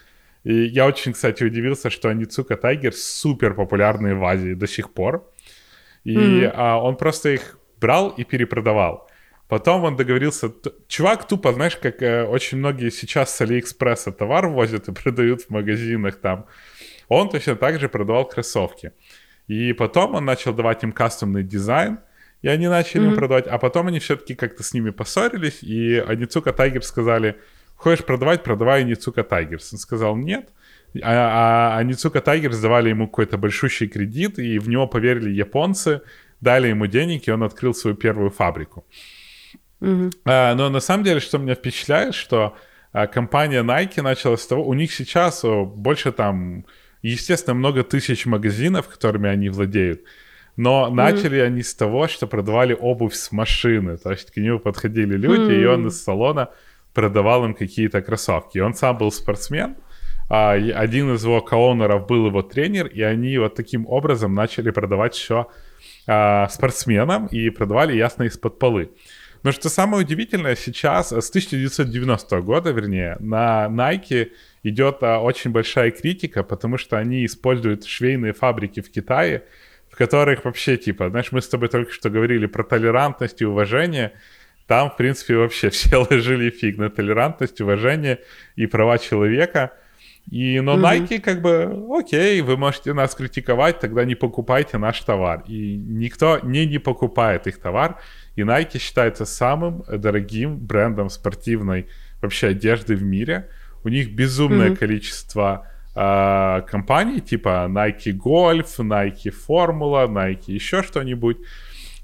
И 0.44 0.64
я 0.64 0.86
очень, 0.86 1.12
кстати, 1.12 1.44
удивился, 1.44 1.90
что 1.90 2.10
Anitsuka 2.10 2.60
Tigers 2.60 2.96
супер 2.96 3.54
популярные 3.54 4.14
в 4.14 4.24
Азии 4.24 4.54
до 4.54 4.66
сих 4.66 4.92
пор. 4.92 5.30
И 6.04 6.16
mm-hmm. 6.16 6.80
он 6.80 6.96
просто 6.96 7.30
их 7.30 7.58
брал 7.80 8.10
и 8.10 8.24
перепродавал. 8.24 9.08
Потом 9.48 9.84
он 9.84 9.96
договорился... 9.96 10.50
Чувак 10.88 11.28
тупо, 11.28 11.52
знаешь, 11.52 11.76
как 11.76 12.02
э, 12.02 12.24
очень 12.24 12.58
многие 12.58 12.90
сейчас 12.90 13.36
с 13.36 13.40
Алиэкспресса 13.42 14.10
товар 14.10 14.48
возят 14.48 14.88
и 14.88 14.92
продают 14.92 15.42
в 15.42 15.50
магазинах 15.50 16.16
там. 16.16 16.46
Он 17.08 17.28
точно 17.28 17.56
так 17.56 17.78
же 17.78 17.88
продавал 17.88 18.26
кроссовки. 18.26 18.92
И 19.48 19.74
потом 19.74 20.14
он 20.14 20.24
начал 20.24 20.54
давать 20.54 20.82
им 20.84 20.92
кастомный 20.92 21.42
дизайн, 21.42 21.98
и 22.42 22.48
они 22.48 22.68
начали 22.68 23.04
mm-hmm. 23.04 23.10
им 23.10 23.16
продавать. 23.16 23.46
А 23.46 23.58
потом 23.58 23.86
они 23.86 24.00
все-таки 24.00 24.34
как-то 24.34 24.62
с 24.62 24.74
ними 24.74 24.90
поссорились, 24.90 25.62
и 25.62 25.96
Onitsuka 25.96 26.52
Tigers 26.52 26.86
сказали, 26.86 27.36
хочешь 27.76 28.04
продавать, 28.04 28.42
продавай 28.42 28.82
Onitsuka 28.82 29.22
Tigers. 29.22 29.72
Он 29.72 29.78
сказал, 29.78 30.16
нет. 30.16 30.50
А, 31.02 31.74
а 31.74 31.78
Onitsuka 31.78 32.20
Tigers 32.20 32.58
давали 32.58 32.90
ему 32.90 33.06
какой-то 33.06 33.38
большущий 33.38 33.88
кредит, 33.88 34.38
и 34.38 34.58
в 34.58 34.68
него 34.68 34.86
поверили 34.86 35.30
японцы, 35.30 36.02
дали 36.40 36.68
ему 36.68 36.86
денег, 36.86 37.28
и 37.28 37.30
он 37.30 37.44
открыл 37.44 37.74
свою 37.74 37.96
первую 37.96 38.30
фабрику. 38.30 38.84
Угу. 39.80 40.10
А, 40.24 40.54
но 40.54 40.68
на 40.68 40.80
самом 40.80 41.04
деле, 41.04 41.20
что 41.20 41.38
меня 41.38 41.54
впечатляет, 41.54 42.14
что 42.14 42.56
а, 42.92 43.06
компания 43.06 43.62
Nike 43.62 44.02
начала 44.02 44.36
с 44.36 44.46
того, 44.46 44.66
у 44.66 44.74
них 44.74 44.92
сейчас 44.92 45.44
о, 45.44 45.64
больше 45.64 46.12
там, 46.12 46.66
естественно, 47.02 47.54
много 47.54 47.84
тысяч 47.84 48.26
магазинов, 48.26 48.88
которыми 48.88 49.28
они 49.28 49.48
владеют. 49.48 50.02
Но 50.56 50.90
начали 50.90 51.38
они 51.38 51.62
с 51.62 51.74
того, 51.74 52.08
что 52.08 52.26
продавали 52.26 52.76
обувь 52.78 53.14
с 53.14 53.32
машины. 53.32 53.96
То 53.96 54.10
есть 54.10 54.30
к 54.30 54.36
нему 54.36 54.58
подходили 54.58 55.16
люди, 55.16 55.52
mm 55.52 55.62
и 55.62 55.66
он 55.66 55.86
из 55.86 56.02
салона 56.02 56.50
продавал 56.94 57.44
им 57.44 57.54
какие-то 57.54 58.02
кроссовки. 58.02 58.58
Он 58.58 58.74
сам 58.74 58.98
был 58.98 59.10
спортсмен, 59.10 59.76
а 60.28 60.52
один 60.52 61.14
из 61.14 61.24
его 61.24 61.40
коонеров 61.40 62.06
был 62.06 62.26
его 62.26 62.42
тренер, 62.42 62.86
и 62.86 63.02
они 63.02 63.38
вот 63.38 63.54
таким 63.54 63.86
образом 63.86 64.34
начали 64.34 64.70
продавать 64.70 65.14
все 65.14 65.48
а, 66.06 66.48
спортсменам 66.48 67.26
и 67.26 67.50
продавали, 67.50 67.96
ясно, 67.96 68.24
из-под 68.24 68.58
полы. 68.58 68.90
Но 69.42 69.50
что 69.50 69.68
самое 69.68 70.04
удивительное, 70.04 70.54
сейчас, 70.54 71.12
с 71.12 71.28
1990 71.30 72.40
года, 72.42 72.70
вернее, 72.70 73.16
на 73.18 73.66
Nike 73.66 74.30
идет 74.62 75.02
а, 75.02 75.18
очень 75.20 75.50
большая 75.50 75.90
критика, 75.90 76.42
потому 76.42 76.78
что 76.78 76.96
они 76.96 77.24
используют 77.26 77.84
швейные 77.84 78.32
фабрики 78.32 78.80
в 78.80 78.90
Китае, 78.90 79.44
в 79.92 79.96
которых 79.96 80.46
вообще, 80.46 80.78
типа, 80.78 81.10
знаешь, 81.10 81.32
мы 81.32 81.42
с 81.42 81.48
тобой 81.48 81.68
только 81.68 81.92
что 81.92 82.08
говорили 82.08 82.46
про 82.46 82.64
толерантность 82.64 83.42
и 83.42 83.44
уважение, 83.44 84.12
там, 84.66 84.90
в 84.90 84.96
принципе, 84.96 85.36
вообще 85.36 85.68
все 85.70 85.96
ложили 85.96 86.50
фиг 86.50 86.78
на 86.78 86.88
толерантность, 86.88 87.60
уважение 87.60 88.20
и 88.56 88.66
права 88.66 88.98
человека. 88.98 89.72
И, 90.30 90.60
но 90.60 90.78
mm-hmm. 90.78 91.08
Nike 91.08 91.20
как 91.20 91.42
бы, 91.42 91.86
окей, 91.98 92.40
вы 92.40 92.56
можете 92.56 92.94
нас 92.94 93.14
критиковать, 93.14 93.80
тогда 93.80 94.04
не 94.04 94.14
покупайте 94.14 94.78
наш 94.78 95.00
товар. 95.00 95.44
И 95.46 95.76
никто 95.76 96.38
не 96.42 96.64
не 96.64 96.78
покупает 96.78 97.46
их 97.46 97.58
товар. 97.58 97.98
И 98.34 98.42
Nike 98.42 98.78
считается 98.78 99.26
самым 99.26 99.84
дорогим 99.88 100.56
брендом 100.56 101.10
спортивной 101.10 101.88
вообще 102.22 102.48
одежды 102.48 102.94
в 102.94 103.02
мире. 103.02 103.50
У 103.84 103.88
них 103.88 104.12
безумное 104.12 104.70
mm-hmm. 104.70 104.76
количество 104.76 105.68
э, 105.94 106.62
компаний, 106.66 107.20
типа 107.20 107.66
Nike 107.68 108.16
Golf, 108.16 108.78
Nike 108.78 109.32
Formula, 109.48 110.08
Nike 110.08 110.52
еще 110.52 110.82
что-нибудь. 110.82 111.38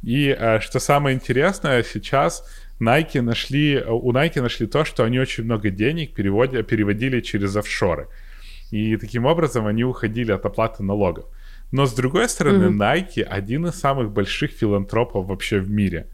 И 0.03 0.35
э, 0.39 0.61
что 0.61 0.79
самое 0.79 1.15
интересное, 1.15 1.83
сейчас 1.83 2.45
Nike 2.81 3.21
нашли, 3.21 3.83
у 3.87 4.13
Nike 4.13 4.41
нашли 4.41 4.67
то, 4.67 4.85
что 4.85 5.05
они 5.05 5.19
очень 5.19 5.45
много 5.45 5.71
денег 5.71 6.15
переводили, 6.15 6.63
переводили 6.63 7.21
через 7.21 7.57
офшоры. 7.57 8.09
И 8.71 8.97
таким 8.97 9.25
образом 9.25 9.67
они 9.67 9.85
уходили 9.85 10.33
от 10.33 10.45
оплаты 10.45 10.83
налогов. 10.83 11.25
Но 11.73 11.87
с 11.87 11.93
другой 11.93 12.29
стороны, 12.29 12.67
mm-hmm. 12.67 12.79
Nike 12.79 13.23
один 13.23 13.67
из 13.67 13.75
самых 13.75 14.11
больших 14.11 14.53
филантропов 14.53 15.27
вообще 15.27 15.59
в 15.59 15.71
мире. 15.71 16.07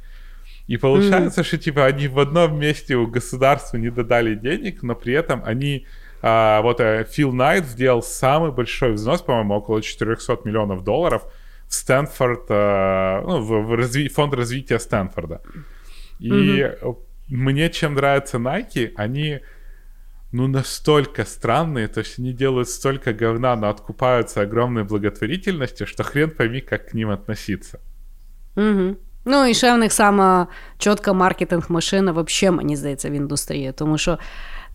И 0.67 0.79
получается, 0.79 1.43
mm. 1.43 1.45
что 1.45 1.59
типа 1.59 1.85
они 1.85 2.09
в 2.09 2.19
одном 2.19 2.59
месте 2.59 2.97
у 2.97 3.07
государства 3.07 3.77
не 3.77 3.91
додали 3.91 4.35
денег, 4.35 4.83
но 4.83 4.95
при 4.95 5.13
этом 5.13 5.43
они 5.45 5.87
а, 6.24 6.62
вот 6.62 6.82
а, 6.82 7.04
Фил 7.04 7.32
Найт 7.32 7.66
сделал 7.66 8.02
самый 8.02 8.52
большой 8.52 8.94
взнос, 8.94 9.22
по-моему, 9.22 9.56
около 9.56 9.82
400 9.82 10.40
миллионов 10.44 10.84
долларов 10.84 11.24
в 11.68 11.74
Стэнфорд, 11.74 12.46
а, 12.50 13.22
ну, 13.22 13.42
в, 13.42 13.68
в 13.68 13.74
разви- 13.74 14.10
фонд 14.10 14.34
развития 14.34 14.80
Стэнфорда. 14.80 15.42
И 16.20 16.30
mm-hmm. 16.30 16.96
мне 17.30 17.70
чем 17.70 17.94
нравится 17.94 18.38
Nike, 18.38 18.92
они 18.96 19.40
ну 20.32 20.48
настолько 20.48 21.26
странные, 21.26 21.88
то 21.88 22.02
есть 22.02 22.20
они 22.20 22.34
делают 22.34 22.70
столько 22.70 23.14
говна, 23.14 23.56
но 23.56 23.70
откупаются 23.70 24.42
огромной 24.42 24.84
благотворительностью, 24.84 25.88
что 25.88 26.04
хрен 26.04 26.30
пойми, 26.30 26.62
как 26.62 26.90
к 26.90 26.94
ним 26.94 27.10
относиться. 27.10 27.80
Угу. 28.56 28.96
Ну 29.26 29.46
і 29.46 29.54
ще 29.54 29.74
в 29.74 29.78
них 29.78 29.94
сама 29.94 30.48
чітка 30.78 31.14
маркетинг-машина, 31.14 32.12
взагалі, 32.12 32.58
мені 32.58 32.76
здається, 32.76 33.10
в 33.10 33.14
індустрії. 33.14 33.72
Тому 33.72 33.98
що 33.98 34.20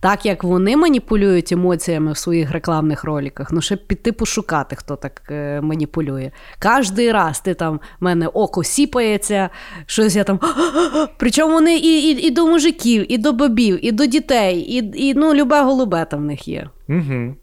так 0.00 0.26
як 0.26 0.44
вони 0.44 0.76
маніпулюють 0.76 1.52
емоціями 1.52 2.12
в 2.12 2.16
своїх 2.16 2.50
рекламних 2.50 3.04
роликах, 3.04 3.52
ну 3.52 3.60
ще 3.60 3.76
піти 3.76 4.12
пошукати, 4.12 4.76
хто 4.76 4.96
так 4.96 5.22
е, 5.30 5.60
маніпулює. 5.60 6.30
Кожний 6.62 7.12
раз 7.12 7.40
ти 7.40 7.54
там 7.54 7.80
в 8.00 8.04
мене 8.04 8.26
око 8.26 8.64
сіпається, 8.64 9.50
щось 9.86 10.16
я 10.16 10.24
там. 10.24 10.40
Причому 11.18 11.52
вони 11.52 11.76
і 11.76 12.10
і, 12.10 12.26
і 12.26 12.30
до 12.30 12.46
мужиків, 12.46 13.12
і 13.12 13.18
до 13.18 13.32
бабів, 13.32 13.86
і 13.86 13.92
до 13.92 14.06
дітей, 14.06 14.58
і 14.58 15.08
і 15.08 15.14
ну, 15.14 15.34
любе 15.34 15.62
голубе 15.62 16.04
там 16.04 16.20
в 16.20 16.24
них 16.24 16.48
є. 16.48 16.70
Угу. 16.88 17.34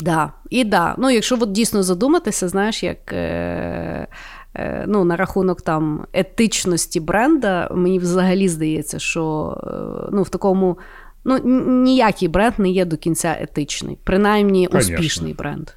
Да, 0.00 0.32
І 0.50 0.64
да. 0.64 0.94
Ну, 0.98 1.10
якщо 1.10 1.38
от 1.40 1.52
дійсно 1.52 1.82
задуматися, 1.82 2.48
знаєш, 2.48 2.82
як. 2.82 3.12
Е... 3.12 4.06
Е, 4.55 4.85
ну, 4.87 5.03
на 5.03 5.15
рахунок 5.15 5.61
там 5.61 6.05
етичності 6.13 6.99
бренда, 6.99 7.69
мені 7.71 7.99
взагалі 7.99 8.47
здається, 8.47 8.99
що 8.99 9.57
е, 9.63 10.09
ну, 10.13 10.23
в 10.23 10.29
такому 10.29 10.77
ну, 11.25 11.39
ніякий 11.83 12.27
бренд 12.27 12.53
не 12.57 12.69
є 12.69 12.85
до 12.85 12.97
кінця 12.97 13.37
етичний, 13.41 13.97
принаймні 14.03 14.67
Конечно. 14.67 14.95
успішний 14.95 15.33
бренд. 15.33 15.69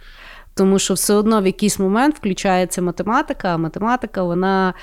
Тому 0.55 0.79
що 0.79 0.95
все 0.95 1.15
одно 1.15 1.43
в 1.43 1.47
якийсь 1.47 1.79
момент 1.79 2.17
включається 2.17 2.83
математика, 2.83 3.55
а 3.55 3.57
математика, 3.57 4.23
вона. 4.23 4.75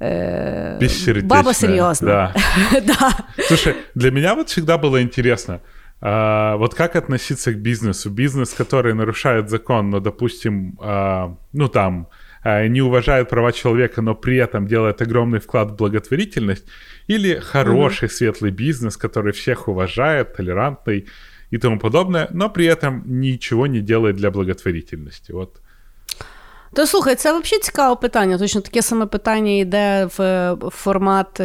Э, 0.00 1.22
баба 1.22 1.54
серьезно. 1.54 2.08
Да. 2.08 2.34
да. 2.86 3.10
Слушай, 3.48 3.74
для 3.94 4.10
меня 4.10 4.34
вот 4.34 4.48
всегда 4.48 4.78
было 4.78 5.02
интересно, 5.02 5.60
а, 6.00 6.56
вот 6.56 6.74
как 6.74 6.96
относиться 6.96 7.52
к 7.52 7.58
бизнесу? 7.58 8.10
Бизнес, 8.10 8.52
который 8.60 8.94
нарушает 8.94 9.48
закон, 9.48 9.90
но, 9.90 10.00
допустим, 10.00 10.76
а, 10.80 11.28
ну 11.52 11.68
там, 11.68 12.06
Э, 12.06 12.25
не 12.67 12.81
уважает 12.81 13.29
права 13.29 13.51
человека, 13.51 14.01
но 14.01 14.15
при 14.15 14.37
этом 14.37 14.67
делает 14.67 15.01
огромный 15.01 15.39
вклад 15.39 15.71
в 15.71 15.75
благотворительность, 15.75 16.65
или 17.07 17.35
хороший 17.35 18.07
mm-hmm. 18.07 18.11
светлый 18.11 18.51
бизнес, 18.51 18.97
который 18.97 19.33
всех 19.33 19.67
уважает, 19.67 20.33
толерантный 20.33 21.07
и 21.49 21.57
тому 21.57 21.79
подобное, 21.79 22.27
но 22.31 22.49
при 22.49 22.65
этом 22.65 23.03
ничего 23.05 23.67
не 23.67 23.81
делает 23.81 24.15
для 24.15 24.31
благотворительности. 24.31 25.31
Вот 25.31 25.61
То 26.73 26.87
слухай, 26.87 27.15
це 27.15 27.29
взагалі 27.29 27.61
цікаве 27.61 27.95
питання. 27.95 28.37
Точно 28.37 28.61
таке 28.61 28.81
саме 28.81 29.05
питання 29.05 29.51
йде 29.51 30.09
в 30.17 30.55
формат 30.71 31.41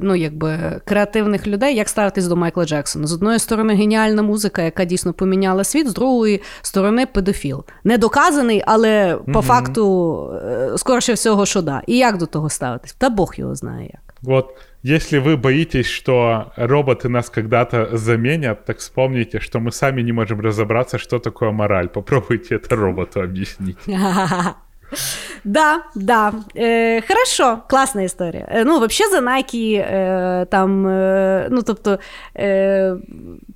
ну, 0.00 0.14
якби, 0.14 0.80
креативних 0.84 1.46
людей, 1.46 1.76
як 1.76 1.88
ставитись 1.88 2.26
до 2.26 2.36
Майкла 2.36 2.64
Джексона. 2.64 3.06
З 3.06 3.12
одної 3.12 3.38
сторони, 3.38 3.74
геніальна 3.74 4.22
музика, 4.22 4.62
яка 4.62 4.84
дійсно 4.84 5.12
поміняла 5.12 5.64
світ, 5.64 5.88
з 5.88 5.94
другої 5.94 6.42
сторони, 6.62 7.06
педофіл. 7.06 7.64
Не 7.84 7.98
доказаний, 7.98 8.62
але 8.66 9.18
по 9.26 9.40
mm 9.40 9.42
факту, 9.42 10.30
скорше 10.76 11.12
всього, 11.12 11.46
що 11.46 11.62
да. 11.62 11.82
І 11.86 11.96
як 11.96 12.18
до 12.18 12.26
того 12.26 12.50
ставитись? 12.50 12.92
Та 12.92 13.10
Бог 13.10 13.34
його 13.36 13.54
знає 13.54 13.90
як. 13.92 14.14
Вот 14.22 14.46
если 14.83 15.17
вы 15.17 15.37
боитесь, 15.37 15.87
что 15.87 16.53
роботы 16.55 17.09
нас 17.09 17.29
когда-то 17.29 17.97
заменят, 17.97 18.65
так 18.65 18.77
вспомните, 18.77 19.39
что 19.39 19.59
мы 19.59 19.71
сами 19.71 20.01
не 20.01 20.11
можем 20.11 20.39
разобраться, 20.39 20.97
что 20.97 21.19
такое 21.19 21.51
мораль. 21.51 21.89
Попробуйте 21.89 22.55
это 22.55 22.75
роботу 22.75 23.21
объяснить. 23.21 23.77
Да, 25.44 25.82
да. 25.94 26.32
Е, 26.56 27.02
Хорошо, 27.08 27.58
класна 27.68 28.02
історія. 28.02 28.48
Е, 28.50 28.64
ну, 28.64 28.72
взагалі, 28.78 29.12
за 29.12 29.20
Nike, 29.20 29.74
е, 29.78 30.46
там, 30.50 30.86
е, 30.86 31.48
ну, 31.50 31.62
тобто, 31.62 31.98
е, 32.36 32.94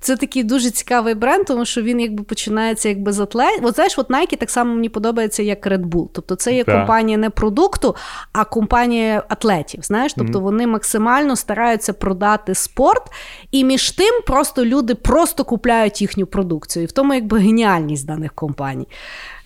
це 0.01 0.15
такий 0.15 0.43
дуже 0.43 0.69
цікавий 0.71 1.13
бренд, 1.13 1.45
тому 1.45 1.65
що 1.65 1.81
він 1.81 1.99
якби 1.99 2.23
починається 2.23 2.89
якби 2.89 3.11
з 3.11 3.19
атлет. 3.19 3.59
От 3.63 3.75
знаєш, 3.75 3.99
от 3.99 4.09
Nike 4.09 4.37
так 4.37 4.49
само 4.49 4.75
мені 4.75 4.89
подобається, 4.89 5.43
як 5.43 5.67
Red 5.67 5.85
Bull. 5.85 6.07
Тобто, 6.13 6.35
це 6.35 6.53
є 6.53 6.63
Да. 6.63 6.71
компанія 6.77 7.17
не 7.17 7.29
продукту, 7.29 7.95
а 8.33 8.45
компанія 8.45 9.23
атлетів. 9.29 9.79
Знаєш, 9.83 10.13
тобто 10.13 10.39
вони 10.39 10.67
максимально 10.67 11.35
стараються 11.35 11.93
продати 11.93 12.55
спорт, 12.55 13.03
і 13.51 13.63
між 13.63 13.91
тим 13.91 14.21
просто 14.27 14.65
люди 14.65 14.95
просто 14.95 15.43
купляють 15.43 16.01
їхню 16.01 16.25
продукцію. 16.25 16.83
І 16.83 16.85
в 16.85 16.91
тому 16.91 17.13
якби 17.13 17.39
геніальність 17.39 18.05
даних 18.07 18.33
компаній. 18.33 18.87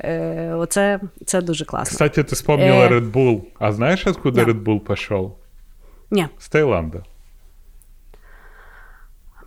Е, 0.03 0.53
Оце 0.53 0.99
це 1.26 1.41
дуже 1.41 1.65
класно. 1.65 1.91
Кстати, 1.91 2.22
ты 2.22 2.34
вспомнила 2.34 2.88
Э. 2.88 2.90
Red 2.90 3.11
Bull. 3.11 3.41
А 3.60 3.72
знаешь, 3.72 4.07
откуда 4.07 4.45
Да. 4.45 4.52
Red 4.52 4.64
Bull 4.64 4.80
пошел? 4.80 5.36
Ні. 6.11 6.28
С 6.40 6.49
Таиланда. 6.49 7.03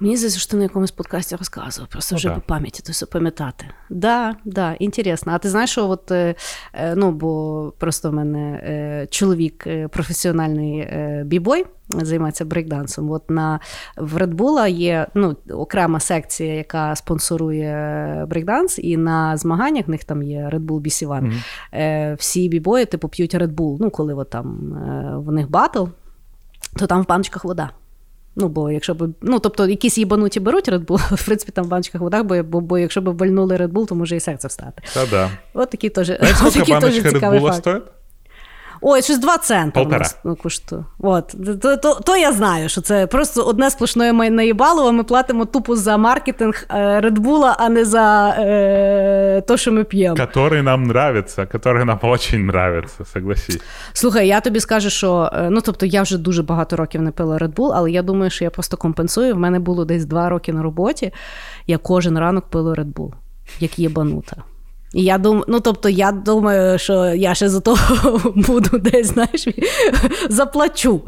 Мені 0.00 0.16
здається, 0.16 0.40
що 0.40 0.50
ти 0.50 0.56
на 0.56 0.62
якомусь 0.62 0.90
подкасті 0.90 1.36
розказував, 1.36 1.88
просто 1.90 2.14
Ну, 2.14 2.16
вже 2.16 2.28
да. 2.28 2.34
по 2.34 2.40
пам'яті, 2.40 2.82
то 2.86 2.92
все 2.92 3.06
пам'ятати. 3.06 3.66
Да, 3.90 4.34
да, 4.44 4.72
інтересно. 4.74 5.32
А 5.32 5.38
ти 5.38 5.48
знаєш, 5.48 5.70
що 5.70 5.88
от, 5.88 6.10
е, 6.10 6.34
е, 6.72 6.94
ну, 6.96 7.12
бо 7.12 7.72
просто 7.78 8.10
в 8.10 8.14
мене 8.14 8.60
е, 8.64 9.06
чоловік 9.10 9.66
е, 9.66 9.88
професіональний 9.88 10.78
е, 10.78 11.22
бібой, 11.26 11.64
займається 11.88 12.44
брейкдансом. 12.44 13.10
От 13.10 13.30
на 13.30 13.60
в 13.96 14.16
Red 14.16 14.34
Bull 14.34 14.68
є 14.68 15.06
ну, 15.14 15.36
окрема 15.50 16.00
секція, 16.00 16.54
яка 16.54 16.96
спонсорує 16.96 18.26
брейкданс, 18.28 18.78
і 18.78 18.96
на 18.96 19.36
змаганнях 19.36 19.86
в 19.86 19.90
них 19.90 20.04
там 20.04 20.22
є 20.22 20.50
Red 20.52 20.66
Bull 20.66 20.80
BC 20.80 21.08
One. 21.08 21.32
Е, 21.74 22.14
всі 22.14 22.48
бібої, 22.48 22.84
типу, 22.86 23.08
п'ють 23.08 23.34
Red 23.34 23.54
Bull. 23.54 23.76
Ну, 23.80 23.90
коли 23.90 24.14
от 24.14 24.30
там 24.30 24.72
е, 24.74 25.16
в 25.16 25.32
них 25.32 25.50
батл, 25.50 25.84
то 26.76 26.86
там 26.86 27.02
в 27.02 27.06
баночках 27.06 27.44
вода. 27.44 27.70
Ну, 28.36 28.48
бо 28.48 28.70
якщо 28.70 28.94
б, 28.94 29.08
ну, 29.22 29.38
тобто, 29.38 29.66
якісь 29.66 29.98
їбануті 29.98 30.40
беруть 30.40 30.68
Red 30.68 30.84
Bull, 30.84 31.14
в 31.14 31.26
принципі, 31.26 31.52
там 31.52 31.64
в 31.64 31.68
баночках 31.68 32.00
водах, 32.00 32.24
бо, 32.24 32.42
бо, 32.42 32.60
бо 32.60 32.78
якщо 32.78 33.00
б 33.00 33.16
вальнули 33.16 33.56
Red 33.56 33.68
Bull, 33.68 33.86
то 33.86 33.94
може 33.94 34.16
і 34.16 34.20
серце 34.20 34.48
встати. 34.48 34.82
Та-да. 34.94 35.30
От 35.54 35.70
такі 35.70 35.90
теж, 35.90 36.06
Знаешь, 36.06 36.36
от 36.46 37.82
Ой, 38.86 39.02
щось 39.02 39.18
2 39.18 39.38
цента 39.38 39.80
Полтора. 39.80 39.98
нас 39.98 40.18
ну, 40.24 40.36
коштує. 40.36 40.84
От. 40.98 41.34
То, 41.62 41.76
то, 41.76 41.94
то 41.94 42.16
я 42.16 42.32
знаю, 42.32 42.68
що 42.68 42.80
це 42.80 43.06
просто 43.06 43.42
одне 43.42 43.70
сплошне 43.70 44.12
наїбалово. 44.12 44.92
Ми 44.92 45.04
платимо 45.04 45.44
тупо 45.44 45.76
за 45.76 45.96
маркетинг 45.96 46.66
Bull, 46.70 47.54
а 47.58 47.68
не 47.68 47.84
за 47.84 48.28
е, 48.38 49.40
то, 49.48 49.56
що 49.56 49.72
ми 49.72 49.84
п'ємо. 49.84 50.16
Который 50.16 50.62
нам 50.62 50.82
нравится, 50.82 51.42
который 51.42 51.84
нам 51.84 51.98
очень 52.02 52.40
нравится, 52.40 53.04
согласись. 53.04 53.60
Слухай, 53.92 54.28
я 54.28 54.40
тобі 54.40 54.60
скажу, 54.60 54.90
що 54.90 55.30
е, 55.32 55.50
ну 55.50 55.60
тобто 55.60 55.86
я 55.86 56.02
вже 56.02 56.18
дуже 56.18 56.42
багато 56.42 56.76
років 56.76 57.02
не 57.02 57.10
пила 57.10 57.38
Red 57.38 57.54
Bull, 57.54 57.72
але 57.74 57.90
я 57.90 58.02
думаю, 58.02 58.30
що 58.30 58.44
я 58.44 58.50
просто 58.50 58.76
компенсую. 58.76 59.34
В 59.34 59.38
мене 59.38 59.58
було 59.58 59.84
десь 59.84 60.04
два 60.04 60.28
роки 60.28 60.52
на 60.52 60.62
роботі. 60.62 61.12
Я 61.66 61.78
кожен 61.78 62.18
ранок 62.18 62.50
пила 62.50 62.74
Red 62.74 62.92
Bull, 62.92 63.12
як 63.60 63.78
єбанута. 63.78 64.36
І 64.94 65.02
я 65.02 65.18
думаю, 65.18 65.44
ну 65.48 65.60
тобто, 65.60 65.88
я 65.88 66.12
думаю, 66.12 66.78
що 66.78 67.06
я 67.06 67.34
ще 67.34 67.48
за 67.48 67.60
того 67.60 67.78
буду 68.34 68.78
десь, 68.78 69.06
знаєш, 69.06 69.48
заплачу. 70.28 71.00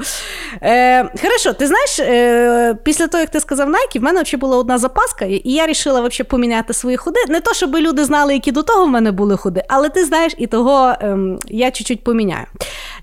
Е, 0.62 1.02
хорошо, 1.02 1.52
ти 1.52 1.66
знаєш, 1.66 1.98
е, 2.00 2.74
після 2.84 3.06
того, 3.06 3.20
як 3.20 3.30
ти 3.30 3.40
сказав 3.40 3.68
Nike, 3.68 3.98
в 4.00 4.02
мене 4.02 4.22
взагалі 4.22 4.40
була 4.40 4.56
одна 4.56 4.78
запаска, 4.78 5.24
і 5.24 5.42
я 5.44 5.62
вирішила 5.62 6.00
вообще 6.00 6.24
поміняти 6.24 6.72
свої 6.72 6.96
ходи. 6.96 7.20
Не 7.28 7.40
то, 7.40 7.54
щоб 7.54 7.76
люди 7.76 8.04
знали, 8.04 8.34
які 8.34 8.52
до 8.52 8.62
того 8.62 8.86
в 8.86 8.88
мене 8.88 9.12
були 9.12 9.36
ходи, 9.36 9.62
але 9.68 9.88
ти 9.88 10.04
знаєш, 10.04 10.34
і 10.38 10.46
того 10.46 10.94
ем, 11.00 11.38
я 11.48 11.70
чуть-чуть 11.70 12.04
поміняю. 12.04 12.46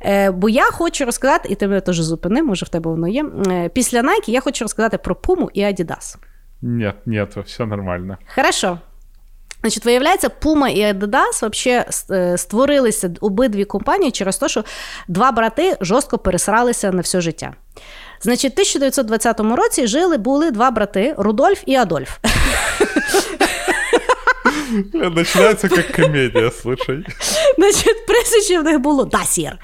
Е, 0.01 0.31
бо 0.31 0.49
я 0.49 0.63
хочу 0.63 1.05
розказати, 1.05 1.49
і 1.51 1.55
ти 1.55 1.67
мене 1.67 1.81
теж 1.81 1.99
зупини, 1.99 2.43
може 2.43 2.65
в 2.65 2.69
тебе 2.69 2.91
воно 2.91 3.07
є. 3.07 3.25
Е, 3.47 3.69
після 3.69 4.01
Nike 4.01 4.29
я 4.29 4.41
хочу 4.41 4.63
розказати 4.65 4.97
про 4.97 5.15
Puma 5.15 5.47
і 5.53 5.61
Adidas. 5.61 6.17
Нет, 6.61 6.95
нет, 7.05 7.37
все 7.45 7.65
нормально. 7.65 8.17
Хорошо. 8.35 8.79
Значить, 9.63 9.85
виявляється, 9.85 10.27
Puma 10.27 10.67
і 10.67 10.93
Adidas 10.93 11.41
вообще 11.41 11.85
е, 12.11 12.37
створилися 12.37 13.11
обидві 13.21 13.65
компанії 13.65 14.11
через 14.11 14.37
те, 14.37 14.49
що 14.49 14.63
два 15.07 15.31
брати 15.31 15.77
жорстко 15.81 16.17
пересралися 16.17 16.91
на 16.91 17.01
все 17.01 17.21
життя. 17.21 17.53
Значить, 18.21 18.51
в 18.51 18.53
1920 18.53 19.39
році 19.39 19.87
жили 19.87 20.17
були 20.17 20.51
два 20.51 20.71
брати 20.71 21.15
Рудольф 21.17 21.63
і 21.65 21.75
Адольф. 21.75 22.17
Начинается 24.93 25.69
как 25.69 25.95
комедия, 25.95 26.51
слушай. 26.51 27.05
Значить, 27.57 28.05
прізвище 28.07 28.59
в 28.59 28.63
них 28.63 28.79
було 28.79 29.05
Дасір. 29.05 29.57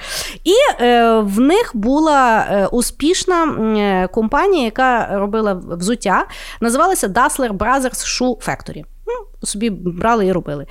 І 0.44 0.84
е, 0.84 1.14
в 1.20 1.40
них 1.40 1.72
була 1.74 2.48
е, 2.52 2.66
успішна 2.66 3.44
е, 3.44 4.08
компанія, 4.08 4.66
яка 4.66 5.20
робила 5.20 5.54
взуття, 5.54 6.28
називалася 6.62 7.08
Dassler 7.08 7.58
Brothers 7.58 8.22
Shoe 8.22 8.48
Factory. 8.48 8.84
Ну, 9.10 9.48
собі 9.48 9.70
брали 9.70 10.26
і 10.26 10.32
робили. 10.32 10.66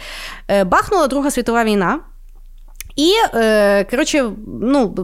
Е, 0.48 0.64
бахнула 0.64 1.06
Друга 1.06 1.30
світова 1.30 1.64
війна. 1.64 2.00
І, 2.96 3.12
е, 3.34 3.84
коротше, 3.84 4.30
ну, 4.62 4.94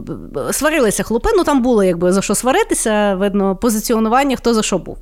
сварилися 0.53 1.03
хлопи, 1.03 1.31
ну 1.37 1.45
там 1.45 1.63
було 1.63 1.85
якби 1.85 2.13
за 2.13 2.23
що 2.23 2.35
сваритися, 2.35 3.15
видно, 3.15 3.57
позиціонування, 3.57 4.37
хто 4.37 4.55
за 4.55 4.63
що 4.63 4.79
був. 4.79 4.99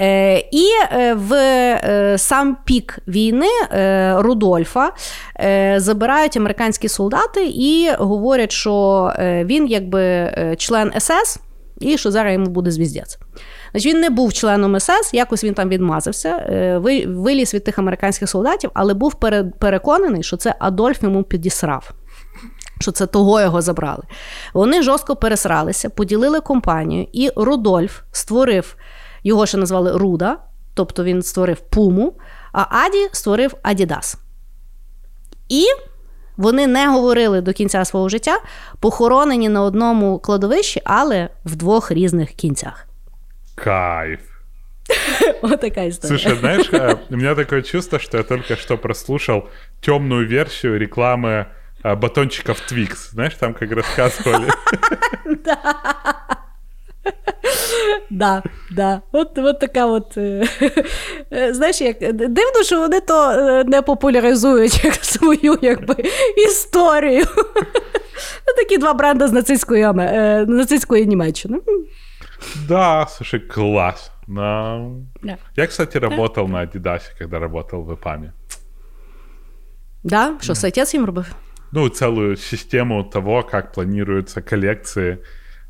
Е, 0.00 0.38
і 0.38 0.68
в 1.14 2.18
сам 2.18 2.56
пік 2.64 2.98
війни 3.08 3.46
Рудольфа 4.16 4.92
забирають 5.76 6.36
американські 6.36 6.88
солдати 6.88 7.46
і 7.46 7.90
говорять, 7.98 8.52
що 8.52 9.12
він 9.20 9.66
якби 9.66 10.30
член 10.58 10.92
СС, 10.98 11.40
і 11.80 11.98
що 11.98 12.10
зараз 12.10 12.32
йому 12.32 12.46
буде 12.46 12.70
звіздець. 12.70 13.18
Значить, 13.72 13.94
він 13.94 14.00
не 14.00 14.10
був 14.10 14.32
членом 14.32 14.80
СС, 14.80 15.10
якось 15.14 15.44
він 15.44 15.54
там 15.54 15.68
відмазався, 15.68 16.28
е, 16.28 16.78
виліз 17.06 17.54
від 17.54 17.64
тих 17.64 17.78
американських 17.78 18.30
солдатів, 18.30 18.70
але 18.74 18.94
був 18.94 19.14
переконаний, 19.58 20.22
що 20.22 20.36
це 20.36 20.54
Адольф 20.58 21.02
йому 21.02 21.22
підісрав. 21.22 21.90
Що 22.80 22.92
це 22.92 23.06
того 23.06 23.40
його 23.40 23.60
забрали. 23.62 24.02
Вони 24.54 24.82
жорстко 24.82 25.16
пересралися, 25.16 25.90
поділили 25.90 26.40
компанію, 26.40 27.06
і 27.12 27.30
Рудольф 27.36 28.00
створив, 28.12 28.76
його 29.24 29.46
ще 29.46 29.58
назвали 29.58 29.92
Руда, 29.92 30.38
тобто 30.74 31.04
він 31.04 31.22
створив 31.22 31.60
Пуму, 31.60 32.12
а 32.52 32.84
Аді 32.84 33.08
створив 33.12 33.54
Адідас. 33.62 34.16
І 35.48 35.64
вони 36.36 36.66
не 36.66 36.88
говорили 36.88 37.40
до 37.40 37.52
кінця 37.52 37.84
свого 37.84 38.08
життя, 38.08 38.38
похоронені 38.80 39.48
на 39.48 39.62
одному 39.62 40.18
кладовищі, 40.18 40.82
але 40.84 41.28
в 41.44 41.56
двох 41.56 41.90
різних 41.90 42.30
кінцях. 42.30 42.86
Кайф. 43.61 44.19
Отака 45.41 45.81
історія. 45.81 46.19
Слушай, 46.19 46.37
знаешь, 46.39 46.69
э, 46.73 46.97
у 47.09 47.15
меня 47.17 47.35
такое 47.35 47.61
чувство, 47.61 47.99
что 47.99 48.17
я 48.17 48.23
только 48.23 48.55
что 48.55 48.77
прослушал 48.77 49.47
темную 49.81 50.27
версию 50.27 50.79
рекламы 50.79 51.45
э, 51.83 51.95
батончиков 51.95 52.57
Twix. 52.71 53.11
Знаешь, 53.11 53.33
там 53.35 53.53
как 53.53 53.71
рассказывали. 53.71 54.47
Да, 58.09 58.43
да. 58.71 59.01
От, 59.11 59.37
от 59.37 59.59
така 59.59 59.85
от. 59.85 60.17
е, 60.17 60.47
е, 61.33 61.53
Знаєш, 61.53 61.81
як 61.81 61.99
дивно, 62.13 62.63
що 62.65 62.79
вони 62.79 62.99
то 63.01 63.31
е, 63.31 63.63
не 63.63 63.81
популяризують 63.81 64.83
як 64.83 64.93
свою 64.95 65.57
якби, 65.61 65.95
історію. 66.37 67.25
Ну, 68.47 68.53
Такі 68.57 68.77
два 68.77 68.93
бренди 68.93 69.27
з 69.27 69.31
нацистської, 69.31 69.83
Аме- 69.83 70.11
е, 70.13 70.45
нацистської 70.45 71.05
Німеччини. 71.05 71.57
Да, 72.68 73.06
слушай, 73.06 73.40
класс. 73.40 74.12
Но... 74.26 74.96
Да. 75.22 75.38
Я, 75.56 75.66
кстати, 75.66 75.98
работал 75.98 76.48
на 76.48 76.60
Адидасе, 76.60 77.12
когда 77.18 77.38
работал 77.38 77.82
в 77.82 77.92
ИПАМе. 77.94 78.32
Да? 80.04 80.36
Що, 80.40 80.54
сайтець 80.54 80.94
їм 80.94 81.04
робив? 81.04 81.34
Ну, 81.72 81.88
целую 81.88 82.36
систему 82.36 83.04
того, 83.04 83.42
как 83.42 83.72
планируются 83.72 84.42
коллекции 84.42 85.18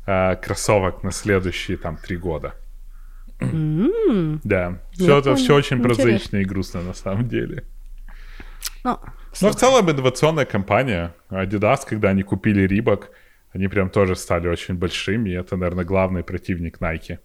э, 0.07 0.35
кроссовок 0.45 1.03
на 1.03 1.11
следующие 1.11 1.77
там 1.77 1.97
три 1.97 2.17
года. 2.17 2.53
Да, 4.43 4.79
все 4.91 5.05
Я 5.05 5.17
это 5.17 5.23
понял. 5.23 5.35
все 5.35 5.55
очень 5.55 5.77
Интересно. 5.77 6.03
прозаично 6.03 6.37
и 6.37 6.45
грустно 6.45 6.81
на 6.81 6.93
самом 6.93 7.27
деле. 7.27 7.63
Ну, 8.83 8.97
Но 9.41 9.49
в 9.49 9.55
целом 9.55 9.89
инновационная 9.89 10.45
компания 10.45 11.13
Adidas, 11.29 11.79
когда 11.89 12.09
они 12.09 12.23
купили 12.23 12.67
Рибок, 12.67 13.09
они 13.54 13.68
прям 13.68 13.90
тоже 13.90 14.16
стали 14.16 14.48
очень 14.48 14.74
большими, 14.74 15.30
и 15.30 15.40
это, 15.40 15.56
наверное, 15.56 15.84
главный 15.84 16.22
противник 16.22 16.80
Nike. 16.80 17.18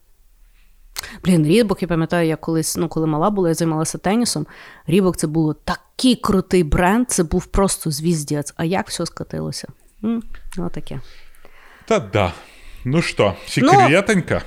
Блін, 1.23 1.45
Рібок, 1.47 1.81
я 1.81 1.87
пам'ятаю, 1.87 2.27
я 2.27 2.35
колись, 2.35 2.77
ну, 2.77 2.87
коли 2.87 3.07
мала 3.07 3.29
була, 3.29 3.49
я 3.49 3.53
займалася 3.55 3.97
тенісом. 3.97 4.47
Рібок 4.87 5.17
це 5.17 5.27
було 5.27 5.53
такий 5.53 6.15
крутий 6.15 6.63
бренд, 6.63 7.11
це 7.11 7.23
був 7.23 7.45
просто 7.45 7.91
звіздець. 7.91 8.53
А 8.57 8.65
як 8.65 8.87
все 8.87 9.05
скотилося? 9.05 9.67
М, 10.03 10.23
Отаке. 10.57 10.99
Да-да. 11.89 12.33
Ну 12.85 13.01
что, 13.01 13.35
секретонька? 13.47 14.41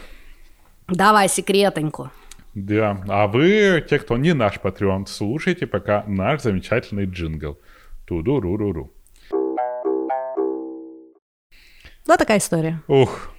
Давай, 0.89 1.29
секретенько. 1.29 2.11
Да. 2.55 3.05
А 3.09 3.27
вы, 3.27 3.81
те, 3.81 3.99
кто 3.99 4.17
не 4.17 4.35
наш 4.35 4.59
патреон, 4.59 5.07
слушайте 5.07 5.67
пока 5.67 6.05
наш 6.07 6.41
замечательный 6.41 7.07
джингл. 7.07 7.57
Туду-ру-ру-ру. 8.07 8.91
Ось 12.07 12.17
така 12.17 12.35
історія. 12.35 12.79
Ух. 12.87 13.31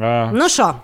А, 0.00 0.30
Ну 0.34 0.48
що, 0.48 0.74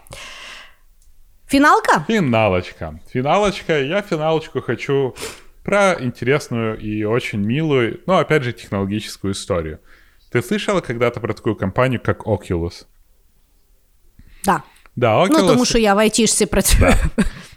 фіналка? 1.48 2.04
Финалочка. 2.06 2.94
Финалочка. 3.08 3.72
Я 3.76 4.02
финалочку 4.02 4.60
хочу 4.60 5.14
про 5.62 5.92
интересную 6.00 6.78
и 6.78 7.04
очень 7.04 7.40
милую, 7.42 7.98
но 8.06 8.18
опять 8.18 8.42
же 8.42 8.52
технологическую 8.52 9.32
историю. 9.32 9.78
Ты 10.32 10.42
слышала 10.42 10.80
когда-то 10.80 11.20
про 11.20 11.34
такую 11.34 11.56
компанию, 11.56 12.00
как 12.04 12.26
Oculus? 12.26 12.86
Да. 14.44 14.62
Да, 14.96 15.22
Oculus. 15.22 15.28
Ну, 15.42 15.48
тому 15.48 15.64
що 15.64 15.78
я 15.78 15.94
в 15.94 15.98
айтішці 15.98 16.46
працюю. 16.46 16.92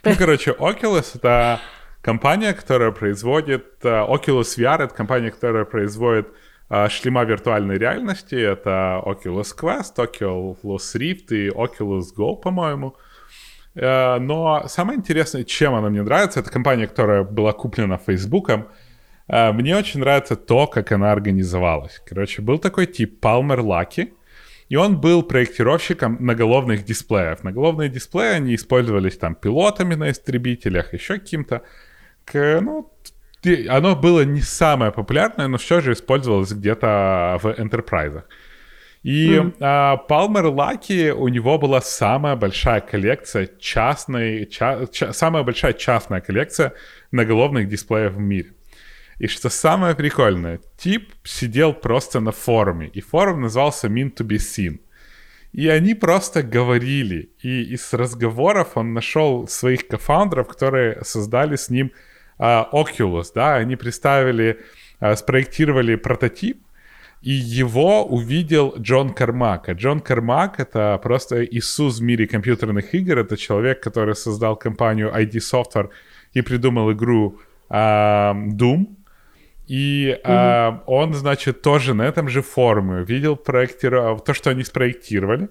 Ну, 0.04 0.16
короче, 0.18 0.52
Oculus — 0.52 1.20
это 1.20 1.58
компания, 2.02 2.52
которая 2.52 2.90
производит... 2.90 3.64
э, 3.84 4.06
Oculus 4.08 4.58
VR — 4.58 4.80
это 4.80 4.96
компания, 4.96 5.30
которая 5.30 5.64
производит 5.64 6.26
э, 6.26 6.30
шлема 6.89 7.23
виртуальной 7.25 7.77
реальности. 7.77 8.35
Это 8.35 9.01
Oculus 9.05 9.55
Quest, 9.59 9.95
Oculus 9.97 10.95
Rift 10.95 11.27
и 11.29 11.49
Oculus 11.49 12.05
Go, 12.17 12.35
по-моему. 12.39 12.95
Э, 13.75 14.17
Но 14.19 14.63
самое 14.67 14.97
интересное, 14.97 15.43
чем 15.43 15.73
она 15.75 15.89
мне 15.89 16.01
нравится, 16.01 16.39
это 16.39 16.49
компания, 16.49 16.87
которая 16.87 17.23
была 17.23 17.51
куплена 17.53 17.97
Фейсбуком. 17.97 18.67
Э, 19.27 19.51
Мне 19.51 19.75
очень 19.77 19.99
нравится 19.99 20.35
то, 20.35 20.67
как 20.67 20.91
она 20.91 21.11
организовалась. 21.11 22.01
Короче, 22.05 22.41
был 22.41 22.57
такой 22.59 22.85
тип 22.87 23.23
Palmer 23.23 23.59
Lucky, 23.59 24.13
и 24.69 24.75
он 24.77 24.99
был 24.99 25.21
проектировщиком 25.23 26.17
наголовных 26.19 26.83
дисплеев. 26.85 27.43
Наголовные 27.43 27.89
дисплеи, 27.89 28.33
они 28.33 28.55
использовались 28.55 29.17
там 29.17 29.35
пилотами 29.35 29.93
на 29.95 30.09
истребителях, 30.09 30.93
еще 30.93 31.19
каким-то. 31.19 31.61
К- 32.25 32.59
ну, 32.61 32.91
оно 33.67 33.95
было 33.95 34.25
не 34.25 34.41
самое 34.41 34.91
популярное, 34.91 35.47
но 35.47 35.57
все 35.57 35.81
же 35.81 35.93
использовалось 35.93 36.51
где-то 36.51 37.39
в 37.41 37.55
энтерпрайзах. 37.59 38.23
И 39.03 39.39
а, 39.59 39.97
Palmer 40.09 40.51
Lucky, 40.51 41.11
у 41.11 41.27
него 41.27 41.59
была 41.59 41.79
самая 41.79 42.35
большая 42.35 42.81
коллекция 42.81 43.47
частной, 43.59 44.47
ча- 44.47 44.87
ча- 44.87 45.13
самая 45.13 45.43
большая 45.43 45.73
частная 45.73 46.21
коллекция 46.21 46.73
наголовных 47.11 47.69
дисплеев 47.69 48.13
в 48.13 48.19
мире. 48.19 48.53
И 49.19 49.27
что 49.27 49.49
самое 49.49 49.95
прикольное, 49.95 50.59
тип 50.77 51.13
сидел 51.23 51.73
просто 51.73 52.19
на 52.19 52.31
форуме, 52.31 52.87
и 52.87 52.99
форум 52.99 53.41
назывался 53.41 53.87
Mean 53.87 54.11
to 54.11 54.25
be 54.25 54.37
Seen. 54.37 54.79
И 55.53 55.69
они 55.69 55.93
просто 55.93 56.41
говорили, 56.41 57.29
и 57.41 57.61
из 57.61 57.93
разговоров 57.93 58.69
он 58.75 58.93
нашел 58.93 59.47
своих 59.47 59.87
кофаундеров, 59.87 60.47
которые 60.47 61.03
создали 61.03 61.55
с 61.55 61.69
ним 61.69 61.91
Oculus, 62.39 63.31
да, 63.33 63.55
они 63.55 63.75
представили, 63.75 64.59
а, 64.99 65.15
спроектировали 65.15 65.95
прототип, 65.95 66.61
и 67.21 67.31
его 67.31 68.05
увидел 68.05 68.75
Джон 68.77 69.13
Кармак. 69.13 69.69
А 69.69 69.73
Джон 69.73 69.99
Кармак— 69.99 70.55
это 70.59 70.99
просто 71.01 71.43
Иисус 71.43 71.99
в 71.99 72.03
мире 72.03 72.27
компьютерных 72.27 72.93
игр. 72.93 73.17
Это 73.17 73.35
человек, 73.35 73.81
который 73.81 74.15
создал 74.15 74.55
компанию 74.55 75.11
ID 75.11 75.39
Software 75.39 75.89
и 76.33 76.41
придумал 76.41 76.91
игру 76.91 77.39
а, 77.69 78.33
Doom. 78.33 78.87
И 79.67 80.19
а, 80.23 80.83
он, 80.85 81.13
значит, 81.13 81.61
тоже 81.63 81.95
на 81.95 82.03
этом 82.03 82.29
же 82.29 82.41
форуме 82.41 83.03
видел 83.03 83.35
проектиров... 83.35 84.23
то, 84.23 84.33
что 84.35 84.51
они 84.51 84.63
спроектировали, 84.63 85.49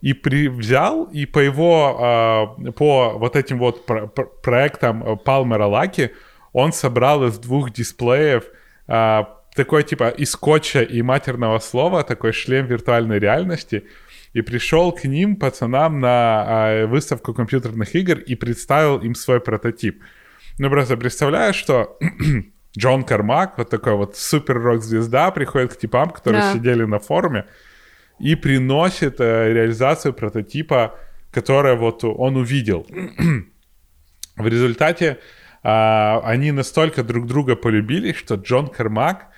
и 0.00 0.12
при... 0.14 0.48
взял, 0.48 1.04
и 1.04 1.26
по 1.26 1.38
его, 1.38 1.98
а, 2.00 2.46
по 2.72 3.18
вот 3.18 3.36
этим 3.36 3.58
вот 3.58 3.86
про- 3.86 4.06
про- 4.06 4.26
проектам 4.26 5.18
Палмера 5.18 5.66
Лаки 5.66 6.10
он 6.52 6.72
собрал 6.72 7.24
из 7.26 7.38
двух 7.38 7.70
дисплеев 7.72 8.44
а, 8.88 9.36
такой 9.54 9.82
типа 9.82 10.08
из 10.08 10.30
скотча 10.30 10.82
и 10.82 11.02
матерного 11.02 11.58
слова, 11.58 12.02
такой 12.02 12.32
шлем 12.32 12.66
виртуальной 12.66 13.18
реальности, 13.18 13.84
и 14.32 14.42
пришел 14.42 14.92
к 14.92 15.04
ним, 15.04 15.36
пацанам, 15.36 16.00
на 16.00 16.44
а, 16.46 16.86
выставку 16.86 17.34
компьютерных 17.34 17.94
игр 17.94 18.18
и 18.18 18.34
представил 18.36 18.98
им 18.98 19.14
свой 19.14 19.40
прототип. 19.40 20.02
Ну, 20.58 20.70
просто 20.70 20.96
представляешь, 20.96 21.56
что 21.56 21.98
Джон 22.78 23.02
Кармак, 23.04 23.58
вот 23.58 23.70
такой 23.70 23.94
вот 23.94 24.16
супер-рок-звезда, 24.16 25.30
приходит 25.30 25.74
к 25.74 25.78
типам, 25.78 26.10
которые 26.10 26.42
Да. 26.42 26.52
сидели 26.52 26.84
на 26.84 26.98
форуме, 26.98 27.46
и 28.20 28.34
приносит 28.34 29.20
э, 29.20 29.52
реализацию 29.52 30.12
прототипа, 30.12 30.94
которое 31.32 31.74
вот 31.74 32.04
он 32.04 32.36
увидел. 32.36 32.86
В 34.36 34.46
результате 34.46 35.18
а, 35.62 36.20
они 36.24 36.52
настолько 36.52 37.02
друг 37.02 37.26
друга 37.26 37.56
полюбили, 37.56 38.12
что 38.12 38.36
Джон 38.36 38.68
Кармак 38.68 39.28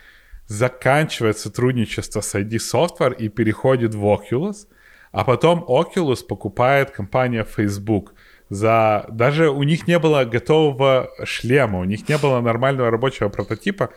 заканчивает 0.46 1.38
сотрудничество 1.38 2.20
с 2.20 2.34
ID 2.34 2.58
Software 2.58 3.16
и 3.16 3.28
переходит 3.28 3.94
в 3.94 4.04
Oculus, 4.04 4.66
а 5.12 5.24
потом 5.24 5.64
Oculus 5.68 6.24
покупает 6.26 6.90
компания 6.90 7.44
Facebook. 7.44 8.14
За... 8.48 9.06
Даже 9.10 9.50
у 9.50 9.62
них 9.62 9.88
не 9.88 9.98
было 9.98 10.24
готового 10.24 11.10
шлема, 11.24 11.78
у 11.78 11.84
них 11.84 12.08
не 12.08 12.18
было 12.18 12.40
нормального 12.40 12.90
рабочего 12.90 13.28
прототипа, 13.28 13.90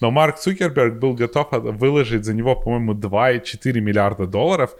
но 0.00 0.10
Марк 0.10 0.38
Цукерберг 0.38 0.98
был 0.98 1.14
готов 1.14 1.52
от- 1.52 1.64
выложить 1.64 2.24
за 2.24 2.34
него, 2.34 2.54
по-моему, 2.56 2.94
2,4 2.94 3.80
миллиарда 3.80 4.26
долларов 4.26 4.70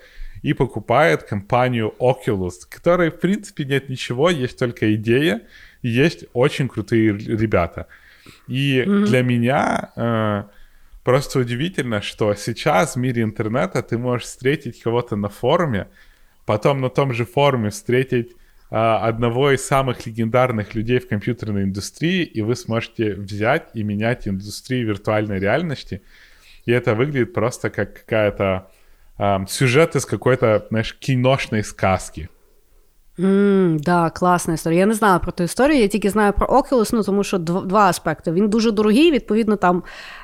и 0.42 0.52
покупает 0.54 1.24
компанию 1.24 1.92
Oculus, 1.98 2.52
которой, 2.68 3.10
в 3.10 3.18
принципе, 3.20 3.64
нет 3.64 3.88
ничего, 3.88 4.30
есть 4.30 4.58
только 4.58 4.94
идея, 4.94 5.40
есть 5.82 6.24
очень 6.32 6.68
крутые 6.68 7.12
ребята. 7.16 7.86
И 8.46 8.82
для 9.06 9.22
меня 9.22 9.90
э, 9.96 10.44
просто 11.02 11.40
удивительно, 11.40 12.00
что 12.02 12.34
сейчас 12.34 12.94
в 12.94 12.98
мире 12.98 13.22
интернета 13.22 13.82
ты 13.82 13.98
можешь 13.98 14.26
встретить 14.26 14.80
кого-то 14.82 15.16
на 15.16 15.28
форуме, 15.28 15.86
потом 16.46 16.80
на 16.80 16.88
том 16.90 17.12
же 17.12 17.24
форуме 17.24 17.70
встретить 17.70 18.36
одного 18.69 19.51
из 19.51 19.67
самых 19.67 20.07
легендарных 20.07 20.73
людей 20.73 20.99
в 20.99 21.07
компьютерной 21.07 21.63
индустрии, 21.63 22.23
и 22.23 22.41
вы 22.41 22.55
сможете 22.55 23.13
взять 23.13 23.67
и 23.75 23.83
менять 23.83 24.27
индустрию 24.27 24.87
виртуальной 24.87 25.39
реальности. 25.39 26.01
И 26.65 26.71
это 26.71 26.95
выглядит 26.95 27.33
просто 27.33 27.69
как 27.69 27.93
какая-то 27.93 28.67
ам, 29.17 29.47
сюжет 29.47 29.95
из 29.95 30.05
какой-то, 30.05 30.65
знаешь, 30.69 30.93
киношной 30.99 31.63
сказки. 31.63 32.29
Mm, 33.19 33.79
да, 33.79 34.09
класна 34.09 34.53
історія. 34.53 34.79
Я 34.79 34.85
не 34.85 34.93
знала 34.93 35.19
про 35.19 35.31
ту 35.31 35.43
історію, 35.43 35.81
я 35.81 35.87
тільки 35.87 36.09
знаю 36.09 36.33
про 36.33 36.47
Oculus, 36.47 36.89
ну 36.93 37.03
тому 37.03 37.23
що 37.23 37.37
дв- 37.37 37.65
два 37.65 37.89
аспекти. 37.89 38.31
Він 38.31 38.49
дуже 38.49 38.71
дорогий, 38.71 39.11
відповідно, 39.11 39.55
там 39.55 39.83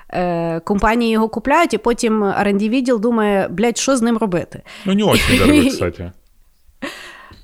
е, 0.09 0.59
компанії 0.59 1.11
його 1.11 1.29
купляють, 1.29 1.73
і 1.73 1.77
потім 1.77 2.23
R&D 2.23 2.69
відділ 2.69 2.99
думає, 2.99 3.47
блядь, 3.47 3.77
що 3.77 3.97
з 3.97 4.01
ним 4.01 4.17
робити. 4.17 4.61
Ну, 4.85 4.93
не 4.93 5.03
очень 5.03 5.37
дорогой, 5.37 5.69
кстати. 5.69 6.11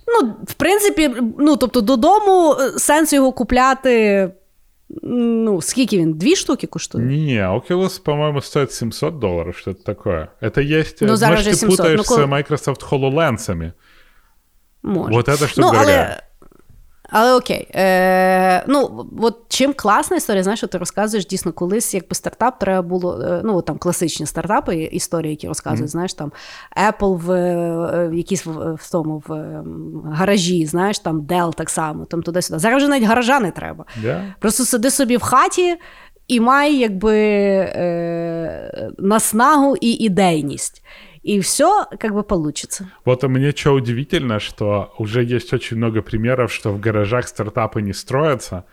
Ну, 0.10 0.36
в 0.48 0.54
принципі, 0.54 1.12
ну 1.40 1.58
тобто 1.58 1.82
додому 1.82 2.56
е, 2.60 2.80
сенс 2.80 3.14
його 3.14 3.32
купляти. 3.32 4.30
Ну, 5.04 5.62
скільки 5.62 5.98
він? 5.98 6.14
Дві 6.14 6.36
штуки 6.36 6.68
коштує? 6.68 7.06
Не, 7.06 7.48
Oculus, 7.48 8.04
по-моему, 8.04 8.42
стоит 8.42 8.72
700 8.72 9.20
долларов, 9.20 9.58
что-то 9.58 9.84
такое. 9.84 10.28
Это 10.42 10.80
есть... 10.80 11.02
Ну, 11.02 11.14
э, 11.14 11.16
зараз 11.16 11.40
может, 11.40 11.44
же 11.46 11.52
ты 11.52 11.60
700, 11.60 11.78
путаешь 11.78 11.98
ну, 11.98 12.04
с 12.04 12.08
коли- 12.08 12.26
Microsoft 12.26 12.92
HoloLens'ами. 12.92 13.72
Може. 14.84 15.14
Вот 15.14 15.28
это 15.28 15.48
штука 15.48 15.62
ну, 15.62 15.68
але, 15.68 15.86
дорогая. 15.86 16.06
але 16.06 16.22
окей. 17.13 17.69
Е, 17.75 18.65
ну, 18.69 19.07
от 19.21 19.39
чим 19.49 19.73
класна 19.73 20.17
історія, 20.17 20.43
знаєш, 20.43 20.61
що 20.61 20.67
ти 20.67 20.79
розказуєш, 20.79 21.27
дійсно, 21.27 21.53
колись 21.53 21.95
якби 21.95 22.15
стартап 22.15 22.59
треба 22.59 22.83
було, 22.83 23.23
е, 23.23 23.41
ну, 23.45 23.63
там 23.63 23.79
класичні 23.79 24.27
стартапи, 24.27 24.77
історії, 24.77 25.31
які 25.31 25.49
розказують, 25.49 25.91
знаєш, 25.91 26.15
там 26.15 26.33
Apple 26.77 27.17
в, 27.17 27.31
е, 27.31 28.09
в 28.09 28.15
якійсь 28.15 28.47
в, 28.47 28.75
в 28.75 28.91
тому 28.91 29.23
в 29.27 29.33
е, 29.33 29.65
гаражі, 30.13 30.67
знаєш, 30.67 30.99
там 30.99 31.21
Dell 31.21 31.55
так 31.55 31.71
само, 31.71 32.05
там 32.05 32.23
туди-сюди. 32.23 32.59
Зараз 32.59 32.77
вже 32.77 32.89
навіть 32.89 33.09
гаража 33.09 33.41
не 33.41 33.51
треба. 33.51 33.85
Да? 34.03 34.23
Просто 34.39 34.65
сиди 34.65 34.91
собі 34.91 35.17
в 35.17 35.23
хаті 35.23 35.77
і 36.31 36.41
май 36.41 36.77
якби 36.77 37.17
е, 37.17 38.91
наснагу 38.99 39.77
і 39.81 39.91
ідейність. 39.91 40.83
І 41.24 41.40
все, 41.40 41.86
как 42.00 42.14
бы, 42.14 42.24
получится. 42.24 42.88
Вот 43.06 43.24
мне 43.24 43.52
что 43.52 43.74
удивительно, 43.74 44.40
что 44.40 44.94
уже 45.00 45.24
есть 45.24 45.54
очень 45.54 45.78
много 45.78 46.02
примеров, 46.02 46.54
что 46.54 46.72
в 46.72 46.80
гаражах 46.80 47.28
стартапы 47.28 47.82
не 47.82 47.94
строятся, 47.94 48.64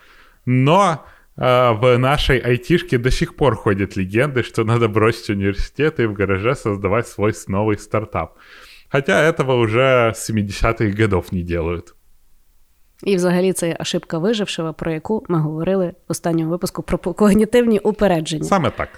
но 0.46 1.04
э, 1.36 1.72
в 1.72 1.98
нашей 1.98 2.38
айтишке 2.38 2.98
до 2.98 3.10
сих 3.10 3.36
пор 3.36 3.56
ходят 3.56 3.96
легенды, 3.96 4.42
что 4.42 4.64
надо 4.64 4.88
бросить 4.88 5.30
университет 5.30 6.00
и 6.00 6.06
в 6.06 6.12
гараже 6.12 6.54
создавать 6.54 7.08
свой 7.08 7.32
новый 7.48 7.78
стартап. 7.78 8.36
Хотя 8.90 9.22
этого 9.22 9.54
уже 9.54 10.12
с 10.14 10.30
70-х 10.30 11.02
годов 11.02 11.32
не 11.32 11.42
делают. 11.42 11.94
І 13.04 13.16
взагалі 13.16 13.52
це 13.52 13.76
ошибка 13.80 14.18
вижившого, 14.18 14.74
про 14.74 14.92
яку 14.92 15.24
ми 15.28 15.38
говорили 15.38 15.86
в 16.08 16.12
останньому 16.12 16.50
випуску 16.50 16.82
про 16.82 16.98
когнітивні 16.98 17.78
упередження. 17.78 18.44
Саме 18.44 18.70
так. 18.70 18.88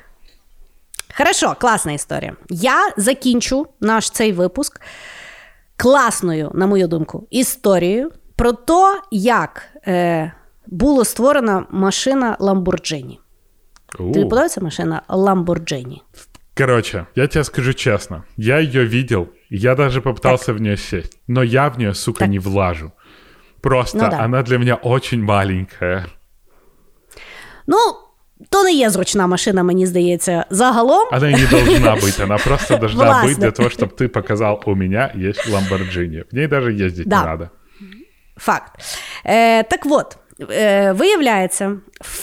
Хорошо, 1.18 1.56
класна 1.60 1.92
історія. 1.92 2.36
Я 2.50 2.94
закінчу 2.98 3.68
наш 3.82 4.10
цей 4.10 4.32
випуск 4.32 4.82
класною, 5.78 6.52
на 6.54 6.68
мою 6.68 6.88
думку, 6.88 7.28
історією 7.30 8.12
про 8.36 8.54
те, 8.54 9.02
як 9.12 9.64
е, 9.88 10.32
була 10.68 11.06
створена 11.06 11.66
машина. 11.70 12.38
У, 12.40 13.98
Тобі 13.98 14.24
подобається 14.24 14.62
машина 14.62 15.02
Lamborghini? 15.10 16.02
Короче, 16.58 17.06
я 17.16 17.28
тебе 17.28 17.44
скажу 17.44 17.74
честно, 17.74 18.24
я 18.38 18.60
ее 18.60 18.86
видел, 18.86 19.28
я 19.50 19.76
даже 19.76 20.02
попытался 20.02 20.46
так. 20.46 20.58
в 20.58 20.62
нее 20.62 20.78
сесть, 20.78 21.20
но 21.28 21.44
я 21.44 21.70
в 21.70 21.80
нее, 21.80 21.94
сука, 21.94 22.20
так. 22.20 22.30
не 22.30 22.40
влажу. 22.40 22.92
Просто 23.62 23.98
ну, 23.98 24.10
да. 24.10 24.26
она 24.26 24.44
для 24.44 24.58
меня 24.58 24.76
очень 24.76 25.24
маленькая. 25.24 26.06
Ну, 27.68 27.78
то 28.51 28.65
не 28.65 28.73
є 28.73 28.91
зручна 28.91 29.27
машина, 29.27 29.63
мені 29.63 29.87
здається, 29.87 30.45
загалом. 30.51 31.09
Она 31.13 31.31
не 31.31 31.47
должна 31.51 31.95
быть, 31.95 32.23
она 32.23 32.39
просто 32.39 32.77
должна 32.77 33.25
быть 33.25 33.39
для 33.39 33.51
того, 33.51 33.69
чтобы 33.69 33.93
ты 33.95 34.09
показал, 34.09 34.63
у 34.67 34.75
меня 34.75 35.13
есть 35.17 35.49
Lamborghini. 35.49 36.25
В 36.33 36.35
ней 36.35 36.47
даже 36.47 36.73
ездить 36.73 37.09
да. 37.09 37.21
не 37.21 37.27
надо. 37.27 37.49
Факт. 38.37 38.73
Е, 39.27 39.63
Так 39.63 39.81
от, 39.91 40.17
е, 40.51 40.93
виявляється, 40.93 41.77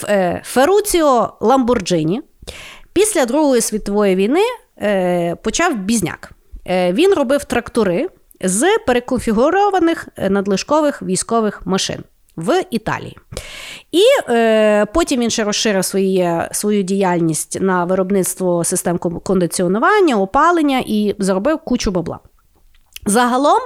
е, 0.08 0.42
Феруціо 0.44 1.32
Ламборджині 1.40 2.22
після 2.92 3.26
Другої 3.26 3.60
світової 3.60 4.16
війни 4.16 4.44
е, 4.82 5.34
почав 5.34 5.76
бізняк. 5.76 6.32
Е, 6.66 6.92
Він 6.92 7.14
робив 7.14 7.44
трактори 7.44 8.08
з 8.40 8.78
переконфігурованих 8.86 10.08
е, 10.16 10.30
надлишкових 10.30 11.02
військових 11.02 11.66
машин 11.66 12.04
в 12.37 12.63
Італії. 12.71 13.17
І 13.91 14.03
е, 14.29 14.85
потім 14.85 15.21
він 15.21 15.29
ще 15.29 15.43
розширив 15.43 15.85
своє, 15.85 16.49
свою 16.51 16.83
діяльність 16.83 17.61
на 17.61 17.85
виробництво 17.85 18.63
систем 18.63 18.97
кондиціонування, 18.97 20.15
опалення 20.15 20.83
і 20.85 21.15
заробив 21.19 21.57
кучу 21.57 21.91
бабла. 21.91 22.19
Загалом 23.05 23.59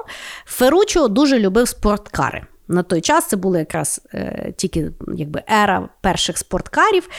Феручо 0.46 1.08
дуже 1.08 1.40
любив 1.40 1.68
спорткари. 1.68 2.44
На 2.72 2.84
той 2.84 3.02
час 3.02 3.28
це 3.28 3.38
була 3.38 3.60
якраз 3.60 4.02
е, 4.14 4.54
тільки 4.58 4.92
якби 5.16 5.44
ера 5.64 5.90
перших 6.02 6.38
спорткарів. 6.38 7.10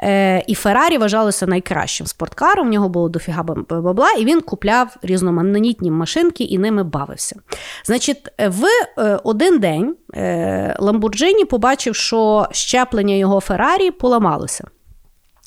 Е, 0.00 0.44
І 0.46 0.54
Феррарі 0.54 0.98
вважалося 0.98 1.46
найкращим 1.46 2.06
спорткаром. 2.06 2.68
В 2.68 2.70
нього 2.70 2.88
було 2.88 3.08
дофіга 3.08 3.42
бабла, 3.42 4.10
і 4.18 4.24
він 4.24 4.40
купляв 4.40 4.96
різноманітні 5.02 5.90
машинки 5.90 6.44
і 6.44 6.58
ними 6.58 6.84
бавився. 6.84 7.36
Значить, 7.84 8.28
в 8.38 8.64
е, 8.98 9.18
один 9.24 9.58
день 9.58 9.96
е, 10.14 10.76
Ламборджині 10.78 11.44
побачив, 11.44 11.94
що 11.94 12.48
щеплення 12.50 13.14
його 13.14 13.40
Феррарі 13.40 13.90
поламалося. 13.90 14.64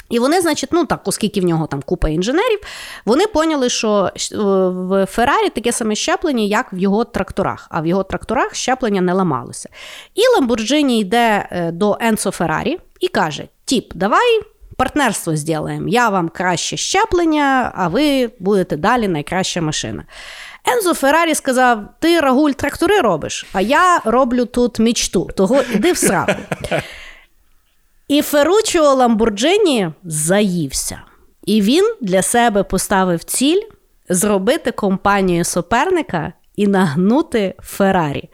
І 0.09 0.19
вони, 0.19 0.41
значить, 0.41 0.69
ну 0.73 0.85
так, 0.85 1.01
оскільки 1.05 1.41
в 1.41 1.43
нього 1.43 1.67
там 1.67 1.81
купа 1.81 2.09
інженерів, 2.09 2.59
вони 3.05 3.27
поняли, 3.27 3.69
що 3.69 4.11
в 4.71 5.05
Феррарі 5.05 5.49
таке 5.49 5.71
саме 5.71 5.95
щеплення, 5.95 6.43
як 6.43 6.73
в 6.73 6.77
його 6.77 7.03
тракторах, 7.03 7.67
а 7.69 7.81
в 7.81 7.87
його 7.87 8.03
тракторах 8.03 8.55
щеплення 8.55 9.01
не 9.01 9.13
ламалося. 9.13 9.69
І 10.15 10.21
Ламборджині 10.35 10.99
йде 10.99 11.47
е, 11.51 11.71
до 11.71 11.97
Енцо 12.01 12.31
Феррарі 12.31 12.79
і 12.99 13.07
каже: 13.07 13.47
Тіп, 13.65 13.91
давай 13.95 14.41
партнерство 14.77 15.35
зробимо. 15.35 15.87
Я 15.87 16.09
вам 16.09 16.29
краще 16.29 16.77
щеплення, 16.77 17.71
а 17.75 17.87
ви 17.87 18.29
будете 18.39 18.77
далі 18.77 19.07
найкраща 19.07 19.61
машина. 19.61 20.03
Ензо 20.65 20.93
Феррарі 20.93 21.35
сказав: 21.35 21.79
Ти 21.99 22.19
рагуль 22.19 22.51
трактори 22.51 23.01
робиш, 23.01 23.45
а 23.53 23.61
я 23.61 24.01
роблю 24.05 24.45
тут 24.45 24.79
мічту. 24.79 25.29
Того 25.35 25.61
іди 25.73 25.91
в 25.91 25.97
сраку. 25.97 26.31
І 28.07 28.21
Феручо 28.21 28.93
Ламбурджині 28.93 29.89
заївся. 30.03 31.01
І 31.45 31.61
він 31.61 31.93
для 32.01 32.21
себе 32.21 32.63
поставив 32.63 33.23
ціль 33.23 33.61
зробити 34.09 34.71
компанію 34.71 35.43
суперника 35.43 36.33
і 36.55 36.67
нагнути 36.67 37.53
Феррарі. 37.59 38.29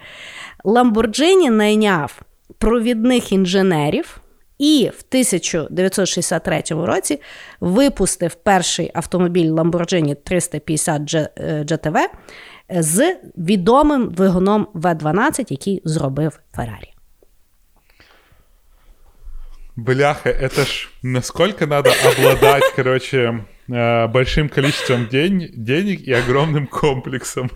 Ламбурджині 0.64 1.50
найняв 1.50 2.22
провідних 2.58 3.32
інженерів 3.32 4.22
і 4.58 4.84
в 4.84 5.04
1963 5.10 6.64
році 6.70 7.22
випустив 7.60 8.36
перший 8.36 8.92
автомобіль 8.94 9.52
Lamborghini 9.52 10.16
350 10.24 11.02
GTV 11.02 11.98
з 12.70 13.16
відомим 13.38 14.12
двигуном 14.12 14.68
V12, 14.74 15.46
який 15.50 15.82
зробив 15.86 16.40
Феррарі. 16.56 16.91
Бляха, 19.77 20.31
это 20.31 20.65
ж 20.65 20.89
насколько 21.03 21.67
надо 21.67 21.93
обладать, 22.05 22.65
короче, 22.77 23.45
э, 23.69 24.09
большим 24.09 24.49
количеством 24.49 25.07
день, 25.07 25.51
денег 25.55 26.09
и 26.09 26.13
огромным 26.13 26.67
комплексом. 26.67 27.51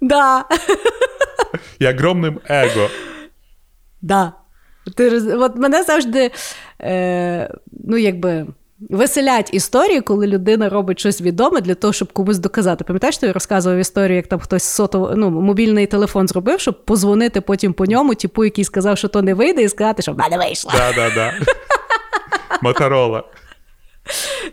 Да. 0.00 0.44
І 1.78 1.86
огромним 1.86 2.40
его. 2.50 2.90
Да. 4.02 4.32
Ти, 4.96 5.34
От 5.34 5.56
мене 5.56 5.82
завжди, 5.82 6.30
е, 6.80 7.54
ну, 7.72 7.96
якби. 7.96 8.46
Веселять 8.89 9.53
історії, 9.53 10.01
коли 10.01 10.27
людина 10.27 10.69
робить 10.69 10.99
щось 10.99 11.21
відоме 11.21 11.61
для 11.61 11.75
того, 11.75 11.93
щоб 11.93 12.13
комусь 12.13 12.37
доказати. 12.37 12.83
Пам'ятаєш, 12.83 13.17
ти 13.17 13.31
розказував 13.31 13.79
історію, 13.79 14.15
як 14.15 14.27
там 14.27 14.39
хтось 14.39 14.63
сото, 14.63 15.13
ну, 15.15 15.29
мобільний 15.29 15.87
телефон 15.87 16.27
зробив, 16.27 16.59
щоб 16.59 16.85
позвонити 16.85 17.41
потім 17.41 17.73
по 17.73 17.85
ньому, 17.85 18.15
типу, 18.15 18.43
який 18.43 18.63
сказав, 18.63 18.97
що 18.97 19.07
то 19.07 19.21
не 19.21 19.33
вийде, 19.33 19.63
і 19.63 19.69
сказати, 19.69 20.01
що 20.01 20.11
в 20.13 20.17
мене 20.17 20.37
вийшло. 20.37 20.71
Да, 20.77 20.93
да, 20.95 21.15
да. 21.15 21.33
Моторола. 22.61 23.23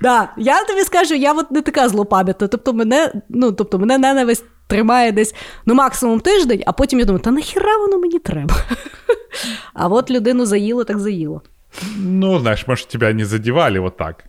Да, 0.01 0.29
Я 0.37 0.65
тобі 0.65 0.81
скажу, 0.81 1.15
я 1.15 1.33
от 1.33 1.51
не 1.51 1.63
така 1.63 1.89
злопам'ятна. 1.89 2.49
Тобто 2.49 2.73
мене 2.73 3.13
ну, 3.29 3.53
тобто 3.53 3.79
мене 3.79 3.99
ненависть 3.99 4.45
тримає 4.67 5.13
десь 5.13 5.35
ну, 5.67 5.75
максимум 5.75 6.21
тиждень, 6.21 6.63
а 6.67 6.73
потім 6.73 6.99
я 6.99 7.05
думаю, 7.05 7.25
та 7.25 7.31
нахіра 7.31 7.77
воно 7.77 7.99
мені 7.99 8.19
треба? 8.19 8.55
А 9.75 9.89
от 9.89 10.11
людину 10.11 10.47
заїло, 10.47 10.85
так 10.85 10.99
заїло. 10.99 11.43
Ну, 11.98 12.40
знаешь, 12.40 12.68
может, 12.68 12.88
тебя 12.88 13.14
не 13.14 13.24
задевали 13.24 13.80
вот 13.80 13.98
так. 13.98 14.26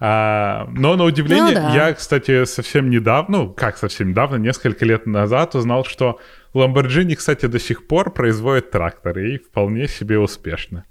А, 0.00 0.68
но 0.72 0.96
на 0.96 1.04
удивление, 1.04 1.60
ну, 1.60 1.68
да. 1.68 1.74
я, 1.74 1.94
кстати, 1.94 2.44
совсем 2.44 2.90
недавно, 2.90 3.38
ну, 3.38 3.50
как 3.52 3.76
совсем 3.76 4.08
недавно, 4.08 4.36
несколько 4.36 4.84
лет 4.84 5.06
назад 5.06 5.54
узнал, 5.54 5.84
что 5.84 6.20
Lamborghini, 6.54 7.16
кстати, 7.16 7.46
до 7.46 7.58
сих 7.58 7.86
пор 7.86 8.12
производит 8.12 8.70
тракторы 8.70 9.34
и 9.34 9.38
вполне 9.38 9.88
себе 9.88 10.18
успешно. 10.18 10.84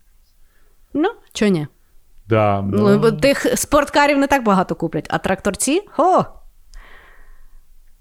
Ну, 0.94 1.10
чого 1.34 1.52
ні? 1.52 1.68
Да, 2.28 2.62
но... 2.62 2.98
ну, 2.98 3.12
Тих 3.12 3.58
спорткарів 3.58 4.18
не 4.18 4.28
так 4.28 4.44
багато 4.44 4.76
куплять, 4.76 5.08
а 5.10 5.18
тракторці? 5.18 5.82
О! 5.98 6.24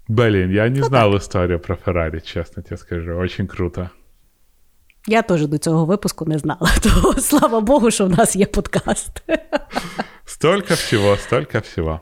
Блин, 0.07 0.51
я 0.51 0.69
не 0.69 0.79
ну, 0.79 0.85
знал 0.85 1.11
так. 1.11 1.21
историю 1.21 1.59
про 1.59 1.75
Феррари, 1.75 2.19
честно 2.19 2.63
тебе 2.63 2.77
скажу. 2.77 3.17
Очень 3.17 3.47
круто. 3.47 3.89
Я 5.06 5.22
теж 5.22 5.46
до 5.46 5.58
цього 5.58 5.84
випуску 5.84 6.24
не 6.24 6.38
знала. 6.38 6.70
То 6.82 7.20
слава 7.20 7.60
Богу, 7.60 7.90
що 7.90 8.06
в 8.06 8.10
нас 8.10 8.36
є 8.36 8.46
подкаст. 8.46 9.08
Столько 10.24 10.74
всього, 10.74 11.16
столько 11.16 11.58
всього. 11.58 12.00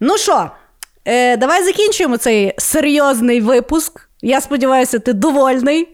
Ну 0.00 0.18
що, 0.18 0.50
е, 1.04 1.36
давай 1.36 1.64
закінчуємо 1.64 2.16
цей 2.16 2.54
серйозний 2.58 3.40
випуск. 3.40 4.08
Я 4.22 4.40
сподіваюся, 4.40 4.98
ти 4.98 5.12
довольний. 5.12 5.88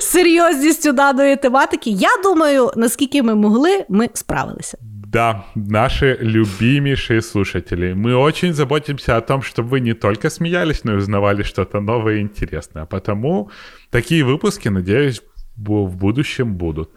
Серйозністю 0.00 0.92
даної 0.92 1.36
тематики. 1.36 1.90
Я 1.90 2.08
думаю, 2.22 2.70
наскільки 2.76 3.22
ми 3.22 3.34
могли, 3.34 3.84
ми 3.88 4.08
справилися. 4.14 4.78
Да, 5.10 5.46
наши 5.54 6.18
любимейшие 6.20 7.22
слушатели, 7.22 7.94
мы 7.94 8.14
очень 8.14 8.52
заботимся 8.52 9.16
о 9.16 9.22
том, 9.22 9.40
чтобы 9.40 9.70
вы 9.70 9.80
не 9.80 9.94
только 9.94 10.28
смеялись, 10.28 10.84
но 10.84 10.92
и 10.92 10.96
узнавали 10.96 11.42
что-то 11.42 11.80
новое 11.80 12.16
и 12.16 12.20
интересное. 12.20 12.84
Потому 12.84 13.50
такие 13.88 14.22
выпуски, 14.22 14.68
надеюсь, 14.68 15.22
в 15.56 15.96
будущем 15.96 16.56
будут. 16.56 16.90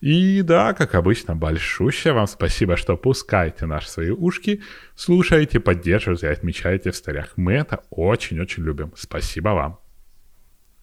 И 0.00 0.40
да, 0.40 0.72
как 0.72 0.94
обычно, 0.94 1.36
большущее 1.36 2.14
вам 2.14 2.26
спасибо, 2.26 2.78
что 2.78 2.96
пускаете 2.96 3.66
наши 3.66 3.90
свои 3.90 4.08
ушки, 4.08 4.62
слушаете, 4.94 5.60
поддерживаете 5.60 6.28
и 6.28 6.30
отмечаете 6.30 6.92
в 6.92 6.96
старях. 6.96 7.34
Мы 7.36 7.52
это 7.52 7.82
очень-очень 7.90 8.62
любим. 8.62 8.94
Спасибо 8.96 9.50
вам. 9.50 9.78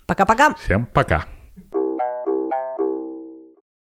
Пока-пока. 0.05 0.53
Всем 0.53 0.85
пока. 0.85 1.25